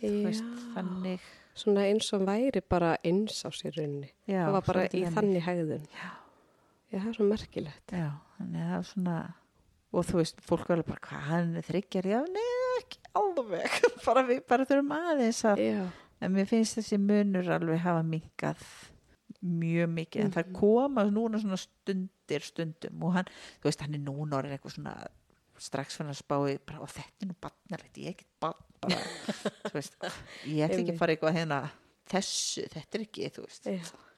þú 0.00 0.10
veist 0.26 0.50
þannig 0.74 1.24
svona 1.54 1.84
eins 1.88 2.08
og 2.16 2.24
væri 2.26 2.60
bara 2.68 2.94
eins 3.04 3.42
á 3.44 3.50
sér 3.52 3.76
runni 3.78 4.10
já, 4.28 4.44
það 4.46 4.52
var 4.56 4.66
bara 4.66 4.84
í 4.88 5.02
þannig. 5.12 5.42
hegðun. 5.46 5.86
Já, 5.92 6.10
já, 6.92 6.98
það 6.98 7.08
er 7.08 7.16
svo 7.18 7.26
merkilegt. 7.28 7.92
Já, 7.92 8.08
þannig 8.38 8.62
að 8.62 8.70
það 8.72 8.78
er 8.78 8.88
svona 8.92 9.16
og 9.92 10.06
þú 10.08 10.16
veist, 10.22 10.38
fólk 10.40 10.68
verður 10.70 10.86
bara 10.88 11.02
hvað 11.04 11.26
hann 11.28 11.56
er 11.60 11.66
þryggjar, 11.68 12.06
já, 12.08 12.20
nei, 12.32 12.46
ekki 12.80 13.02
alveg. 13.20 13.74
Bara 14.06 14.22
við 14.24 14.40
bara 14.48 14.64
þurfum 14.64 14.94
aðeins 14.96 15.42
að 15.44 15.60
en 16.22 16.32
mér 16.32 16.46
finnst 16.48 16.78
þessi 16.78 16.96
munur 17.02 17.50
alveg 17.52 17.82
hafa 17.84 18.00
minkað 18.06 18.62
mjög 19.42 19.88
mikið, 19.90 20.20
en 20.24 20.30
það 20.32 20.46
Mhm. 20.46 20.54
koma 20.54 21.02
núna 21.10 21.38
svona 21.42 21.58
stundir 21.58 22.44
stundum 22.46 23.02
og 23.04 23.12
hann, 23.16 23.28
þú 23.60 23.68
veist, 23.68 23.80
hann 23.82 23.94
er 23.98 24.02
núna 24.06 24.38
orðin 24.38 24.54
eitthvað 24.56 24.76
svona 24.76 24.94
strax 25.62 25.98
fann 26.00 26.10
að 26.12 26.18
spá 26.20 26.36
í 26.50 26.56
bara, 26.66 26.88
þetta 26.90 27.24
er 27.26 27.30
nú 27.30 27.36
barnalegt, 27.42 28.00
ég 28.02 28.10
er 28.10 28.16
ekkert 28.16 28.32
barn 28.42 28.64
bara, 28.82 29.02
þú 29.68 29.74
veist, 29.76 29.98
ég 30.48 30.64
ætla 30.66 30.80
ekki 30.80 30.94
að 30.94 31.02
fara 31.02 31.14
eitthvað 31.16 31.38
hérna, 31.38 31.60
þessu, 32.12 32.64
þetta 32.72 32.98
er 32.98 33.04
ekki 33.06 33.30
þú 33.36 33.46
veist, 33.46 33.70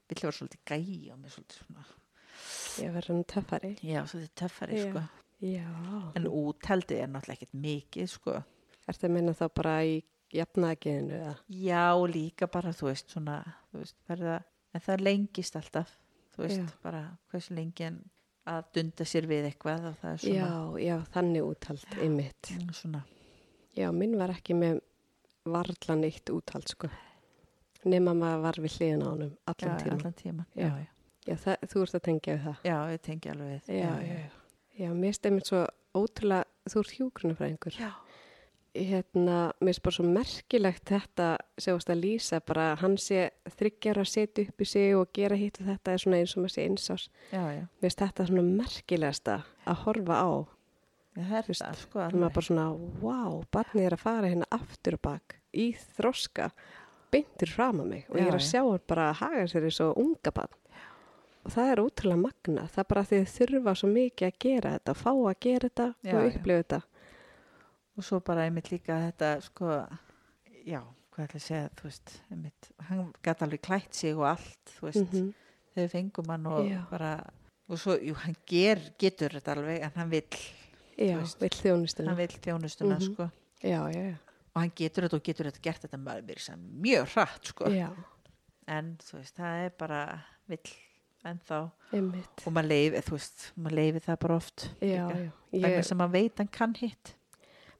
vill 0.08 0.22
vera 0.22 0.38
svolítið 0.38 0.64
gæi 0.72 1.12
og 1.14 1.20
mér 1.20 1.34
svolítið 1.36 1.60
svona, 1.60 1.84
ég 2.84 2.96
verður 2.96 3.14
hann 3.14 3.28
töffari? 3.34 3.74
Já, 3.84 4.00
svolítið 4.10 4.34
töffari 4.42 4.80
Já. 4.80 4.88
sko, 4.88 5.04
já, 5.44 5.68
en 6.20 6.30
úthaldi 6.32 6.98
er 7.00 7.12
náttúrulega 7.12 7.40
ekkert 7.40 7.60
mikið, 7.66 8.10
sko. 8.14 8.40
Ertu 8.84 9.08
að 9.08 9.14
minna 9.16 9.32
þá 9.36 9.46
bara 9.56 9.76
í 9.88 9.94
jafnagiðinu 10.34 11.20
já, 11.62 11.84
líka 12.10 12.48
bara, 12.50 12.72
þú 12.74 12.88
veist, 12.90 13.12
svona 13.12 13.38
þú 13.70 13.82
veist, 13.84 13.96
verða, 14.10 14.38
en 14.74 14.82
það 14.84 15.04
lengist 15.06 15.56
alltaf 15.60 15.92
þú 16.34 16.42
veist, 16.42 16.62
Já. 16.64 16.78
bara 16.82 17.02
hversu 17.30 17.54
lengi 17.54 17.86
en 17.86 18.00
að 18.46 18.64
dunda 18.76 19.04
sér 19.08 19.26
við 19.30 19.46
eitthvað 19.48 19.86
er 19.88 19.94
já, 20.04 20.16
svona, 20.20 20.80
já, 20.82 20.96
þannig 21.14 21.46
úthald 21.48 21.84
ymmit, 22.04 22.50
Mm, 22.52 22.72
svona. 22.76 23.00
Já, 23.74 23.88
minn 23.92 24.16
var 24.18 24.30
ekki 24.34 24.54
með 24.54 24.80
varla 25.44 25.96
neitt 25.96 26.30
úthald 26.30 26.68
sko. 26.68 26.88
Nema 27.84 28.14
maður 28.16 28.42
var 28.42 28.58
við 28.64 28.76
hliðin 28.78 29.02
á 29.04 29.08
honum 29.10 29.32
allan 29.50 29.72
já, 29.74 29.82
tíma 29.82 29.96
allan 29.98 30.12
tíman 30.20 30.46
Já. 30.56 30.68
já, 30.68 30.86
já. 31.26 31.34
það, 31.36 31.56
þú 31.72 31.82
ert 31.82 31.94
að 31.98 32.04
tengja 32.08 32.34
við 32.36 32.44
það. 32.44 32.62
Já, 32.64 32.76
ég 32.94 33.02
tengi 33.08 33.30
alveg 33.32 33.50
við. 33.50 33.74
Já, 33.74 33.90
já, 33.90 34.14
já, 34.14 34.30
já. 34.84 34.88
mér 34.94 35.12
stemmir 35.18 35.44
svo 35.48 35.66
ótrúlega, 35.94 36.44
þú 36.68 36.80
ert 36.84 36.94
hjúgrunafræðingur 36.98 37.76
já. 37.80 37.90
Hérna, 38.74 39.52
mér 39.62 39.76
er 39.76 39.82
bara 39.84 39.94
svo 39.96 40.04
merkilegt 40.08 40.88
þetta 40.90 41.28
sjáast 41.62 41.90
að 41.92 42.00
lýsa 42.02 42.40
bara 42.46 42.64
hann 42.80 42.96
sé 42.98 43.28
þryggjar 43.54 44.00
að 44.02 44.08
setja 44.10 44.44
upp 44.48 44.64
í 44.64 44.66
sig 44.66 44.96
og 44.98 45.12
gera 45.14 45.38
hitt 45.38 45.60
og 45.62 45.68
þetta 45.70 45.92
er 45.94 46.02
svona 46.02 46.18
eins 46.22 46.34
og 46.34 46.42
maður 46.44 46.54
sé 46.56 46.64
einsás 46.66 47.04
já, 47.30 47.42
já, 47.54 47.62
mér 47.62 47.84
finnst 47.86 48.02
þetta 48.02 48.26
svona 48.30 48.44
merkilegasta 48.48 49.36
að 49.70 49.80
horfa 49.84 50.18
á. 50.18 50.30
Já, 51.14 51.22
það 51.28 51.36
er 51.38 51.46
það, 51.54 51.76
sko. 51.78 51.98
Það 52.00 52.16
er 52.26 52.32
bara 52.34 52.46
svona, 52.48 52.66
wow, 53.04 53.36
barnið 53.54 53.84
er 53.86 53.94
að 53.94 54.02
fara 54.02 54.30
hérna 54.32 54.48
aftur 54.56 54.96
og 54.98 55.02
bak 55.06 55.36
í 55.54 55.68
þroska 55.94 56.48
beintur 57.14 57.52
fram 57.54 57.84
að 57.84 57.90
mig. 57.92 58.06
Og 58.10 58.18
ég 58.18 58.26
er 58.26 58.32
Já, 58.32 58.34
að 58.34 58.42
já. 58.42 58.48
sjá 58.50 58.62
hann 58.66 58.82
bara 58.90 59.04
að 59.12 59.20
haga 59.20 59.44
sér 59.52 59.68
eins 59.68 59.78
og 59.84 60.00
unga 60.02 60.32
barn. 60.34 60.56
Og 61.44 61.52
það 61.54 61.70
er 61.70 61.82
útrúlega 61.84 62.22
magna 62.24 62.64
það 62.72 62.82
er 62.82 62.88
bara 62.90 63.04
því 63.06 63.20
þið 63.20 63.32
þurfa 63.36 63.74
svo 63.78 63.88
mikið 63.92 64.26
að 64.30 64.38
gera 64.48 64.74
þetta 64.74 64.94
fá 64.96 65.10
að 65.12 65.38
gera 65.46 65.68
þetta 65.68 65.86
Já, 66.02 66.14
og 66.16 66.24
já. 66.24 66.28
upplifa 66.32 66.62
þetta 66.64 66.80
Og 67.96 68.02
svo 68.04 68.18
bara 68.26 68.44
einmitt 68.48 68.70
líka 68.72 68.96
þetta, 69.12 69.28
sko, 69.44 69.68
já, 70.66 70.80
hvað 71.14 71.26
ætla 71.28 71.38
að 71.38 71.44
segja, 71.44 71.68
þú 71.78 71.84
veist, 71.86 72.14
einmitt, 72.34 72.70
hann 72.88 73.12
gæti 73.22 73.44
alveg 73.46 73.62
klætt 73.62 73.94
sig 73.94 74.16
og 74.16 74.24
allt, 74.32 74.72
þú 74.78 74.86
veist, 74.88 75.12
Mhm. 75.12 75.28
þegar 75.74 75.84
við 75.86 75.92
fengum 75.92 76.26
hann 76.32 76.46
og 76.46 76.66
Já. 76.70 76.80
bara, 76.90 77.12
og 77.68 77.78
svo, 77.78 77.94
jú, 78.02 78.14
hann 78.14 78.34
ger, 78.46 78.76
getur 78.98 79.28
þetta 79.30 79.54
alveg, 79.56 79.82
en 79.82 79.90
hann 79.94 80.10
vill, 80.10 80.26
Já, 80.98 81.18
vill 81.38 81.50
þjónustuna. 81.50 82.06
hann 82.08 82.16
vill 82.16 82.28
þjónustuna, 82.42 82.98
Mhm. 82.98 83.14
sko, 83.14 83.30
Já, 83.62 83.86
já, 83.92 84.02
já, 84.10 84.16
og 84.56 84.60
hann 84.62 84.70
getur 84.74 85.02
þetta 85.08 85.14
og 85.16 85.22
getur 85.22 85.44
þetta 85.46 85.62
gert 85.62 85.82
þetta 85.82 86.38
sem 86.40 86.58
mjög 86.82 87.06
hratt, 87.14 87.44
sko, 87.46 87.64
já, 87.66 87.90
en 88.66 88.96
þú 88.98 89.12
veist, 89.18 89.36
það 89.36 89.66
er 89.66 89.70
bara 89.78 90.24
vill 90.48 90.58
ennþá. 91.24 91.70
Einmitt. 91.92 92.46
Og 92.46 92.52
maður 92.52 92.68
leifi, 92.68 93.02
þú 93.04 93.10
veist, 93.12 93.52
maður 93.56 93.72
leifi 93.72 94.00
það 94.04 94.18
bara 94.18 94.34
oft 94.36 94.70
Já, 94.82 95.08
já, 95.08 95.32
ég, 95.52 95.84
sem 95.84 95.96
maður 95.98 96.10
veit 96.12 96.36
hann 96.38 96.48
kann 96.48 96.74
hitt 96.74 97.14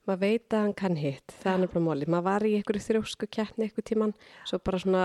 maður 0.09 0.21
veit 0.25 0.55
að 0.55 0.65
hann 0.65 0.77
kann 0.79 0.97
hitt 1.01 1.35
það 1.41 1.53
er 1.53 1.63
nefnilega 1.65 1.87
móli, 1.89 2.09
maður 2.11 2.27
var 2.29 2.47
í 2.49 2.55
einhverju 2.59 2.85
þrjósku 2.89 3.29
keppni 3.33 3.69
einhver 3.69 3.87
tíman, 3.87 4.15
svo 4.49 4.61
bara 4.65 4.81
svona 4.83 5.05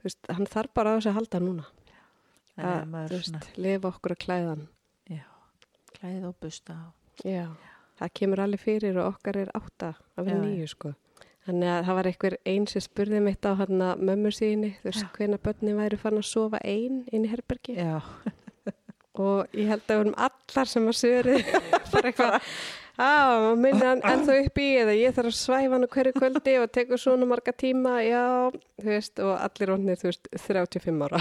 þú 0.00 0.08
veist, 0.08 0.30
hann 0.32 0.48
þarf 0.54 0.74
bara 0.76 0.94
á 0.94 0.96
þessu 0.96 1.12
að 1.12 1.18
halda 1.18 1.42
núna. 1.44 1.66
Að, 2.60 2.80
þú 2.80 3.20
svona, 3.20 3.42
veist, 3.42 3.50
lifa 3.56 3.90
okkur 3.90 4.14
að 4.14 4.22
klæðan 4.24 4.64
já, 5.08 5.22
klæð 5.96 6.24
og 6.28 6.34
busta 6.42 6.76
Já, 7.24 7.46
það 8.00 8.12
kemur 8.16 8.42
alveg 8.44 8.64
fyrir 8.64 8.98
og 9.00 9.14
okkar 9.14 9.38
er 9.42 9.52
átta 9.56 9.94
af 10.16 10.28
nýju 10.28 10.68
sko. 10.72 10.92
Þannig 11.46 11.70
að 11.72 11.86
það 11.86 11.96
var 11.96 12.08
einhver 12.10 12.36
einn 12.52 12.66
sem 12.68 12.84
spurði 12.84 13.20
mitt 13.24 13.46
á 13.48 13.52
hann 13.56 13.80
að 13.84 14.02
mömmu 14.08 14.32
síðinni, 14.34 14.74
þú 14.80 14.90
veist, 14.90 15.06
hvena 15.16 15.38
börni 15.40 15.76
væri 15.76 15.98
fann 16.00 16.20
að 16.20 16.28
sofa 16.28 16.60
ein 16.64 17.00
inn 17.12 17.24
í 17.24 17.30
herbergi 17.32 17.76
já, 17.78 17.96
og 19.20 19.56
ég 19.56 19.70
held 19.72 19.84
að 19.86 19.94
við 19.94 20.02
erum 20.04 20.18
allar 20.28 20.70
sem 20.70 20.90
að 20.90 20.98
söri 21.00 21.38
bara 21.92 22.12
eitthvað 22.12 22.50
Já, 22.98 23.54
minni 23.56 23.80
hann 23.86 24.02
ennþá 24.04 24.34
upp 24.44 24.58
í 24.60 24.66
eða 24.82 24.94
ég 24.98 25.14
þarf 25.16 25.30
að 25.30 25.36
svæfa 25.38 25.72
hann 25.76 25.86
á 25.86 25.90
hverju 25.94 26.12
kvöldi 26.18 26.54
og 26.60 26.72
tekur 26.74 27.00
svona 27.00 27.28
marga 27.30 27.52
tíma, 27.56 27.94
já, 28.04 28.24
þú 28.82 28.88
veist, 28.90 29.22
og 29.24 29.30
allir 29.40 29.72
orðnir, 29.76 30.00
þú 30.00 30.08
veist, 30.10 30.28
35 30.36 31.04
ára. 31.06 31.20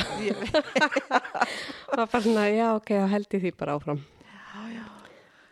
og 1.90 1.94
það 1.94 2.08
bara 2.12 2.24
svona, 2.26 2.48
já, 2.52 2.68
ok, 2.76 2.90
þá 3.00 3.08
held 3.14 3.36
ég 3.38 3.44
því 3.46 3.54
bara 3.62 3.78
áfram. 3.80 4.02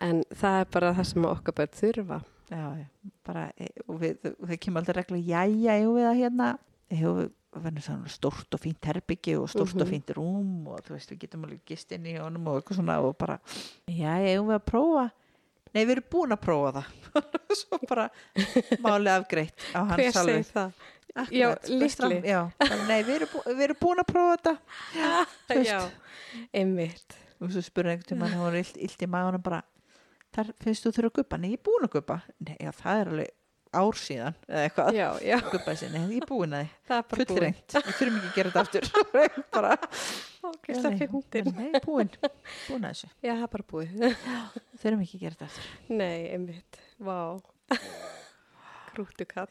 En 0.03 0.19
það 0.38 0.60
er 0.61 0.68
bara 0.76 0.89
það 0.94 1.07
sem 1.10 1.26
okkar 1.26 1.56
börn 1.57 1.72
þurfa. 1.80 2.19
já, 2.52 2.65
já, 2.80 2.85
bara 3.27 3.45
e, 3.60 3.65
og 3.89 3.98
við, 3.99 4.19
það 4.23 4.60
kemur 4.64 4.80
alltaf 4.84 4.95
reglu 4.99 5.18
jæja, 5.19 5.73
eigum 5.73 5.95
við 5.98 6.06
að 6.07 6.19
hérna 6.22 6.45
eigum 6.94 7.18
við 7.18 7.26
að 7.57 7.64
verða 7.65 7.81
svona 7.88 8.11
stórt 8.14 8.53
og 8.56 8.61
fínt 8.64 8.88
herbyggi 8.88 9.34
og 9.41 9.49
stórt 9.52 9.73
og 9.76 9.81
Mhm. 9.88 9.89
fínt 9.91 10.14
rúm 10.15 10.68
og 10.72 10.80
þú 10.85 10.94
veist, 10.95 11.11
við 11.11 11.19
getum 11.26 11.44
alveg 11.48 11.64
gist 11.68 11.91
inn 11.91 12.06
í 12.07 12.14
honum 12.22 12.48
og 12.48 12.61
eitthvað 12.61 12.77
svona 12.80 12.99
og 13.03 13.18
bara, 13.18 13.39
já, 13.89 14.14
eigum 14.22 14.48
við 14.52 14.60
að 14.60 14.68
prófa 14.69 15.06
nei, 15.78 15.84
við 15.86 15.94
erum 15.99 16.08
búin 16.18 16.34
að 16.36 16.41
prófa 16.44 16.74
það 16.82 17.24
svo 17.62 17.80
bara 17.90 18.08
máli 18.84 19.14
afgreitt 19.14 19.68
á 19.78 19.80
hans 19.86 19.99
Hver 20.02 20.18
segir 20.18 20.48
það? 20.52 20.86
Akkurat, 21.18 21.32
Já, 21.34 21.78
litli. 21.82 22.18
já, 22.30 22.40
bara, 22.62 22.76
nei, 22.90 22.99
við 23.08 23.14
erum, 23.16 23.30
bú, 23.32 23.40
við 23.48 23.64
erum 23.66 23.78
búin 23.82 24.02
að 24.04 24.10
prófa 24.12 24.36
þetta. 24.36 24.52
Já, 25.72 25.80
einmitt. 26.54 27.16
og 27.41 27.54
svo 27.56 27.64
spurði 27.66 27.95
einhvern 27.95 28.10
tímann 28.12 28.34
hann 28.36 28.44
var 28.45 28.58
illt, 28.60 28.78
illt 28.86 29.02
í 29.06 29.10
maðunum 29.10 29.41
bara 29.45 29.64
þar 30.36 30.52
finnst 30.62 30.86
þú 30.86 30.91
þurfa 30.98 31.10
að 31.10 31.16
guppa, 31.22 31.40
nei 31.41 31.49
ég 31.56 31.58
er 31.58 31.66
búin 31.66 31.88
að 31.88 31.94
guppa 31.95 32.20
nei, 32.45 32.54
já, 32.62 32.70
það 32.84 33.02
er 33.02 33.12
alveg 33.14 33.34
ár 33.76 33.98
síðan 33.99 34.35
eða 34.48 34.61
eitthvað, 34.68 34.89
Já, 34.98 35.07
já, 35.27 35.38
sinni, 35.81 36.02
ég 36.14 36.22
er 36.22 36.27
búin 36.30 36.56
að 36.56 36.64
því. 36.64 36.69
Það 36.88 36.98
er 36.98 37.06
bara 37.11 37.18
búin. 37.18 37.30
fullrengt, 37.31 37.76
við 37.77 37.98
þurfum 37.99 38.18
ekki 38.18 38.30
að 38.30 38.38
gera 38.38 38.52
þetta 38.53 38.64
aftur. 38.64 38.89
Bara, 39.57 39.72
Ok, 40.48 40.68
það 40.72 40.85
nei, 41.57 41.69
nei, 41.73 41.81
búin. 41.84 42.11
Búin 42.68 42.88
að 42.88 42.94
þessu, 42.94 43.10
Já, 43.26 43.31
það 43.34 43.44
er 43.48 43.52
bara 43.57 43.68
búið. 43.73 43.95
þurfum 44.84 45.02
ekki 45.03 45.18
að 45.18 45.23
gera 45.26 45.35
þetta 45.35 45.49
aftur. 45.49 45.72
Nei, 45.89 46.19
einmitt. 46.38 46.80
Vá. 47.03 47.18
Krútu 48.94 49.27
kall. 49.30 49.49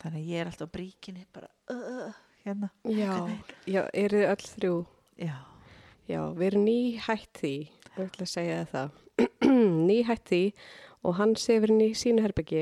þannig 0.00 0.22
að 0.22 0.30
ég 0.30 0.40
er 0.40 0.50
alltaf 0.50 0.70
á 0.70 0.74
bríkinni 0.76 1.26
bara, 1.34 1.50
uh, 1.72 2.16
hérna. 2.46 2.70
Já, 2.88 3.12
já, 3.68 3.82
eru 3.92 4.22
þið 4.22 4.30
öll 4.32 4.48
þrjú? 4.54 4.74
já, 5.26 5.36
Já, 6.06 6.20
við 6.38 6.46
erum 6.46 6.64
nýhætt 6.68 7.40
því, 7.40 7.52
ég 7.96 8.02
ætla 8.04 8.26
að 8.26 8.30
segja 8.30 8.58
það. 8.70 8.98
nýhætt 9.90 10.28
því 10.30 10.40
og 11.06 11.16
hann 11.18 11.32
sefur 11.40 11.72
inn 11.74 11.82
í 11.82 11.88
sínu 11.98 12.22
herbyggi 12.22 12.60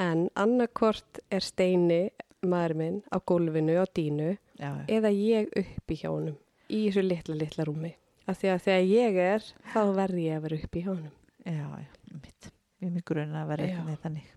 en 0.00 0.28
annarkvort 0.34 1.20
er 1.30 1.44
steini 1.44 2.08
maður 2.44 2.74
minn 2.80 2.96
á 3.08 3.16
gólfinu 3.24 3.76
á 3.80 3.84
dínu 3.88 4.34
já, 4.34 4.70
já, 4.70 4.84
eða 4.88 5.12
ég 5.14 5.52
uppi 5.58 5.96
hjá 6.00 6.10
honum 6.10 6.36
í 6.68 6.86
þessu 6.88 7.04
litla, 7.04 7.36
litla 7.38 7.66
rúmi. 7.68 7.92
Af 8.24 8.40
því 8.40 8.52
að 8.54 8.62
þegar 8.64 8.86
ég 8.88 9.18
er, 9.20 9.48
þá 9.72 9.80
verð 9.98 10.20
ég 10.22 10.38
að 10.38 10.46
vera 10.46 10.60
uppi 10.64 10.84
hjá 10.84 10.90
honum. 10.92 11.12
já, 11.44 11.66
já 11.84 12.14
mitt, 12.14 12.48
við 12.78 12.88
erum 12.88 13.00
í 13.00 13.04
grunn 13.10 13.36
að 13.36 13.50
vera 13.52 13.66
eitthvað 13.66 13.90
með 13.90 14.00
þannig. 14.06 14.30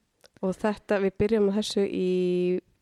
Og 0.44 0.58
þetta, 0.58 1.00
við 1.04 1.16
byrjum 1.24 1.48
þessu 1.56 1.86
í 1.88 2.10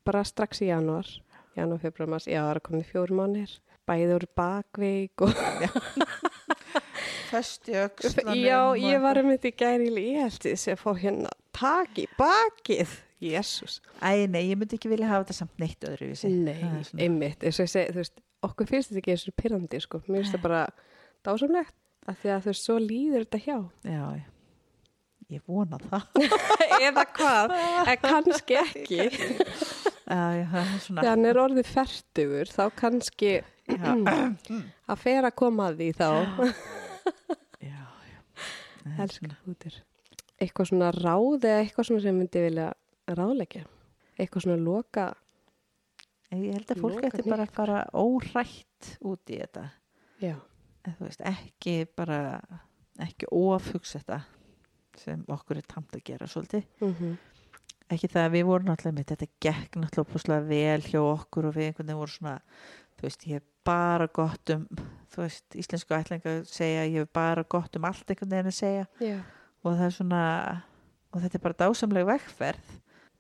bara 0.05 0.23
strax 0.27 0.63
í 0.65 0.71
janúar, 0.71 1.11
janúar, 1.55 1.81
februar, 1.83 2.11
mars, 2.15 2.27
já, 2.27 2.41
það 2.41 2.53
er 2.55 2.61
komið 2.65 2.89
fjórum 2.91 3.21
mánir, 3.21 3.53
bæði 3.85 4.17
úr 4.17 4.27
bakveik 4.35 5.25
og 5.25 5.33
föst 7.29 7.69
í 7.69 7.77
öxlanum 7.79 8.39
Já, 8.39 8.59
ég 8.79 9.01
var 9.03 9.19
um 9.21 9.31
þetta 9.33 9.51
í 9.51 9.55
gæri 9.59 9.89
ég 9.93 10.25
held 10.25 10.41
þess 10.45 10.71
að 10.73 10.81
fá 10.81 10.89
hérna 10.99 11.31
tak 11.55 11.97
í 12.03 12.05
bakið. 12.19 12.93
Jésús. 13.23 13.79
Æ, 14.03 14.27
nei, 14.29 14.43
ég 14.51 14.59
myndi 14.59 14.75
ekki 14.77 14.89
vilja 14.91 15.07
hafa 15.09 15.23
þetta 15.25 15.37
samt 15.39 15.61
neitt 15.63 15.85
öðruvísi. 15.87 16.29
Nei, 16.29 16.59
svona- 16.83 17.01
einmitt. 17.05 17.43
Eins 17.47 17.59
og 17.61 17.65
ég 17.65 17.71
segi, 17.71 17.93
þú 17.95 18.01
veist, 18.03 18.19
okkur 18.45 18.67
finnst 18.69 18.91
þetta 18.91 19.01
ekki 19.01 19.13
eins 19.15 19.23
og 19.31 19.35
pyrrandi, 19.39 19.79
sko. 19.81 20.01
Mér 20.05 20.19
finnst 20.21 20.35
það 20.35 20.43
bara 20.43 20.61
dásamlegt. 21.25 21.75
Af 22.05 22.19
því 22.21 22.33
að 22.35 22.43
þú 22.43 22.51
veist, 22.51 22.67
svo 22.67 22.75
líður 22.83 23.23
þetta 23.25 23.39
hjá. 23.45 23.57
Já. 23.87 24.25
Ég 25.33 25.41
vona 25.49 25.79
það. 25.81 26.03
Eða 26.85 27.05
hvað? 27.15 27.55
En 27.89 27.97
kannski 28.03 28.59
ekki. 28.61 28.99
Já, 30.05 30.45
það 31.01 31.23
er 31.25 31.37
orðið 31.41 31.65
fertugur, 31.71 32.51
þá 32.53 32.63
kannski 32.77 33.31
að 34.91 34.99
fer 35.01 35.25
að 35.25 35.33
koma 35.39 35.71
að 35.71 35.79
því 35.79 35.87
þá. 35.97 36.09
já, 37.65 37.79
já. 38.11 38.19
Elsku 39.01 39.31
svona. 39.31 39.81
Eitthvað 40.41 40.71
svona 40.71 40.89
ráð 40.95 41.47
eða 41.47 41.61
eitthvað 41.63 41.89
svona 41.89 42.03
sem 42.03 42.17
myndi 42.19 42.43
vilja 42.43 42.71
ráðleggja. 43.07 43.63
Eitthvað 44.19 44.45
svona 44.47 44.59
loka. 44.63 45.05
Ég 46.35 46.57
held 46.57 46.71
að 46.73 46.81
fólk 46.83 47.05
ætti 47.07 47.27
bara 47.29 47.45
að 47.45 47.53
fara 47.55 47.83
órætt 47.95 48.89
út 49.05 49.31
í 49.31 49.39
þetta. 49.39 49.69
Já. 50.23 50.35
Veist, 50.99 51.21
ekki 51.25 51.77
bara, 51.97 52.39
ekki 53.01 53.29
ofhugsa 53.33 54.01
þetta 54.01 54.19
sem 54.99 55.23
okkur 55.31 55.59
er 55.59 55.69
tamt 55.69 55.95
að 55.95 56.05
gera 56.11 56.27
svolítið. 56.29 56.67
Mm 56.81 57.15
Ekki 57.93 58.07
það 58.09 58.23
að 58.25 58.31
við 58.33 58.45
vorum 58.49 58.65
náttúrulega 58.65 58.95
með 58.97 59.09
þetta 59.11 59.25
gekk 59.45 59.75
náttúrulega 59.77 60.09
opaslega 60.09 60.45
vel 60.49 60.85
hjá 60.87 61.01
okkur 61.05 61.45
og 61.45 61.51
við 61.53 61.67
einhvern 61.67 61.85
veginn 61.85 61.99
voru 61.99 62.13
svona, 62.15 62.31
þú 62.97 63.05
veist, 63.05 63.25
ég 63.29 63.35
hef 63.35 63.43
bara 63.69 64.07
gott 64.07 64.53
um, 64.55 64.63
þú 65.13 65.21
veist, 65.21 65.45
íslensku 65.61 65.93
ætlinga 65.93 66.33
segja, 66.49 66.87
ég 66.89 67.03
hef 67.03 67.11
bara 67.13 67.43
gott 67.45 67.77
um 67.77 67.85
allt 67.85 68.09
einhvern 68.09 68.31
veginn 68.33 68.49
að 68.49 68.57
segja 68.57 68.87
Já. 68.97 69.19
Og 69.65 69.75
það 69.79 69.85
er 69.89 69.95
svona 69.95 70.21
og 71.15 71.21
þetta 71.23 71.37
er 71.39 71.43
bara 71.45 71.59
dásamleg 71.63 72.05
vegferð. 72.09 72.73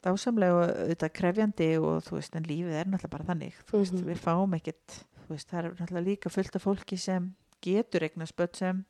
Dásamleg 0.05 0.51
og 0.53 0.63
auðvitað 0.69 1.13
krefjandi 1.17 1.69
og 1.81 2.03
þú 2.05 2.17
veist, 2.19 2.35
en 2.37 2.45
lífið 2.45 2.75
er 2.81 2.89
náttúrulega 2.91 3.13
bara 3.15 3.27
þannig. 3.31 3.55
Þú 3.69 3.79
veist, 3.81 3.93
Mhm. 3.95 4.05
við 4.11 4.19
fáum 4.21 4.53
ekkert 4.59 4.97
þú 5.25 5.29
veist, 5.33 5.49
það 5.49 5.59
er 5.63 5.71
náttúrulega 5.79 6.05
líka 6.05 6.29
fullt 6.29 6.55
af 6.55 6.63
fólki 6.63 6.97
sem 6.99 7.35
getur 7.65 8.03
eignast 8.05 8.35
börn 8.37 8.53
sem 8.55 8.85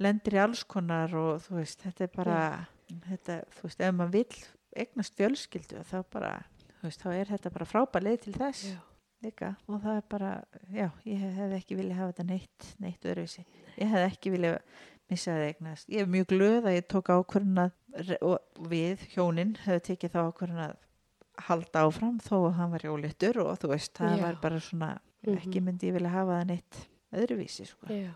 lendir 0.00 0.32
í 0.38 0.42
alls 0.42 0.64
konar 0.64 1.12
og 1.14 1.42
þú 1.42 1.56
veist, 1.60 1.82
þetta 1.82 2.00
er 2.00 2.12
bara 2.16 2.68
þetta, 3.10 3.42
þú 3.52 3.62
veist, 3.62 3.80
ef 3.80 3.94
maður 3.94 4.12
vill 4.12 4.44
eignast 4.76 5.16
fjölskyldu 5.16 5.84
þá 5.84 6.04
bara, 6.10 6.44
þú 6.80 6.82
veist, 6.88 7.00
þá 7.02 7.08
er 7.20 7.24
þetta 7.26 7.52
bara 7.52 7.64
frábær 7.66 8.02
leið 8.02 8.20
til 8.22 8.32
þess 8.32 8.64
Já. 8.72 8.78
líka. 9.22 9.56
Og 9.68 9.82
það 9.82 9.96
er 9.96 10.02
bara, 10.08 10.44
já, 10.72 10.90
ég 11.04 11.18
hef, 11.18 11.34
hef 11.34 11.52
ekki 11.60 11.76
viljað 11.76 11.96
hafa 11.96 12.12
þetta 12.12 12.26
neitt, 12.30 12.74
neitt 12.80 13.00
öðruvísi. 13.02 13.44
Ég 13.76 13.88
hef 13.88 14.12
ekki 14.12 14.30
viljað 14.32 14.58
missa 15.10 15.30
það 15.36 15.46
eignast 15.50 15.88
ég 15.92 16.00
er 16.02 16.06
mjög 16.10 16.26
glöð 16.32 16.66
að 16.66 16.76
ég 16.78 16.86
tók 16.90 17.10
ákvörðun 17.14 17.62
að 17.62 17.72
við, 18.70 18.98
hjónin 19.14 19.56
hefur 19.64 19.80
tekið 19.88 20.12
þá 20.16 20.20
ákvörðun 20.30 20.64
að 20.66 20.76
halda 21.46 21.82
áfram 21.86 22.18
þó 22.24 22.34
að 22.48 22.54
hann 22.58 22.70
var 22.72 22.84
jóléttur 22.88 23.38
og 23.44 23.58
þú 23.60 23.68
veist, 23.74 23.92
það 23.98 24.16
Já. 24.16 24.22
var 24.24 24.38
bara 24.42 24.60
svona 24.60 24.90
Mhm. 25.26 25.36
ekki 25.36 25.60
myndi 25.62 25.88
ég 25.90 25.94
vilja 25.96 26.10
hafa 26.10 26.40
það 26.40 26.46
neitt 26.46 26.76
öðruvísi, 27.12 27.66
sko 27.66 27.86
Já. 27.90 28.12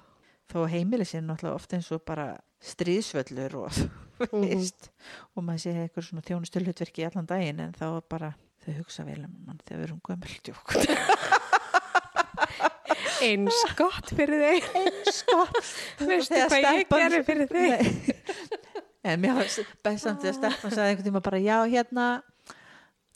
þó 0.50 0.56
að 0.64 0.70
heimili 0.74 1.04
sér 1.04 1.22
náttúrulega 1.26 1.54
oft 1.54 1.72
eins 1.72 1.90
og 1.92 2.04
bara 2.04 2.38
stríðsvöllur 2.62 3.54
og 3.54 3.70
þú 4.20 4.36
Mhm. 4.36 4.48
veist 4.48 4.90
og 5.36 5.42
maður 5.44 5.60
sé 5.64 5.74
eitthvað 5.88 6.04
svona 6.08 6.22
þjónustölhutverki 6.28 7.06
allan 7.06 7.26
daginn 7.26 7.60
en 7.60 7.72
þá 7.72 8.00
bara 8.08 8.34
þau 8.64 8.74
hugsa 8.82 9.04
vel 9.04 9.24
um 9.24 9.36
mann 9.46 9.60
þegar 9.64 9.80
við 9.80 9.84
erum 9.88 10.00
gömöldjók 10.04 10.66
Eins 13.24 13.60
gott 13.78 14.10
fyrir 14.16 14.40
þig. 14.46 14.66
sko 15.12 15.38
Veistu 16.08 16.34
Þegar 16.34 16.50
hvað 16.54 16.80
ég 16.80 16.90
gerir 16.94 17.24
fyrir 17.26 17.50
þig? 17.54 18.10
En 19.04 19.20
mér 19.22 19.38
var 19.38 19.48
best 19.84 20.04
samt 20.04 20.20
því 20.20 20.28
að 20.30 20.36
Stefán 20.36 20.74
sagði 20.74 20.90
einhvern 20.90 21.08
tíma 21.08 21.22
bara 21.24 21.40
já 21.40 21.56
hérna 21.72 22.08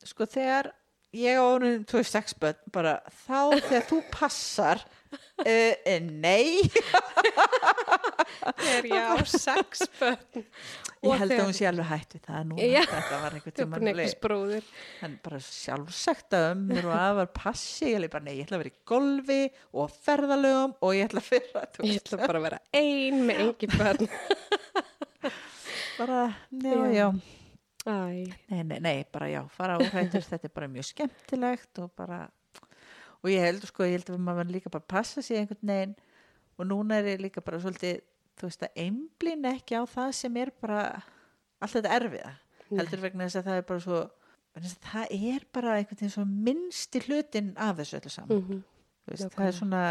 sko 0.04 0.26
þegar 0.28 0.70
ég 1.14 1.38
á 1.38 1.44
orðin 1.44 1.84
26 1.88 2.36
börn 2.42 2.60
bara 2.74 2.94
þá 3.26 3.40
þegar 3.68 3.84
þú 3.90 3.98
passar 4.12 4.80
uh, 5.14 5.98
nei. 6.08 6.60
Er 8.44 8.86
ég 8.88 8.94
á 8.94 9.16
sex 9.28 9.84
börn. 9.98 10.44
Ég 11.04 11.20
held 11.20 11.34
að 11.34 11.42
hún 11.42 11.54
sé 11.56 11.66
alveg 11.68 11.88
hætt 11.88 12.16
við 12.16 12.22
það 12.26 12.46
núna. 12.50 12.66
Já. 12.68 12.80
þetta 12.90 13.20
var 13.22 13.36
einhvern 13.36 13.52
er 13.52 13.58
tíma 13.58 14.60
hann 15.00 15.14
bara 15.24 15.40
sjálfsagt 15.44 16.36
að 16.36 16.46
ömmur 16.54 16.88
og 16.88 16.96
afar 16.96 17.30
passi. 17.36 17.90
Ég 17.92 17.98
er 18.00 18.12
bara 18.12 18.26
nei, 18.26 18.34
ég 18.38 18.46
ætla 18.46 18.58
að 18.58 18.64
vera 18.64 18.72
í 18.74 18.82
golfi 18.92 19.40
og 19.72 19.80
á 19.84 19.86
ferðalögum 20.08 20.74
og 20.80 20.96
ég 20.96 21.08
ætla 21.08 21.24
að 21.24 21.70
þú 21.76 21.88
ég 21.90 22.02
ætla 22.02 22.20
bara 22.24 22.40
að 22.40 22.46
vera 22.48 22.60
ein 22.80 23.24
með 23.28 23.42
engin 23.46 23.78
börn. 23.78 24.12
Bara, 25.94 26.24
já, 26.50 26.78
Já. 26.90 27.06
Æ, 27.86 27.92
Nei, 28.48 28.62
nei, 28.64 28.78
nei, 28.80 29.04
bara 29.12 29.28
já, 29.28 29.42
fara 29.52 29.76
óhættur 29.78 30.24
þetta 30.24 30.48
er 30.48 30.52
bara 30.56 30.66
mjög 30.72 30.88
skemmtilegt 30.88 31.78
og 31.84 31.92
bara 31.94 32.24
og 33.24 33.30
ég 33.32 33.40
held 33.40 33.64
sko, 33.64 33.86
ég 33.88 33.96
held 33.98 34.10
að 34.12 34.20
maður 34.20 34.50
líka 34.52 34.72
bara 34.72 34.84
passa 34.94 35.22
sig 35.24 35.40
einhvern 35.40 35.70
veginn. 35.70 35.94
Og 36.60 36.68
núna 36.68 37.00
er 37.00 37.14
ég 37.14 37.22
líka 37.24 37.42
bara 37.44 37.58
svolítið 37.62 38.02
þú 38.38 38.50
veist 38.50 38.66
að 38.66 38.82
einblín 38.84 39.48
ekki 39.48 39.78
á 39.80 39.82
það 39.88 40.12
sem 40.18 40.36
er 40.42 40.52
bara 40.60 40.82
allt 41.62 41.76
þetta 41.78 41.96
erfiða. 41.96 42.34
Heldur 42.74 43.02
vegna 43.02 43.26
þess 43.26 43.40
að 43.40 43.48
það 43.48 43.58
er 43.60 43.66
bara 43.70 43.84
svo 43.84 44.02
það 44.84 45.16
er 45.16 45.46
bara 45.54 45.76
einhvern 45.78 45.98
veginn 45.98 46.14
svo 46.14 46.24
minnsti 46.28 47.02
hlutin 47.08 47.52
af 47.56 47.80
þessu 47.80 47.98
öllu 47.98 48.12
saman. 48.12 48.42
Mhm. 48.44 48.62
Þú 49.04 49.12
veist, 49.12 49.34
það 49.34 49.46
er 49.46 49.56
svona 49.58 49.82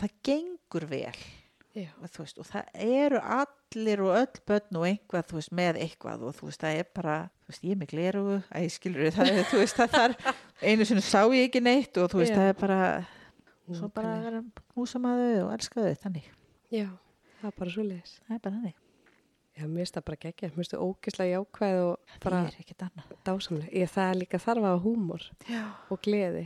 það 0.00 0.14
gengur 0.26 0.86
vel. 0.90 1.20
Og, 1.74 2.10
veist, 2.18 2.38
og 2.38 2.46
það 2.46 2.68
eru 2.86 3.18
allir 3.20 4.02
og 4.04 4.12
öll 4.20 4.40
börn 4.46 4.78
og 4.78 4.86
einhvað 4.88 5.32
veist, 5.34 5.52
með 5.58 5.80
eitthvað 5.82 6.22
og 6.28 6.36
þú 6.38 6.50
veist, 6.50 6.62
það 6.62 6.78
er 6.82 6.88
bara 6.94 7.16
veist, 7.48 7.64
ég 7.66 7.74
er 7.74 7.80
með 7.80 7.90
gleru, 7.94 8.24
æ, 8.54 8.58
skilur 8.70 9.10
það 9.16 9.40
þú 9.50 9.62
veist, 9.64 9.80
það 9.80 9.96
þar, 9.96 10.14
einu 10.70 10.86
sinni 10.88 11.04
sá 11.04 11.20
ég 11.34 11.48
ekki 11.48 11.64
neitt 11.64 11.98
og 11.98 12.12
þú 12.12 12.22
veist, 12.22 12.34
Já. 12.34 12.38
það 12.38 12.52
er 12.52 12.60
bara 12.62 12.78
svo 13.74 13.90
bara 13.96 14.14
að 14.14 14.24
vera 14.28 14.44
knúsamaðu 14.74 15.28
og 15.48 15.52
elska 15.56 15.82
þau, 15.88 16.00
þannig, 16.06 16.30
Já, 16.70 16.88
það 17.40 17.50
er 17.50 17.58
bara 17.58 17.76
svo 17.76 17.86
leiðis. 17.90 18.16
það 18.28 18.38
er 18.38 18.42
bara 18.46 18.56
þannig 18.60 18.80
Já, 19.54 19.68
mér 19.70 19.84
finnst 19.84 19.94
það 19.94 20.04
bara 20.08 20.18
geggja. 20.18 20.48
Mér 20.50 20.56
finnst 20.58 20.72
það 20.74 20.80
ógislega 20.82 21.34
jákvæð 21.36 21.76
og 21.84 22.14
bara 22.24 22.38
það 22.42 22.56
ekkert 22.58 22.80
annað 22.88 23.10
dásamlega. 23.28 23.68
Ég 23.78 23.92
það 23.92 24.08
er 24.10 24.16
líka 24.18 24.40
þarf 24.42 24.64
að 24.64 24.66
hafa 24.66 24.80
húmor 24.82 25.26
Já. 25.46 25.60
og 25.94 26.00
gleði. 26.02 26.42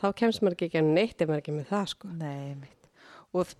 Þá 0.00 0.06
kemst 0.18 0.42
maður 0.42 0.56
ekki 0.66 0.80
að 0.80 0.88
neitt 0.96 1.22
ef 1.22 1.30
maður 1.30 1.42
ekki 1.44 1.54
með 1.54 1.68
það, 1.70 1.84
sko. 1.92 2.10
Nei, 2.10 2.56
mitt. 2.58 2.90
Og 3.30 3.52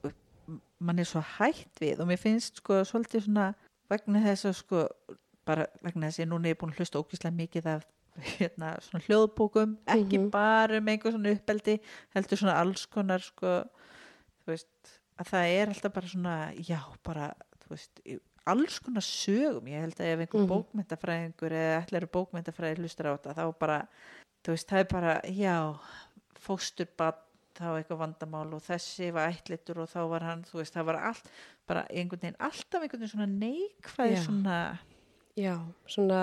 mann 0.80 0.98
er 0.98 1.04
svo 1.08 1.20
hætt 1.38 1.80
við 1.80 2.00
og 2.00 2.08
mér 2.08 2.18
finnst 2.22 2.56
sko 2.62 2.80
svolítið 2.88 3.26
svona 3.26 3.54
vegna 3.90 4.22
þess 4.24 4.44
að 4.50 4.54
sko 4.60 4.84
bara 5.46 5.66
vegna 5.82 6.06
þess 6.08 6.20
að 6.20 6.24
ég 6.24 6.30
núna 6.32 6.48
er 6.52 6.54
búin 6.60 6.72
að 6.72 6.80
hlusta 6.80 7.00
ógislega 7.02 7.36
mikið 7.36 7.66
af 7.74 7.84
hérna 8.38 8.72
svona 8.84 9.04
hljóðbókum 9.06 9.76
ekki 9.86 10.18
Mhm. 10.18 10.30
bara 10.30 10.78
um 10.78 10.88
einhver 10.88 11.12
svona 11.12 11.34
uppeldi 11.36 11.78
heldur 12.14 12.38
svona 12.38 12.56
alls 12.60 12.86
konar 12.86 13.20
sko 13.20 13.52
þú 14.40 14.46
veist 14.54 14.96
að 15.20 15.26
það 15.30 15.54
er 15.60 15.68
alltaf 15.68 15.92
bara 15.92 16.06
svona 16.06 16.34
já 16.56 16.80
bara 17.04 17.34
þú 17.62 17.68
veist 17.70 18.00
alls 18.46 18.78
konar 18.80 19.02
sögum 19.04 19.68
ég 19.68 19.80
held 19.84 19.94
að 20.00 20.12
ef 20.14 20.20
einhver 20.24 20.40
Mhm. 20.40 20.50
bókmyndafræðingur 20.52 21.52
eða 21.52 21.82
ætlar 21.84 22.06
bókmyndafræði 22.10 22.78
hlustar 22.80 23.06
á 23.06 23.16
þetta 23.16 23.34
þá 23.36 23.58
bara 23.58 23.88
þú 24.44 24.48
veist 24.56 24.68
það 24.68 24.78
er 24.80 24.88
bara 24.90 25.20
já 25.28 25.56
fósturbann 26.40 27.14
þá 27.58 27.66
eitthvað 27.80 27.98
vandamál 28.04 28.46
og 28.56 28.62
þessi 28.66 29.10
var 29.16 29.32
ættlitur 29.32 29.80
og 29.84 29.88
þá 29.90 30.00
var 30.12 30.26
hann, 30.28 30.44
þú 30.48 30.60
veist, 30.60 30.74
það 30.76 30.86
var 30.90 30.98
allt 31.10 31.30
bara 31.70 31.82
einhvern 31.90 32.22
veginn, 32.22 32.38
alltaf 32.40 32.82
einhvern 32.84 33.00
veginn 33.02 33.12
svona 33.14 33.28
neikvæð 33.32 34.14
Já. 34.14 34.22
svona, 34.26 34.60
Já, 35.40 35.54
svona 35.86 36.20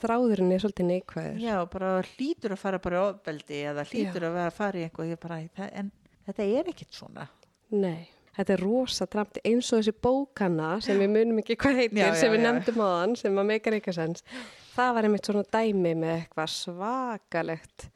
þráðurinn 0.00 0.52
er 0.56 0.62
svolítið 0.64 0.86
neikvæður. 0.90 1.38
já, 1.42 1.56
bara 1.70 1.90
hlýtur 2.02 2.54
að 2.56 2.60
fara 2.64 2.78
bara 2.82 3.04
ofbeldi 3.12 3.62
eða 3.70 3.84
hlýtur 3.86 4.24
að 4.26 4.36
vera 4.40 4.50
að 4.50 4.56
fara 4.58 4.78
í 4.80 4.84
einhvað, 4.88 5.16
bara, 5.22 5.40
en 5.72 5.90
þetta 6.26 6.46
er 6.58 6.70
ekkit 6.72 6.92
svona. 6.98 7.26
Nei, 7.70 8.08
þetta 8.36 8.52
er 8.56 8.62
rosa 8.66 9.06
dramt 9.10 9.38
eins 9.46 9.70
og 9.72 9.80
þessi 9.82 9.94
bókana 10.02 10.72
sem 10.82 10.98
við 10.98 11.12
munum 11.14 11.38
ekki 11.42 11.56
hvað 11.62 11.78
heitir, 11.82 11.98
Já, 12.02 12.08
já, 12.10 12.14
sem 12.20 12.32
við 12.34 12.42
já. 12.42 12.46
nefndum 12.50 12.82
á 12.82 12.88
þann, 12.96 13.16
sem 13.22 13.38
að 13.42 13.48
meikar 13.52 13.76
eitthvað 13.78 13.98
sens. 14.00 14.24
Það 14.76 14.94
var 14.98 15.06
einmitt 15.08 15.30
svona 15.30 15.44
dæmi 15.54 15.94
með 15.96 16.14
eitthvað 16.20 16.50
svakalegt 16.52 17.86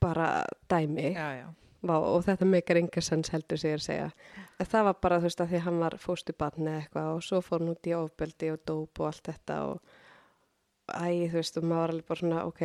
bara 0.00 0.28
dæmi 0.70 1.10
Já, 1.12 1.28
já. 1.42 1.48
Vá, 1.80 1.94
og 1.96 2.24
þetta 2.26 2.44
meikar 2.44 2.76
enga 2.76 3.00
sens 3.00 3.30
heldur 3.32 3.56
að 3.56 3.80
segja. 3.80 4.10
Það 4.60 4.84
var 4.90 4.96
bara 5.00 5.18
þú 5.22 5.28
veist 5.30 5.40
að 5.40 5.52
því 5.52 5.56
að 5.60 5.66
hann 5.66 5.78
var 5.80 5.94
fóstubarn 6.02 6.66
eða 6.68 6.80
eitthvað 6.82 7.10
og 7.14 7.22
svo 7.24 7.38
fór 7.46 7.62
hann 7.62 7.72
út 7.72 7.88
í 7.88 7.94
ofbeldi 7.96 8.50
og 8.52 8.60
dóp 8.68 9.00
og 9.00 9.06
allt 9.08 9.30
þetta 9.30 9.56
og 9.70 9.78
æ, 10.92 11.06
þú 11.30 11.38
veist, 11.38 11.56
og 11.56 11.64
maður 11.70 11.80
var 11.80 11.94
alveg 11.94 12.08
bara 12.10 12.20
svona, 12.20 12.42
ok, 12.50 12.62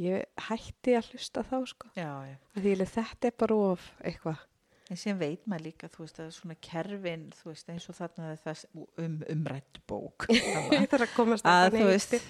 ég 0.00 0.46
hætti 0.48 0.94
að 0.96 1.10
hlusta 1.12 1.44
þá 1.50 1.58
sko. 1.74 1.90
Já, 1.98 2.08
já. 2.30 2.36
Að 2.56 2.64
því 2.64 2.72
að 2.78 2.92
þetta 2.96 3.28
er 3.32 3.36
bara 3.44 3.58
of 3.72 3.90
eitthvað. 4.00 4.46
En 4.92 4.98
síðan 5.00 5.20
veit 5.22 5.44
maður 5.48 5.62
líka, 5.68 5.88
þú 5.92 6.02
veist, 6.04 6.18
að 6.20 6.30
svona 6.36 6.56
kerfin, 6.60 7.22
þú 7.38 7.50
veist, 7.52 7.68
eins 7.72 7.86
og 7.88 7.96
þarna 7.96 8.30
er 8.34 8.40
það 8.42 8.64
um, 9.00 9.14
umrætt 9.34 9.78
bók. 9.88 10.26
Ég 10.74 10.88
þarf 10.90 11.04
að 11.06 11.14
komast 11.16 11.46
að 11.48 11.76
veist, 11.78 12.16
heitir. 12.16 12.26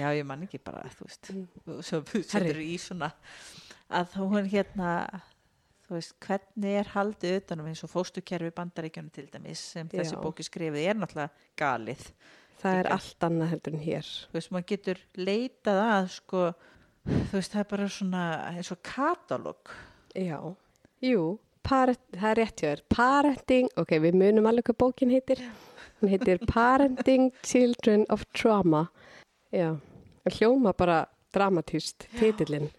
já, 0.00 0.08
ég 0.18 0.26
man 0.28 0.42
ekki 0.48 0.60
bara, 0.64 0.82
þú 0.96 1.06
veist, 1.08 1.30
Mm. 1.32 1.78
svo 1.84 2.02
setur 2.24 2.58
í 2.64 2.74
svona, 2.80 3.12
að 3.92 4.16
hún 4.20 4.48
hérna, 4.52 4.90
þú 5.92 5.98
veist, 5.98 6.14
hvernig 6.24 6.76
er 6.80 6.90
haldið 6.94 7.34
utanum 7.42 7.66
eins 7.68 7.82
og 7.84 7.90
fóstukerfi 7.92 8.52
bandaríkjunum 8.56 9.12
til 9.12 9.26
dæmis, 9.28 9.60
sem 9.74 9.90
þessi 9.92 10.16
Já. 10.16 10.20
bóki 10.22 10.46
skrifið 10.46 10.86
er 10.88 10.96
náttúrulega 10.96 11.50
galið. 11.60 12.06
Það 12.62 12.78
er 12.78 12.88
allt 12.94 13.26
annað 13.26 13.52
heldur 13.52 13.76
en 13.76 13.82
hér. 13.82 14.10
Þú 14.30 14.38
veist, 14.38 14.52
maður 14.54 14.68
getur 14.70 15.02
leitað 15.18 15.80
að, 15.84 16.08
sko, 16.16 16.42
þú 17.10 17.36
veist, 17.36 17.52
það 17.52 17.62
er 17.64 17.70
bara 17.74 17.88
svona 17.98 18.24
eins 18.54 18.72
og 18.72 18.82
katalóg. 18.88 19.72
Já, 20.16 20.38
jú, 21.04 21.24
parent, 21.66 22.04
það 22.16 22.28
er 22.30 22.40
rétt 22.40 22.62
hjá 22.62 22.68
þér. 22.70 22.84
Parenting, 22.96 23.72
ok, 23.82 23.96
við 24.06 24.20
munum 24.22 24.48
alveg 24.48 24.70
hvað 24.70 24.80
bókin 24.86 25.12
heitir. 25.12 25.42
Hún 26.00 26.12
heitir 26.14 26.40
Parenting 26.54 27.32
Children 27.44 28.06
of 28.08 28.24
Trauma. 28.32 28.86
Já, 29.52 29.74
hljóma 30.38 30.72
bara 30.72 31.02
dramatíst, 31.34 32.08
titillin. 32.16 32.70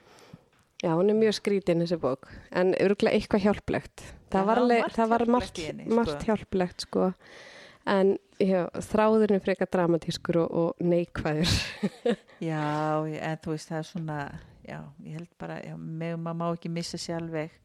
Já, 0.84 0.92
hún 1.00 1.10
er 1.14 1.16
mjög 1.16 1.38
skrítin 1.38 1.80
þessi 1.80 1.96
bók, 2.04 2.28
en 2.52 2.74
örgulega 2.84 3.16
eitthvað 3.16 3.46
hjálplegt. 3.46 4.02
Það 4.34 4.42
Já, 4.42 4.48
var, 4.50 4.60
margt 4.68 4.96
það 4.98 5.12
var 5.14 5.24
hjálplegt 5.24 5.34
margt, 5.38 5.60
í 5.62 5.68
henni, 5.70 5.86
sko. 5.88 5.96
margt 6.00 6.26
hjálplegt, 6.28 6.84
sko. 6.88 7.06
En 7.94 8.12
já, 8.40 8.60
þráðurinn 8.92 9.38
er 9.40 9.44
frekar 9.44 9.70
dramatískur 9.72 10.40
og, 10.44 10.52
og 10.60 10.84
neikvæður. 10.84 11.54
Já, 12.52 12.64
en 13.04 13.40
þú 13.44 13.54
veist, 13.56 13.70
það 13.72 13.80
er 13.80 13.88
svona, 13.88 14.18
já, 14.68 14.78
ég 15.08 15.18
held 15.20 15.30
bara, 15.40 15.58
já, 15.64 15.76
með, 15.80 16.18
maður 16.24 16.38
má 16.42 16.46
ekki 16.50 16.72
missa 16.76 17.00
sér 17.00 17.22
alveg 17.22 17.56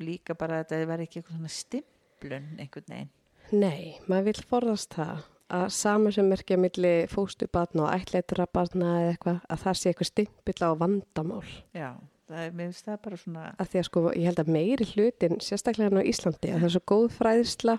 líka 0.00 0.36
bara 0.38 0.58
að 0.62 0.64
þetta 0.72 0.88
verði 0.90 1.06
ekki 1.08 1.20
eitthvað 1.20 1.38
svona 1.38 1.52
stimplun 1.58 2.48
einhvern 2.64 2.88
veginn. 2.94 3.12
Nei, 3.52 3.82
maður 4.08 4.30
vil 4.30 4.46
forðast 4.48 4.96
það 4.96 5.22
að 5.54 5.66
saman 5.76 6.14
sem 6.16 6.28
merkja 6.32 6.56
milli 6.58 6.94
fóstubarna 7.12 7.84
og 7.84 7.92
ætleitra 7.98 8.46
barna 8.48 8.94
eða 9.02 9.12
eitthvað, 9.12 9.42
að 9.52 9.62
það 9.66 9.78
sé 9.80 9.90
eitthvað 9.92 10.10
stimpill 10.10 10.60
á 10.64 10.70
vandamál. 10.80 11.44
Já, 11.76 11.90
það 12.28 12.40
er, 12.44 12.54
mér 12.54 12.70
finnst 12.70 12.88
það 12.88 13.00
bara 13.06 13.20
svona, 13.20 13.44
Að 13.60 13.70
því 13.72 13.80
að 13.80 13.86
sko, 13.88 14.02
ég 14.12 14.28
held 14.30 14.42
að 14.42 14.52
meiri 14.56 14.88
hlutin, 14.92 15.36
sérstaklega 15.44 15.90
hérna 15.90 16.04
á 16.04 16.10
Íslandi, 16.10 16.50
að 16.50 16.58
það 16.58 16.68
er 16.68 16.74
svo 16.74 16.82
góð 16.92 17.06
fræðisla 17.18 17.76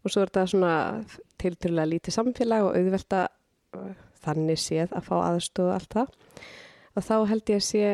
og 0.00 0.12
svo 0.12 0.22
er 0.22 0.30
þetta 0.30 0.46
svona 0.52 0.74
tilturlega 1.40 1.90
lítið 1.90 2.16
samfélag 2.16 2.68
og 2.68 2.78
auðvelda 2.78 3.24
uh, 3.76 3.90
þannig 4.24 4.60
séð 4.60 4.94
að 4.96 5.08
fá 5.08 5.16
aðstóð 5.24 5.74
allt 5.74 5.96
það. 5.98 6.14
Og 6.96 7.06
þá 7.06 7.16
held 7.30 7.52
ég 7.52 7.60
að 7.60 7.66
sé 7.68 7.84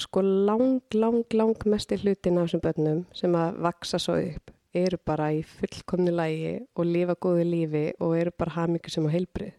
sko 0.00 0.22
lang, 0.22 0.80
lang, 0.94 1.24
lang 1.34 1.66
mesti 1.66 1.98
hlutin 1.98 2.38
af 2.38 2.48
þessum 2.48 2.64
börnum 2.64 3.04
sem 3.16 3.34
að 3.34 3.60
vaksa 3.66 3.98
svo 4.02 4.16
upp 4.20 4.52
eru 4.76 5.00
bara 5.02 5.32
í 5.34 5.40
fullkomni 5.42 6.12
lægi 6.14 6.52
og 6.78 6.86
lifa 6.86 7.16
góðu 7.18 7.46
lífi 7.48 7.86
og 7.98 8.14
eru 8.18 8.32
bara 8.38 8.54
hamingu 8.54 8.92
sem 8.92 9.06
á 9.06 9.10
heilbrið. 9.10 9.56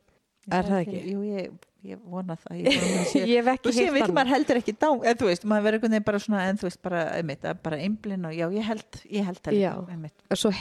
Er 0.52 0.68
það 0.68 0.84
ekki? 0.86 1.02
Jú, 1.12 1.24
ég, 1.28 1.52
ég 1.88 2.00
vona 2.06 2.36
það. 2.40 2.62
Ég, 2.62 2.80
vona 2.82 3.04
sé, 3.10 3.22
Ég 3.32 3.42
hef 3.42 3.50
ekki 3.56 3.74
heilt 3.78 3.98
annað. 3.98 4.16
maður 4.18 4.32
heldur 4.36 4.60
ekki 4.62 4.74
dá, 4.78 4.88
en 4.92 5.20
þú 5.20 5.30
veist, 5.30 5.46
maður 5.50 5.66
verður 5.68 5.78
einhvern 5.80 5.96
veginn 5.96 6.08
bara 6.08 6.22
svona, 6.22 6.42
en 6.50 6.60
þú 6.62 6.68
veist, 6.68 6.82
bara, 6.86 7.04
einmitt, 7.18 7.48
bara 7.66 7.80
einblinn 7.82 8.28
og 8.30 8.36
já, 8.38 8.46
ég 8.56 8.68
held, 8.68 9.00
ég 9.10 9.30
held 9.30 9.42
það 9.46 9.58
Já. 9.58 9.70
líka, 9.72 9.86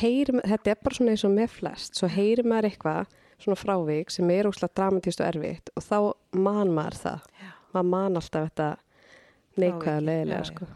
heyrim, 0.01 0.43
þetta 0.53 0.73
er 0.73 0.81
bara 0.85 0.99
svona 0.99 1.15
eins 1.15 1.25
og 1.29 1.35
með 1.37 1.57
flest, 1.59 2.01
svo 2.01 2.11
heyrir 2.11 2.49
maður 2.49 2.71
eitthvað 2.71 3.17
svona 3.41 3.57
frávik 3.57 4.13
sem 4.13 4.31
er 4.35 4.49
úslega 4.51 4.77
dramatíst 4.77 5.23
og 5.23 5.29
erfitt 5.31 5.73
og 5.77 5.85
þá 5.87 5.97
man 6.37 6.73
maður 6.77 6.99
það. 7.05 7.29
Já. 7.41 7.51
Maður 7.71 7.91
man 7.95 8.21
alltaf 8.21 8.49
þetta 8.51 8.69
neikvæða 9.61 10.17
já, 10.21 10.27
já. 10.35 10.45
sko. 10.51 10.69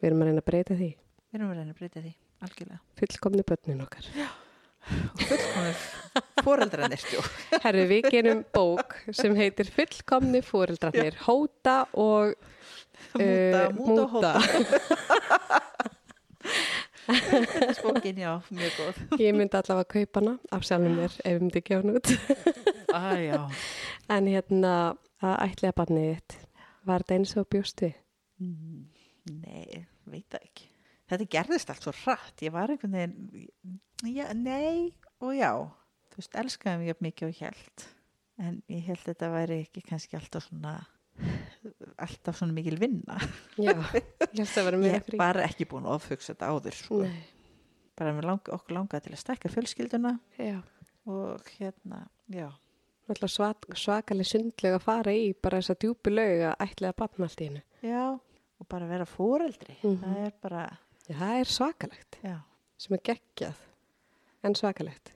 Við 0.00 0.08
erum 0.10 0.22
að 0.24 0.30
reyna 0.30 0.42
að 0.42 0.48
breyta 0.50 0.78
því. 0.78 0.90
Við 1.32 1.38
erum 1.38 1.52
að 1.52 1.60
reyna 1.60 1.74
að 1.74 1.80
breyta 1.80 2.02
því, 2.02 2.14
algjörlega. 2.46 2.80
Fullkomni 3.00 3.44
börnin 3.48 3.84
okkar. 3.86 4.08
Og 4.12 4.41
fullkomið 5.22 5.84
fóreldrarnir. 6.42 7.04
Herru, 7.62 7.84
við 7.90 8.08
gerum 8.12 8.42
bók 8.54 8.96
sem 9.14 9.36
heitir 9.38 9.70
Fullkomni 9.72 10.42
fóreldrarnir, 10.44 11.16
hóta 11.26 11.82
og 11.92 12.34
Múta, 13.12 13.24
eh, 13.24 13.68
múta. 13.76 14.32
Þetta 17.02 17.66
er 17.66 17.74
spókin, 17.76 18.18
já, 18.22 18.32
mjög 18.54 18.76
góð. 18.78 19.00
Ég 19.20 19.34
myndi 19.36 19.58
allavega 19.58 19.82
að 19.82 19.90
kaupa 19.92 20.20
hana 20.22 20.34
af 20.54 20.66
sjálfum 20.66 20.94
mér 20.96 21.16
ef 21.18 21.26
ég 21.26 21.40
myndi 21.42 21.62
gefa 21.66 21.82
hann 21.82 21.96
út. 21.98 22.08
En 24.12 24.28
hérna, 24.30 24.74
að 25.22 25.36
ætliða 25.48 25.76
barnið 25.80 26.08
þitt, 26.12 26.36
var 26.88 27.04
þetta 27.04 27.18
eins 27.18 27.34
og 27.40 27.48
bjóstu? 27.52 27.92
Mm, 28.42 28.84
Nei, 29.42 29.86
veit 30.10 30.26
það 30.30 30.46
ekki. 30.46 30.71
Þetta 31.10 31.26
gerðist 31.34 31.70
allt 31.72 31.82
svo 31.86 31.92
hratt. 32.04 32.36
Ég 32.44 32.52
var 32.54 32.70
einhvern 32.72 32.92
veginn, 32.96 33.80
já, 34.14 34.26
nei 34.34 34.92
og 35.20 35.34
já. 35.36 35.50
Þú 36.12 36.20
veist, 36.20 36.36
elskaði 36.44 36.78
mig 36.82 36.90
jafn 36.92 37.06
mikið 37.08 37.26
og 37.28 37.32
ég 37.34 37.42
held. 37.48 37.84
En 38.42 38.62
ég 38.72 38.84
held 38.86 39.02
þetta 39.06 39.28
væri 39.32 39.58
ekki 39.64 39.82
kannski 39.88 40.16
alltaf 40.18 40.46
svona, 40.48 40.76
alltaf 42.00 42.38
svona 42.38 42.54
mikil 42.56 42.78
vinna. 42.80 43.18
Já, 43.60 43.74
ég 44.32 44.40
held 44.40 44.56
að 44.56 44.66
vera 44.68 44.78
Ég 44.78 44.82
meira 44.86 44.98
er 45.00 45.06
frí. 45.06 45.20
bara 45.20 45.44
ekki 45.46 45.66
búin 45.68 45.86
að 45.88 45.98
ofhugsa 45.98 46.32
þetta 46.34 46.50
áður, 46.54 46.78
sko. 46.78 47.02
Bara 47.98 48.14
við 48.16 48.24
lang, 48.30 48.48
okkur 48.56 48.76
langaði 48.78 49.04
til 49.06 49.12
að 49.16 49.20
stekka 49.20 49.50
fjölskylduna 49.52 50.14
já. 50.40 50.58
og 51.06 51.48
hérna, 51.58 52.06
já. 52.32 52.48
Náttúrulega 53.02 53.34
svak, 53.34 53.66
svakaleg 53.76 54.28
sundlega 54.30 54.78
að 54.78 54.84
fara 54.86 55.12
í 55.12 55.32
bara 55.34 55.58
þess 55.60 55.74
að 55.74 55.80
djúpi 55.84 56.12
lög 56.14 56.44
að 56.48 56.62
ætliða 56.68 56.94
barn 57.02 57.26
allt 57.26 57.40
í 57.42 57.48
hennu. 57.50 57.62
Já, 57.84 58.04
og 58.62 58.68
bara 58.70 58.86
vera 58.88 59.04
fóreldri. 59.10 59.74
Mhm. 59.82 59.98
Það 60.04 60.20
er 60.26 60.32
bara, 60.40 60.62
Já, 61.10 61.16
það 61.18 61.34
er 61.40 61.50
svakalegt, 61.50 62.18
já, 62.22 62.36
sem 62.78 62.94
er 62.96 63.02
geggjað, 63.10 63.58
en 64.46 64.54
svakalegt. 64.58 65.12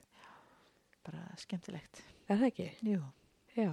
bara 1.06 1.22
skemmtilegt. 1.38 2.00
Er 2.26 2.40
það 2.40 2.48
ekki? 2.50 2.64
Jú, 2.82 3.00
Já. 3.56 3.70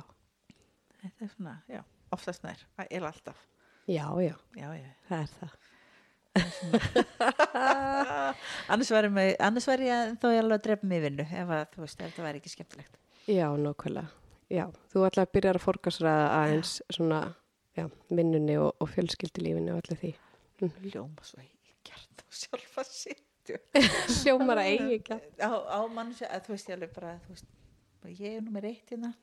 þetta 1.02 1.26
er 1.26 1.32
svona, 1.34 1.54
já, 1.68 1.82
oftast 2.14 2.44
nær, 2.46 2.62
eða 2.90 3.10
alltaf. 3.10 3.40
Já, 3.90 4.06
já, 4.24 4.36
Já, 4.56 4.68
já. 4.78 4.90
það 5.10 5.24
er 5.24 5.32
það. 5.40 5.56
annars 8.74 8.92
væri, 8.94 9.10
mig, 9.14 9.36
annars 9.44 9.68
væri 9.70 9.90
ég 9.90 10.14
þó 10.22 10.28
ég 10.34 10.40
alveg 10.44 10.58
að 10.60 10.64
drepa 10.68 10.88
mig 10.90 11.02
í 11.02 11.04
vinnu 11.08 11.26
ef 11.28 11.52
að, 11.58 11.64
þú 11.76 11.84
veist, 11.84 12.02
ef 12.06 12.16
það 12.16 12.28
væri 12.28 12.42
ekki 12.42 12.54
skemmtilegt. 12.54 13.00
Já, 13.30 13.48
nokkvæmlega. 13.60 14.10
Já, 14.54 14.66
þú 14.94 15.04
ætlaði 15.08 15.28
að 15.28 15.34
byrja 15.38 15.54
að 15.56 15.62
forgarsraða 15.64 16.26
aðeins 16.40 16.72
svona, 16.94 17.20
já, 17.78 17.86
vinnunni 18.14 18.58
og, 18.62 18.72
og 18.82 18.92
fjölskyldilífinu 18.94 19.74
og 19.76 19.82
allir 19.84 20.02
því. 20.04 20.14
Ljóma 20.94 21.26
svo 21.28 21.42
gert 21.90 22.24
og 22.26 22.38
sjálfa 22.40 22.86
sittu. 22.90 23.58
Hljómar 24.24 24.62
að 24.64 24.70
eigi 24.74 24.98
ekki. 25.00 25.18
Á, 25.44 25.52
á 25.52 25.80
mann, 25.92 26.14
að 26.28 26.46
þú 26.48 26.56
veist, 26.56 26.70
ég 26.70 26.78
alveg 26.78 26.94
bara, 26.96 27.16
veist, 27.30 27.50
ég 28.12 28.38
er 28.38 28.44
nummer 28.46 28.68
eitt 28.70 28.94
hérna. 28.94 29.14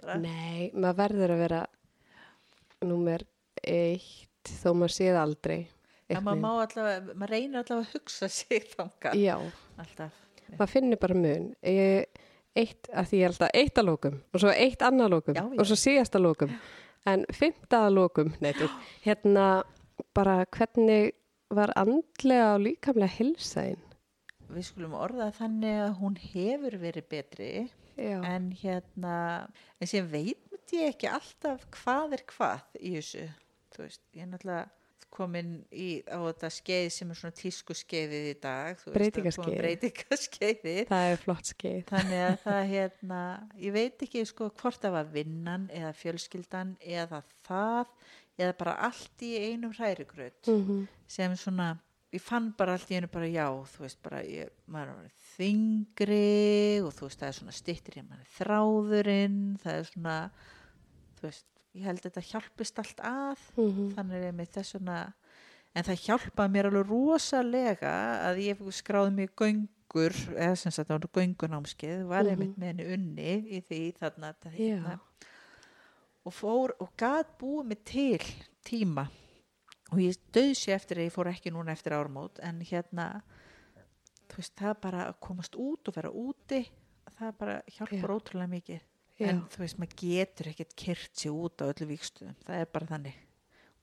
Bara, 0.00 0.16
Nei, 0.22 0.70
maður 0.72 0.98
verður 1.04 1.34
að 1.36 1.42
vera 1.44 1.60
númer 2.88 3.26
eitt 3.66 4.50
þó 4.62 4.72
maður 4.72 4.94
séð 4.96 5.18
aldrei. 5.20 5.60
Einhvern 6.10 6.40
maður 6.42 6.64
allavega, 6.66 7.14
maður 7.14 7.32
reynir 7.36 7.60
allavega 7.60 7.86
að 7.86 7.94
hugsa. 7.94 9.14
Já, 9.20 9.36
Alltaf. 9.78 10.16
maður 10.56 10.72
finnir 10.72 11.00
bara 11.02 11.18
mun. 11.18 11.44
Ég, 11.62 12.22
eitt, 12.58 12.88
að 12.90 13.10
því 13.10 13.20
ég 13.20 13.26
er 13.28 13.34
alltaf 13.34 13.52
eitt 13.60 13.78
að 13.78 13.88
lókum 13.90 14.16
og 14.34 14.42
svo 14.42 14.54
eitt 14.54 14.82
annað 14.86 15.12
lókum 15.14 15.36
Já, 15.38 15.44
já. 15.44 15.58
og 15.60 15.68
svo 15.70 15.78
síðast 15.78 16.16
að 16.18 16.24
lókum. 16.26 16.56
En 17.08 17.22
fymta 17.32 17.84
að 17.86 17.94
lókum, 18.00 18.32
neitt, 18.42 18.64
hérna 19.06 19.46
bara 20.16 20.40
hvernig 20.56 21.12
var 21.50 21.72
andlega 21.78 22.54
og 22.54 22.64
líkamlega 22.64 23.16
hilsaðinn? 23.18 23.86
Við 24.50 24.66
skulum 24.66 24.96
orða 24.98 25.30
þannig 25.36 25.76
að 25.84 25.92
hún 26.00 26.16
hefur 26.18 26.76
verið 26.82 27.06
betri 27.10 27.52
Já, 28.00 28.18
en 28.26 28.50
hérna, 28.56 29.14
en 29.78 29.90
sem 29.90 30.06
veit 30.10 30.74
ég 30.74 30.90
ekki 30.94 31.10
alltaf 31.10 31.66
hvað 31.76 32.18
er 32.18 32.26
hvað 32.30 32.76
í 32.80 32.96
þessu. 32.96 33.26
Þú 33.70 33.82
veist, 33.84 34.02
ég 34.16 34.24
er 34.24 34.30
náttúrulega 34.30 34.68
komin 35.10 35.54
í, 35.74 35.88
á 36.06 36.18
þetta 36.22 36.50
skeið 36.54 36.88
sem 36.94 37.10
er 37.10 37.18
svona 37.18 37.36
tísku 37.36 37.74
skeiðið 37.76 38.28
í 38.30 38.34
dag. 38.42 38.78
komið 39.36 39.58
Breytingaskeiðið. 39.64 40.80
það 40.90 41.06
er 41.10 41.20
flott 41.24 41.50
skeið. 41.50 41.80
Þannig 41.90 42.24
að 42.28 42.36
það 42.44 42.60
hérna, 42.74 43.20
ég 43.66 43.76
veit 43.76 44.06
ekki 44.06 44.24
sko 44.30 44.50
hvort 44.62 44.82
það 44.82 44.96
var 44.98 45.12
vinnan 45.14 45.66
eða 45.74 45.92
fjölskyldan 45.98 46.76
eða 46.80 47.22
það 47.48 47.94
eða 48.40 48.56
bara 48.62 48.74
allt 48.88 49.22
í 49.26 49.34
einum 49.50 49.72
hrærigraut 49.76 50.48
Mm 50.48 50.86
sem 51.10 51.32
svona, 51.36 51.72
ég 52.14 52.22
fann 52.22 52.52
bara 52.58 52.76
allt 52.78 52.90
í 52.92 52.94
einu 52.98 53.08
bara 53.10 53.26
já, 53.26 53.46
þú 53.72 53.82
veist 53.82 53.98
bara, 54.02 54.20
ég, 54.22 54.48
maður 54.70 55.04
er 55.08 55.14
þingri 55.36 56.80
og 56.84 56.92
þú 56.94 57.08
veist 57.08 57.20
það 57.22 57.28
er 57.28 57.38
svona 57.38 57.54
stittir 57.56 57.98
í 57.98 58.04
manni 58.06 58.28
þráðurinn, 58.38 59.40
það 59.62 59.78
er 59.80 59.88
svona, 59.90 60.16
þú 61.18 61.26
veist, 61.26 61.46
ég 61.74 61.84
held 61.88 61.98
að 62.00 62.06
þetta 62.08 62.24
hjálpist 62.30 62.78
allt 62.82 63.02
að, 63.10 63.42
-hmm. 63.56 63.90
þannig 63.96 64.24
er 64.28 64.32
með 64.38 64.48
þess 64.56 64.70
svona, 64.76 64.98
en 65.74 65.84
það 65.84 66.02
hjálpaði 66.06 66.50
mér 66.54 66.66
alveg 66.70 66.88
rosalega 66.90 67.92
að 68.30 68.42
ég 68.46 68.64
skráði 68.72 69.12
mig 69.14 69.30
göngur, 69.36 70.14
eða 70.38 70.56
sem 70.56 70.72
sagt 70.72 70.88
það 70.88 70.98
var 71.00 71.10
göngunámskeið, 71.18 72.06
var 72.06 72.22
Mhm. 72.24 72.30
einmitt 72.30 72.56
með 72.58 72.66
henni 72.66 72.92
unni 72.94 73.32
í 73.50 73.62
því 73.62 73.82
þarna, 73.98 74.32
þetta 74.34 74.50
hérna 74.56 75.00
og 76.26 76.34
fór 76.36 76.74
og 76.80 76.92
gat 77.00 77.36
búið 77.40 77.70
mig 77.70 77.84
til 77.88 78.26
tíma. 78.66 79.06
Og 79.90 80.02
ég 80.02 80.18
döðsi 80.34 80.74
eftir 80.74 81.00
að 81.00 81.08
ég 81.08 81.14
fór 81.14 81.30
ekki 81.32 81.52
núna 81.54 81.74
eftir 81.74 81.96
ármót 81.96 82.38
en 82.46 82.60
hérna 82.62 83.22
þú 84.30 84.38
veist 84.38 84.54
það 84.58 84.76
bara 84.84 85.06
að 85.08 85.18
komast 85.26 85.56
út 85.58 85.90
og 85.90 85.96
vera 85.96 86.12
úti 86.12 86.62
það 87.20 87.36
bara 87.40 87.56
hjálpar 87.66 88.12
Já. 88.12 88.16
ótrúlega 88.16 88.50
mikið. 88.54 88.84
Já. 89.20 89.28
en 89.28 89.40
þú 89.52 89.60
veist 89.60 89.80
maður 89.80 89.96
getur 90.00 90.48
ekkert 90.48 90.76
kyrt 90.80 91.20
sér 91.20 91.34
út 91.36 91.60
á 91.60 91.68
öllu 91.68 91.88
vikstuðum, 91.90 92.36
það 92.46 92.62
er 92.62 92.70
bara 92.72 92.90
þannig. 92.94 93.18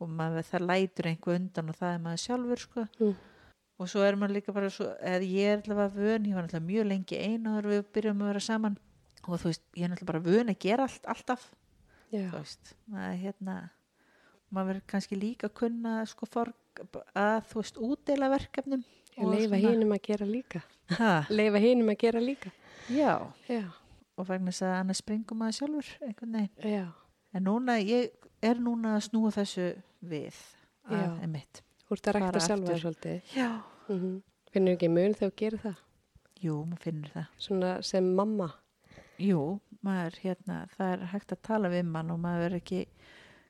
Og 0.01 0.09
maður 0.09 0.47
það 0.47 0.65
lætur 0.71 1.09
einhver 1.11 1.37
undan 1.37 1.69
og 1.69 1.77
það 1.77 1.93
er 1.93 2.01
maður 2.05 2.23
sjálfur 2.23 2.63
sko. 2.63 2.87
Mm. 2.97 3.15
og 3.77 3.89
svo 3.91 4.01
er 4.01 4.15
maður 4.17 4.33
líka 4.33 4.53
bara 4.55 4.69
svo 4.73 4.87
ég 5.21 5.51
er 5.51 5.59
allavega 5.61 5.93
vön, 5.93 6.25
ég 6.25 6.33
var 6.33 6.47
allavega 6.47 6.65
mjög 6.65 6.87
lengi 6.89 7.19
þegar 7.21 7.69
við 7.69 7.83
byrjum 7.93 8.23
að 8.23 8.31
vera 8.31 8.43
saman. 8.47 8.77
Og 9.27 9.41
þú 9.41 9.51
veist, 9.51 9.63
ég 9.75 9.83
er 9.83 9.91
allavega 9.91 10.11
bara 10.11 10.25
vön 10.25 10.49
að 10.49 10.59
gera 10.65 10.87
allt, 10.87 11.05
alltaf 11.05 11.51
maður 12.91 13.17
hérna 13.23 13.55
maður 14.53 14.67
verður 14.71 14.85
kannski 14.93 15.17
líka 15.19 15.49
að 15.49 15.55
kunna 15.59 15.95
sko 16.07 16.25
for, 16.31 16.53
að 17.17 17.41
þú 17.49 17.59
veist 17.61 17.77
útdeila 17.83 18.29
verkefnum 18.31 18.83
leifa 19.17 19.57
hinum 19.59 19.91
að 19.95 20.01
gera 20.07 20.25
líka. 20.29 20.61
Leifa 21.33 21.59
hinum 21.59 21.89
að 21.91 21.97
gera 22.03 22.19
líka. 22.21 22.51
já, 22.87 23.17
Já, 23.49 23.63
og 24.17 24.27
vegna 24.29 24.51
þess 24.53 24.63
að 24.63 24.75
annars 24.79 25.01
springum 25.01 25.41
maður 25.41 25.57
sjálfur 25.57 25.89
en 27.33 27.43
núna 27.43 27.79
ég 27.81 28.11
er 28.41 28.55
núna 28.61 28.95
að 28.95 29.03
snúa 29.09 29.31
þessu 29.35 29.65
við 30.01 30.37
að 30.87 31.23
emitt 31.25 31.63
Þú 31.87 31.95
ert 31.97 32.07
að 32.07 32.15
rækta 32.17 32.39
sjálfa 32.43 32.71
aftur. 32.73 32.79
svolítið. 32.83 33.35
Mm 33.89 34.21
Finnur 34.53 34.73
ekki 34.77 34.87
mun 34.89 35.13
þegar 35.13 35.31
þú 35.31 35.35
gerir 35.41 35.59
það? 35.65 35.75
jú, 36.41 36.53
maður 36.65 36.81
finnur 36.85 37.11
það 37.13 37.25
Svona 37.37 37.71
sem 37.83 38.07
mamma. 38.15 38.47
Jú, 39.21 39.43
maður 39.85 40.19
hérna, 40.23 40.59
það 40.75 40.91
er 40.95 41.05
hægt 41.13 41.31
að 41.35 41.43
tala 41.49 41.71
við 41.73 41.87
mann 41.93 42.11
og 42.13 42.19
maður 42.23 42.49
er 42.51 42.59
ekki 42.61 42.83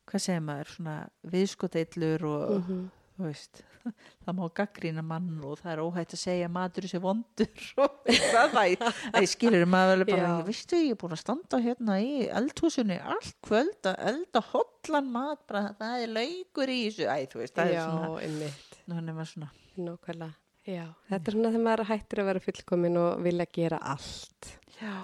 hvað 0.08 0.24
segir 0.24 0.46
maður, 0.48 0.76
svona 0.76 1.00
viðskoteillur 1.34 2.30
og 2.30 2.54
Mm 2.58 2.86
þú 3.18 3.26
veist, 3.26 3.62
það 4.26 4.36
má 4.38 4.44
gaggrína 4.60 5.04
mann 5.06 5.30
og 5.46 5.58
það 5.62 5.72
er 5.74 5.82
óhætt 5.82 6.14
að 6.14 6.22
segja 6.22 6.48
að 6.50 6.54
matur 6.58 6.88
sé 6.92 7.02
vondur 7.02 7.64
og 7.84 7.96
það 8.12 8.58
það, 8.58 8.84
það 9.16 9.28
skilur 9.32 9.66
maður 9.74 10.04
vel 10.04 10.10
bara, 10.14 10.34
vistu 10.48 10.82
ég 10.84 10.94
er 10.94 11.00
búin 11.02 11.16
að 11.18 11.24
standa 11.24 11.62
hérna 11.64 12.00
í 12.04 12.12
eldhúsunni 12.42 13.00
allt 13.02 13.34
kvöld 13.48 13.90
að 13.90 14.02
elda 14.12 14.44
hotlan 14.52 15.12
mat, 15.14 15.42
bara 15.50 15.72
það 15.80 16.06
er 16.06 16.14
laukur 16.20 16.74
í 16.74 16.80
þessu, 16.86 17.08
æ, 17.10 17.18
þú 17.32 17.42
veist, 17.44 17.58
það 17.58 17.74
Já, 17.74 17.80
er 17.80 17.88
svona 17.90 18.26
einmitt. 18.28 18.80
nú 18.86 19.00
er 19.00 19.10
maður 19.10 19.34
svona, 19.34 19.52
Nákvæmlega. 19.78 20.34
Já, 20.68 20.86
þetta 21.08 21.30
er 21.32 21.36
svona 21.38 21.50
þegar 21.54 21.64
maður 21.64 21.88
hættir 21.88 22.22
að 22.22 22.28
vera 22.28 22.44
fullkomin 22.44 22.98
og 23.00 23.22
vilja 23.24 23.46
gera 23.56 23.78
allt. 23.96 24.50
Já, 24.78 24.96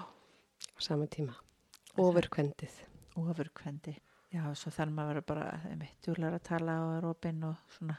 á 0.74 0.80
sama 0.82 1.06
tíma. 1.06 1.34
Ofurkvendið. 1.96 2.74
ofurkvendi 3.16 3.94
já, 4.34 4.42
svo 4.58 4.70
maður 4.90 5.00
að 5.02 5.08
vera 5.08 5.20
bara 5.22 5.60
einmitt, 5.70 5.96
djúlar 6.02 6.34
að 6.34 6.42
tala 6.42 6.72
og 6.82 6.96
er 6.96 7.04
opinn 7.06 7.44
og 7.44 7.56
svona 7.70 7.96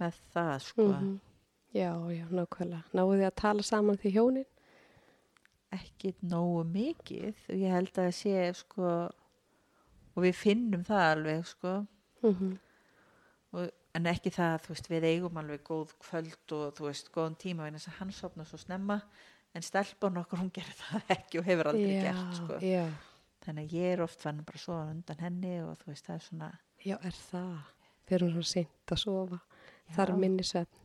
með 0.00 0.20
það, 0.34 0.60
sko 0.60 0.86
Mhm. 0.88 1.20
Já, 1.74 1.92
já, 2.08 2.24
nákvæmlega. 2.30 2.84
Náðu 2.94 3.16
þið 3.18 3.26
að 3.26 3.34
tala 3.36 3.62
saman 3.62 3.96
því 3.98 4.12
hjónin? 4.12 4.46
ekki 5.72 6.14
nógu 6.22 6.64
mikið 6.64 7.34
ég 7.48 7.70
held 7.74 7.98
að 8.00 8.12
sé 8.14 8.54
sko 8.54 8.86
og 10.16 10.22
við 10.24 10.34
finnum 10.38 10.84
það 10.86 11.10
alveg 11.16 11.46
sko 11.46 11.86
Mm 12.22 12.58
og, 13.52 13.70
en 13.94 14.04
ekki 14.10 14.30
það, 14.34 14.56
þú 14.64 14.68
veist, 14.68 14.88
við 14.90 15.04
eigum 15.08 15.36
alveg 15.40 15.62
góð 15.64 15.92
kvöld 16.02 16.52
og 16.52 16.74
þú 16.76 16.84
veist, 16.88 17.12
góðan 17.12 17.36
tíma 17.40 17.64
vegna 17.64 17.78
þess 17.78 17.88
að 17.88 17.98
hann 18.00 18.10
sopna 18.12 18.44
svo 18.44 18.58
snemma 18.58 19.00
en 19.56 19.64
stelpan 19.64 20.20
okkur, 20.22 20.40
hún 20.42 20.50
gerir 20.54 20.76
það 20.80 21.10
ekki 21.16 21.40
og 21.40 21.46
hefur 21.48 21.70
aldrei 21.72 21.94
já, 21.96 22.02
gert 22.08 22.40
sko 22.40 22.58
þannig 23.46 23.68
að 23.70 23.76
ég 23.78 23.92
er 23.94 24.02
oft 24.04 24.22
fann 24.26 24.40
bara 24.46 24.58
að 24.58 24.64
sofa 24.66 24.90
undan 24.92 25.20
henni 25.22 25.54
og 25.62 25.76
þú 25.82 25.92
veist, 25.92 26.06
það 26.08 26.16
er 26.18 26.24
svona 26.26 26.50
já, 26.86 26.96
er 27.06 27.16
það. 27.30 27.56
Fyrir 28.06 28.34
hún 28.36 28.44
seint 28.46 28.92
að 28.94 29.00
sofa. 29.02 29.38
já, 29.86 29.94
Þar 29.96 30.12
minni 30.22 30.44
svefn. 30.46 30.80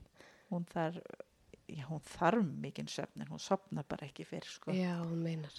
hún 0.52 0.66
þarf 0.70 0.98
já, 1.72 1.84
hún 1.90 2.02
þarf 2.06 2.46
mikinn 2.66 2.90
svefn 2.92 3.22
en 3.26 3.30
hún 3.32 3.40
sopnar 3.42 3.86
bara 3.90 4.06
ekki 4.10 4.26
fyrir 4.28 4.50
sko 4.52 4.74
Já, 4.76 4.98
hún 5.02 5.22
meinar. 5.24 5.54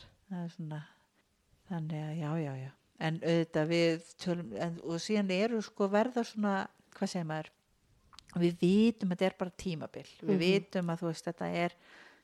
svona 0.56 0.82
þannig 1.70 2.02
að 2.02 2.14
já, 2.20 2.30
já, 2.42 2.52
já 2.66 2.70
en 3.02 3.16
auðvitað 3.24 3.70
við 3.72 4.10
tölum 4.22 4.52
en, 4.62 4.76
og 4.86 5.00
síðan 5.02 5.30
eru 5.34 5.58
sko 5.64 5.88
verða 5.90 6.22
svona 6.28 6.52
hvað 6.94 7.10
segir 7.14 7.26
maður 7.30 7.48
við 8.42 8.54
vitum 8.62 9.10
að 9.10 9.16
þetta 9.18 9.26
er 9.30 9.36
bara 9.40 9.54
tímabil 9.64 10.06
við 10.22 10.30
Mhm. 10.36 10.42
vitum 10.44 10.92
að 10.92 11.00
þú 11.02 11.08
veist 11.10 11.26
þetta 11.30 11.48
er 11.64 11.74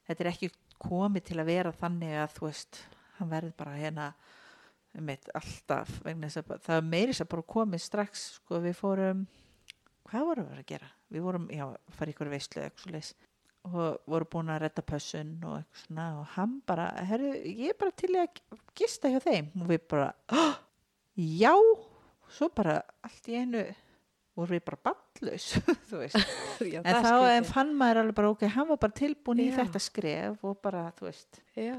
þetta 0.08 0.24
er 0.24 0.30
ekki 0.32 0.50
komið 0.82 1.24
til 1.30 1.38
að 1.42 1.48
vera 1.50 1.72
þannig 1.74 2.16
að 2.22 2.34
þú 2.38 2.46
veist 2.48 2.80
hann 3.18 3.30
verður 3.32 3.54
bara 3.58 3.76
hérna 3.78 4.08
alltaf 5.38 5.90
þess 6.02 6.40
að 6.40 6.46
ba- 6.48 6.58
það 6.64 6.76
er 6.80 6.86
meiri 6.92 7.14
sem 7.14 7.28
bara 7.30 7.42
komið 7.54 7.82
strax 7.84 8.22
sko 8.38 8.60
við 8.64 8.76
fórum 8.78 9.24
hvað 10.08 10.24
vorum 10.30 10.46
við 10.48 10.60
að 10.62 10.68
gera? 10.72 10.88
Við 11.12 11.24
vorum, 11.24 11.48
já, 11.52 11.64
að 11.68 11.98
í 11.98 12.12
ykkur 12.14 12.30
veislu 12.32 12.60
eða 12.62 12.70
eitthvað 12.70 12.94
leis 12.96 13.10
og 13.68 13.98
voru 14.08 14.28
búin 14.32 14.52
að 14.54 14.62
redda 14.64 14.84
pössun 14.88 15.34
og 15.44 15.58
eitthvað 15.58 15.82
svona 15.82 16.06
og 16.20 16.26
hann 16.36 16.54
bara, 16.68 16.86
herru, 17.10 17.32
ég 17.44 17.74
er 17.74 17.78
bara 17.80 17.92
til 17.98 18.10
að 18.16 18.40
gista 18.78 19.10
hjá 19.12 19.18
þeim 19.24 19.50
og 19.60 19.68
við 19.68 19.82
bara, 19.92 20.08
oh, 20.32 20.54
já 21.16 21.52
svo 22.32 22.48
bara 22.54 22.78
allt 23.04 23.28
í 23.28 23.36
einu 23.42 23.64
voru 24.38 24.56
við 24.56 24.64
bara 24.68 24.94
veist 25.98 26.18
Já, 26.74 26.80
en 26.82 27.04
þá 27.04 27.12
en 27.34 27.46
fann 27.48 27.72
maður 27.78 28.02
alveg 28.04 28.16
bara 28.20 28.32
ok, 28.34 28.44
hann 28.54 28.68
var 28.70 28.80
bara 28.84 28.96
tilbúin 29.00 29.42
í 29.42 29.48
Já. 29.50 29.56
þetta 29.62 29.82
skref 29.82 30.44
og 30.46 30.58
bara, 30.64 30.86
þú 30.98 31.08
veist 31.08 31.40
Já, 31.58 31.78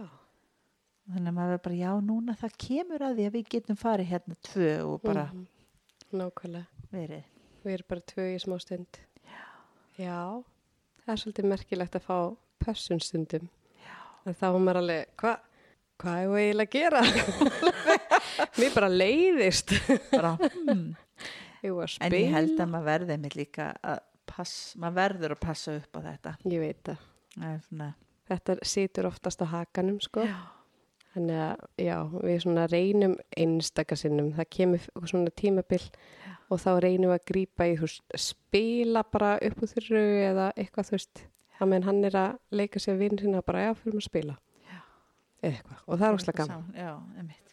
þannig 1.09 1.31
að 1.31 1.37
maður 1.39 1.55
er 1.57 1.63
bara, 1.67 1.79
já, 1.79 1.91
núna 2.11 2.35
það 2.41 2.57
kemur 2.65 3.05
að 3.07 3.15
því 3.19 3.27
að 3.29 3.35
við 3.39 3.47
getum 3.55 3.79
farið 3.79 4.11
hérna 4.13 4.39
tvö 4.51 4.71
og 4.93 5.01
bara 5.07 5.27
Mhm. 5.31 5.45
nákvæmlega. 6.19 6.65
verið 6.93 7.23
Við 7.63 7.73
erum 7.75 7.89
bara 7.91 8.01
tvö 8.13 8.23
í 8.33 8.37
smá 8.39 8.55
stund. 8.63 8.99
Já. 9.99 10.15
það 11.03 11.11
er 11.13 11.19
svolítið 11.23 11.47
merkilegt 11.51 11.95
að 11.99 12.05
fá 12.07 12.17
pössun 12.63 13.01
stundum. 13.03 13.49
já, 13.83 13.95
En 14.25 14.33
þá 14.33 14.45
var 14.53 14.59
maður 14.63 14.79
alveg, 14.83 15.05
hvað 15.19 15.37
hva 15.99 16.13
er 16.15 16.29
ég 16.29 16.37
eiginlega 16.39 16.63
að 16.63 16.73
gera? 16.79 17.01
Mér 18.59 18.73
bara 18.75 18.87
leiðist. 18.89 19.73
bara, 20.13 20.31
hmm. 20.39 20.93
Að 21.63 22.05
en 22.07 22.15
ég 22.15 22.31
held 22.33 22.59
að 22.59 22.69
maður 22.71 22.87
verði 22.87 23.17
með 23.19 23.35
líka 23.35 23.65
að 23.83 23.99
pass, 24.29 24.75
maður 24.79 24.95
verður 24.99 25.35
að 25.35 25.41
passa 25.43 25.75
upp 25.79 25.97
á 25.97 25.99
þetta 26.05 26.35
Ég 26.45 26.63
veit 26.63 26.91
svona 27.65 27.89
Þetta 28.29 28.55
situr 28.61 29.07
oftast 29.09 29.41
á 29.41 29.47
hakanum, 29.49 29.97
sko. 30.05 30.21
já, 30.21 30.37
Þannig 31.15 31.39
að, 31.41 31.63
já, 31.81 31.95
við 32.21 32.35
svona 32.43 32.65
reynum 32.69 33.15
einstakasinnum. 33.33 34.27
Það 34.37 34.49
kemur 34.53 34.83
svona 35.09 35.31
tímabil 35.33 35.81
Já. 35.81 36.35
og 36.53 36.61
þá 36.61 36.69
reynum 36.85 37.09
við 37.09 37.15
að 37.15 37.25
grípa 37.31 37.65
í, 37.65 37.73
veist, 37.81 38.03
spila 38.13 39.01
bara 39.09 39.31
upp 39.41 39.63
úr 39.65 39.71
þurru 39.73 40.03
eða 40.27 40.51
eitthvað, 40.53 40.91
þú 40.91 40.95
veist. 40.99 41.23
Það 41.57 41.71
meðan 41.73 41.87
hann 41.89 42.03
er 42.11 42.19
að 42.21 42.37
leika 42.61 42.79
sér 42.79 43.01
vinn 43.01 43.17
sinna 43.17 43.41
bara, 43.41 43.65
já, 43.65 43.73
fyrir 43.81 43.97
að 43.97 44.05
spila. 44.05 44.37
Já. 44.69 44.79
Eða 45.41 45.55
eitthvað. 45.55 45.81
Og 45.87 45.97
það 45.97 46.07
er 46.11 46.19
óslega 46.19 46.45
gaman. 46.45 46.69
Já, 46.77 46.91
einmitt 47.17 47.49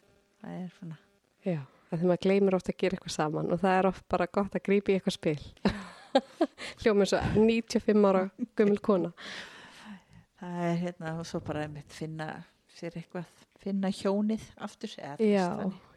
það 0.47 0.61
er 0.61 0.71
svona 0.77 0.99
Já, 1.47 1.61
því 1.95 2.09
maður 2.11 2.23
gleymir 2.27 2.55
oft 2.59 2.69
að 2.73 2.77
gera 2.83 2.97
eitthvað 2.99 3.15
saman 3.17 3.53
og 3.55 3.61
það 3.63 3.79
er 3.79 3.87
oft 3.87 4.05
bara 4.09 4.27
gott 4.27 4.55
að 4.59 4.65
grípa 4.67 4.93
í 4.93 4.97
eitthvað 4.99 5.17
spil. 5.17 5.43
Hljóma 6.83 7.05
eins 7.05 7.13
og 7.13 7.37
95 7.37 8.07
ára 8.11 8.23
gömul 8.57 8.79
kona. 8.83 9.13
það 10.41 10.61
er 10.71 10.77
hérna 10.83 11.15
og 11.21 11.27
svo 11.29 11.41
bara 11.45 11.63
einmitt 11.67 11.93
finna 11.93 12.31
sér 12.77 12.97
eitthvað, 13.01 13.25
finna 13.63 13.89
hjónið 13.93 14.45
aftur 14.67 14.93
þú 14.93 15.25
Já, 15.25 15.47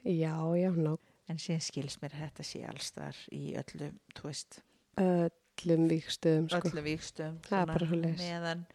já, 0.06 0.36
já, 0.62 0.70
ná. 0.76 0.94
en 1.30 1.38
síðan 1.42 1.62
skils 1.66 1.98
mér 2.02 2.16
að 2.16 2.22
þetta 2.28 2.46
sé 2.48 2.62
alls 2.70 2.92
þar 2.96 3.20
í 3.36 3.44
öllum, 3.60 3.98
þú 4.16 4.30
veist 4.30 4.62
Öllum 5.00 5.88
vikstöðum, 5.92 6.48
sko. 6.52 6.62
öllum 6.70 6.86
víkstum 6.88 7.40
Það 7.48 7.60
er 7.62 7.66
bara 7.74 7.88
svoleiðis. 7.90 8.24
meðan 8.24 8.66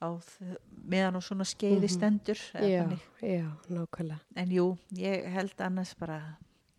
á, 0.00 0.08
meðan 0.88 1.16
á 1.16 1.20
svona 1.20 1.44
skeiði 1.48 1.84
Mhm. 1.88 1.94
stendur 1.96 2.40
eða 2.54 2.68
Já, 2.70 2.82
þannig. 2.84 3.02
já, 3.22 3.48
nákvæmlega. 3.68 4.20
en 4.36 4.48
jú, 4.50 4.66
ég 4.96 5.28
held 5.32 5.60
annars 5.60 5.94
bara 5.94 6.20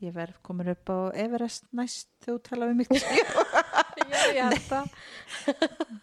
ég 0.02 0.14
verð 0.16 0.38
komin 0.46 0.72
upp 0.74 0.90
á 0.90 0.98
Everest 1.24 1.68
næst 1.78 2.10
þú 2.26 2.38
tala 2.46 2.68
við 2.72 2.82
mig 2.82 2.88
Já, 4.12 4.22
ég 4.36 4.44
held 4.44 4.64
það. 4.68 4.88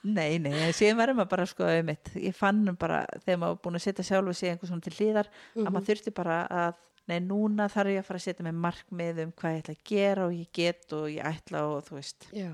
nei, 0.06 0.38
nei, 0.40 0.70
síðan 0.76 0.98
verður 1.00 1.16
maður 1.18 1.30
bara 1.32 1.46
sko 1.50 1.66
auðvitað, 1.66 2.18
ég 2.24 2.36
fann 2.36 2.60
bara 2.80 3.00
þegar 3.24 3.40
maður 3.42 3.58
búin 3.64 3.78
að 3.78 3.84
setja 3.84 4.04
sjálfu 4.06 4.34
sig 4.38 4.52
einhver 4.52 4.70
svona 4.70 4.84
til 4.86 4.94
hlýðar 4.96 5.28
að 5.28 5.58
Mhm. 5.58 5.72
maður 5.74 5.88
þurfti 5.90 6.14
bara 6.16 6.38
að 6.48 6.78
nei, 7.08 7.18
núna 7.24 7.68
þarf 7.72 7.92
ég 7.94 8.02
að 8.02 8.08
fara 8.08 8.20
að 8.20 8.26
setja 8.28 8.46
með 8.48 8.58
markmið 8.64 9.22
um 9.24 9.32
hvað 9.32 9.54
ég 9.56 9.62
ætla 9.62 9.74
að 9.76 9.84
gera 9.92 10.26
og 10.28 10.32
ég 10.38 10.50
get 10.52 10.92
og 10.96 11.06
ég 11.12 11.24
ætla 11.32 11.62
og 11.68 11.84
þú 11.88 11.98
veist, 11.98 12.28
Já, 12.36 12.50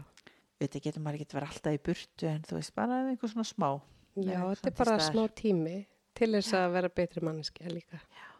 veit 0.60 0.76
getur 0.84 1.02
maður 1.02 1.18
ekki 1.20 1.28
að 1.30 1.38
vera 1.40 1.50
alltaf 1.52 1.74
í 1.78 1.82
burtu 1.88 2.28
en 2.30 2.42
þú 2.48 2.58
veist, 2.60 2.74
bara 2.74 3.00
einhver 3.10 3.32
svona 3.34 3.48
smá 3.48 3.70
já, 4.16 4.38
þetta 4.54 4.70
er 4.70 4.78
bara 4.84 4.98
smá 5.02 5.24
tími 5.34 5.78
til 6.14 6.30
þess 6.36 6.54
að 6.54 6.72
vera 6.78 6.88
betri 6.94 7.20
manneskja 7.26 7.66
líka. 7.74 7.98
Já. 7.98 8.30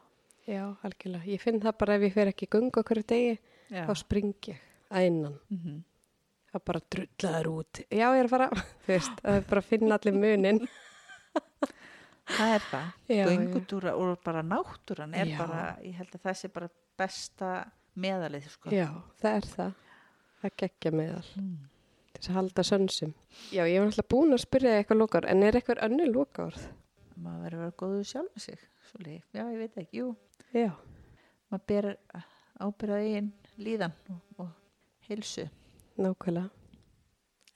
Já, 0.44 0.62
algjörlega. 0.84 1.24
Ég 1.32 1.40
finn 1.40 1.60
það 1.62 1.76
bara 1.80 1.96
ef 1.98 2.02
ég 2.08 2.14
fer 2.14 2.30
ekki 2.30 2.46
í 2.48 2.52
gungu 2.52 2.80
okkur 2.82 3.00
degi, 3.08 3.36
Já. 3.72 3.84
þá 3.88 3.94
spring 3.96 4.34
ég 4.50 4.58
að 4.92 5.06
innan. 5.08 5.36
Mhm. 5.50 5.82
Það 6.54 6.64
bara 6.68 6.80
drullaður 6.94 7.48
út. 7.50 7.80
Já, 7.90 8.04
ég 8.14 8.18
er 8.20 8.28
að 8.28 8.30
fara, 8.34 8.48
þú 8.84 8.92
veist, 8.92 9.16
það 9.24 9.38
er 9.40 9.46
bara 9.50 9.62
að 9.64 9.70
finna 9.70 9.96
allir 9.98 10.18
munin. 10.20 10.60
það 12.34 12.52
er 12.54 12.66
það 12.70 13.14
Já, 13.16 13.24
göngutúra 13.28 13.94
og 13.98 14.12
bara 14.24 14.42
náttúran 14.46 15.14
er 15.18 15.32
Já. 15.32 15.38
bara, 15.40 15.62
ég 15.82 15.96
held 15.98 16.14
að 16.14 16.22
það 16.28 16.38
sé 16.40 16.52
bara 16.54 16.68
besta 17.00 17.50
meðalið 17.98 18.46
sko. 18.52 18.70
Já, 18.74 18.86
það 19.22 19.40
er 19.40 19.48
það. 19.56 19.74
Það 20.44 20.54
geggja 20.62 20.92
meðal. 20.94 21.26
Mm. 21.40 21.56
Til 22.14 22.20
þess 22.20 22.30
að 22.30 22.38
halda 22.38 22.62
sönsum. 22.68 23.14
Já, 23.50 23.62
ég 23.66 23.80
var 23.80 23.88
alltaf 23.90 24.08
búin 24.12 24.36
að 24.36 24.42
spyrja 24.44 24.76
eitthvað 24.78 25.00
lókár, 25.00 25.26
en 25.32 25.42
er 25.42 25.56
eitthvað 25.58 25.82
önnur 25.88 26.12
lókárð? 26.14 26.64
maður 27.14 27.44
verður 27.44 27.54
að 27.54 27.62
vera 27.64 27.74
góðu 27.78 28.04
sjálf 28.10 28.30
með 28.34 28.42
sig 28.42 28.62
Svoleið. 28.88 29.20
já, 29.30 29.42
ég 29.46 29.58
veit 29.60 29.76
ekki, 29.78 30.00
jú 30.00 30.06
Já, 30.54 30.70
maður 31.50 31.64
ber 31.70 31.88
ábyrðað 32.62 33.06
einn 33.18 33.30
líðan 33.58 33.94
og, 34.12 34.20
og 34.44 34.50
heilsu 35.08 35.48
nákvæmlega. 35.98 36.50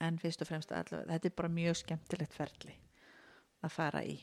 en 0.03 0.17
fyrst 0.19 0.41
og 0.43 0.49
fremst 0.49 0.71
allavega, 0.71 1.07
þetta 1.13 1.29
er 1.31 1.35
bara 1.39 1.51
mjög 1.55 1.79
skemmtilegt 1.81 2.35
ferli 2.35 2.75
að 3.63 3.73
fara 3.75 4.03
í 4.07 4.17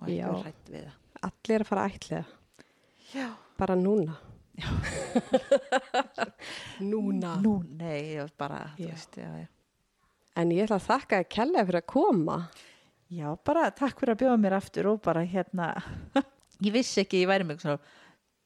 og 0.00 0.08
Já. 0.12 0.26
vera 0.28 0.42
hrætt 0.44 0.72
við 0.72 0.86
það 0.88 1.04
Allir 1.28 1.64
að 1.64 1.68
fara 1.72 1.86
ætliða. 1.90 2.24
já, 3.14 3.28
Bara 3.58 3.74
núna. 3.74 4.14
núna. 6.80 7.34
nú, 7.42 7.58
nei, 7.78 8.18
bara 8.38 8.60
þú 8.76 8.84
Já. 8.86 8.90
veist, 8.92 9.16
já, 9.18 9.30
já. 9.42 9.46
En 10.38 10.52
ég 10.54 10.62
ætla 10.68 10.78
að 10.78 10.86
þakka 10.86 11.18
að 11.22 11.28
kella 11.34 11.64
fyrir 11.66 11.80
að 11.82 11.88
koma. 11.90 12.36
já, 13.10 13.26
bara 13.44 13.70
takk 13.74 13.98
fyrir 13.98 14.14
að 14.14 14.20
bjóða 14.22 14.38
mér 14.44 14.54
aftur 14.60 14.92
og 14.92 15.00
bara 15.02 15.24
hérna 15.26 15.72
ég 16.66 16.72
vissi 16.74 17.02
ekki, 17.02 17.24
ég 17.24 17.30
væri 17.30 17.46
með 17.48 17.64
svona 17.64 17.80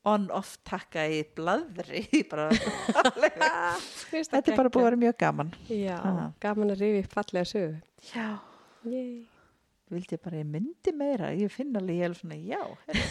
on-off 0.08 0.56
takka 0.66 1.04
í 1.06 1.20
bladri 1.36 2.02
bara, 2.30 2.48
þetta 4.10 4.40
er 4.42 4.56
bara 4.56 4.70
búið 4.72 4.80
að 4.82 4.88
vera 4.88 5.02
mjög 5.04 5.18
gaman 5.22 5.52
Já, 5.70 5.98
Ha. 6.02 6.24
gaman 6.42 6.72
að 6.74 6.82
upp 7.02 7.12
fallega 7.14 7.44
sögu. 7.46 7.76
já 8.14 8.26
Yay. 8.82 9.22
vildi 9.92 10.16
ég 10.16 10.22
bara, 10.24 10.40
ég 10.40 10.48
myndi 10.48 10.92
meira 10.96 11.28
ég 11.36 11.52
finn 11.52 11.76
alveg, 11.78 11.98
ég 12.00 12.08
er 12.08 12.14
svona, 12.18 12.38
já 12.40 12.62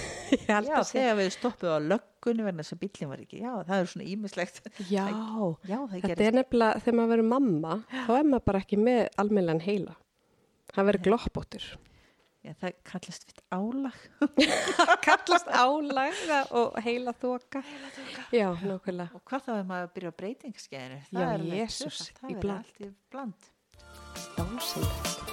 já, 0.67 0.81
sé. 0.83 0.97
þegar 0.97 1.15
við 1.21 1.29
stoppuð 1.37 1.71
á 1.71 1.79
löggunni 1.93 2.43
verðin 2.47 2.63
þess 2.63 2.75
að 2.75 2.81
bíllinn 2.83 3.11
var 3.13 3.21
ekki, 3.23 3.39
já, 3.43 3.51
það 3.69 3.77
er 3.85 3.89
svona 3.93 4.07
ímislegt 4.15 4.61
Já, 4.89 5.05
já, 5.69 5.77
þetta 5.95 6.25
er 6.27 6.37
nefnilega, 6.41 6.81
þegar 6.83 6.97
maður 6.99 7.13
verður 7.15 7.29
mamma, 7.31 7.77
þá 7.91 8.11
er 8.17 8.27
maður 8.33 8.45
bara 8.51 8.63
ekki 8.65 8.79
með 8.81 9.01
almennlan 9.21 9.63
heila. 9.63 9.95
Það 10.71 10.87
verður 10.87 11.05
gloppóttur. 11.07 11.63
Já, 12.45 12.53
það 12.61 12.77
kallast 12.91 13.27
við 13.29 13.41
álag 13.57 13.99
Kallast 15.07 15.51
álæga 15.51 16.41
og 16.57 16.77
heila 16.85 17.13
þoka. 17.21 17.63
Já, 18.33 18.47
nákvæmlega. 18.61 19.09
og 19.17 19.25
hvað 19.25 19.47
þá 19.47 19.51
er 19.57 19.67
maður 19.73 19.89
að 19.89 19.93
byrja 19.97 20.13
á 20.13 20.19
breytingskeiðinu 20.21 21.01
Já, 21.01 21.09
það 21.11 21.25
er 21.27 21.35
alveg 21.39 21.59
Jesús, 21.63 21.99
tvöfalt, 22.07 22.21
það 22.21 22.37
er 22.37 22.55
allt 22.57 22.81
í 22.81 22.93
bland 23.11 23.51
Dásamlegt. 24.37 25.30